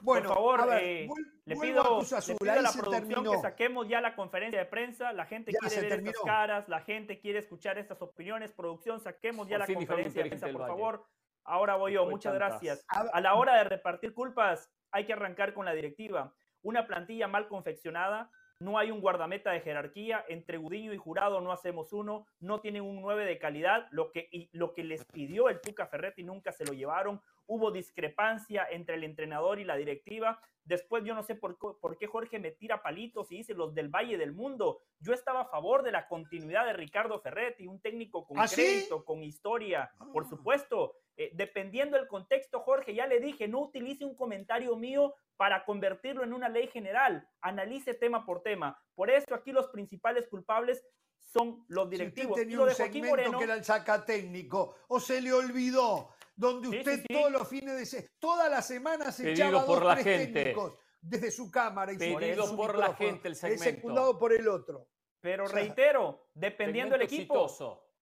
Bueno, 0.00 0.28
Por 0.28 0.36
favor, 0.36 0.68
ver, 0.70 0.82
eh, 0.82 1.06
vuel- 1.08 1.40
le 1.44 1.56
pido, 1.56 1.82
a 1.82 2.00
le 2.20 2.36
pido 2.36 2.62
la 2.62 2.72
producción 2.72 3.08
terminó. 3.08 3.30
que 3.32 3.38
saquemos 3.38 3.88
ya 3.88 4.00
la 4.00 4.14
conferencia 4.14 4.60
de 4.60 4.66
prensa. 4.66 5.12
La 5.12 5.26
gente 5.26 5.52
Ya 5.52 5.58
quiere 5.58 5.80
ver 5.80 5.88
terminó. 5.90 6.10
estas 6.12 6.24
caras, 6.24 6.68
la 6.68 6.80
gente 6.82 7.18
quiere 7.18 7.40
escuchar 7.40 7.78
estas 7.78 8.00
opiniones. 8.00 8.52
Producción, 8.52 9.00
saquemos 9.00 9.48
ya 9.48 9.54
Por 9.56 9.60
la 9.60 9.66
fin 9.66 9.74
conferencia 9.76 10.22
de 10.22 10.28
prensa, 10.30 10.46
por 10.46 10.60
Valle. 10.62 10.72
favor. 10.72 11.06
Ahora 11.44 11.74
voy 11.76 11.94
yo, 11.94 12.06
muchas 12.06 12.32
tantas. 12.32 12.50
gracias. 12.62 12.84
A 12.88 13.20
la 13.20 13.34
hora 13.34 13.56
de 13.56 13.64
repartir 13.64 14.14
culpas, 14.14 14.70
hay 14.92 15.04
que 15.04 15.12
arrancar 15.14 15.52
con 15.52 15.64
la 15.64 15.72
directiva. 15.72 16.32
Una 16.62 16.86
plantilla 16.86 17.28
mal 17.28 17.48
confeccionada, 17.48 18.30
no 18.60 18.76
hay 18.76 18.90
un 18.90 19.00
guardameta 19.00 19.52
de 19.52 19.60
jerarquía, 19.60 20.24
entre 20.28 20.58
Gudiño 20.58 20.92
y 20.92 20.98
Jurado 20.98 21.40
no 21.40 21.52
hacemos 21.52 21.92
uno, 21.92 22.26
no 22.40 22.60
tienen 22.60 22.82
un 22.82 23.00
9 23.00 23.24
de 23.24 23.38
calidad, 23.38 23.86
lo 23.92 24.10
que, 24.10 24.28
y 24.32 24.48
lo 24.52 24.74
que 24.74 24.82
les 24.82 25.04
pidió 25.04 25.48
el 25.48 25.60
Tuca 25.60 25.86
Ferretti 25.86 26.24
nunca 26.24 26.50
se 26.50 26.64
lo 26.64 26.72
llevaron, 26.72 27.20
hubo 27.48 27.70
discrepancia 27.70 28.66
entre 28.70 28.94
el 28.94 29.04
entrenador 29.04 29.58
y 29.58 29.64
la 29.64 29.76
directiva, 29.76 30.40
después 30.64 31.02
yo 31.04 31.14
no 31.14 31.22
sé 31.22 31.34
por, 31.34 31.56
qué 31.98 32.06
Jorge 32.06 32.38
me 32.38 32.50
tira 32.50 32.82
palitos 32.82 33.32
y 33.32 33.38
dice 33.38 33.54
los 33.54 33.74
del 33.74 33.88
Valle 33.88 34.18
del 34.18 34.32
Mundo, 34.32 34.82
yo 35.00 35.14
estaba 35.14 35.40
a 35.40 35.48
favor 35.48 35.82
de 35.82 35.90
la 35.90 36.06
continuidad 36.08 36.66
de 36.66 36.74
Ricardo 36.74 37.18
Ferretti, 37.20 37.66
un 37.66 37.80
técnico 37.80 38.26
con 38.26 38.38
¿Ah, 38.38 38.46
sí? 38.46 38.56
crédito, 38.56 39.04
con 39.04 39.22
historia, 39.22 39.90
por 40.12 40.24
Ah. 40.24 40.28
supuesto, 40.28 40.94
eh, 41.16 41.30
dependiendo 41.32 41.96
del 41.96 42.06
contexto, 42.06 42.60
Jorge, 42.60 42.94
ya 42.94 43.06
le 43.06 43.18
dije, 43.18 43.48
no 43.48 43.60
utilice 43.60 44.04
un 44.04 44.14
comentario 44.14 44.76
mío 44.76 45.14
para 45.36 45.64
convertirlo 45.64 46.22
en 46.22 46.34
una 46.34 46.50
ley 46.50 46.66
general. 46.68 47.26
Analice 47.40 47.94
tema 47.94 48.26
por 48.26 48.42
tema. 48.42 48.78
Por 48.94 49.10
eso 49.10 49.34
aquí 49.34 49.52
los 49.52 49.68
principales 49.68 50.28
culpables 50.28 50.84
son 51.18 51.64
los 51.68 51.88
si 51.88 51.94
usted 51.94 51.98
directivos. 51.98 52.38
Y 52.38 52.40
tenía 52.42 52.56
lo 52.56 52.62
un 52.64 52.68
de 52.68 52.74
Joaquín 52.74 53.04
segmento 53.04 53.16
Moreno, 53.22 53.38
que 53.38 53.44
era 53.44 53.54
el 53.54 53.64
sacatécnico, 53.64 54.76
o 54.88 55.00
se 55.00 55.20
le 55.20 55.32
olvidó, 55.32 56.10
donde 56.38 56.68
usted 56.68 56.94
sí, 56.94 57.04
sí. 57.08 57.14
todos 57.14 57.32
los 57.32 57.48
fines 57.48 57.76
de 57.76 57.84
semana, 57.84 58.08
todas 58.20 58.50
las 58.50 58.66
semanas 58.66 59.16
Pedido 59.16 59.32
echaba 59.32 59.66
por 59.66 59.80
dos, 59.80 59.88
la 59.88 59.94
tres 59.94 60.04
gente. 60.04 60.32
técnicos. 60.32 60.78
desde 61.00 61.30
su 61.32 61.50
cámara 61.50 61.92
y 61.92 61.98
Pedido 61.98 62.46
su 62.46 62.56
por 62.56 62.78
la 62.78 62.94
gente 62.94 63.28
el 63.28 63.34
segmento. 63.34 63.64
Es 63.64 63.74
secundado 63.74 64.18
por 64.18 64.32
el 64.32 64.46
otro. 64.46 64.86
Pero 65.20 65.48
reitero, 65.48 66.28
dependiendo 66.34 66.92
del 66.92 67.02
equipo, 67.02 67.48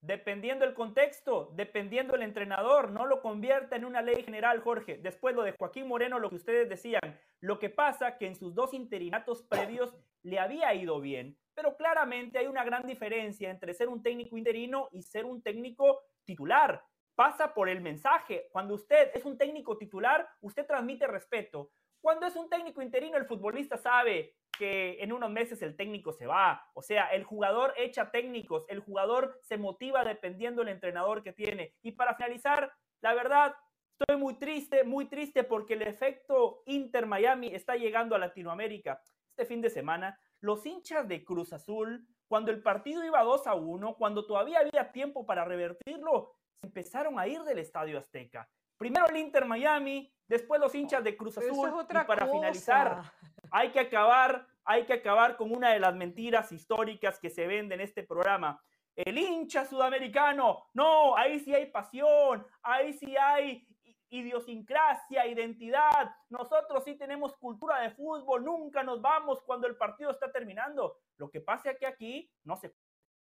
dependiendo 0.03 0.67
el 0.67 0.75
contexto, 0.75 1.51
dependiendo 1.55 2.15
el 2.15 2.23
entrenador, 2.23 2.91
no 2.91 3.07
lo 3.07 3.23
convierta 3.23 3.75
en 3.75 3.87
una 3.87 4.03
ley 4.03 4.23
general, 4.23 4.61
Jorge. 4.61 4.99
Después 4.99 5.35
lo 5.35 5.43
de 5.43 5.53
Joaquín 5.53 5.89
Moreno, 5.89 6.19
lo 6.19 6.29
que 6.29 6.37
ustedes 6.37 6.69
decían, 6.69 7.19
lo 7.41 7.59
que 7.59 7.71
pasa 7.71 8.19
que 8.19 8.27
en 8.27 8.37
sus 8.37 8.55
dos 8.55 8.75
interinatos 8.75 9.43
previos 9.45 9.97
le 10.23 10.39
había 10.39 10.75
ido 10.75 11.01
bien, 11.01 11.39
pero 11.55 11.75
claramente 11.75 12.39
hay 12.39 12.47
una 12.47 12.65
gran 12.65 12.87
diferencia 12.87 13.51
entre 13.51 13.73
ser 13.73 13.89
un 13.89 14.03
técnico 14.03 14.37
interino 14.37 14.91
y 14.93 15.03
ser 15.03 15.25
un 15.25 15.41
técnico 15.41 16.03
titular. 16.27 16.85
Pasa 17.17 17.55
por 17.55 17.71
el 17.71 17.81
mensaje. 17.81 18.47
Cuando 18.53 18.75
usted 18.75 19.11
es 19.15 19.25
un 19.25 19.39
técnico 19.39 19.79
titular, 19.79 20.29
usted 20.43 20.67
transmite 20.67 21.07
respeto. 21.07 21.71
Cuando 21.99 22.27
es 22.27 22.37
un 22.37 22.51
técnico 22.51 22.83
interino, 22.83 23.17
el 23.17 23.25
futbolista 23.25 23.79
sabe 23.79 24.37
que 24.57 25.03
en 25.03 25.15
unos 25.15 25.31
meses 25.31 25.63
el 25.63 25.77
técnico 25.77 26.13
se 26.13 26.27
va. 26.27 26.71
O 26.75 26.83
sea, 26.83 27.07
el 27.09 27.25
jugador 27.25 27.73
echa 27.79 28.11
técnicos, 28.11 28.67
el 28.69 28.81
jugador 28.81 29.41
se 29.43 29.57
motiva 29.57 30.05
dependiendo 30.05 30.61
del 30.63 30.75
entrenador 30.75 31.23
que 31.23 31.33
tiene. 31.33 31.75
Y 31.83 31.93
para 31.93 32.15
finalizar, 32.17 32.71
la 33.01 33.15
verdad, 33.15 33.55
estoy 33.99 34.19
muy 34.19 34.35
triste, 34.35 34.85
muy 34.85 35.07
triste 35.07 35.43
porque 35.43 35.73
el 35.73 35.83
efecto 35.83 36.63
Inter 36.67 37.07
Miami 37.07 37.49
está 37.49 37.77
llegando 37.77 38.15
a 38.15 38.19
Latinoamérica. 38.19 39.01
Este 39.31 39.47
fin 39.47 39.63
de 39.63 39.71
semana, 39.71 40.21
los 40.41 40.67
hinchas 40.67 41.09
de 41.09 41.25
Cruz 41.25 41.55
Azul, 41.55 42.07
cuando 42.29 42.51
el 42.51 42.63
partido 42.63 43.03
iba 43.05 43.23
2 43.23 43.47
a 43.47 43.55
1, 43.55 43.97
cuando 43.97 44.27
todavía 44.27 44.61
había 44.61 44.93
tiempo 44.93 45.25
para 45.25 45.47
revertirlo, 45.47 46.37
empezaron 46.63 47.19
a 47.19 47.27
ir 47.27 47.43
del 47.43 47.59
Estadio 47.59 47.99
Azteca. 47.99 48.49
Primero 48.77 49.07
el 49.09 49.17
Inter 49.17 49.47
Miami, 49.47 50.13
después 50.27 50.61
los 50.61 50.75
hinchas 50.75 51.03
de 51.03 51.17
Cruz 51.17 51.39
Azul. 51.39 51.73
y 51.89 51.95
para 52.05 52.27
finalizar, 52.27 53.03
hay 53.51 53.71
que 53.71 53.81
acabar, 53.81 54.47
hay 54.65 54.85
que 54.85 54.93
acabar 54.93 55.37
con 55.37 55.51
una 55.51 55.71
de 55.71 55.81
las 55.81 55.95
mentiras 55.95 56.53
históricas 56.53 57.19
que 57.19 57.31
se 57.31 57.47
vende 57.47 57.75
en 57.75 57.81
este 57.81 58.03
programa. 58.03 58.61
El 58.95 59.19
hincha 59.19 59.65
sudamericano, 59.65 60.69
no, 60.75 61.17
ahí 61.17 61.41
sí 61.41 61.55
hay 61.55 61.67
pasión, 61.67 62.47
ahí 62.63 62.93
sí 62.95 63.17
hay 63.17 63.67
idiosincrasia, 64.09 65.27
identidad. 65.27 66.15
Nosotros 66.29 66.85
sí 66.85 66.95
tenemos 66.95 67.37
cultura 67.37 67.81
de 67.81 67.91
fútbol, 67.91 68.45
nunca 68.45 68.83
nos 68.83 69.01
vamos 69.01 69.43
cuando 69.43 69.67
el 69.67 69.77
partido 69.77 70.11
está 70.11 70.31
terminando. 70.31 70.99
Lo 71.17 71.31
que 71.31 71.41
pasa 71.41 71.71
es 71.71 71.79
que 71.79 71.87
aquí 71.87 72.31
no 72.45 72.57
se 72.57 72.75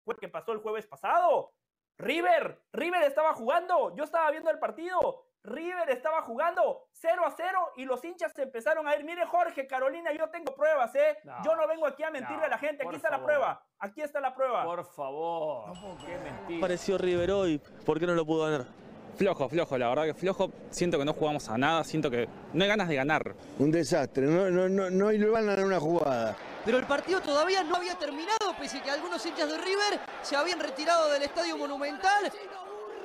fue 0.05 0.17
que 0.17 0.29
pasó 0.29 0.53
el 0.53 0.61
jueves 0.61 0.87
pasado. 0.87 1.53
River, 1.99 2.61
River 2.73 3.03
estaba 3.05 3.33
jugando, 3.35 3.95
yo 3.97 4.05
estaba 4.05 4.31
viendo 4.31 4.51
el 4.51 4.59
partido. 4.59 5.25
River 5.43 5.89
estaba 5.91 6.23
jugando 6.23 6.89
0 6.93 7.23
a 7.25 7.31
0 7.31 7.73
y 7.77 7.85
los 7.85 8.05
hinchas 8.05 8.33
se 8.35 8.43
empezaron 8.43 8.87
a 8.89 8.97
ir. 8.97 9.05
Mire, 9.05 9.25
Jorge, 9.27 9.67
Carolina, 9.67 10.13
yo 10.13 10.29
tengo 10.29 10.55
pruebas, 10.55 10.95
¿eh? 10.97 11.17
yo 11.45 11.55
no 11.55 11.69
vengo 11.69 11.87
aquí 11.87 12.03
a 12.03 12.11
mentirle 12.11 12.47
a 12.47 12.49
la 12.49 12.59
gente. 12.59 12.85
Aquí 12.85 12.97
está 12.97 13.11
la 13.11 13.23
prueba. 13.23 13.65
Aquí 13.79 14.03
está 14.03 14.21
la 14.21 14.35
prueba. 14.35 14.65
Por 14.65 14.85
favor. 14.85 15.73
qué 16.05 16.19
mentira. 16.19 16.61
Pareció 16.61 16.99
River 16.99 17.31
hoy. 17.31 17.63
¿Por 17.85 18.01
qué 18.01 18.07
no 18.07 18.15
lo 18.15 18.27
pudo 18.27 18.45
ganar? 18.45 18.67
Flojo, 19.15 19.49
flojo, 19.49 19.79
la 19.79 19.89
verdad 19.89 20.05
que 20.05 20.15
flojo. 20.15 20.51
Siento 20.71 20.99
que 20.99 21.05
no 21.05 21.15
jugamos 21.15 21.49
a 21.49 21.57
nada, 21.57 21.85
siento 21.85 22.11
que 22.11 22.29
no 22.53 22.65
hay 22.65 22.69
ganas 22.69 22.89
de 22.89 22.97
ganar. 22.97 23.35
Un 23.59 23.71
desastre, 23.71 24.27
no, 24.27 24.51
no, 24.51 24.69
no, 24.69 24.91
no 24.91 25.33
van 25.33 25.49
a 25.49 25.57
dar 25.57 25.65
una 25.65 25.81
jugada. 25.81 26.37
Pero 26.67 26.79
el 26.79 26.87
partido 26.87 27.21
todavía 27.21 27.63
no 27.63 27.77
había 27.77 27.95
terminado, 27.95 28.57
pese 28.59 28.79
a 28.79 28.83
que 28.83 28.91
algunos 28.91 29.25
hinchas 29.25 29.49
de 29.49 29.57
River 29.57 30.01
se 30.21 30.35
habían 30.35 30.59
retirado 30.59 31.09
del 31.11 31.23
Estadio 31.23 31.57
Monumental 31.57 32.33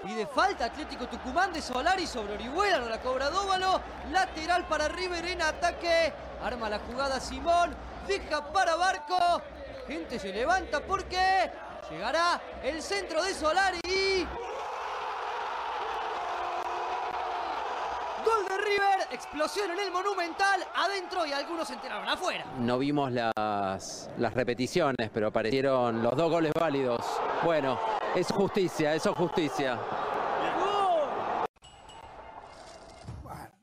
y 0.03 0.15
de 0.15 0.25
falta 0.25 0.65
Atlético 0.65 1.07
Tucumán 1.07 1.53
de 1.53 1.61
Solari 1.61 2.07
sobre 2.07 2.33
Orihuela, 2.33 2.79
no 2.79 2.89
la 2.89 2.99
cobra 2.99 3.29
Dóvalo. 3.29 3.79
Lateral 4.11 4.65
para 4.65 4.87
River 4.87 5.25
en 5.27 5.43
ataque. 5.43 6.11
Arma 6.43 6.69
la 6.69 6.79
jugada 6.79 7.19
Simón. 7.19 7.75
Deja 8.07 8.51
para 8.51 8.75
Barco. 8.77 9.43
Gente 9.87 10.17
se 10.17 10.33
levanta 10.33 10.79
porque 10.79 11.51
llegará 11.91 12.41
el 12.63 12.81
centro 12.81 13.21
de 13.21 13.35
Solari. 13.35 14.27
Gol 18.23 18.45
de 18.47 18.57
River, 18.57 19.07
explosión 19.11 19.71
en 19.71 19.79
el 19.79 19.91
Monumental, 19.91 20.61
adentro 20.75 21.25
y 21.25 21.33
algunos 21.33 21.67
se 21.67 21.73
enteraron 21.73 22.07
afuera. 22.07 22.45
No 22.59 22.77
vimos 22.77 23.11
las, 23.11 24.09
las 24.17 24.33
repeticiones, 24.33 25.09
pero 25.13 25.27
aparecieron 25.27 26.01
los 26.01 26.15
dos 26.15 26.29
goles 26.29 26.51
válidos. 26.53 26.99
Bueno, 27.43 27.79
es 28.15 28.27
justicia, 28.27 28.93
eso 28.93 29.11
es 29.11 29.17
justicia. 29.17 29.79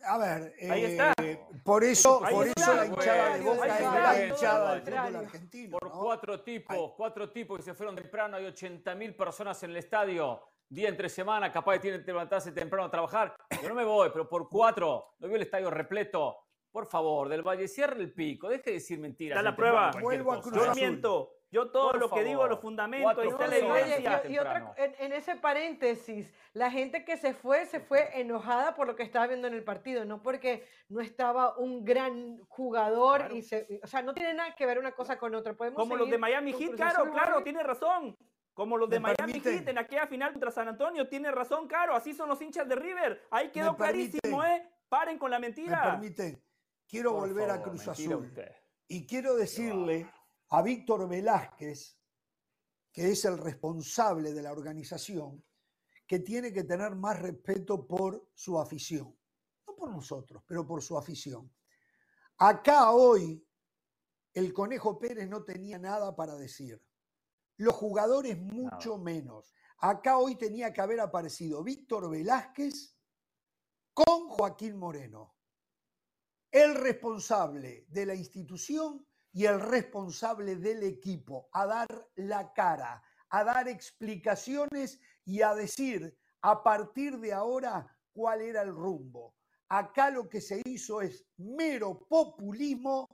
A 0.08 0.16
ver, 0.16 0.54
eh, 0.58 1.38
por 1.62 1.84
eso, 1.84 2.20
por 2.30 2.46
eso 2.46 2.74
la 2.74 2.86
hinchada 2.86 3.36
de 3.36 3.40
Boca 3.42 3.78
es 3.78 3.82
la 3.82 4.26
hinchada 4.26 4.74
del 4.74 4.82
fútbol 4.82 5.16
argentino. 5.16 5.78
Por 5.78 5.90
cuatro 5.92 6.40
tipos, 6.40 6.92
cuatro 6.96 7.30
tipos 7.30 7.58
que 7.58 7.62
se 7.62 7.74
fueron 7.74 7.94
temprano, 7.94 8.38
hay 8.38 8.46
80 8.46 8.94
mil 8.94 9.14
personas 9.14 9.62
en 9.64 9.70
el 9.70 9.76
estadio, 9.76 10.40
día 10.68 10.88
entre 10.88 11.08
semana, 11.08 11.50
capaz 11.50 11.72
de 11.74 11.78
tienen 11.80 12.00
que 12.04 12.12
levantarse 12.12 12.52
temprano 12.52 12.86
a 12.86 12.90
trabajar. 12.90 13.34
Yo 13.62 13.68
no 13.68 13.74
me 13.74 13.84
voy, 13.84 14.10
pero 14.10 14.28
por 14.28 14.48
cuatro, 14.48 15.14
no 15.18 15.28
veo 15.28 15.36
el 15.36 15.42
estadio 15.42 15.70
repleto. 15.70 16.36
Por 16.70 16.86
favor, 16.86 17.28
del 17.28 17.42
Valle, 17.42 17.66
cierre 17.66 18.00
el 18.00 18.12
pico, 18.12 18.48
deje 18.48 18.64
de 18.70 18.72
decir 18.72 18.98
mentiras. 18.98 19.38
Está 19.38 19.50
la 19.50 19.56
prueba. 19.56 19.90
Vuelvo 20.00 20.32
a 20.32 20.42
Yo 20.42 20.74
miento. 20.74 21.34
Yo 21.50 21.70
todo 21.70 21.94
lo 21.94 22.10
que 22.10 22.24
digo, 22.24 22.46
los 22.46 22.60
fundamentos, 22.60 23.24
está 23.24 23.46
la 23.46 23.56
evidencia. 23.56 24.22
Y, 24.28 24.38
otra, 24.38 24.74
en, 24.76 25.12
ese 25.14 25.36
paréntesis, 25.36 26.30
la 26.52 26.70
gente 26.70 27.06
que 27.06 27.16
se 27.16 27.32
fue, 27.32 27.64
se 27.64 27.80
fue 27.80 28.20
enojada 28.20 28.74
por 28.74 28.86
lo 28.86 28.94
que 28.94 29.02
estaba 29.02 29.26
viendo 29.26 29.48
en 29.48 29.54
el 29.54 29.64
partido, 29.64 30.04
no 30.04 30.22
porque 30.22 30.66
no 30.90 31.00
estaba 31.00 31.56
un 31.56 31.86
gran 31.86 32.38
jugador. 32.48 33.30
Y 33.32 33.40
se, 33.40 33.80
o 33.82 33.86
sea, 33.86 34.02
no 34.02 34.12
tiene 34.12 34.34
nada 34.34 34.54
que 34.54 34.66
ver 34.66 34.78
una 34.78 34.92
cosa 34.92 35.18
con 35.18 35.34
otra. 35.34 35.54
Podemos 35.54 35.78
Como 35.78 35.96
los 35.96 36.10
de 36.10 36.18
Miami 36.18 36.52
Heat, 36.52 36.74
claro, 36.76 37.10
claro, 37.10 37.42
tiene 37.42 37.62
razón. 37.62 38.14
Como 38.58 38.76
los 38.76 38.90
de 38.90 38.98
Miami 38.98 39.38
Heat 39.38 39.68
en 39.68 39.78
aquella 39.78 40.08
final 40.08 40.32
contra 40.32 40.50
San 40.50 40.66
Antonio, 40.66 41.08
tiene 41.08 41.30
razón, 41.30 41.68
Caro. 41.68 41.94
Así 41.94 42.12
son 42.12 42.28
los 42.28 42.42
hinchas 42.42 42.68
de 42.68 42.74
River. 42.74 43.22
Ahí 43.30 43.52
quedó 43.52 43.76
clarísimo, 43.76 44.42
¿eh? 44.42 44.68
Paren 44.88 45.16
con 45.16 45.30
la 45.30 45.38
mentira. 45.38 45.84
Me 45.84 45.90
permiten, 45.92 46.44
quiero 46.88 47.12
volver 47.12 47.48
a 47.52 47.62
Cruz 47.62 47.86
Azul. 47.86 48.34
Y 48.88 49.06
quiero 49.06 49.36
decirle 49.36 50.10
a 50.48 50.60
Víctor 50.60 51.08
Velázquez, 51.08 52.00
que 52.90 53.12
es 53.12 53.24
el 53.26 53.38
responsable 53.38 54.32
de 54.32 54.42
la 54.42 54.50
organización, 54.50 55.44
que 56.04 56.18
tiene 56.18 56.52
que 56.52 56.64
tener 56.64 56.96
más 56.96 57.22
respeto 57.22 57.86
por 57.86 58.28
su 58.34 58.58
afición. 58.58 59.16
No 59.68 59.76
por 59.76 59.92
nosotros, 59.92 60.42
pero 60.44 60.66
por 60.66 60.82
su 60.82 60.98
afición. 60.98 61.48
Acá 62.38 62.90
hoy 62.90 63.40
el 64.34 64.52
Conejo 64.52 64.98
Pérez 64.98 65.28
no 65.28 65.44
tenía 65.44 65.78
nada 65.78 66.16
para 66.16 66.34
decir. 66.34 66.82
Los 67.58 67.74
jugadores 67.74 68.38
mucho 68.38 68.98
menos. 68.98 69.52
Acá 69.78 70.16
hoy 70.16 70.36
tenía 70.36 70.72
que 70.72 70.80
haber 70.80 71.00
aparecido 71.00 71.64
Víctor 71.64 72.08
Velázquez 72.08 72.96
con 73.92 74.28
Joaquín 74.28 74.76
Moreno, 74.76 75.34
el 76.52 76.76
responsable 76.76 77.84
de 77.88 78.06
la 78.06 78.14
institución 78.14 79.04
y 79.32 79.44
el 79.44 79.58
responsable 79.58 80.54
del 80.54 80.84
equipo 80.84 81.48
a 81.52 81.66
dar 81.66 82.08
la 82.14 82.52
cara, 82.52 83.02
a 83.30 83.42
dar 83.42 83.66
explicaciones 83.66 85.00
y 85.24 85.42
a 85.42 85.52
decir 85.52 86.16
a 86.42 86.62
partir 86.62 87.18
de 87.18 87.32
ahora 87.32 87.98
cuál 88.12 88.40
era 88.40 88.62
el 88.62 88.72
rumbo. 88.72 89.34
Acá 89.68 90.10
lo 90.10 90.28
que 90.28 90.40
se 90.40 90.62
hizo 90.64 91.02
es 91.02 91.26
mero 91.36 92.06
populismo 92.06 93.08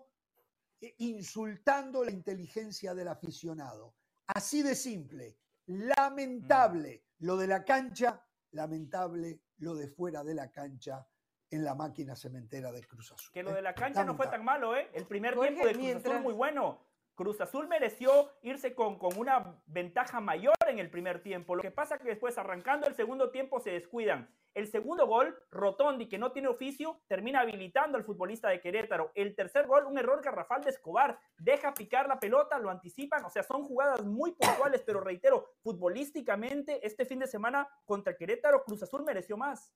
eh, 0.83 0.95
insultando 0.99 2.05
la 2.05 2.11
inteligencia 2.11 2.95
del 2.95 3.09
aficionado. 3.09 3.95
Así 4.27 4.63
de 4.63 4.75
simple. 4.75 5.39
Lamentable 5.67 7.05
lo 7.19 7.37
de 7.37 7.47
la 7.47 7.65
cancha, 7.65 8.23
lamentable 8.51 9.41
lo 9.59 9.75
de 9.75 9.89
fuera 9.89 10.23
de 10.25 10.35
la 10.35 10.51
cancha 10.51 11.07
en 11.51 11.65
la 11.65 11.75
máquina 11.75 12.17
cementera 12.17 12.73
de 12.73 12.83
Cruz 12.85 13.13
Azul. 13.13 13.33
Que 13.33 13.43
lo 13.43 13.51
¿eh? 13.51 13.55
de 13.55 13.63
la 13.63 13.75
cancha 13.75 14.05
no 14.05 14.15
fue 14.15 14.27
tan 14.27 14.45
malo, 14.45 14.77
¿eh? 14.77 14.91
El 14.93 15.07
primer 15.07 15.39
tiempo 15.39 15.67
de 15.67 15.73
Cruz 15.73 15.95
Azul 15.97 16.21
muy 16.21 16.35
bueno. 16.35 16.81
Cruz 17.15 17.41
Azul 17.41 17.69
mereció 17.69 18.33
irse 18.43 18.75
con, 18.75 18.99
con, 18.99 19.17
una 19.17 19.63
ventaja 19.67 20.21
mayor 20.21 20.55
en 20.67 20.81
el 20.81 20.91
primer 20.91 21.23
tiempo. 21.23 21.55
Lo 21.55 21.63
que 21.63 21.71
pasa 21.71 21.99
que 21.99 22.09
después, 22.09 22.37
arrancando 22.39 22.89
el 22.89 22.97
segundo 22.97 23.31
tiempo, 23.31 23.61
se 23.61 23.71
descuidan. 23.71 24.35
El 24.55 24.69
segundo 24.69 25.09
gol, 25.09 25.37
Rotondi, 25.51 26.09
que 26.09 26.17
no 26.17 26.31
tiene 26.31 26.47
oficio, 26.47 27.01
termina 27.09 27.41
habilitando 27.41 27.99
al 27.99 28.05
futbolista 28.05 28.49
de 28.49 28.61
Querétaro. 28.61 29.11
El 29.17 29.35
tercer 29.35 29.67
gol, 29.67 29.85
un 29.87 29.99
error 29.99 30.23
garrafal 30.23 30.63
de 30.63 30.71
Escobar. 30.71 31.19
Deja 31.37 31.75
picar 31.75 32.07
la 32.07 32.21
pelota, 32.21 32.59
lo 32.61 32.71
anticipan. 32.71 33.25
O 33.25 33.31
sea, 33.31 33.43
son 33.43 33.65
jugadas 33.65 34.05
muy 34.05 34.31
puntuales, 34.31 34.83
pero 34.87 35.01
reitero, 35.01 35.55
futbolísticamente, 35.61 36.87
este 36.87 37.05
fin 37.05 37.19
de 37.19 37.27
semana 37.27 37.69
contra 37.85 38.17
Querétaro, 38.17 38.63
Cruz 38.63 38.81
Azul 38.85 39.03
mereció 39.03 39.37
más. 39.37 39.75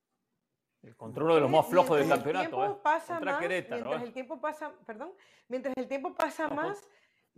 El 0.82 0.96
control 0.96 1.34
de 1.34 1.40
los 1.40 1.50
más 1.50 1.66
flojos 1.66 1.98
del 1.98 2.08
campeonato. 2.08 2.64
¿eh? 2.64 2.76
Pasa 2.80 3.18
más, 3.18 3.40
mientras 3.40 4.02
¿eh? 4.02 4.04
el 4.04 4.12
tiempo 4.12 4.40
pasa, 4.40 4.72
perdón, 4.86 5.12
mientras 5.48 5.76
el 5.76 5.88
tiempo 5.88 6.14
pasa 6.14 6.48
más, 6.48 6.88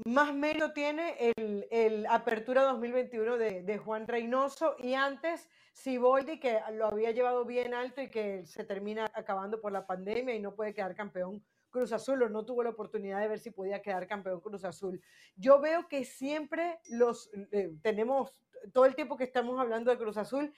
más 0.06 0.34
mérito 0.34 0.72
tiene 0.72 1.34
el, 1.36 2.06
Apertura 2.08 2.62
2021 2.62 3.36
de, 3.36 3.62
de, 3.62 3.78
Juan 3.78 4.06
Reynoso 4.06 4.76
y 4.78 4.94
antes 4.94 5.48
Siboldi, 5.72 6.40
que 6.40 6.60
lo 6.72 6.86
había 6.86 7.10
llevado 7.10 7.44
bien 7.44 7.74
alto 7.74 8.02
y 8.02 8.10
que 8.10 8.44
se 8.46 8.64
termina 8.64 9.10
acabando 9.14 9.60
por 9.60 9.72
la 9.72 9.86
pandemia 9.86 10.34
y 10.34 10.40
no 10.40 10.54
puede 10.54 10.74
quedar 10.74 10.94
campeón 10.94 11.42
Cruz 11.70 11.92
Azul 11.92 12.22
o 12.22 12.28
no 12.28 12.44
tuvo 12.44 12.62
la 12.62 12.70
oportunidad 12.70 13.20
de 13.20 13.28
ver 13.28 13.38
si 13.38 13.50
podía 13.50 13.80
quedar 13.80 14.06
campeón 14.06 14.40
Cruz 14.40 14.64
Azul. 14.64 15.00
Yo 15.36 15.60
veo 15.60 15.88
que 15.88 16.04
siempre 16.04 16.80
los 16.90 17.30
eh, 17.52 17.72
tenemos, 17.82 18.34
todo 18.72 18.84
el 18.84 18.94
tiempo 18.94 19.16
que 19.16 19.24
estamos 19.24 19.58
hablando 19.58 19.90
de 19.90 19.98
Cruz 19.98 20.16
Azul, 20.16 20.52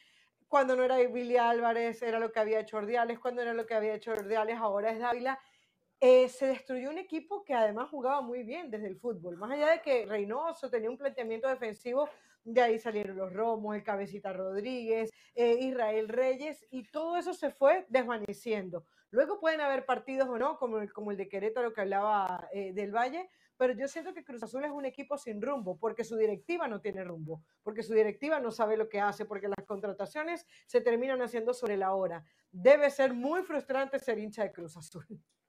cuando 0.48 0.76
no 0.76 0.82
era 0.82 0.96
Billy 0.96 1.36
Álvarez, 1.36 2.02
era 2.02 2.18
lo 2.18 2.32
que 2.32 2.40
había 2.40 2.60
hecho 2.60 2.76
Ordiales, 2.76 3.18
cuando 3.18 3.40
era 3.40 3.54
lo 3.54 3.66
que 3.66 3.74
había 3.74 3.94
hecho 3.94 4.12
Ordiales, 4.12 4.58
ahora 4.58 4.90
es 4.90 4.98
Dávila. 4.98 5.38
Eh, 6.04 6.28
se 6.28 6.48
destruyó 6.48 6.90
un 6.90 6.98
equipo 6.98 7.44
que 7.44 7.54
además 7.54 7.88
jugaba 7.88 8.20
muy 8.22 8.42
bien 8.42 8.72
desde 8.72 8.88
el 8.88 8.96
fútbol. 8.96 9.36
Más 9.36 9.52
allá 9.52 9.70
de 9.70 9.82
que 9.82 10.04
Reynoso 10.04 10.68
tenía 10.68 10.90
un 10.90 10.98
planteamiento 10.98 11.46
defensivo, 11.46 12.08
de 12.42 12.60
ahí 12.60 12.76
salieron 12.80 13.16
los 13.16 13.32
Romos, 13.32 13.76
el 13.76 13.84
Cabecita 13.84 14.32
Rodríguez, 14.32 15.10
eh, 15.36 15.58
Israel 15.60 16.08
Reyes, 16.08 16.66
y 16.72 16.82
todo 16.90 17.16
eso 17.16 17.32
se 17.32 17.52
fue 17.52 17.86
desvaneciendo. 17.88 18.84
Luego 19.12 19.38
pueden 19.38 19.60
haber 19.60 19.86
partidos 19.86 20.28
o 20.28 20.36
no, 20.38 20.58
como 20.58 20.80
el, 20.80 21.16
de 21.16 21.28
Querétaro 21.28 21.72
que 21.72 21.82
hablaba 21.82 22.48
eh, 22.52 22.72
del 22.72 22.90
Valle, 22.90 23.30
pero 23.56 23.72
yo 23.74 23.86
siento 23.86 24.12
que 24.12 24.24
Cruz 24.24 24.42
Azul 24.42 24.64
es 24.64 24.72
un 24.72 24.84
equipo 24.84 25.16
sin 25.16 25.40
rumbo, 25.40 25.78
porque 25.78 26.02
su 26.02 26.16
directiva 26.16 26.66
no 26.66 26.80
tiene 26.80 27.04
rumbo, 27.04 27.44
porque 27.62 27.84
su 27.84 27.94
directiva 27.94 28.40
no 28.40 28.50
sabe 28.50 28.76
lo 28.76 28.88
que 28.88 29.00
hace, 29.00 29.24
porque 29.24 29.46
las 29.46 29.64
contrataciones 29.64 30.48
se 30.66 30.80
terminan 30.80 31.22
haciendo 31.22 31.54
sobre 31.54 31.76
la 31.76 31.94
hora. 31.94 32.24
Debe 32.50 32.90
ser 32.90 33.14
muy 33.14 33.44
frustrante 33.44 34.00
ser 34.00 34.18
hincha 34.18 34.42
de 34.42 34.50
Cruz 34.50 34.76
Azul. 34.76 35.06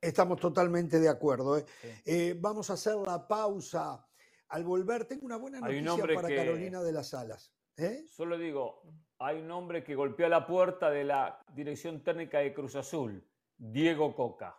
Estamos 0.00 0.38
totalmente 0.38 1.00
de 1.00 1.08
acuerdo. 1.08 1.58
¿eh? 1.58 1.64
Eh, 2.04 2.36
vamos 2.38 2.70
a 2.70 2.74
hacer 2.74 2.96
la 2.96 3.26
pausa. 3.26 4.04
Al 4.48 4.64
volver, 4.64 5.04
tengo 5.04 5.26
una 5.26 5.36
buena 5.36 5.60
noticia 5.60 6.14
para 6.14 6.28
Carolina 6.28 6.82
de 6.82 6.92
las 6.92 7.12
Alas. 7.14 7.52
¿eh? 7.76 8.04
Solo 8.06 8.38
digo, 8.38 8.82
hay 9.18 9.40
un 9.40 9.50
hombre 9.50 9.84
que 9.84 9.94
golpeó 9.94 10.28
la 10.28 10.46
puerta 10.46 10.90
de 10.90 11.04
la 11.04 11.40
dirección 11.52 12.02
técnica 12.02 12.38
de 12.38 12.54
Cruz 12.54 12.76
Azul, 12.76 13.22
Diego 13.56 14.14
Coca. 14.14 14.56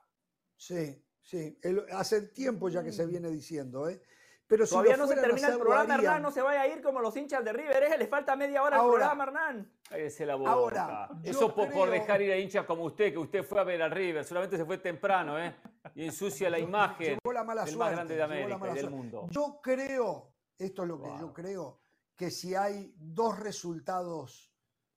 Sí, 0.55 1.03
sí. 1.21 1.57
hace 1.91 2.27
tiempo 2.27 2.69
ya 2.69 2.83
que 2.83 2.91
se 2.91 3.05
mm. 3.05 3.09
viene 3.09 3.29
diciendo, 3.29 3.89
¿eh? 3.89 4.01
Pero 4.49 4.65
Todavía 4.65 4.97
no 4.97 5.05
se 5.05 5.13
termina 5.13 5.47
el 5.49 5.59
programa, 5.59 5.93
Hernán, 5.93 6.23
no 6.23 6.31
se 6.31 6.41
vaya 6.41 6.61
a 6.61 6.67
ir 6.67 6.81
como 6.81 7.01
los 7.01 7.15
hinchas 7.15 7.45
de 7.45 7.53
River, 7.53 7.83
¿eh? 7.83 7.97
le 7.99 8.07
falta 8.07 8.35
media 8.35 8.63
hora 8.63 8.79
al 8.79 8.87
programa, 8.87 9.23
Hernán. 9.25 9.71
Cállese 9.87 10.25
la 10.25 10.33
boca. 10.33 10.51
Ahora, 10.51 11.09
Eso 11.23 11.53
por, 11.53 11.91
dejar 11.91 12.19
ir 12.23 12.31
a 12.31 12.37
hinchas 12.37 12.65
como 12.65 12.85
usted, 12.85 13.11
que 13.11 13.19
usted 13.19 13.43
fue 13.43 13.59
a 13.59 13.63
ver 13.63 13.79
al 13.83 13.91
River, 13.91 14.25
solamente 14.25 14.57
se 14.57 14.65
fue 14.65 14.79
temprano, 14.79 15.37
¿eh? 15.37 15.55
Y 15.93 16.05
ensucia 16.05 16.49
la 16.49 16.57
imagen 16.57 17.19
la 17.31 17.43
mala 17.43 17.63
del 17.63 17.77
más 17.77 17.91
grande 17.91 18.15
de 18.15 18.23
América 18.23 18.71
y 18.71 18.73
del 18.73 18.89
mundo. 18.89 19.27
Yo 19.29 19.59
creo, 19.61 20.33
esto 20.57 20.81
es 20.81 20.87
lo 20.87 20.99
que 20.99 21.09
yo 21.19 21.31
creo, 21.31 21.79
que 22.15 22.31
si 22.31 22.55
hay 22.55 22.91
dos 22.97 23.37
resultados, 23.37 24.51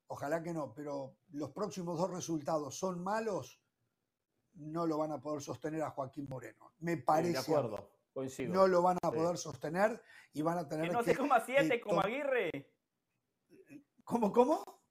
ojalá 0.06 0.42
que 0.42 0.54
no, 0.54 0.72
pero 0.72 1.18
los 1.32 1.50
próximos 1.50 1.98
dos 1.98 2.10
resultados 2.10 2.78
son 2.78 3.04
malos, 3.04 3.60
no 4.54 4.86
lo 4.86 4.96
van 4.96 5.12
a 5.12 5.20
poder 5.20 5.42
sostener 5.42 5.82
a 5.82 5.90
Joaquín 5.90 6.26
Moreno. 6.26 6.72
Me 6.78 6.96
parece. 6.96 7.32
de 7.32 7.38
acuerdo. 7.38 7.90
No 8.14 8.66
lo 8.66 8.82
van 8.82 8.98
a 9.02 9.10
poder 9.10 9.38
sostener 9.38 10.02
y 10.32 10.42
van 10.42 10.58
a 10.58 10.68
tener 10.68 10.88
que... 10.88 10.92
no 10.92 11.02
se 11.02 11.16
coma 11.16 11.40
siete 11.40 11.80
como 11.80 12.00
Aguirre. 12.00 12.70
¿Cómo, 14.04 14.32
cómo? 14.32 14.82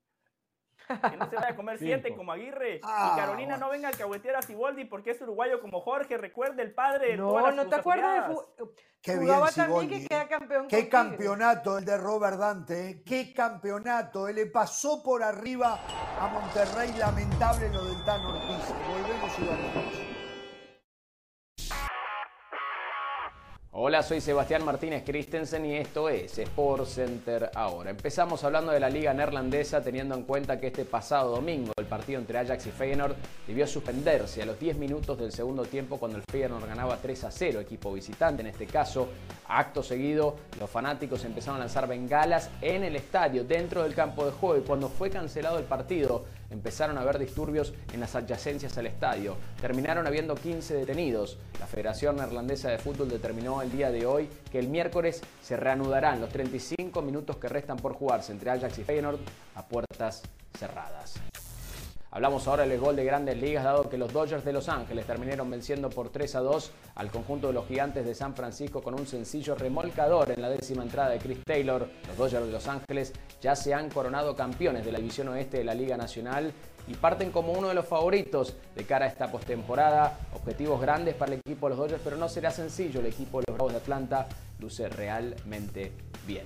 Que 0.88 1.18
no 1.18 1.30
se 1.30 1.36
vaya 1.36 1.50
a 1.50 1.56
comer 1.56 1.78
siete 1.78 2.16
como 2.16 2.32
Aguirre. 2.32 2.76
y 2.76 2.80
ah, 2.84 3.14
Carolina 3.16 3.58
no 3.58 3.70
venga 3.70 3.88
a 3.88 3.92
alcahuetear 3.92 4.36
a 4.38 4.42
Siboldi 4.42 4.86
porque 4.86 5.12
es 5.12 5.22
uruguayo 5.22 5.62
como 5.62 5.80
Jorge. 5.82 6.18
Recuerde 6.18 6.62
el 6.64 6.74
padre 6.74 7.12
de 7.12 7.18
No, 7.18 7.52
no 7.52 7.68
te 7.68 7.76
acuerdas 7.76 8.28
de 8.28 8.66
Qué 9.02 9.18
bien, 9.18 9.48
Siboldi. 9.48 10.08
Que 10.08 10.28
campeón 10.28 10.68
Qué 10.68 10.90
campeonato 10.90 11.78
el 11.78 11.86
de 11.86 11.98
Robert 11.98 12.38
Dante. 12.38 12.90
¿eh? 12.90 13.04
Qué 13.06 13.34
campeonato. 13.34 14.28
Él 14.28 14.36
le 14.36 14.48
pasó 14.48 15.02
por 15.02 15.24
arriba 15.24 15.80
a 16.20 16.28
Monterrey. 16.28 16.92
Lamentable 16.98 17.70
lo 17.70 17.86
del 17.86 18.04
Tano 18.04 18.30
Ortiz. 18.30 18.76
Volvemos 18.90 19.40
y 19.40 19.44
volvemos. 19.44 19.91
Hola, 23.74 24.04
soy 24.04 24.20
Sebastián 24.20 24.66
Martínez 24.66 25.02
Christensen 25.06 25.66
y 25.66 25.76
esto 25.76 26.10
es 26.10 26.38
Sport 26.38 26.86
Center 26.88 27.50
ahora. 27.56 27.92
Empezamos 27.92 28.44
hablando 28.44 28.74
de 28.74 28.82
la 28.82 28.90
liga 28.90 29.14
neerlandesa 29.14 29.82
teniendo 29.82 30.14
en 30.14 30.24
cuenta 30.24 30.60
que 30.60 30.68
este 30.68 30.84
pasado 30.84 31.36
domingo 31.36 31.72
el 31.78 31.86
partido 31.86 32.20
entre 32.20 32.38
Ajax 32.38 32.68
y 32.68 32.72
Feyenoord 32.72 33.16
debió 33.48 33.66
suspenderse 33.66 34.42
a 34.42 34.46
los 34.46 34.60
10 34.60 34.76
minutos 34.76 35.18
del 35.18 35.32
segundo 35.32 35.64
tiempo 35.64 35.98
cuando 35.98 36.18
el 36.18 36.24
Feyenoord 36.30 36.68
ganaba 36.68 36.98
3 36.98 37.24
a 37.24 37.32
0, 37.32 37.62
equipo 37.62 37.94
visitante 37.94 38.42
en 38.42 38.48
este 38.48 38.68
caso. 38.68 39.08
Acto 39.48 39.82
seguido, 39.82 40.36
los 40.60 40.70
fanáticos 40.70 41.24
empezaron 41.24 41.56
a 41.56 41.60
lanzar 41.60 41.88
bengalas 41.88 42.50
en 42.60 42.84
el 42.84 42.98
estadio, 42.98 43.46
dentro 43.46 43.84
del 43.84 43.96
campo 43.96 44.26
de 44.26 44.34
juego 44.34 44.58
y 44.58 44.68
cuando 44.68 44.90
fue 44.90 45.10
cancelado 45.10 45.58
el 45.58 45.64
partido, 45.64 46.26
empezaron 46.52 46.98
a 46.98 47.02
haber 47.02 47.18
disturbios 47.18 47.74
en 47.94 48.00
las 48.00 48.16
adyacencias 48.16 48.78
al 48.78 48.88
estadio. 48.88 49.36
Terminaron 49.60 50.06
habiendo 50.06 50.36
15 50.36 50.76
detenidos. 50.76 51.38
La 51.60 51.68
Federación 51.68 52.18
Neerlandesa 52.18 52.70
de 52.70 52.78
Fútbol 52.78 53.10
determinó 53.10 53.62
el 53.62 53.72
día 53.72 53.92
de 53.92 54.06
hoy 54.06 54.30
que 54.52 54.60
el 54.60 54.68
miércoles 54.68 55.22
se 55.42 55.58
reanudarán 55.58 56.22
los 56.22 56.30
35 56.30 57.02
minutos 57.02 57.38
que 57.38 57.48
restan 57.48 57.78
por 57.78 57.94
jugarse 57.94 58.32
entre 58.32 58.52
Ajax 58.52 58.78
y 58.80 58.84
Feyenoord 58.84 59.20
a 59.56 59.66
puertas 59.66 60.22
cerradas. 60.58 61.16
Hablamos 62.14 62.46
ahora 62.46 62.66
del 62.68 62.78
gol 62.78 62.98
de 62.98 63.06
grandes 63.06 63.38
ligas, 63.38 63.64
dado 63.64 63.90
que 63.90 63.98
los 63.98 64.12
Dodgers 64.12 64.44
de 64.44 64.52
Los 64.52 64.68
Ángeles 64.68 65.06
terminaron 65.06 65.50
venciendo 65.50 65.90
por 65.90 66.10
3 66.10 66.36
a 66.36 66.40
2 66.42 66.72
al 66.96 67.10
conjunto 67.10 67.48
de 67.48 67.54
los 67.54 67.66
gigantes 67.68 68.06
de 68.06 68.14
San 68.14 68.36
Francisco 68.36 68.82
con 68.82 69.00
un 69.00 69.08
sencillo 69.08 69.56
remolcador 69.56 70.30
en 70.30 70.42
la 70.42 70.50
décima 70.50 70.84
entrada 70.84 71.12
de 71.12 71.20
Chris 71.20 71.40
Taylor. 71.46 71.88
Los 72.10 72.18
Dodgers 72.18 72.46
de 72.48 72.52
Los 72.52 72.68
Ángeles 72.68 73.14
ya 73.40 73.56
se 73.56 73.74
han 73.74 73.90
coronado 73.90 74.36
campeones 74.36 74.84
de 74.84 74.92
la 74.92 74.98
división 74.98 75.30
oeste 75.30 75.60
de 75.60 75.64
la 75.64 75.74
Liga 75.74 75.96
Nacional 75.96 76.52
y 76.86 76.96
parten 76.96 77.32
como 77.32 77.54
uno 77.54 77.70
de 77.70 77.76
los 77.76 77.86
favoritos 77.86 78.58
de 78.76 78.84
cara 78.84 79.06
a 79.06 79.08
esta 79.08 79.32
postemporada. 79.32 80.20
Objetivos 80.34 80.82
grandes 80.82 81.16
para 81.16 81.32
el 81.32 81.40
equipo 81.40 81.68
de 81.68 81.70
los 81.70 81.80
Dodgers, 81.80 82.02
pero 82.04 82.18
no 82.18 82.28
será 82.28 82.52
sencillo. 82.52 83.00
El 83.00 83.06
equipo 83.06 83.40
de 83.40 83.46
los 83.48 83.56
Bravos 83.56 83.72
de 83.72 83.80
Atlanta 83.80 84.28
luce 84.60 84.90
realmente 84.90 85.94
bien. 86.28 86.46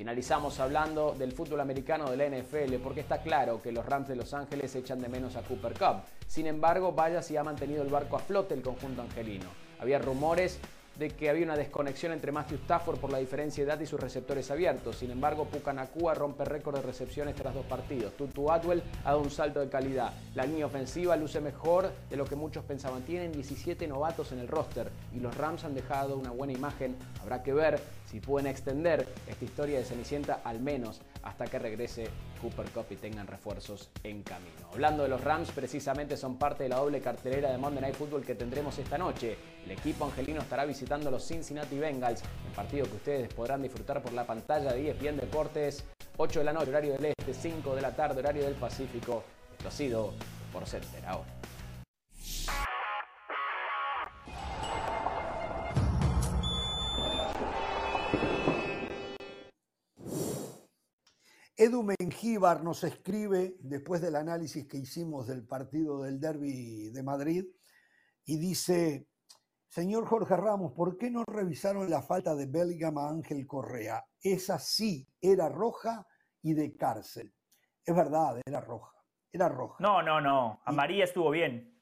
Finalizamos 0.00 0.58
hablando 0.60 1.12
del 1.12 1.32
fútbol 1.32 1.60
americano 1.60 2.10
de 2.10 2.16
la 2.16 2.26
NFL 2.26 2.76
porque 2.82 3.00
está 3.00 3.20
claro 3.20 3.60
que 3.60 3.70
los 3.70 3.84
Rams 3.84 4.08
de 4.08 4.16
Los 4.16 4.32
Ángeles 4.32 4.74
echan 4.74 4.98
de 4.98 5.10
menos 5.10 5.36
a 5.36 5.42
Cooper 5.42 5.74
Cup. 5.74 6.04
Sin 6.26 6.46
embargo, 6.46 6.92
vaya 6.92 7.20
si 7.20 7.36
ha 7.36 7.44
mantenido 7.44 7.82
el 7.82 7.90
barco 7.90 8.16
a 8.16 8.20
flote 8.20 8.54
el 8.54 8.62
conjunto 8.62 9.02
angelino. 9.02 9.44
Había 9.78 9.98
rumores 9.98 10.58
de 11.00 11.08
que 11.08 11.30
había 11.30 11.46
una 11.46 11.56
desconexión 11.56 12.12
entre 12.12 12.30
Matthew 12.30 12.58
Stafford 12.58 12.98
por 12.98 13.10
la 13.10 13.16
diferencia 13.16 13.64
de 13.64 13.70
edad 13.70 13.80
y 13.80 13.86
sus 13.86 13.98
receptores 13.98 14.50
abiertos. 14.50 14.96
Sin 14.96 15.10
embargo, 15.10 15.46
Pucanacua 15.46 16.12
rompe 16.12 16.44
récord 16.44 16.76
de 16.76 16.82
recepciones 16.82 17.34
tras 17.36 17.54
dos 17.54 17.64
partidos. 17.64 18.12
Tutu 18.18 18.50
Atwell 18.50 18.82
ha 19.02 19.12
dado 19.12 19.22
un 19.22 19.30
salto 19.30 19.60
de 19.60 19.70
calidad. 19.70 20.12
La 20.34 20.44
línea 20.44 20.66
ofensiva 20.66 21.16
luce 21.16 21.40
mejor 21.40 21.90
de 22.10 22.16
lo 22.18 22.26
que 22.26 22.36
muchos 22.36 22.64
pensaban. 22.64 23.00
Tienen 23.00 23.32
17 23.32 23.88
novatos 23.88 24.32
en 24.32 24.40
el 24.40 24.48
roster 24.48 24.90
y 25.14 25.20
los 25.20 25.34
Rams 25.38 25.64
han 25.64 25.74
dejado 25.74 26.18
una 26.18 26.32
buena 26.32 26.52
imagen. 26.52 26.94
Habrá 27.22 27.42
que 27.42 27.54
ver 27.54 27.80
si 28.04 28.20
pueden 28.20 28.48
extender 28.48 29.06
esta 29.26 29.44
historia 29.44 29.78
de 29.78 29.84
Cenicienta 29.84 30.42
al 30.44 30.60
menos 30.60 31.00
hasta 31.22 31.46
que 31.46 31.58
regrese 31.58 32.08
Cooper 32.40 32.66
Cup 32.70 32.86
y 32.90 32.96
tengan 32.96 33.26
refuerzos 33.26 33.90
en 34.02 34.22
camino. 34.22 34.68
Hablando 34.72 35.02
de 35.02 35.08
los 35.08 35.22
Rams, 35.22 35.50
precisamente 35.50 36.16
son 36.16 36.36
parte 36.36 36.64
de 36.64 36.70
la 36.70 36.76
doble 36.76 37.00
cartelera 37.00 37.50
de 37.50 37.58
Monday 37.58 37.82
Night 37.82 37.94
Football 37.94 38.24
que 38.24 38.34
tendremos 38.34 38.78
esta 38.78 38.98
noche. 38.98 39.36
El 39.64 39.70
equipo 39.70 40.04
angelino 40.04 40.40
estará 40.40 40.64
visitando 40.64 40.89
los 40.98 41.24
Cincinnati 41.24 41.78
Bengals, 41.78 42.20
un 42.48 42.52
partido 42.52 42.84
que 42.84 42.96
ustedes 42.96 43.32
podrán 43.32 43.62
disfrutar 43.62 44.02
por 44.02 44.12
la 44.12 44.26
pantalla 44.26 44.72
de 44.72 44.90
ESPN 44.90 45.18
Deportes, 45.18 45.84
8 46.16 46.40
de 46.40 46.44
la 46.44 46.52
noche, 46.52 46.70
horario 46.70 46.94
del 46.94 47.14
este, 47.16 47.32
5 47.32 47.76
de 47.76 47.80
la 47.80 47.94
tarde, 47.94 48.18
horario 48.18 48.42
del 48.42 48.54
Pacífico. 48.54 49.22
Esto 49.56 49.68
ha 49.68 49.70
sido 49.70 50.12
por 50.52 50.66
Center 50.66 51.06
ahora. 51.06 51.30
Edu 61.56 61.84
Mengíbar 61.84 62.64
nos 62.64 62.82
escribe, 62.82 63.54
después 63.60 64.00
del 64.00 64.16
análisis 64.16 64.66
que 64.66 64.78
hicimos 64.78 65.28
del 65.28 65.46
partido 65.46 66.02
del 66.02 66.18
Derby 66.18 66.90
de 66.90 67.02
Madrid, 67.04 67.44
y 68.24 68.38
dice, 68.38 69.06
señor 69.70 70.06
Jorge 70.06 70.36
Ramos, 70.36 70.72
¿por 70.72 70.98
qué 70.98 71.10
no 71.10 71.24
revisaron 71.24 71.88
la 71.88 72.02
falta 72.02 72.34
de 72.34 72.46
Bellingham 72.46 72.98
a 72.98 73.08
Ángel 73.08 73.46
Correa? 73.46 74.04
Esa 74.20 74.58
sí 74.58 75.08
era 75.20 75.48
roja 75.48 76.06
y 76.42 76.54
de 76.54 76.76
cárcel. 76.76 77.34
Es 77.84 77.94
verdad, 77.94 78.40
era 78.44 78.60
roja. 78.60 78.92
Era 79.32 79.48
roja. 79.48 79.76
No, 79.78 80.02
no, 80.02 80.20
no. 80.20 80.60
A 80.64 80.72
María 80.72 81.04
estuvo 81.04 81.30
bien. 81.30 81.80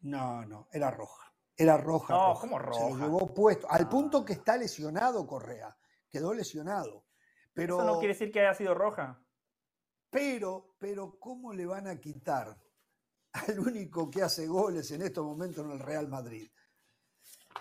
No, 0.00 0.44
no, 0.44 0.68
era 0.72 0.90
roja. 0.90 1.32
Era 1.56 1.76
roja. 1.76 2.14
No, 2.14 2.34
¿cómo 2.40 2.58
roja? 2.58 2.80
Se 2.80 2.90
lo 2.90 2.96
llevó 2.98 3.32
puesto. 3.32 3.70
Al 3.70 3.88
punto 3.88 4.24
que 4.24 4.32
está 4.32 4.56
lesionado 4.56 5.26
Correa. 5.26 5.76
Quedó 6.10 6.34
lesionado. 6.34 7.06
Eso 7.54 7.84
no 7.84 7.98
quiere 7.98 8.14
decir 8.14 8.32
que 8.32 8.40
haya 8.40 8.54
sido 8.54 8.74
roja. 8.74 9.22
Pero, 10.08 10.74
pero, 10.78 11.18
¿cómo 11.18 11.52
le 11.52 11.66
van 11.66 11.86
a 11.86 12.00
quitar 12.00 12.56
al 13.32 13.60
único 13.60 14.10
que 14.10 14.22
hace 14.22 14.46
goles 14.46 14.90
en 14.90 15.02
estos 15.02 15.24
momentos 15.24 15.64
en 15.64 15.72
el 15.72 15.78
Real 15.78 16.08
Madrid? 16.08 16.50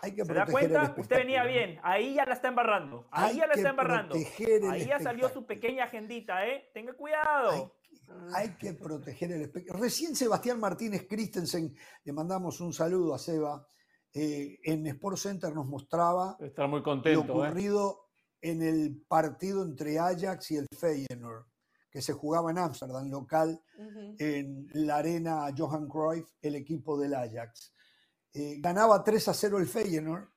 Hay 0.02 0.14
que 0.14 0.24
¿Se 0.24 0.34
da 0.34 0.46
cuenta? 0.46 0.96
Usted 0.98 1.18
venía 1.18 1.44
bien. 1.44 1.80
Ahí 1.84 2.14
ya 2.16 2.26
la 2.26 2.34
está 2.34 2.50
embarrando. 2.50 3.08
Ahí 3.12 3.38
ya 3.38 3.48
la 3.48 3.54
está 3.54 3.70
embarrando. 3.70 4.16
Ahí 4.16 4.86
ya 4.86 5.00
salió 5.00 5.30
su 5.30 5.46
pequeña 5.46 5.86
agendita, 5.86 6.48
¿eh? 6.48 6.70
Tenga 6.74 6.94
cuidado. 6.94 7.76
Hay 8.34 8.56
que 8.56 8.74
proteger 8.74 9.32
el 9.32 9.42
espectáculo. 9.42 9.84
Recién 9.84 10.16
Sebastián 10.16 10.60
Martínez 10.60 11.08
Christensen, 11.08 11.76
le 12.04 12.14
mandamos 12.14 12.60
un 12.60 12.74
saludo 12.74 13.14
a 13.14 13.20
Seba, 13.20 13.66
eh, 14.14 14.60
en 14.64 14.88
Sport 14.88 15.18
Center 15.18 15.54
nos 15.54 15.68
mostraba 15.68 16.36
Está 16.40 16.66
muy 16.66 16.82
contento, 16.82 17.24
lo 17.24 17.34
ocurrido 17.34 18.08
en 18.42 18.64
el 18.64 19.04
partido 19.08 19.64
entre 19.64 20.00
Ajax 20.00 20.52
y 20.52 20.58
el 20.58 20.68
Feyenoord, 20.76 21.46
que 21.92 22.02
se 22.02 22.14
jugaba 22.14 22.52
en 22.52 22.58
Ámsterdam, 22.58 23.10
local, 23.10 23.62
en 24.18 24.68
la 24.74 24.98
arena 24.98 25.48
Johan 25.56 25.88
Cruyff, 25.88 26.30
el 26.42 26.56
equipo 26.56 26.98
del 26.98 27.14
Ajax. 27.14 27.74
Eh, 28.34 28.58
ganaba 28.60 29.04
3 29.04 29.28
a 29.28 29.34
0 29.34 29.58
el 29.60 29.68
Feyenoord, 29.68 30.30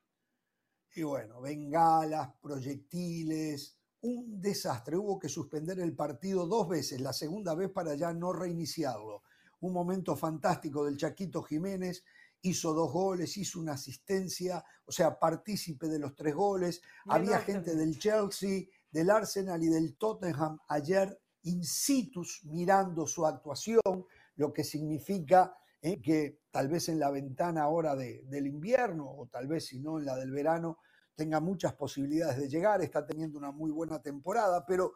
y 0.95 1.03
bueno, 1.03 1.41
bengalas, 1.41 2.29
proyectiles, 2.41 3.77
un 4.01 4.39
desastre. 4.39 4.97
Hubo 4.97 5.17
que 5.17 5.29
suspender 5.29 5.79
el 5.79 5.95
partido 5.95 6.45
dos 6.45 6.69
veces, 6.69 7.01
la 7.01 7.13
segunda 7.13 7.55
vez 7.55 7.71
para 7.71 7.95
ya 7.95 8.13
no 8.13 8.31
reiniciarlo. 8.31 9.23
Un 9.61 9.73
momento 9.73 10.15
fantástico 10.15 10.85
del 10.85 10.97
Chaquito 10.97 11.41
Jiménez, 11.41 12.03
hizo 12.41 12.73
dos 12.73 12.91
goles, 12.91 13.37
hizo 13.37 13.59
una 13.59 13.73
asistencia, 13.73 14.63
o 14.85 14.91
sea, 14.91 15.17
partícipe 15.17 15.87
de 15.87 15.99
los 15.99 16.13
tres 16.15 16.35
goles. 16.35 16.81
Había 17.05 17.39
gente 17.39 17.75
del 17.75 17.97
Chelsea, 17.97 18.65
del 18.91 19.09
Arsenal 19.09 19.63
y 19.63 19.67
del 19.67 19.95
Tottenham 19.95 20.59
ayer 20.67 21.19
in 21.43 21.63
situ 21.63 22.23
mirando 22.43 23.07
su 23.07 23.25
actuación, 23.25 24.05
lo 24.35 24.53
que 24.53 24.63
significa 24.63 25.55
eh, 25.85 26.01
que 26.01 26.39
tal 26.49 26.69
vez 26.69 26.87
en 26.87 26.97
la 26.97 27.11
ventana 27.11 27.63
ahora 27.63 27.93
del 27.93 28.47
invierno, 28.47 29.05
o 29.05 29.27
tal 29.27 29.47
vez 29.47 29.65
si 29.65 29.81
no 29.81 29.99
en 29.99 30.05
la 30.05 30.15
del 30.15 30.31
verano, 30.31 30.79
tenga 31.13 31.41
muchas 31.41 31.73
posibilidades 31.73 32.37
de 32.37 32.47
llegar, 32.47 32.81
está 32.81 33.05
teniendo 33.05 33.37
una 33.37 33.51
muy 33.51 33.69
buena 33.69 34.01
temporada, 34.01 34.65
pero 34.65 34.93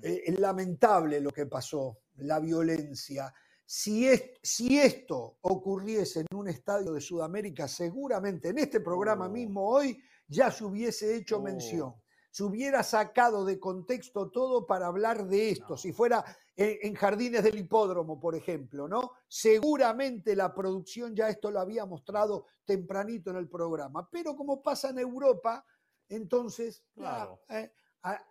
eh, 0.00 0.22
es 0.24 0.40
lamentable 0.40 1.20
lo 1.20 1.30
que 1.30 1.44
pasó, 1.44 1.98
la 2.16 2.40
violencia. 2.40 3.30
Si, 3.66 4.08
si, 4.42 4.78
esto 4.78 5.36
ocurriese 5.42 6.20
en 6.20 6.34
un 6.34 6.48
estadio 6.48 6.94
de 6.94 7.02
Sudamérica, 7.02 7.68
seguramente 7.68 8.48
en 8.48 8.58
este 8.58 8.80
programa 8.80 9.26
oh. 9.26 9.30
mismo 9.30 9.68
hoy 9.68 10.02
ya 10.26 10.50
se 10.50 10.64
hubiese 10.64 11.14
hecho 11.14 11.40
oh. 11.40 11.42
mención, 11.42 11.94
se 12.32 12.44
hubiera 12.44 12.82
sacado 12.82 13.44
de 13.44 13.60
contexto 13.60 14.30
todo 14.30 14.66
para 14.66 14.86
hablar 14.86 15.26
de 15.26 15.50
esto, 15.50 15.76
si 15.76 15.92
fuera 15.92 16.24
en, 16.56 16.94
jardines 16.94 17.44
del 17.44 17.58
hipódromo, 17.58 18.18
por 18.18 18.34
ejemplo, 18.34 18.88
¿no? 18.88 19.12
Seguramente 19.28 20.34
la 20.34 20.54
producción 20.54 21.14
ya 21.14 21.28
esto 21.28 21.50
lo 21.50 21.60
había 21.60 21.84
mostrado 21.84 22.46
tempranito 22.64 23.30
en 23.30 23.36
el 23.36 23.50
programa, 23.50 24.08
pero 24.10 24.34
como 24.34 24.62
pasa 24.62 24.88
en 24.88 25.00
Europa, 25.00 25.62
entonces, 26.08 26.82
claro. 26.94 27.42
Eh, 27.50 27.70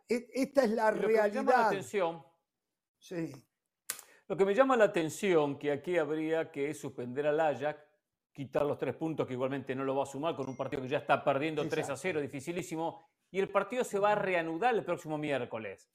e, 0.09 0.29
esta 0.33 0.63
es 0.63 0.71
la 0.71 0.89
realidad. 0.89 1.25
Que 1.25 1.35
llama 1.35 1.51
la 1.51 1.67
atención, 1.67 2.23
sí. 2.97 3.31
Lo 4.27 4.35
que 4.35 4.45
me 4.45 4.55
llama 4.55 4.75
la 4.77 4.85
atención 4.85 5.59
que 5.59 5.71
aquí 5.71 5.99
habría 5.99 6.51
que 6.51 6.73
suspender 6.73 7.27
al 7.27 7.39
Ajax, 7.39 7.79
quitar 8.33 8.63
los 8.63 8.79
tres 8.79 8.95
puntos 8.95 9.27
que 9.27 9.33
igualmente 9.33 9.75
no 9.75 9.83
lo 9.83 9.95
va 9.95 10.03
a 10.03 10.07
sumar 10.07 10.35
con 10.35 10.49
un 10.49 10.57
partido 10.57 10.81
que 10.81 10.87
ya 10.87 10.97
está 10.97 11.23
perdiendo 11.23 11.67
3 11.67 11.91
a 11.91 11.95
0, 11.95 12.19
dificilísimo, 12.19 13.10
y 13.31 13.39
el 13.39 13.49
partido 13.49 13.83
se 13.83 13.97
va 13.97 14.11
a 14.11 14.15
reanudar 14.15 14.75
el 14.75 14.83
próximo 14.83 15.17
miércoles. 15.17 15.89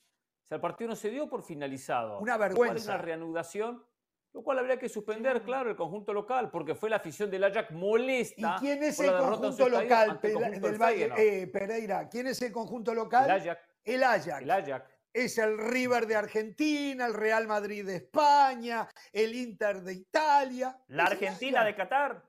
O 0.44 0.48
sea, 0.48 0.56
el 0.56 0.60
partido 0.62 0.90
no 0.90 0.96
se 0.96 1.10
dio 1.10 1.28
por 1.28 1.42
finalizado. 1.42 2.18
Una 2.18 2.36
vergüenza. 2.36 2.94
Una 2.94 3.02
reanudación, 3.02 3.84
lo 4.32 4.42
cual 4.42 4.58
habría 4.58 4.78
que 4.78 4.88
suspender, 4.88 5.42
claro, 5.42 5.70
el 5.70 5.76
conjunto 5.76 6.14
local, 6.14 6.50
porque 6.50 6.74
fue 6.74 6.88
la 6.88 6.96
afición 6.96 7.30
del 7.30 7.44
Ajax 7.44 7.72
molesta. 7.72 8.56
¿Y 8.56 8.60
quién 8.60 8.82
es 8.82 8.98
el 9.00 9.14
conjunto 9.16 9.68
local 9.68 10.18
del 10.22 10.78
Valle 10.78 11.12
eh, 11.16 11.46
Pereira? 11.48 12.08
¿Quién 12.08 12.28
es 12.28 12.40
el 12.40 12.52
conjunto 12.52 12.94
local? 12.94 13.24
El 13.24 13.30
Ajax. 13.32 13.62
El 13.84 14.02
Ajax. 14.02 14.42
El 14.42 14.50
Ajax. 14.50 14.90
Es 15.12 15.38
el 15.38 15.58
River 15.58 16.06
de 16.06 16.16
Argentina, 16.16 17.06
el 17.06 17.14
Real 17.14 17.46
Madrid 17.46 17.86
de 17.86 17.96
España, 17.96 18.86
el 19.12 19.34
Inter 19.34 19.82
de 19.82 19.94
Italia. 19.94 20.78
La 20.88 21.04
Argentina 21.04 21.64
de 21.64 21.74
Qatar. 21.74 22.22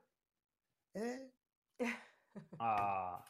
¿Eh? 0.94 1.32
Ah 2.60 3.24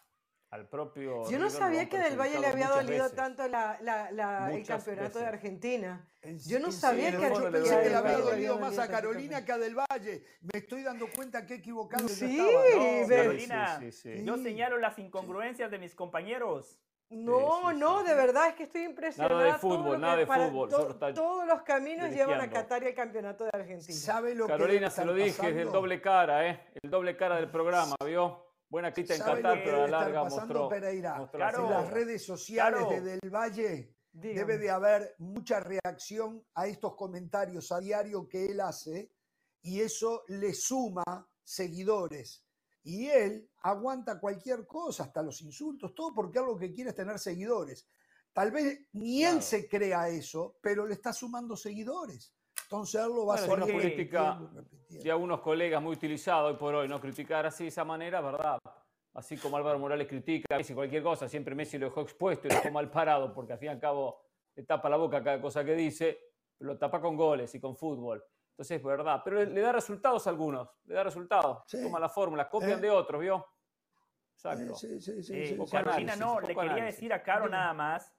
al 0.49 0.68
propio. 0.68 1.30
Yo 1.30 1.40
no 1.40 1.49
sabía 1.49 1.90
que 1.90 1.98
del 1.98 2.18
Valle 2.18 2.40
le 2.40 2.48
había 2.48 2.69
dolido 2.69 3.10
tanto 3.11 3.48
la, 3.48 3.78
la, 3.82 4.52
el 4.53 4.65
campeonato 4.65 5.19
de 5.19 5.26
Argentina. 5.26 6.07
Yo 6.45 6.60
no 6.60 6.72
sabía 6.72 7.11
que, 7.11 7.30
yo 7.30 7.52
pensé 7.52 7.82
que 7.82 7.90
le 7.90 7.95
había 7.95 8.18
dolido 8.18 8.57
más 8.60 8.78
a 8.80 8.88
Carolina 8.88 9.45
que 9.45 9.52
a 9.52 9.57
del 9.57 9.76
Valle. 9.76 10.24
Me 10.41 10.60
estoy 10.60 10.84
dando 10.84 11.07
cuenta 11.15 11.45
que 11.45 11.56
he 11.56 11.57
equivocado. 11.57 12.07
Sí, 12.07 12.41
Carolina, 13.07 13.80
yo 14.24 14.38
señalo 14.38 14.78
las 14.78 14.98
incongruencias 14.99 15.69
de 15.72 15.80
mis 15.80 15.95
compañeros. 15.95 16.80
No, 17.10 17.72
no, 17.72 18.03
de 18.03 18.14
verdad 18.14 18.49
es 18.49 18.56
que 18.56 18.64
estoy 18.64 18.84
impresionado. 18.84 19.40
Nada 19.40 19.53
de 19.53 19.60
fútbol, 19.60 20.02
nada 20.02 20.18
de 20.18 20.26
fútbol. 20.26 20.69
todos 21.14 21.48
los 21.48 21.61
caminos 21.61 22.10
llevan 22.10 22.41
a 22.41 22.49
Qatar 22.49 22.84
y 22.84 22.88
al 22.88 22.94
campeonato 22.94 23.45
de 23.45 23.52
Argentina. 23.53 23.98
¿Sabe 23.98 24.36
lo 24.36 24.45
Carolina, 24.45 24.90
se 24.90 25.06
lo 25.06 25.14
dije, 25.14 25.49
es 25.49 25.56
el 25.56 25.72
doble 25.72 26.02
cara, 26.02 26.49
¿eh? 26.49 26.60
El 26.84 26.90
doble 26.90 27.15
cara 27.15 27.38
del 27.38 27.49
programa, 27.49 27.95
¿vio? 28.06 28.47
Buena 28.69 28.91
cita 28.94 29.15
en 29.15 29.22
Qatar, 29.22 29.64
pero 29.64 29.84
a 29.84 29.88
la 29.88 29.99
larga 30.02 30.23
mostró, 30.26 30.68
Pereira? 30.68 31.30
en 31.34 31.69
las 31.69 31.89
redes 31.89 32.26
sociales 32.26 32.89
de 32.89 33.02
Del 33.02 33.34
Valle 33.34 33.95
debe 34.11 34.57
de 34.57 34.69
haber 34.69 35.15
mucha 35.19 35.60
reacción 35.60 36.44
a 36.56 36.68
estos 36.68 36.95
comentarios 36.95 37.72
a 37.72 37.80
diario 37.80 38.27
que 38.27 38.48
él 38.48 38.60
hace 38.60 39.11
y 39.61 39.80
eso 39.81 40.23
le 40.27 40.53
suma 40.53 41.03
seguidores. 41.44 42.44
Y 42.84 43.07
él 43.07 43.49
aguanta 43.64 44.19
cualquier 44.19 44.65
cosa, 44.65 45.03
hasta 45.03 45.22
los 45.22 45.41
insultos, 45.41 45.94
todo 45.94 46.14
porque 46.14 46.39
algo 46.39 46.57
que 46.57 46.73
quiere 46.73 46.91
es 46.91 46.95
tener 46.95 47.19
seguidores. 47.19 47.88
Tal 48.34 48.52
vez 48.52 48.88
ni 48.94 49.23
él 49.23 49.41
se 49.41 49.68
crea 49.68 50.10
eso, 50.10 50.57
pero 50.61 50.85
le 50.85 50.94
está 50.94 51.11
sumando 51.11 51.56
seguidores. 51.56 52.34
Entonces 52.68 53.02
él 53.02 53.07
lo 53.07 53.26
va 53.26 53.35
a 53.35 53.38
hacer. 53.38 53.49
Una 53.49 53.65
política 53.65 54.39
de 54.89 55.10
algunos 55.10 55.39
colegas 55.39 55.81
muy 55.81 55.94
utilizado 55.94 56.48
hoy 56.48 56.56
por 56.56 56.76
hoy, 56.76 56.89
¿no? 56.89 56.99
Criticar 56.99 57.45
así 57.45 57.64
de 57.64 57.69
esa 57.69 57.85
manera, 57.85 58.19
¿verdad? 58.19 58.60
Así 59.14 59.38
como 59.38 59.56
Álvaro 59.56 59.80
Morales 59.80 60.06
critica 60.06 60.57
Messi 60.57 60.73
cualquier 60.73 61.02
cosa, 61.02 61.30
siempre 61.30 61.56
Messi 61.56 61.77
lo 61.77 61.85
dejó 61.85 62.02
expuesto 62.02 62.48
y 62.48 62.52
lo 62.52 62.57
dejó 62.57 62.72
mal 62.72 62.91
parado, 62.91 63.34
porque 63.34 63.53
al 63.53 63.60
fin 63.60 63.68
y 63.68 63.72
al 63.72 63.80
cabo 63.80 64.22
le 64.53 64.64
tapa 64.64 64.89
la 64.89 64.98
boca 64.98 65.23
cada 65.23 65.39
cosa 65.39 65.64
que 65.64 65.76
dice, 65.76 66.19
lo 66.60 66.77
tapa 66.77 66.99
con 66.99 67.15
goles 67.15 67.56
y 67.56 67.60
con 67.61 67.77
fútbol. 67.77 68.22
Entonces 68.52 68.77
es 68.77 68.84
verdad, 68.84 69.22
pero 69.23 69.45
le, 69.45 69.61
da 69.61 69.72
resultados 69.72 70.27
a 70.27 70.30
algunos, 70.30 70.68
le 70.85 70.95
da 70.95 71.03
resultados. 71.03 71.64
Toma 71.72 72.02
la 72.02 72.10
fórmula, 72.10 72.49
copian 72.49 72.80
eh. 72.80 72.81
de 72.81 72.89
otros, 72.89 73.22
¿vio? 73.22 73.48
Exacto. 74.35 74.76
Sí, 74.76 74.99
sí, 74.99 75.23
sí. 75.23 75.34
Eh, 75.34 75.60
Carolina, 75.72 76.18
no, 76.18 76.41
le 76.41 76.53
quería 76.53 76.84
decir 76.84 77.14
a 77.14 77.23
Caro 77.23 77.48
nada 77.48 77.73
más 77.73 78.14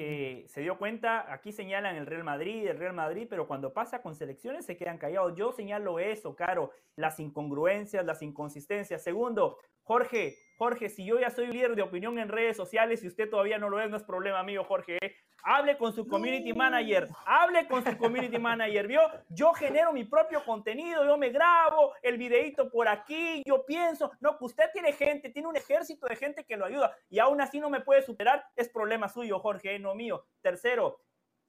que 0.00 0.46
se 0.48 0.62
dio 0.62 0.78
cuenta, 0.78 1.30
aquí 1.30 1.52
señalan 1.52 1.94
el 1.94 2.06
Real 2.06 2.24
Madrid, 2.24 2.66
el 2.66 2.78
Real 2.78 2.94
Madrid, 2.94 3.26
pero 3.28 3.46
cuando 3.46 3.74
pasa 3.74 4.00
con 4.00 4.14
selecciones 4.14 4.64
se 4.64 4.78
quedan 4.78 4.96
callados. 4.96 5.34
Yo 5.36 5.52
señalo 5.52 5.98
eso, 5.98 6.34
Caro, 6.34 6.70
las 6.96 7.20
incongruencias, 7.20 8.06
las 8.06 8.22
inconsistencias. 8.22 9.02
Segundo, 9.02 9.58
Jorge, 9.82 10.38
Jorge, 10.60 10.90
si 10.90 11.06
yo 11.06 11.18
ya 11.18 11.30
soy 11.30 11.46
líder 11.46 11.74
de 11.74 11.80
opinión 11.80 12.18
en 12.18 12.28
redes 12.28 12.54
sociales 12.54 13.02
y 13.02 13.06
usted 13.06 13.30
todavía 13.30 13.56
no 13.56 13.70
lo 13.70 13.80
es, 13.80 13.88
no 13.88 13.96
es 13.96 14.02
problema 14.02 14.42
mío, 14.42 14.62
Jorge. 14.62 14.98
¿eh? 15.00 15.16
Hable 15.42 15.78
con 15.78 15.94
su 15.94 16.06
community 16.06 16.52
manager, 16.52 17.08
hable 17.24 17.66
con 17.66 17.82
su 17.82 17.96
community 17.96 18.38
manager, 18.38 18.86
¿vio? 18.86 19.00
Yo 19.30 19.54
genero 19.54 19.90
mi 19.90 20.04
propio 20.04 20.44
contenido, 20.44 21.02
yo 21.02 21.16
me 21.16 21.30
grabo 21.30 21.94
el 22.02 22.18
videito 22.18 22.70
por 22.70 22.88
aquí, 22.88 23.42
yo 23.46 23.64
pienso, 23.64 24.12
no, 24.20 24.36
que 24.36 24.44
usted 24.44 24.64
tiene 24.70 24.92
gente, 24.92 25.30
tiene 25.30 25.48
un 25.48 25.56
ejército 25.56 26.06
de 26.06 26.16
gente 26.16 26.44
que 26.44 26.58
lo 26.58 26.66
ayuda 26.66 26.94
y 27.08 27.20
aún 27.20 27.40
así 27.40 27.58
no 27.58 27.70
me 27.70 27.80
puede 27.80 28.02
superar, 28.02 28.44
es 28.54 28.68
problema 28.68 29.08
suyo, 29.08 29.38
Jorge, 29.38 29.78
no 29.78 29.94
mío. 29.94 30.26
Tercero, 30.42 31.00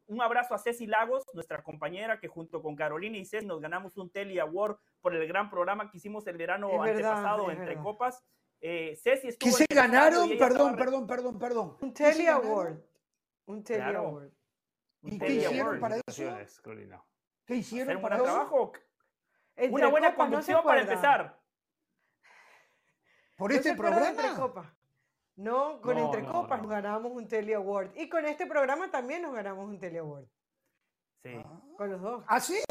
un 0.08 0.22
abrazo 0.22 0.56
a 0.56 0.58
Ceci 0.58 0.88
Lagos, 0.88 1.26
nuestra 1.34 1.62
compañera 1.64 2.18
que 2.22 2.30
junto 2.30 2.62
con 2.62 2.78
Carolina 2.78 3.18
y 3.18 3.26
Ceci 3.26 3.46
nos 3.46 3.60
ganamos 3.60 3.98
un 3.98 4.10
Tele 4.10 4.40
Award 4.40 4.78
por 5.02 5.14
el 5.14 5.28
gran 5.28 5.50
programa 5.50 5.92
que 5.92 5.98
hicimos 5.98 6.26
el 6.28 6.38
verano 6.38 6.82
antepasado 6.82 7.52
entre 7.52 7.76
copas. 7.76 8.24
Eh, 8.62 8.96
Ceci 8.96 9.30
estuvo 9.30 9.50
¿Qué 9.50 9.58
se 9.58 9.66
ganaron? 9.74 10.30
Perdón, 10.38 10.76
perdón, 10.76 11.08
perdón, 11.08 11.40
perdón. 11.40 11.78
Un 11.82 11.94
Tele 11.94 12.30
Award. 12.30 12.80
Un 13.46 13.64
Tele 13.64 13.96
Award. 13.96 14.30
¿Y 15.02 15.18
qué 15.18 15.34
hicieron 15.34 15.80
para 15.80 15.96
eso? 15.96 16.38
¿Qué 17.46 17.56
hicieron 17.56 18.02
para 18.02 18.16
eso? 18.18 18.24
trabajo. 18.24 18.74
Una 19.70 19.88
buena 19.88 20.16
conducción 20.16 20.64
para 20.64 20.82
empezar. 20.82 21.40
¿Por 23.36 23.52
este 23.52 23.76
programa? 23.76 24.76
No, 25.36 25.82
con 25.82 25.98
Entre 25.98 26.24
Copas 26.24 26.62
nos 26.62 26.70
ganamos 26.70 27.12
un 27.14 27.28
Tele 27.28 27.56
Award. 27.56 27.96
Y 27.96 28.08
con 28.10 28.26
este 28.26 28.46
programa 28.46 28.92
también 28.92 29.24
nos 29.24 29.34
ganamos 29.34 29.68
un 29.68 29.80
Tele 29.80 29.98
Award. 29.98 30.28
Sí. 31.24 31.44
Con 31.78 31.92
los 31.92 32.02
dos. 32.02 32.24
¿Ah, 32.28 32.40
sí? 32.40 32.62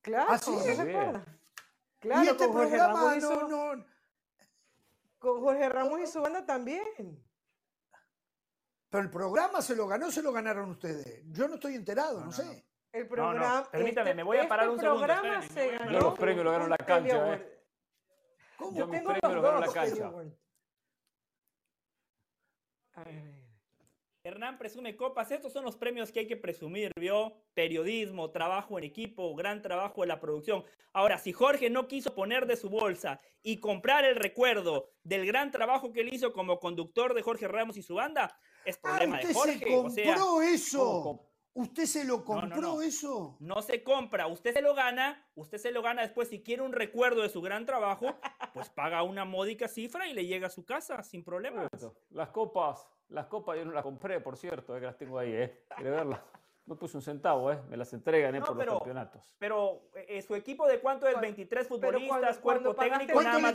Claro, 0.00 0.26
¿Ah, 0.30 0.38
sí? 0.38 0.50
¿no 0.50 0.60
se 0.60 1.22
Claro, 1.98 2.24
y 2.24 2.28
este 2.28 2.48
programa 2.48 3.16
no, 3.16 3.48
no... 3.48 3.84
Con 5.18 5.40
Jorge 5.40 5.68
Ramos 5.68 6.00
y 6.00 6.06
su 6.06 6.20
banda 6.20 6.44
también. 6.44 6.84
Pero 8.88 9.02
el 9.02 9.10
programa 9.10 9.60
se 9.62 9.74
lo 9.74 9.86
ganó, 9.86 10.10
se 10.10 10.22
lo 10.22 10.32
ganaron 10.32 10.70
ustedes. 10.70 11.22
Yo 11.26 11.48
no 11.48 11.54
estoy 11.54 11.74
enterado, 11.74 12.24
no, 12.24 12.32
sé. 12.32 12.66
El 12.92 13.08
programa. 13.08 13.68
Permítame, 13.70 14.14
me 14.14 14.22
voy 14.22 14.38
a 14.38 14.48
parar 14.48 14.68
un 14.70 14.78
segundo. 14.78 15.04
programa 15.04 15.42
se 15.42 15.70
ganó. 15.72 15.92
Yo 15.92 16.00
los 16.00 16.18
premios 16.18 16.44
lo 16.44 16.52
ganó 16.52 16.68
la 16.68 16.78
cancha. 16.78 17.34
Eh. 17.34 17.62
¿Cómo? 18.56 18.78
Yo 18.78 18.86
mis 18.86 19.02
premios 19.02 19.34
lo 19.34 19.42
ganó 19.42 19.60
la 19.60 19.72
cancha. 19.72 20.12
Hernán 24.26 24.58
presume 24.58 24.96
copas. 24.96 25.30
Estos 25.30 25.52
son 25.52 25.64
los 25.64 25.76
premios 25.76 26.10
que 26.10 26.20
hay 26.20 26.26
que 26.26 26.36
presumir, 26.36 26.90
¿vio? 26.98 27.34
Periodismo, 27.54 28.30
trabajo 28.30 28.76
en 28.76 28.84
equipo, 28.84 29.34
gran 29.36 29.62
trabajo 29.62 30.02
en 30.02 30.08
la 30.08 30.18
producción. 30.18 30.64
Ahora, 30.92 31.18
si 31.18 31.32
Jorge 31.32 31.70
no 31.70 31.86
quiso 31.86 32.12
poner 32.14 32.46
de 32.46 32.56
su 32.56 32.68
bolsa 32.68 33.20
y 33.42 33.58
comprar 33.58 34.04
el 34.04 34.16
recuerdo 34.16 34.90
del 35.04 35.26
gran 35.26 35.52
trabajo 35.52 35.92
que 35.92 36.00
él 36.00 36.12
hizo 36.12 36.32
como 36.32 36.58
conductor 36.58 37.14
de 37.14 37.22
Jorge 37.22 37.46
Ramos 37.46 37.76
y 37.76 37.82
su 37.82 37.94
banda, 37.94 38.36
es 38.64 38.78
problema 38.78 39.18
de 39.18 39.32
Jorge. 39.32 39.58
Se 39.58 40.04
compró 40.04 40.42
eso. 40.42 41.22
¿Usted 41.54 41.86
se 41.86 42.04
lo 42.04 42.22
compró 42.22 42.82
eso? 42.82 43.38
No 43.40 43.62
se 43.62 43.82
compra, 43.82 44.26
usted 44.26 44.52
se 44.52 44.60
lo 44.60 44.74
gana, 44.74 45.26
usted 45.34 45.56
se 45.56 45.70
lo 45.70 45.80
gana 45.80 46.02
después 46.02 46.28
si 46.28 46.42
quiere 46.42 46.60
un 46.60 46.72
recuerdo 46.74 47.22
de 47.22 47.30
su 47.30 47.40
gran 47.40 47.64
trabajo, 47.64 48.14
pues 48.52 48.68
paga 48.68 49.02
una 49.02 49.24
módica 49.24 49.66
cifra 49.66 50.06
y 50.06 50.12
le 50.12 50.26
llega 50.26 50.48
a 50.48 50.50
su 50.50 50.66
casa 50.66 51.02
sin 51.02 51.24
problema. 51.24 51.66
Las 52.10 52.28
copas, 52.28 52.86
las 53.08 53.26
copas 53.26 53.56
yo 53.56 53.64
no 53.64 53.72
las 53.72 53.82
compré, 53.82 54.20
por 54.20 54.36
cierto, 54.36 54.76
eh, 54.76 54.80
que 54.80 54.86
las 54.86 54.96
tengo 54.96 55.18
ahí, 55.18 55.32
¿eh? 55.32 55.64
¿Quiere 55.74 55.90
verlas? 55.90 56.20
No 56.66 56.76
puse 56.76 56.96
un 56.96 57.02
centavo, 57.02 57.52
¿eh? 57.52 57.60
Me 57.68 57.76
las 57.76 57.92
entregan 57.92 58.34
¿eh? 58.34 58.40
por 58.40 58.56
los 58.56 58.66
campeonatos. 58.66 59.36
Pero 59.38 59.82
eh, 59.94 60.20
su 60.22 60.34
equipo 60.34 60.66
de 60.66 60.80
cuánto 60.80 61.06
es 61.06 61.20
23 61.20 61.68
futbolistas, 61.68 62.38
cuerpo 62.38 62.74
técnico, 62.74 63.22
nada 63.22 63.38
más 63.38 63.54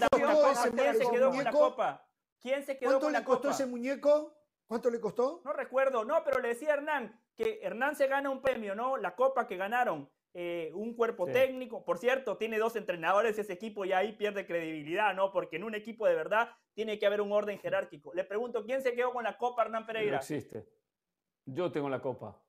¿Quién 0.74 0.96
se 0.96 1.10
quedó 1.10 1.30
con 1.32 1.44
la 1.44 1.52
copa? 1.52 2.06
¿Quién 2.40 2.64
se 2.64 2.78
quedó 2.78 3.00
con 3.00 3.12
la 3.12 3.24
copa? 3.24 3.26
¿Cuánto 3.26 3.50
le 3.50 3.50
costó 3.50 3.50
ese 3.50 3.66
muñeco? 3.66 4.34
¿Cuánto 4.66 4.90
le 4.90 5.02
costó? 5.02 5.42
No 5.44 5.52
recuerdo, 5.52 6.06
no, 6.06 6.24
pero 6.24 6.40
le 6.40 6.50
decía 6.50 6.70
a 6.70 6.74
Hernán 6.76 7.20
que 7.36 7.60
Hernán 7.62 7.96
se 7.96 8.08
gana 8.08 8.30
un 8.30 8.42
premio, 8.42 8.76
¿no? 8.76 8.96
La 8.96 9.16
copa 9.16 9.46
que 9.46 9.58
ganaron, 9.58 10.10
eh, 10.34 10.72
un 10.74 10.94
cuerpo 10.96 11.26
técnico. 11.26 11.84
Por 11.84 11.98
cierto, 11.98 12.38
tiene 12.38 12.58
dos 12.58 12.76
entrenadores 12.76 13.38
ese 13.38 13.54
equipo 13.54 13.84
y 13.84 13.92
ahí 13.92 14.14
pierde 14.14 14.46
credibilidad, 14.46 15.14
¿no? 15.14 15.32
Porque 15.32 15.58
en 15.58 15.64
un 15.64 15.76
equipo 15.76 16.08
de 16.08 16.16
verdad 16.16 16.50
tiene 16.74 16.98
que 16.98 17.06
haber 17.06 17.22
un 17.22 17.32
orden 17.32 17.60
jerárquico. 17.60 18.14
Le 18.14 18.24
pregunto, 18.24 18.64
¿quién 18.66 18.82
se 18.82 18.94
quedó 18.94 19.12
con 19.12 19.24
la 19.24 19.38
copa, 19.38 19.64
Hernán 19.64 19.86
Pereira? 19.86 20.12
No 20.12 20.18
existe. 20.18 20.66
Yo 21.46 21.72
tengo 21.72 21.90
la 21.90 22.02
copa. 22.02 22.42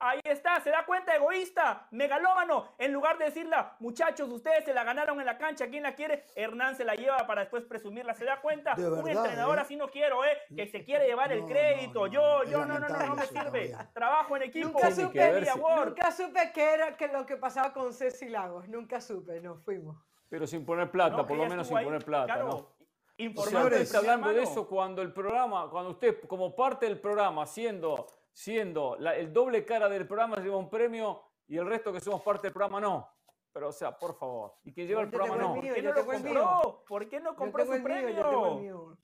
Ahí 0.00 0.20
está, 0.24 0.60
se 0.60 0.70
da 0.70 0.84
cuenta, 0.86 1.14
egoísta, 1.16 1.88
megalómano. 1.90 2.68
En 2.78 2.92
lugar 2.92 3.18
de 3.18 3.26
decirle, 3.26 3.56
muchachos, 3.80 4.30
ustedes 4.30 4.64
se 4.64 4.72
la 4.72 4.84
ganaron 4.84 5.18
en 5.18 5.26
la 5.26 5.36
cancha, 5.36 5.66
¿quién 5.68 5.82
la 5.82 5.94
quiere? 5.94 6.24
Hernán 6.36 6.76
se 6.76 6.84
la 6.84 6.94
lleva 6.94 7.18
para 7.26 7.40
después 7.40 7.64
presumirla. 7.64 8.14
¿Se 8.14 8.24
da 8.24 8.40
cuenta? 8.40 8.74
Un 8.76 9.08
entrenador 9.08 9.58
¿eh? 9.58 9.60
así 9.60 9.74
no 9.74 9.88
quiero, 9.90 10.24
¿eh? 10.24 10.38
Que 10.54 10.68
se 10.68 10.84
quiere 10.84 11.06
llevar 11.06 11.32
el 11.32 11.44
crédito. 11.44 12.06
yo, 12.06 12.44
yo, 12.44 12.64
no, 12.64 12.78
no, 12.78 12.88
no, 12.88 13.06
no 13.06 13.16
me 13.16 13.26
sirve. 13.26 13.76
Trabajo 13.92 14.36
en 14.36 14.42
equipo. 14.42 14.68
Nunca 14.68 14.90
supe, 14.92 15.42
nunca 15.56 16.12
supe 16.12 16.52
qué 16.54 16.74
era 16.74 16.96
que 16.96 17.08
lo 17.08 17.26
que 17.26 17.36
pasaba 17.36 17.72
con 17.72 17.92
Ceci 17.92 18.28
Lagos. 18.28 18.68
Nunca 18.68 19.00
supe, 19.00 19.40
nos 19.40 19.62
fuimos. 19.64 19.96
Pero 20.28 20.46
sin 20.46 20.64
poner 20.64 20.90
plata, 20.90 21.26
por 21.26 21.36
lo 21.36 21.46
menos 21.46 21.66
sin 21.66 21.82
poner 21.82 22.04
plata, 22.04 22.36
¿no? 22.36 22.78
Señores, 23.16 23.92
hablando 23.96 24.28
de 24.28 24.44
eso 24.44 24.68
cuando 24.68 25.02
el 25.02 25.12
programa, 25.12 25.68
cuando 25.68 25.90
usted 25.90 26.20
como 26.28 26.54
parte 26.54 26.86
del 26.86 27.00
programa, 27.00 27.46
siendo 27.46 28.06
siendo 28.38 28.96
el 28.96 29.32
doble 29.32 29.64
cara 29.64 29.88
del 29.88 30.06
programa 30.06 30.36
lleva 30.36 30.58
un 30.58 30.70
premio 30.70 31.24
y 31.48 31.56
el 31.56 31.66
resto 31.66 31.92
que 31.92 31.98
somos 31.98 32.22
parte 32.22 32.46
del 32.46 32.52
programa 32.52 32.80
no. 32.80 33.08
Pero, 33.52 33.70
o 33.70 33.72
sea, 33.72 33.98
por 33.98 34.16
favor. 34.16 34.54
Y 34.62 34.72
que 34.72 34.86
lleva 34.86 35.02
el 35.02 35.10
programa 35.10 35.36
no. 35.36 35.54
¿Por 35.54 35.64
qué 35.74 35.82
no 35.82 35.92
lo 35.92 36.06
compró? 36.06 36.84
¿Por 36.86 37.08
qué 37.08 37.20
no 37.20 37.34
compró 37.34 37.66
su 37.66 37.82
premio? 37.82 38.96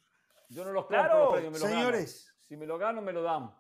Yo, 0.49 0.65
no 0.65 0.73
los 0.73 0.87
compro, 0.87 1.33
me 1.33 1.51
los 1.51 1.59
Señores. 1.59 2.33
Si 2.39 2.57
me 2.57 2.65
lo 2.65 2.79
gano, 2.79 3.03
me 3.03 3.13
lo 3.13 3.23
dan. 3.23 3.53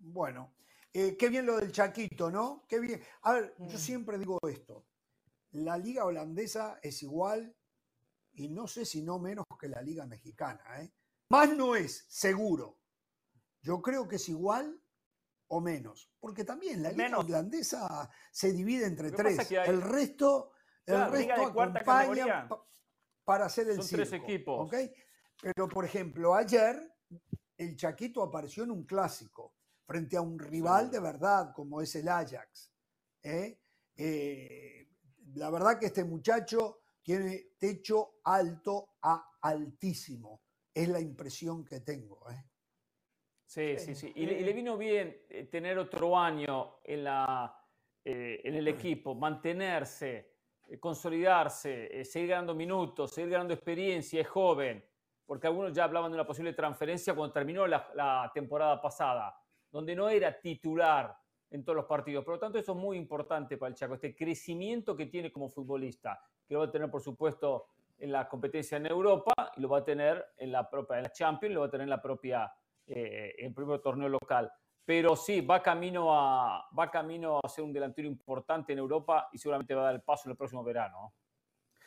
Bueno, 0.00 0.52
eh, 0.92 1.16
qué 1.16 1.28
bien 1.28 1.46
lo 1.46 1.58
del 1.58 1.70
Chaquito, 1.70 2.28
¿no? 2.28 2.64
Qué 2.68 2.80
bien. 2.80 3.00
A 3.22 3.34
ver, 3.34 3.54
yo 3.58 3.76
mm. 3.76 3.80
siempre 3.80 4.18
digo 4.18 4.40
esto. 4.48 4.86
La 5.52 5.78
liga 5.78 6.04
holandesa 6.04 6.80
es 6.82 7.00
igual 7.04 7.54
y 8.32 8.48
no 8.48 8.66
sé 8.66 8.84
si 8.84 9.02
no 9.02 9.20
menos 9.20 9.44
que 9.60 9.68
la 9.68 9.82
liga 9.82 10.04
mexicana. 10.04 10.82
¿eh? 10.82 10.90
Más 11.28 11.56
no 11.56 11.76
es, 11.76 12.06
seguro. 12.08 12.78
Yo 13.62 13.82
creo 13.82 14.06
que 14.06 14.16
es 14.16 14.28
igual 14.28 14.80
o 15.48 15.60
menos, 15.60 16.10
porque 16.20 16.44
también 16.44 16.82
la 16.82 16.92
liga 16.92 17.18
holandesa 17.18 18.10
se 18.30 18.52
divide 18.52 18.86
entre 18.86 19.10
tres. 19.10 19.50
El 19.50 19.82
resto, 19.82 20.52
el 20.84 21.10
resto 21.10 21.46
acompaña 21.46 22.48
para 23.24 23.46
hacer 23.46 23.68
el 23.68 23.76
Son 23.76 23.88
tres 23.88 24.12
equipos. 24.12 24.70
Pero, 25.40 25.68
por 25.68 25.84
ejemplo, 25.84 26.34
ayer 26.34 26.94
el 27.56 27.76
Chaquito 27.76 28.22
apareció 28.22 28.64
en 28.64 28.70
un 28.70 28.84
clásico 28.84 29.54
frente 29.84 30.16
a 30.16 30.20
un 30.20 30.38
rival 30.38 30.90
de 30.90 31.00
verdad 31.00 31.52
como 31.54 31.80
es 31.80 31.94
el 31.94 32.08
Ajax. 32.08 32.72
¿eh? 33.22 33.58
Eh, 33.96 34.88
la 35.34 35.50
verdad 35.50 35.78
que 35.78 35.86
este 35.86 36.04
muchacho 36.04 36.80
tiene 37.02 37.52
techo 37.58 38.20
alto 38.24 38.96
a 39.02 39.30
altísimo. 39.40 40.42
Es 40.74 40.88
la 40.88 41.00
impresión 41.00 41.64
que 41.64 41.80
tengo. 41.80 42.30
¿eh? 42.30 42.44
Sí, 43.48 43.78
sí, 43.78 43.94
sí. 43.94 44.12
Y 44.14 44.26
le, 44.26 44.52
vino 44.52 44.76
bien 44.76 45.22
eh, 45.30 45.44
tener 45.44 45.78
otro 45.78 46.18
año 46.18 46.80
en, 46.84 47.02
la, 47.02 47.58
eh, 48.04 48.42
en 48.44 48.54
el 48.56 48.68
equipo, 48.68 49.14
mantenerse, 49.14 50.32
eh, 50.68 50.78
consolidarse, 50.78 52.04
seguir 52.04 52.28
ganando 52.28 52.54
minutos, 52.54 53.10
seguir 53.10 53.30
ganando 53.30 53.54
experiencia, 53.54 54.20
es 54.20 54.28
joven, 54.28 54.84
porque 55.24 55.46
algunos 55.46 55.72
ya 55.72 55.84
hablaban 55.84 56.10
de 56.10 56.16
una 56.16 56.26
posible 56.26 56.52
transferencia 56.52 57.14
cuando 57.14 57.32
terminó 57.32 57.66
la, 57.66 58.30
temporada 58.34 58.82
pasada, 58.82 59.34
donde 59.72 59.96
no 59.96 60.10
era 60.10 60.38
titular 60.38 61.16
en 61.50 61.64
todos 61.64 61.76
los 61.76 61.86
partidos. 61.86 62.26
Por 62.26 62.34
lo 62.34 62.40
tanto, 62.40 62.58
eso 62.58 62.72
es 62.72 62.78
muy 62.78 62.98
importante 62.98 63.56
para 63.56 63.70
el 63.70 63.76
Chaco, 63.76 63.94
este 63.94 64.14
crecimiento 64.14 64.94
que 64.94 65.06
tiene 65.06 65.32
como 65.32 65.48
futbolista, 65.48 66.20
que 66.46 66.52
lo 66.52 66.60
va 66.60 66.66
a 66.66 66.70
tener, 66.70 66.90
por 66.90 67.00
supuesto, 67.00 67.68
en 67.98 68.12
la 68.12 68.28
competencia 68.28 68.76
en 68.76 68.84
Europa 68.84 69.32
y 69.56 69.62
lo 69.62 69.70
va 69.70 69.78
a 69.78 69.84
tener 69.86 70.22
en 70.36 70.52
la 70.52 70.68
propia 70.68 70.98
en 70.98 71.04
la 71.04 71.12
Champions, 71.12 71.54
lo 71.54 71.62
va 71.62 71.68
a 71.68 71.70
tener 71.70 71.84
en 71.84 71.90
la 71.90 72.02
propia 72.02 72.52
eh, 72.88 73.34
en 73.38 73.54
primer 73.54 73.80
torneo 73.80 74.08
local. 74.08 74.50
Pero 74.84 75.16
sí, 75.16 75.42
va 75.42 75.62
camino, 75.62 76.18
a, 76.18 76.66
va 76.76 76.90
camino 76.90 77.40
a 77.44 77.48
ser 77.48 77.64
un 77.64 77.72
delantero 77.72 78.08
importante 78.08 78.72
en 78.72 78.78
Europa 78.78 79.28
y 79.32 79.38
seguramente 79.38 79.74
va 79.74 79.82
a 79.82 79.84
dar 79.84 79.94
el 79.94 80.02
paso 80.02 80.22
en 80.26 80.30
el 80.30 80.36
próximo 80.36 80.64
verano. 80.64 81.12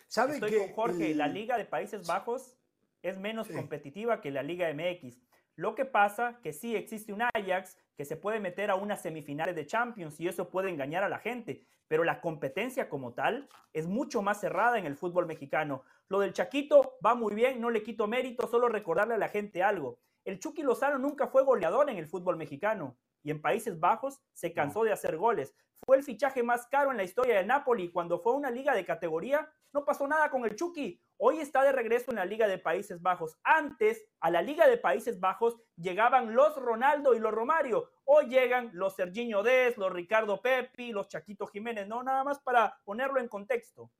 ¿Sabe 0.07 0.33
Estoy 0.33 0.51
que 0.51 0.57
con 0.57 0.73
Jorge, 0.73 1.15
la 1.15 1.27
Liga 1.27 1.57
de 1.57 1.65
Países 1.65 2.05
Bajos 2.05 2.55
es 3.01 3.17
menos 3.17 3.47
competitiva 3.47 4.21
que 4.21 4.29
la 4.29 4.43
Liga 4.43 4.71
MX. 4.73 5.19
Lo 5.55 5.75
que 5.75 5.85
pasa 5.85 6.39
que 6.41 6.53
sí 6.53 6.75
existe 6.75 7.13
un 7.13 7.21
Ajax 7.21 7.77
que 7.95 8.05
se 8.05 8.17
puede 8.17 8.39
meter 8.39 8.71
a 8.71 8.75
unas 8.75 9.01
semifinales 9.01 9.55
de 9.55 9.65
Champions 9.65 10.19
y 10.19 10.27
eso 10.27 10.49
puede 10.49 10.69
engañar 10.69 11.03
a 11.03 11.09
la 11.09 11.19
gente, 11.19 11.65
pero 11.87 12.03
la 12.03 12.21
competencia 12.21 12.89
como 12.89 13.13
tal 13.13 13.49
es 13.73 13.87
mucho 13.87 14.21
más 14.21 14.39
cerrada 14.39 14.77
en 14.77 14.85
el 14.85 14.95
fútbol 14.95 15.25
mexicano. 15.25 15.83
Lo 16.07 16.19
del 16.19 16.33
Chaquito 16.33 16.97
va 17.05 17.15
muy 17.15 17.35
bien, 17.35 17.59
no 17.59 17.69
le 17.69 17.83
quito 17.83 18.07
mérito, 18.07 18.47
solo 18.47 18.69
recordarle 18.69 19.15
a 19.15 19.19
la 19.19 19.29
gente 19.29 19.63
algo. 19.63 19.99
El 20.23 20.39
Chucky 20.39 20.61
Lozano 20.61 20.99
nunca 20.99 21.27
fue 21.27 21.43
goleador 21.43 21.89
en 21.89 21.97
el 21.97 22.07
fútbol 22.07 22.37
mexicano 22.37 22.97
y 23.23 23.31
en 23.31 23.41
Países 23.41 23.79
Bajos 23.79 24.21
se 24.33 24.53
cansó 24.53 24.83
de 24.83 24.91
hacer 24.91 25.17
goles. 25.17 25.55
Fue 25.83 25.97
el 25.97 26.03
fichaje 26.03 26.43
más 26.43 26.67
caro 26.67 26.91
en 26.91 26.97
la 26.97 27.03
historia 27.03 27.37
del 27.37 27.47
Napoli. 27.47 27.91
Cuando 27.91 28.19
fue 28.19 28.33
a 28.33 28.35
una 28.35 28.51
liga 28.51 28.75
de 28.75 28.85
categoría, 28.85 29.51
no 29.73 29.83
pasó 29.83 30.07
nada 30.07 30.29
con 30.29 30.45
el 30.45 30.55
Chucky. 30.55 31.01
Hoy 31.17 31.39
está 31.39 31.63
de 31.63 31.71
regreso 31.71 32.11
en 32.11 32.17
la 32.17 32.25
Liga 32.25 32.47
de 32.47 32.59
Países 32.59 33.01
Bajos. 33.01 33.39
Antes, 33.43 34.05
a 34.19 34.29
la 34.29 34.41
Liga 34.41 34.67
de 34.67 34.77
Países 34.77 35.19
Bajos 35.19 35.57
llegaban 35.75 36.35
los 36.35 36.55
Ronaldo 36.55 37.15
y 37.15 37.19
los 37.19 37.31
Romario. 37.31 37.89
Hoy 38.05 38.27
llegan 38.27 38.69
los 38.73 38.95
Serginho 38.95 39.41
Dez, 39.41 39.77
los 39.77 39.91
Ricardo 39.91 40.41
Pepi, 40.41 40.91
los 40.91 41.07
Chaquito 41.07 41.47
Jiménez. 41.47 41.87
No, 41.87 42.03
nada 42.03 42.23
más 42.23 42.39
para 42.39 42.77
ponerlo 42.83 43.19
en 43.19 43.27
contexto. 43.27 43.91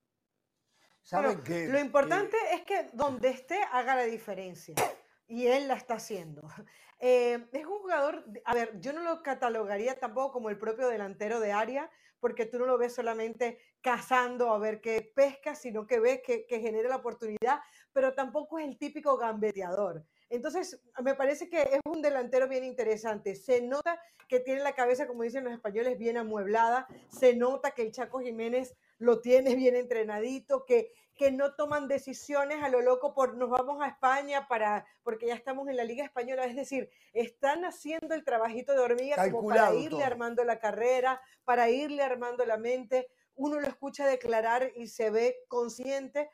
lo 1.11 1.79
importante 1.79 2.37
es 2.53 2.61
que 2.61 2.89
donde 2.93 3.29
esté 3.29 3.59
haga 3.71 3.95
la 3.95 4.03
diferencia 4.03 4.75
y 5.31 5.47
él 5.47 5.69
la 5.69 5.75
está 5.75 5.95
haciendo. 5.95 6.41
Eh, 7.03 7.47
es 7.51 7.65
un 7.65 7.79
jugador, 7.79 8.23
a 8.45 8.53
ver, 8.53 8.79
yo 8.79 8.93
no 8.93 9.01
lo 9.01 9.23
catalogaría 9.23 9.97
tampoco 9.99 10.33
como 10.33 10.51
el 10.51 10.59
propio 10.59 10.87
delantero 10.87 11.39
de 11.39 11.51
área, 11.51 11.89
porque 12.19 12.45
tú 12.45 12.59
no 12.59 12.67
lo 12.67 12.77
ves 12.77 12.93
solamente 12.93 13.57
cazando 13.81 14.53
a 14.53 14.59
ver 14.59 14.81
qué 14.81 15.11
pesca, 15.15 15.55
sino 15.55 15.87
que 15.87 15.99
ves 15.99 16.21
que, 16.23 16.45
que 16.45 16.59
genera 16.59 16.89
la 16.89 16.97
oportunidad, 16.97 17.59
pero 17.91 18.13
tampoco 18.13 18.59
es 18.59 18.67
el 18.67 18.77
típico 18.77 19.17
gambeteador. 19.17 20.05
Entonces, 20.29 20.79
me 21.03 21.15
parece 21.15 21.49
que 21.49 21.63
es 21.63 21.79
un 21.85 22.03
delantero 22.03 22.47
bien 22.47 22.63
interesante. 22.63 23.33
Se 23.33 23.63
nota 23.63 23.99
que 24.27 24.39
tiene 24.39 24.61
la 24.61 24.75
cabeza, 24.75 25.07
como 25.07 25.23
dicen 25.23 25.43
los 25.43 25.53
españoles, 25.53 25.97
bien 25.97 26.17
amueblada. 26.17 26.87
Se 27.09 27.35
nota 27.35 27.71
que 27.71 27.81
el 27.81 27.91
Chaco 27.91 28.19
Jiménez 28.19 28.77
lo 28.99 29.21
tiene 29.21 29.55
bien 29.55 29.75
entrenadito, 29.75 30.65
que 30.67 30.93
que 31.21 31.31
no 31.31 31.53
toman 31.53 31.87
decisiones 31.87 32.63
a 32.63 32.69
lo 32.69 32.81
loco 32.81 33.13
por 33.13 33.35
nos 33.35 33.47
vamos 33.47 33.79
a 33.79 33.87
España 33.89 34.47
para 34.47 34.87
porque 35.03 35.27
ya 35.27 35.35
estamos 35.35 35.69
en 35.69 35.77
la 35.77 35.83
Liga 35.83 36.03
Española, 36.03 36.45
es 36.45 36.55
decir, 36.55 36.89
están 37.13 37.63
haciendo 37.63 38.15
el 38.15 38.23
trabajito 38.23 38.73
de 38.73 38.79
hormiga 38.79 39.29
como 39.29 39.47
para 39.47 39.71
irle 39.75 40.03
armando 40.03 40.43
la 40.43 40.57
carrera, 40.57 41.21
para 41.43 41.69
irle 41.69 42.01
armando 42.01 42.43
la 42.43 42.57
mente. 42.57 43.07
Uno 43.35 43.59
lo 43.59 43.67
escucha 43.67 44.07
declarar 44.07 44.71
y 44.75 44.87
se 44.87 45.11
ve 45.11 45.45
consciente. 45.47 46.31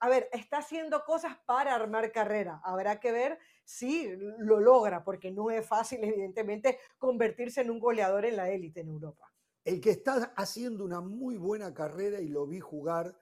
A 0.00 0.08
ver, 0.08 0.30
está 0.32 0.56
haciendo 0.56 1.04
cosas 1.04 1.36
para 1.44 1.74
armar 1.74 2.10
carrera. 2.10 2.62
Habrá 2.64 3.00
que 3.00 3.12
ver 3.12 3.38
si 3.62 4.08
lo 4.38 4.58
logra, 4.58 5.04
porque 5.04 5.30
no 5.30 5.50
es 5.50 5.66
fácil, 5.66 6.02
evidentemente, 6.02 6.78
convertirse 6.96 7.60
en 7.60 7.70
un 7.70 7.78
goleador 7.78 8.24
en 8.24 8.36
la 8.36 8.48
élite 8.48 8.80
en 8.80 8.88
Europa. 8.88 9.30
El 9.64 9.82
que 9.82 9.90
está 9.90 10.32
haciendo 10.34 10.82
una 10.82 11.02
muy 11.02 11.36
buena 11.36 11.74
carrera 11.74 12.22
y 12.22 12.28
lo 12.28 12.46
vi 12.46 12.58
jugar 12.58 13.14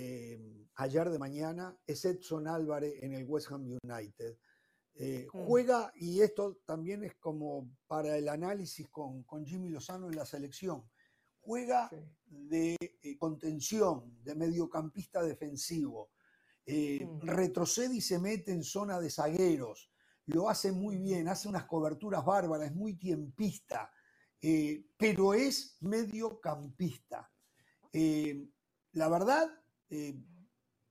eh, 0.00 0.38
ayer 0.76 1.10
de 1.10 1.18
mañana 1.18 1.76
es 1.84 2.04
Edson 2.04 2.46
Álvarez 2.46 3.02
en 3.02 3.14
el 3.14 3.24
West 3.24 3.50
Ham 3.50 3.64
United. 3.82 4.38
Eh, 4.94 5.26
mm. 5.32 5.44
Juega, 5.44 5.92
y 5.96 6.20
esto 6.20 6.58
también 6.64 7.02
es 7.02 7.16
como 7.16 7.68
para 7.88 8.16
el 8.16 8.28
análisis 8.28 8.88
con, 8.90 9.24
con 9.24 9.44
Jimmy 9.44 9.70
Lozano 9.70 10.08
en 10.08 10.14
la 10.14 10.24
selección, 10.24 10.88
juega 11.40 11.90
de 12.26 12.76
eh, 12.80 13.18
contención, 13.18 14.22
de 14.22 14.36
mediocampista 14.36 15.20
defensivo, 15.20 16.12
mm. 16.64 17.22
retrocede 17.22 17.96
y 17.96 18.00
se 18.00 18.20
mete 18.20 18.52
en 18.52 18.62
zona 18.62 19.00
de 19.00 19.10
zagueros, 19.10 19.90
lo 20.26 20.48
hace 20.48 20.70
muy 20.70 20.98
bien, 20.98 21.26
hace 21.26 21.48
unas 21.48 21.64
coberturas 21.64 22.24
bárbaras, 22.24 22.68
es 22.68 22.76
muy 22.76 22.94
tiempista, 22.94 23.90
pero 24.96 25.34
es 25.34 25.78
mediocampista. 25.80 27.28
la 28.92 29.08
verdad, 29.08 29.57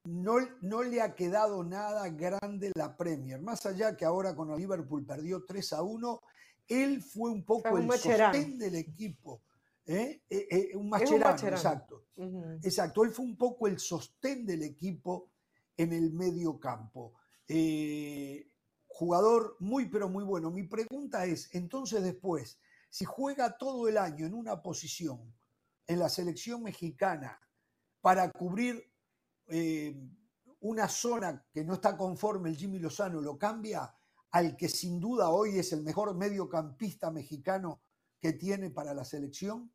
no, 0.07 0.84
le 0.84 1.02
ha 1.02 1.15
quedado 1.15 1.64
nada 1.64 2.07
grande 2.10 2.72
la 2.76 2.95
Premier. 2.95 3.41
Más 3.41 3.65
allá 3.65 3.95
que 3.95 4.06
ahora 4.06 4.36
con 4.36 4.52
el 4.52 4.57
Liverpool 4.57 5.06
perdió 5.06 5.44
3 5.45 5.74
a 5.74 5.82
1, 5.82 6.22
él 6.68 7.02
fue 7.02 7.32
un 7.32 7.44
poco 7.44 7.78
el 7.78 7.90
sostén 7.91 8.57
del 8.57 8.76
equipo. 8.76 9.44
¿eh? 9.86 10.22
Eh, 10.30 10.48
eh, 10.49 10.76
un 10.76 10.90
macherano, 10.90 11.48
exacto. 11.48 12.06
Exacto, 12.64 13.03
él 13.03 13.11
fue 13.11 13.26
un 13.26 13.38
poco 13.38 13.68
el 13.68 13.80
sostén 13.80 14.45
del 14.45 14.64
equipo 14.64 15.30
en 15.76 15.94
el 15.94 16.11
medio 16.14 16.60
campo. 16.60 17.14
jugador 18.88 19.57
muy, 19.60 19.90
pero 19.90 20.10
muy 20.10 20.24
bueno. 20.24 20.52
Mi 20.52 20.64
pregunta 20.64 21.26
es, 21.26 21.53
entonces 21.53 22.02
después, 22.02 22.60
si 22.90 23.06
juega 23.06 23.57
todo 23.57 23.88
el 23.88 23.98
año 23.98 24.26
en 24.26 24.34
una 24.34 24.61
posición 24.61 25.34
en 25.86 25.99
la 25.99 26.10
selección 26.10 26.64
mexicana 26.64 27.40
para 28.07 28.31
cubrir 28.31 28.89
eh, 29.49 29.93
una 30.61 30.88
zona 30.88 31.45
que 31.51 31.65
no 31.65 31.73
está 31.73 31.97
conforme 31.97 32.49
el 32.49 32.55
Jimmy 32.55 32.79
Lozano 32.79 33.19
lo 33.19 33.38
cambia 33.38 33.93
al 34.31 34.55
que 34.55 34.69
sin 34.69 34.97
duda 34.97 35.29
hoy 35.29 35.59
es 35.59 35.73
el 35.73 35.84
mejor 35.84 36.15
mediocampista 36.15 37.11
mexicano 37.11 37.81
que 38.17 38.31
tiene 38.31 38.69
para 38.69 38.93
la 38.93 39.03
selección. 39.03 39.73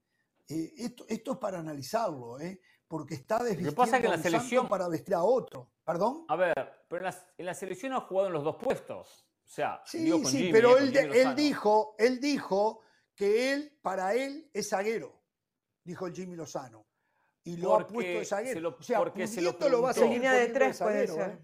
Eh, 0.49 0.73
esto, 0.79 1.05
esto, 1.11 1.33
es 1.33 1.39
para 1.41 1.59
analizarlo, 1.59 2.41
¿eh? 2.41 2.63
porque 2.89 3.17
está 3.17 3.37
desvistiendo 3.37 3.75
pasa 3.75 4.01
que 4.01 4.09
la 4.09 4.17
selección 4.17 4.67
para 4.67 4.89
vestir 4.89 5.15
a 5.15 5.23
otro. 5.23 5.71
¿Perdón? 5.85 6.25
A 6.29 6.37
ver, 6.37 6.55
pero 6.89 7.07
en 7.37 7.45
la, 7.45 7.53
selección 7.53 7.93
ha 7.93 8.01
jugado 8.01 8.29
en 8.29 8.33
los 8.33 8.45
dos 8.45 8.57
puestos. 8.57 9.29
O 9.45 9.49
sea, 9.51 9.83
sí, 9.85 10.11
sí, 10.25 10.49
pero 10.51 10.79
él, 10.79 10.97
él, 10.97 11.37
dijo, 11.37 11.95
él 11.99 12.19
dijo 12.19 12.81
que 13.15 13.53
él, 13.53 13.79
para 13.83 14.15
él, 14.15 14.49
es 14.55 14.71
zaguero, 14.71 15.23
dijo 15.85 16.07
el 16.07 16.15
Jimmy 16.15 16.35
Lozano 16.35 16.87
y 17.45 17.57
lo 17.57 17.75
ha 17.75 17.87
puesto 17.87 18.19
de 18.19 18.25
zaguero. 18.25 18.77
o 18.79 18.83
sea, 18.83 18.99
porque 18.99 19.27
se 19.27 19.41
lo, 19.41 19.57
lo 19.69 19.83
va 19.83 19.91
a 19.91 20.05
línea 20.05 20.33
de 20.33 20.49
tres 20.49 20.79
puede 20.79 21.07
ser. 21.07 21.31
¿eh? 21.31 21.39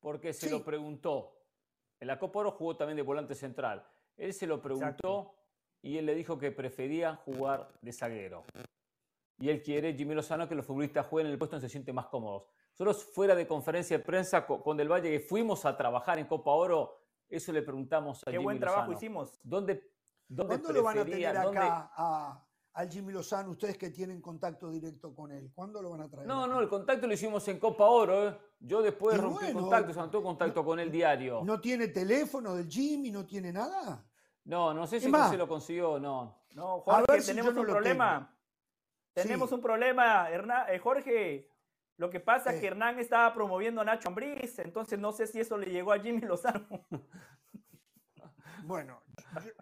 Porque 0.00 0.32
se 0.32 0.50
lo 0.50 0.64
preguntó. 0.64 1.38
En 2.00 2.08
la 2.08 2.18
Copa 2.18 2.40
Oro 2.40 2.50
jugó 2.50 2.76
también 2.76 2.96
de 2.96 3.02
volante 3.02 3.34
central. 3.34 3.86
Él 4.16 4.34
se 4.34 4.46
lo 4.46 4.60
preguntó 4.60 5.34
y 5.80 5.98
él 5.98 6.06
le 6.06 6.14
dijo 6.14 6.36
que 6.38 6.50
prefería 6.50 7.14
jugar 7.16 7.72
de 7.80 7.92
zaguero. 7.92 8.44
Y 9.38 9.48
él 9.48 9.62
quiere, 9.62 9.94
Jimmy 9.94 10.14
Lozano, 10.14 10.48
que 10.48 10.54
los 10.54 10.66
futbolistas 10.66 11.06
jueguen 11.06 11.26
en 11.28 11.32
el 11.32 11.38
puesto 11.38 11.56
donde 11.56 11.68
se 11.68 11.72
sienten 11.72 11.94
más 11.94 12.06
cómodos. 12.06 12.44
Nosotros 12.72 13.04
fuera 13.04 13.34
de 13.34 13.46
conferencia 13.46 13.98
de 13.98 14.04
prensa 14.04 14.46
con 14.46 14.76
Del 14.76 14.90
Valle, 14.90 15.10
que 15.10 15.20
fuimos 15.20 15.64
a 15.64 15.76
trabajar 15.76 16.18
en 16.18 16.26
Copa 16.26 16.50
Oro, 16.52 17.00
eso 17.28 17.52
le 17.52 17.62
preguntamos 17.62 18.22
a 18.22 18.24
Qué 18.24 18.32
Jimmy 18.32 18.44
buen 18.44 18.60
trabajo 18.60 18.92
hicimos. 18.92 19.38
¿Dónde, 19.42 19.90
dónde 20.28 20.60
¿Cuándo 20.60 20.72
lo 20.72 20.82
van 20.82 20.98
a 20.98 21.04
tener 21.04 21.36
acá 21.36 21.90
a, 21.96 22.46
al 22.74 22.90
Jimmy 22.90 23.12
Lozano, 23.12 23.50
ustedes 23.50 23.76
que 23.76 23.90
tienen 23.90 24.20
contacto 24.20 24.70
directo 24.70 25.14
con 25.14 25.30
él? 25.30 25.50
¿Cuándo 25.54 25.82
lo 25.82 25.90
van 25.90 26.02
a 26.02 26.08
traer? 26.08 26.26
No, 26.26 26.46
no, 26.46 26.60
el 26.60 26.68
contacto 26.68 27.06
lo 27.06 27.12
hicimos 27.12 27.46
en 27.48 27.58
Copa 27.58 27.84
Oro. 27.84 28.28
¿eh? 28.28 28.38
Yo 28.60 28.82
después 28.82 29.18
rompí 29.18 29.46
el 29.46 29.52
contacto, 29.52 29.92
se 29.92 30.08
tuve 30.08 30.22
contacto 30.22 30.64
con 30.64 30.80
el 30.80 30.90
diario. 30.90 31.42
¿No 31.44 31.60
tiene 31.60 31.88
teléfono 31.88 32.54
del 32.54 32.68
Jimmy? 32.68 33.10
¿No 33.10 33.26
tiene 33.26 33.52
nada? 33.52 34.04
No, 34.44 34.74
no 34.74 34.86
sé 34.86 35.00
si 35.00 35.10
se 35.10 35.36
lo 35.36 35.48
consiguió 35.48 35.92
o 35.92 36.00
no. 36.00 36.44
No, 36.54 36.80
Jorge, 36.80 37.22
tenemos 37.22 37.54
un 37.54 37.66
problema. 37.66 38.36
Tenemos 39.12 39.52
un 39.52 39.60
problema, 39.60 40.28
eh, 40.30 40.78
Jorge. 40.78 41.48
Lo 41.98 42.10
que 42.10 42.20
pasa 42.20 42.52
es 42.52 42.60
que 42.60 42.68
Hernán 42.68 42.98
estaba 42.98 43.32
promoviendo 43.34 43.80
a 43.80 43.84
Nacho 43.84 44.08
Ambriz, 44.08 44.58
entonces 44.58 44.98
no 44.98 45.12
sé 45.12 45.26
si 45.26 45.38
eso 45.38 45.58
le 45.58 45.66
llegó 45.66 45.92
a 45.92 46.00
Jimmy 46.00 46.22
Lozano. 46.22 46.66
Bueno, 48.64 49.02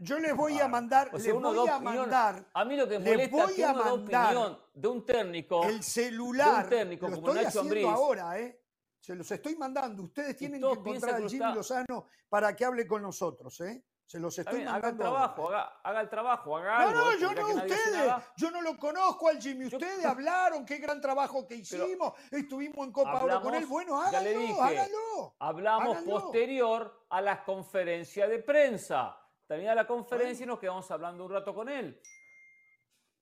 yo, 0.01 0.18
les 0.18 0.35
voy 0.35 0.59
a 0.60 0.68
mandar, 0.68 1.12
les 1.12 1.32
voy 1.32 1.68
a 1.68 1.78
mandar. 1.78 2.47
A 2.52 2.64
mí 2.64 2.77
lo 2.77 2.89
que 2.89 2.98
me 2.98 3.10
molesta 3.10 3.44
es 3.44 3.55
que 3.55 3.64
uno 3.64 3.94
opinión 3.94 4.59
de 4.74 4.89
un 4.89 5.06
técnico. 5.06 5.64
El 5.64 5.82
celular. 5.82 6.68
De 6.68 6.77
un 6.77 6.81
técnico 6.81 7.09
lo 7.09 7.16
como 7.16 7.28
estoy 7.28 7.44
Nacho 7.44 7.60
haciendo 7.60 7.90
ahora, 7.90 8.39
¿eh? 8.39 8.60
Se 9.01 9.14
los 9.14 9.31
estoy 9.31 9.56
mandando. 9.56 10.02
Ustedes 10.02 10.36
tienen 10.36 10.60
que 10.60 10.68
encontrar 10.68 11.14
al 11.14 11.28
Jimmy 11.28 11.55
Lozano 11.55 12.06
para 12.28 12.55
que 12.55 12.64
hable 12.64 12.86
con 12.86 13.02
nosotros, 13.02 13.60
¿eh? 13.62 13.85
Se 14.10 14.18
los 14.18 14.36
estoy 14.36 14.64
mandando. 14.64 14.76
Haga 14.76 14.88
el 14.88 14.96
trabajo, 14.96 15.50
haga, 15.84 16.00
el 16.00 16.08
trabajo, 16.08 16.56
haga 16.56 16.90
no, 16.90 16.92
No, 16.92 17.16
yo 17.16 17.32
no, 17.32 17.46
ustedes. 17.46 18.12
Yo 18.36 18.50
no 18.50 18.60
lo 18.60 18.76
conozco 18.76 19.28
al 19.28 19.40
Jimmy. 19.40 19.66
Ustedes 19.66 20.04
hablaron, 20.04 20.66
qué 20.66 20.78
gran 20.78 21.00
trabajo 21.00 21.46
que 21.46 21.54
hicimos. 21.62 22.14
Estuvimos 22.28 22.88
en 22.88 22.92
Copa 22.92 23.22
Oro 23.22 23.40
con 23.40 23.54
él. 23.54 23.66
Bueno, 23.66 24.02
hágalo, 24.02 24.62
hágalo. 24.64 25.36
Hablamos 25.38 25.98
posterior 25.98 27.06
a 27.08 27.20
las 27.20 27.42
conferencias 27.42 28.28
de 28.28 28.40
prensa. 28.40 29.16
Termina 29.46 29.76
la 29.76 29.86
conferencia 29.86 30.42
y 30.42 30.46
nos 30.48 30.58
quedamos 30.58 30.90
hablando 30.90 31.26
un 31.26 31.30
rato 31.30 31.54
con 31.54 31.68
él. 31.68 32.02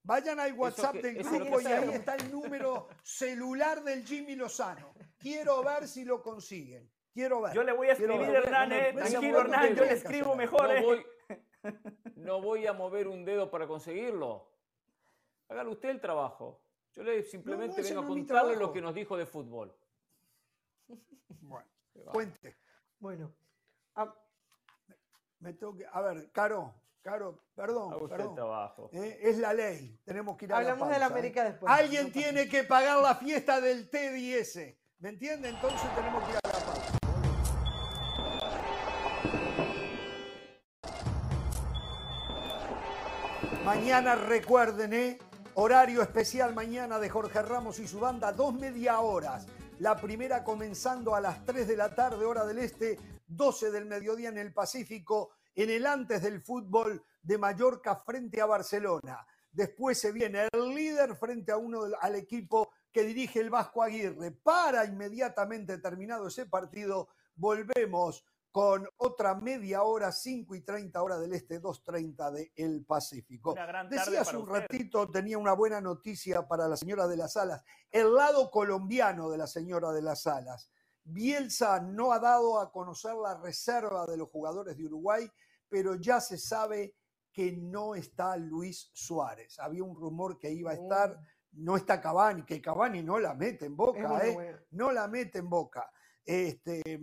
Vayan 0.04 0.40
al 0.40 0.54
WhatsApp 0.54 0.94
del 0.94 1.22
grupo 1.22 1.60
y 1.60 1.66
ahí 1.66 1.90
está 1.90 2.14
el 2.14 2.32
número 2.32 2.88
celular 3.02 3.82
del 3.82 4.06
Jimmy 4.06 4.36
Lozano. 4.36 4.94
Quiero 5.18 5.62
ver 5.62 5.86
si 5.86 6.06
lo 6.06 6.22
consiguen. 6.22 6.90
Quiero 7.12 7.40
ver. 7.40 7.54
Yo 7.54 7.62
le 7.62 7.72
voy 7.72 7.88
a 7.88 7.92
escribir, 7.92 8.28
Hernán, 8.28 8.72
eh. 8.72 8.92
Tranquilo, 8.94 9.40
Hernán, 9.40 9.74
yo 9.74 9.84
le 9.84 9.92
escribo 9.92 10.36
mejor, 10.36 10.62
no 10.62 10.72
eh. 10.72 10.82
Voy, 10.82 11.06
no 12.16 12.40
voy 12.40 12.66
a 12.66 12.72
mover 12.72 13.08
un 13.08 13.24
dedo 13.24 13.50
para 13.50 13.66
conseguirlo. 13.66 14.48
Hágalo 15.48 15.72
usted 15.72 15.90
el 15.90 16.00
trabajo. 16.00 16.62
Yo 16.92 17.02
le 17.02 17.22
simplemente 17.22 17.82
vengo 17.82 18.00
a 18.00 18.06
contarle 18.06 18.56
lo 18.56 18.72
que 18.72 18.80
nos 18.80 18.94
dijo 18.94 19.16
de 19.16 19.26
fútbol. 19.26 19.74
Bueno, 21.40 21.66
cuente. 22.12 22.56
Bueno. 22.98 23.34
A, 23.94 24.14
me 25.40 25.52
tengo 25.54 25.76
que, 25.76 25.86
a 25.90 26.00
ver, 26.00 26.30
Caro, 26.32 26.74
Caro, 27.00 27.44
perdón, 27.54 28.08
perdón. 28.08 28.34
Trabajo. 28.34 28.90
Eh, 28.92 29.18
es 29.22 29.38
la 29.38 29.54
ley, 29.54 30.00
tenemos 30.04 30.36
que 30.36 30.46
ir 30.46 30.52
a 30.52 30.58
Hablamos 30.58 30.88
la 30.88 30.94
de 30.94 31.00
la 31.00 31.06
América 31.06 31.42
¿eh? 31.42 31.50
después. 31.50 31.72
Alguien 31.72 32.12
tiene 32.12 32.48
que 32.48 32.64
pagar 32.64 33.00
la 33.00 33.14
fiesta 33.14 33.60
del 33.60 33.88
TDS. 33.88 34.76
¿Me 34.98 35.10
entiende? 35.10 35.48
Entonces 35.48 35.94
tenemos 35.94 36.24
que 36.24 36.30
ir 36.32 36.36
a 36.36 36.47
Mañana 43.88 44.16
recuerden, 44.16 44.92
¿eh? 44.92 45.18
Horario 45.54 46.02
especial 46.02 46.54
mañana 46.54 46.98
de 46.98 47.08
Jorge 47.08 47.40
Ramos 47.40 47.78
y 47.78 47.88
su 47.88 47.98
banda, 47.98 48.32
dos 48.32 48.52
media 48.52 49.00
horas. 49.00 49.46
La 49.78 49.96
primera 49.96 50.44
comenzando 50.44 51.14
a 51.14 51.22
las 51.22 51.42
3 51.46 51.66
de 51.66 51.74
la 51.74 51.94
tarde, 51.94 52.26
hora 52.26 52.44
del 52.44 52.58
este, 52.58 52.98
12 53.28 53.70
del 53.70 53.86
mediodía 53.86 54.28
en 54.28 54.36
el 54.36 54.52
Pacífico, 54.52 55.30
en 55.54 55.70
el 55.70 55.86
antes 55.86 56.20
del 56.20 56.42
fútbol 56.42 57.02
de 57.22 57.38
Mallorca 57.38 57.96
frente 57.96 58.42
a 58.42 58.44
Barcelona. 58.44 59.26
Después 59.50 59.98
se 59.98 60.12
viene 60.12 60.48
el 60.52 60.74
líder 60.74 61.16
frente 61.16 61.50
a 61.50 61.56
uno 61.56 61.84
al 61.98 62.14
equipo 62.14 62.70
que 62.92 63.04
dirige 63.04 63.40
el 63.40 63.48
Vasco 63.48 63.82
Aguirre. 63.82 64.32
Para 64.32 64.84
inmediatamente 64.84 65.78
terminado 65.78 66.28
ese 66.28 66.44
partido, 66.44 67.08
volvemos 67.36 68.22
con 68.58 68.88
otra 68.96 69.36
media 69.36 69.84
hora, 69.84 70.10
5 70.10 70.56
y 70.56 70.62
30 70.62 71.00
horas 71.00 71.20
del 71.20 71.32
este, 71.32 71.62
2.30 71.62 72.32
del 72.32 72.50
el 72.56 72.84
Pacífico. 72.84 73.54
Decía 73.88 74.22
hace 74.22 74.36
un 74.36 74.48
ratito, 74.48 75.08
tenía 75.08 75.38
una 75.38 75.52
buena 75.52 75.80
noticia 75.80 76.48
para 76.48 76.66
la 76.66 76.76
señora 76.76 77.06
de 77.06 77.16
las 77.16 77.36
Alas, 77.36 77.62
el 77.88 78.12
lado 78.12 78.50
colombiano 78.50 79.30
de 79.30 79.38
la 79.38 79.46
señora 79.46 79.92
de 79.92 80.02
las 80.02 80.26
Alas. 80.26 80.72
Bielsa 81.04 81.78
no 81.78 82.10
ha 82.10 82.18
dado 82.18 82.58
a 82.58 82.72
conocer 82.72 83.14
la 83.14 83.40
reserva 83.40 84.06
de 84.06 84.16
los 84.16 84.28
jugadores 84.28 84.76
de 84.76 84.86
Uruguay, 84.86 85.30
pero 85.68 85.94
ya 85.94 86.20
se 86.20 86.36
sabe 86.36 86.96
que 87.32 87.52
no 87.52 87.94
está 87.94 88.36
Luis 88.36 88.90
Suárez. 88.92 89.60
Había 89.60 89.84
un 89.84 89.94
rumor 89.94 90.36
que 90.36 90.50
iba 90.50 90.72
a 90.72 90.74
estar, 90.74 91.12
oh. 91.12 91.24
no 91.52 91.76
está 91.76 92.00
Cavani, 92.00 92.44
que 92.44 92.60
Cavani 92.60 93.04
no 93.04 93.20
la 93.20 93.34
mete 93.34 93.66
en 93.66 93.76
boca, 93.76 94.26
¿eh? 94.26 94.66
no 94.72 94.90
la 94.90 95.06
mete 95.06 95.38
en 95.38 95.48
boca. 95.48 95.88
Este, 96.24 97.00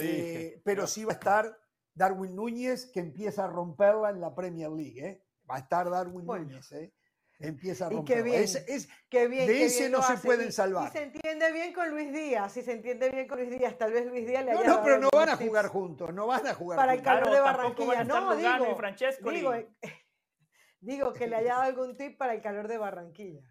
eh, 0.00 0.60
pero 0.64 0.86
sí 0.86 1.04
va 1.04 1.12
a 1.12 1.14
estar 1.14 1.58
Darwin 1.94 2.34
Núñez, 2.34 2.86
que 2.86 3.00
empieza 3.00 3.44
a 3.44 3.46
romperla 3.48 4.10
en 4.10 4.20
la 4.20 4.34
Premier 4.34 4.70
League. 4.70 5.06
¿eh? 5.06 5.24
Va 5.50 5.56
a 5.56 5.58
estar 5.58 5.90
Darwin 5.90 6.26
Núñez. 6.26 6.72
¿eh? 6.72 6.92
Empieza 7.38 7.86
a 7.86 7.90
romperla. 7.90 8.20
Y 8.20 8.22
qué 8.22 8.30
bien, 8.30 8.42
es, 8.42 8.88
qué 9.08 9.28
bien, 9.28 9.46
de 9.46 9.64
ese 9.64 9.90
no 9.90 10.02
se 10.02 10.16
pueden 10.18 10.52
salvar. 10.52 10.88
Y 10.88 10.92
se 10.92 11.02
entiende 11.02 11.52
bien 11.52 11.72
con 11.72 11.90
Luis 11.90 12.12
Díaz, 12.12 12.52
si 12.52 12.62
se 12.62 12.72
entiende 12.72 13.10
bien 13.10 13.26
con 13.26 13.38
Luis 13.38 13.50
Díaz, 13.50 13.76
tal 13.76 13.92
vez 13.92 14.06
Luis 14.06 14.26
Díaz 14.26 14.44
le 14.44 14.52
haya 14.52 14.64
No, 14.64 14.76
no, 14.76 14.82
pero 14.82 14.98
no 14.98 15.08
van 15.12 15.28
a 15.28 15.36
jugar 15.36 15.68
juntos, 15.68 16.14
no 16.14 16.26
van 16.26 16.46
a 16.46 16.54
jugar 16.54 16.76
Para 16.76 16.92
juntos. 16.92 17.12
el 17.12 17.18
calor 17.18 17.34
de 17.34 17.40
Barranquilla, 17.40 18.04
no, 18.04 18.36
digo, 18.36 18.76
Francesco 18.76 19.30
digo, 19.30 19.52
digo, 20.80 21.12
que 21.12 21.26
le 21.26 21.36
haya 21.36 21.54
dado 21.54 21.62
algún 21.62 21.96
tip 21.96 22.16
para 22.16 22.34
el 22.34 22.40
calor 22.40 22.68
de 22.68 22.78
Barranquilla. 22.78 23.42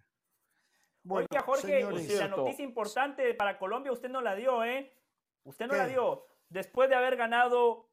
Bueno, 1.03 1.27
Oiga, 1.31 1.43
Jorge, 1.43 1.83
la 2.15 2.27
noticia 2.27 2.63
importante 2.63 3.33
para 3.33 3.57
Colombia 3.57 3.91
usted 3.91 4.09
no 4.09 4.21
la 4.21 4.35
dio, 4.35 4.63
¿eh? 4.63 4.93
Usted 5.43 5.67
no 5.67 5.75
la 5.75 5.87
dio. 5.87 6.25
después 6.49 6.89
de 6.89 6.95
haber 6.95 7.15
ganado 7.15 7.89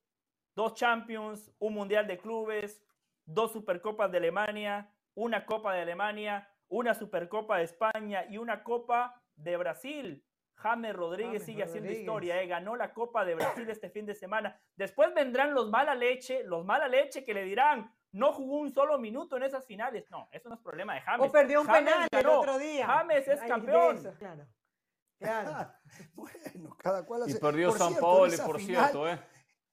dos 0.54 0.74
Champions, 0.74 1.52
un 1.58 1.74
Mundial 1.74 2.06
de 2.06 2.18
Clubes, 2.18 2.82
dos 3.24 3.52
Supercopas 3.52 4.10
de 4.10 4.18
Alemania, 4.18 4.92
una 5.14 5.46
Copa 5.46 5.72
de 5.72 5.82
Alemania, 5.82 6.48
una 6.68 6.94
Supercopa 6.94 7.58
de 7.58 7.64
España 7.64 8.24
y 8.28 8.38
una 8.38 8.62
Copa 8.62 9.22
de 9.36 9.56
Brasil. 9.56 10.24
James 10.54 10.94
Rodríguez 10.94 11.44
sigue 11.44 11.62
haciendo 11.62 11.90
historia, 11.90 12.42
¿eh? 12.42 12.46
ganó 12.48 12.74
la 12.74 12.92
Copa 12.92 13.24
de 13.24 13.36
Brasil 13.36 13.70
este 13.70 13.90
fin 13.90 14.06
de 14.06 14.14
semana. 14.14 14.60
Después 14.74 15.14
vendrán 15.14 15.54
los 15.54 15.70
mala 15.70 15.94
leche, 15.94 16.42
los 16.42 16.64
mala 16.64 16.88
leche 16.88 17.24
que 17.24 17.32
le 17.32 17.44
dirán, 17.44 17.94
no 18.10 18.32
jugó 18.32 18.58
un 18.58 18.72
solo 18.72 18.98
minuto 18.98 19.36
en 19.36 19.44
esas 19.44 19.64
finales. 19.66 20.10
No, 20.10 20.28
eso 20.32 20.48
no 20.48 20.56
es 20.56 20.60
problema 20.60 20.94
de 20.94 21.00
James. 21.02 21.28
O 21.28 21.32
perdió 21.32 21.60
un 21.60 21.66
penal 21.68 22.08
el 22.10 22.26
otro 22.26 22.58
día. 22.58 22.86
James 22.86 23.28
es 23.28 23.40
campeón. 23.42 24.02
claro. 24.18 24.46
bueno, 26.14 26.76
cada 26.78 27.04
cual 27.04 27.22
hace. 27.22 27.32
Y 27.32 27.34
perdió 27.34 27.72
San 27.72 27.94
Paolo, 27.96 28.36
por 28.44 28.60
cierto, 28.60 29.08
¿eh? 29.08 29.20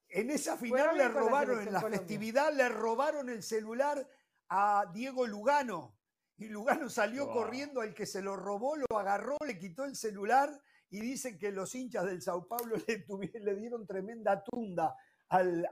En 0.08 0.30
esa 0.30 0.56
final 0.56 0.96
le 0.96 1.08
robaron, 1.08 1.66
en 1.66 1.72
la 1.72 1.80
festividad 1.80 2.52
le 2.52 2.68
robaron 2.68 3.28
el 3.28 3.42
celular 3.42 4.08
a 4.48 4.86
Diego 4.92 5.26
Lugano. 5.26 5.96
Y 6.38 6.48
Lugano 6.48 6.88
salió 6.88 7.30
corriendo 7.30 7.80
al 7.80 7.94
que 7.94 8.06
se 8.06 8.22
lo 8.22 8.36
robó, 8.36 8.76
lo 8.76 8.98
agarró, 8.98 9.36
le 9.44 9.58
quitó 9.58 9.84
el 9.84 9.96
celular 9.96 10.50
y 10.90 11.00
dicen 11.00 11.38
que 11.38 11.50
los 11.50 11.74
hinchas 11.74 12.04
del 12.04 12.22
Sao 12.22 12.46
Paulo 12.46 12.76
le, 12.86 13.04
le 13.40 13.54
dieron 13.56 13.86
tremenda 13.86 14.42
tunda 14.44 14.94
al, 15.28 15.66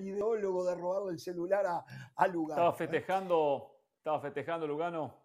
ideólogo 0.00 0.64
de 0.64 0.74
robarle 0.74 1.12
el 1.12 1.18
celular 1.18 1.64
a, 1.66 1.84
a 2.16 2.26
Lugano. 2.26 2.60
Estaba 2.60 2.74
festejando, 2.74 3.80
estaba 3.98 4.20
festejando 4.20 4.66
Lugano. 4.66 5.23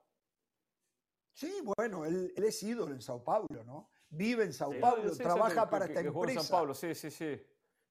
Sí, 1.40 1.62
bueno, 1.64 2.04
él, 2.04 2.34
es 2.36 2.62
ídolo 2.64 2.94
en 2.94 3.02
Sao 3.02 3.24
Paulo, 3.24 3.64
¿no? 3.66 3.90
Vive 4.10 4.44
en 4.44 4.52
Sao 4.52 4.74
Paulo, 4.78 5.10
trabaja 5.16 5.70
para 5.70 5.86
esta 5.86 6.02
empresa. 6.02 6.44
Sao 6.44 6.58
Paulo, 6.58 6.74
sí, 6.74 6.94
sí, 6.94 7.10
sí. 7.10 7.42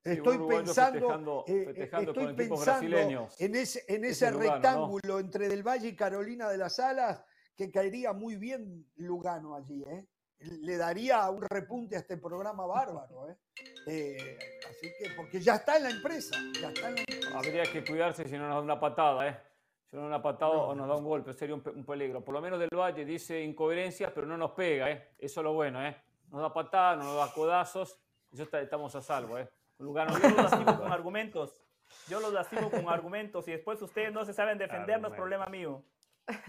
Estoy 0.04 0.38
pensando, 0.46 1.44
eh, 1.48 1.72
eh, 1.74 1.90
estoy 1.90 2.34
pensando 2.34 3.28
en 3.38 3.54
ese, 3.56 3.84
en 3.88 4.04
ese 4.04 4.30
rectángulo 4.32 5.18
entre 5.18 5.48
Del 5.48 5.66
Valle 5.66 5.88
y 5.88 5.96
Carolina 5.96 6.50
de 6.50 6.58
las 6.58 6.78
Alas 6.78 7.24
que 7.56 7.70
caería 7.70 8.12
muy 8.12 8.36
bien 8.36 8.86
Lugano 8.96 9.56
allí. 9.56 9.82
¿eh? 9.82 10.06
Le 10.40 10.76
daría 10.76 11.28
un 11.30 11.40
repunte 11.40 11.96
a 11.96 12.00
este 12.00 12.18
programa 12.18 12.66
bárbaro. 12.66 13.30
¿eh? 13.30 14.38
así 14.68 14.92
que, 14.98 15.08
porque 15.16 15.40
ya 15.40 15.54
está 15.54 15.78
en 15.78 15.84
la 15.84 15.90
empresa. 15.90 16.36
Ya 16.60 16.68
está 16.68 16.88
en 16.90 16.94
la 16.96 17.00
empresa. 17.00 17.38
Habría 17.38 17.62
que 17.64 17.82
cuidarse 17.82 18.28
si 18.28 18.32
no 18.32 18.46
nos 18.46 18.56
da 18.56 18.60
una 18.60 18.78
patada. 18.78 19.26
¿eh? 19.26 19.47
Si 19.90 19.96
no 19.96 20.02
nos 20.02 20.10
da 20.10 20.16
una 20.16 20.22
patada 20.22 20.52
o 20.52 20.74
nos 20.74 20.86
da 20.86 20.94
un 20.94 21.04
golpe, 21.04 21.32
sería 21.32 21.54
un, 21.54 21.62
peligro. 21.62 22.22
Por 22.22 22.34
lo 22.34 22.40
menos 22.40 22.58
Del 22.58 22.68
Valle 22.74 23.04
dice 23.04 23.42
incoherencias, 23.42 24.12
pero 24.12 24.26
no 24.26 24.36
nos 24.36 24.52
pega. 24.52 24.90
¿eh? 24.90 25.14
Eso 25.18 25.40
es 25.40 25.44
lo 25.44 25.54
bueno. 25.54 25.84
¿eh? 25.84 25.96
Nos 26.30 26.42
da 26.42 26.52
patadas, 26.52 27.04
nos 27.04 27.16
da 27.16 27.32
codazos. 27.32 27.98
Eso 28.30 28.44
estamos 28.58 28.94
a 28.94 29.00
salvo. 29.00 29.38
¿eh? 29.38 29.48
Lugano, 29.78 30.18
yo 30.18 30.28
los 30.28 30.36
lastimo 30.36 30.78
con 30.78 30.92
argumentos. 30.92 31.64
Yo 32.08 32.20
los 32.20 32.32
lastimo 32.32 32.70
con 32.70 32.86
argumentos 32.88 33.48
y 33.48 33.52
después 33.52 33.80
ustedes 33.80 34.12
no 34.12 34.24
se 34.24 34.34
saben 34.34 34.58
defender, 34.58 35.00
no 35.00 35.08
es 35.08 35.14
problema 35.14 35.46
mío. 35.46 35.82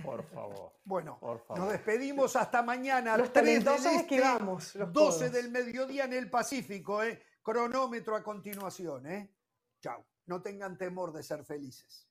Por 0.03 0.23
favor. 0.23 0.73
Bueno, 0.83 1.19
nos 1.55 1.71
despedimos 1.71 2.35
hasta 2.35 2.61
mañana. 2.61 3.15
Los 3.17 3.31
3 3.31 3.63
del 3.63 3.75
este, 3.75 4.85
12 4.85 5.29
del 5.29 5.51
mediodía 5.51 6.03
en 6.03 6.13
el 6.13 6.29
Pacífico. 6.29 7.01
¿eh? 7.03 7.21
Cronómetro 7.41 8.15
a 8.15 8.23
continuación. 8.23 9.07
¿eh? 9.07 9.31
Chao. 9.79 10.05
No 10.25 10.41
tengan 10.41 10.77
temor 10.77 11.13
de 11.13 11.23
ser 11.23 11.45
felices. 11.45 12.08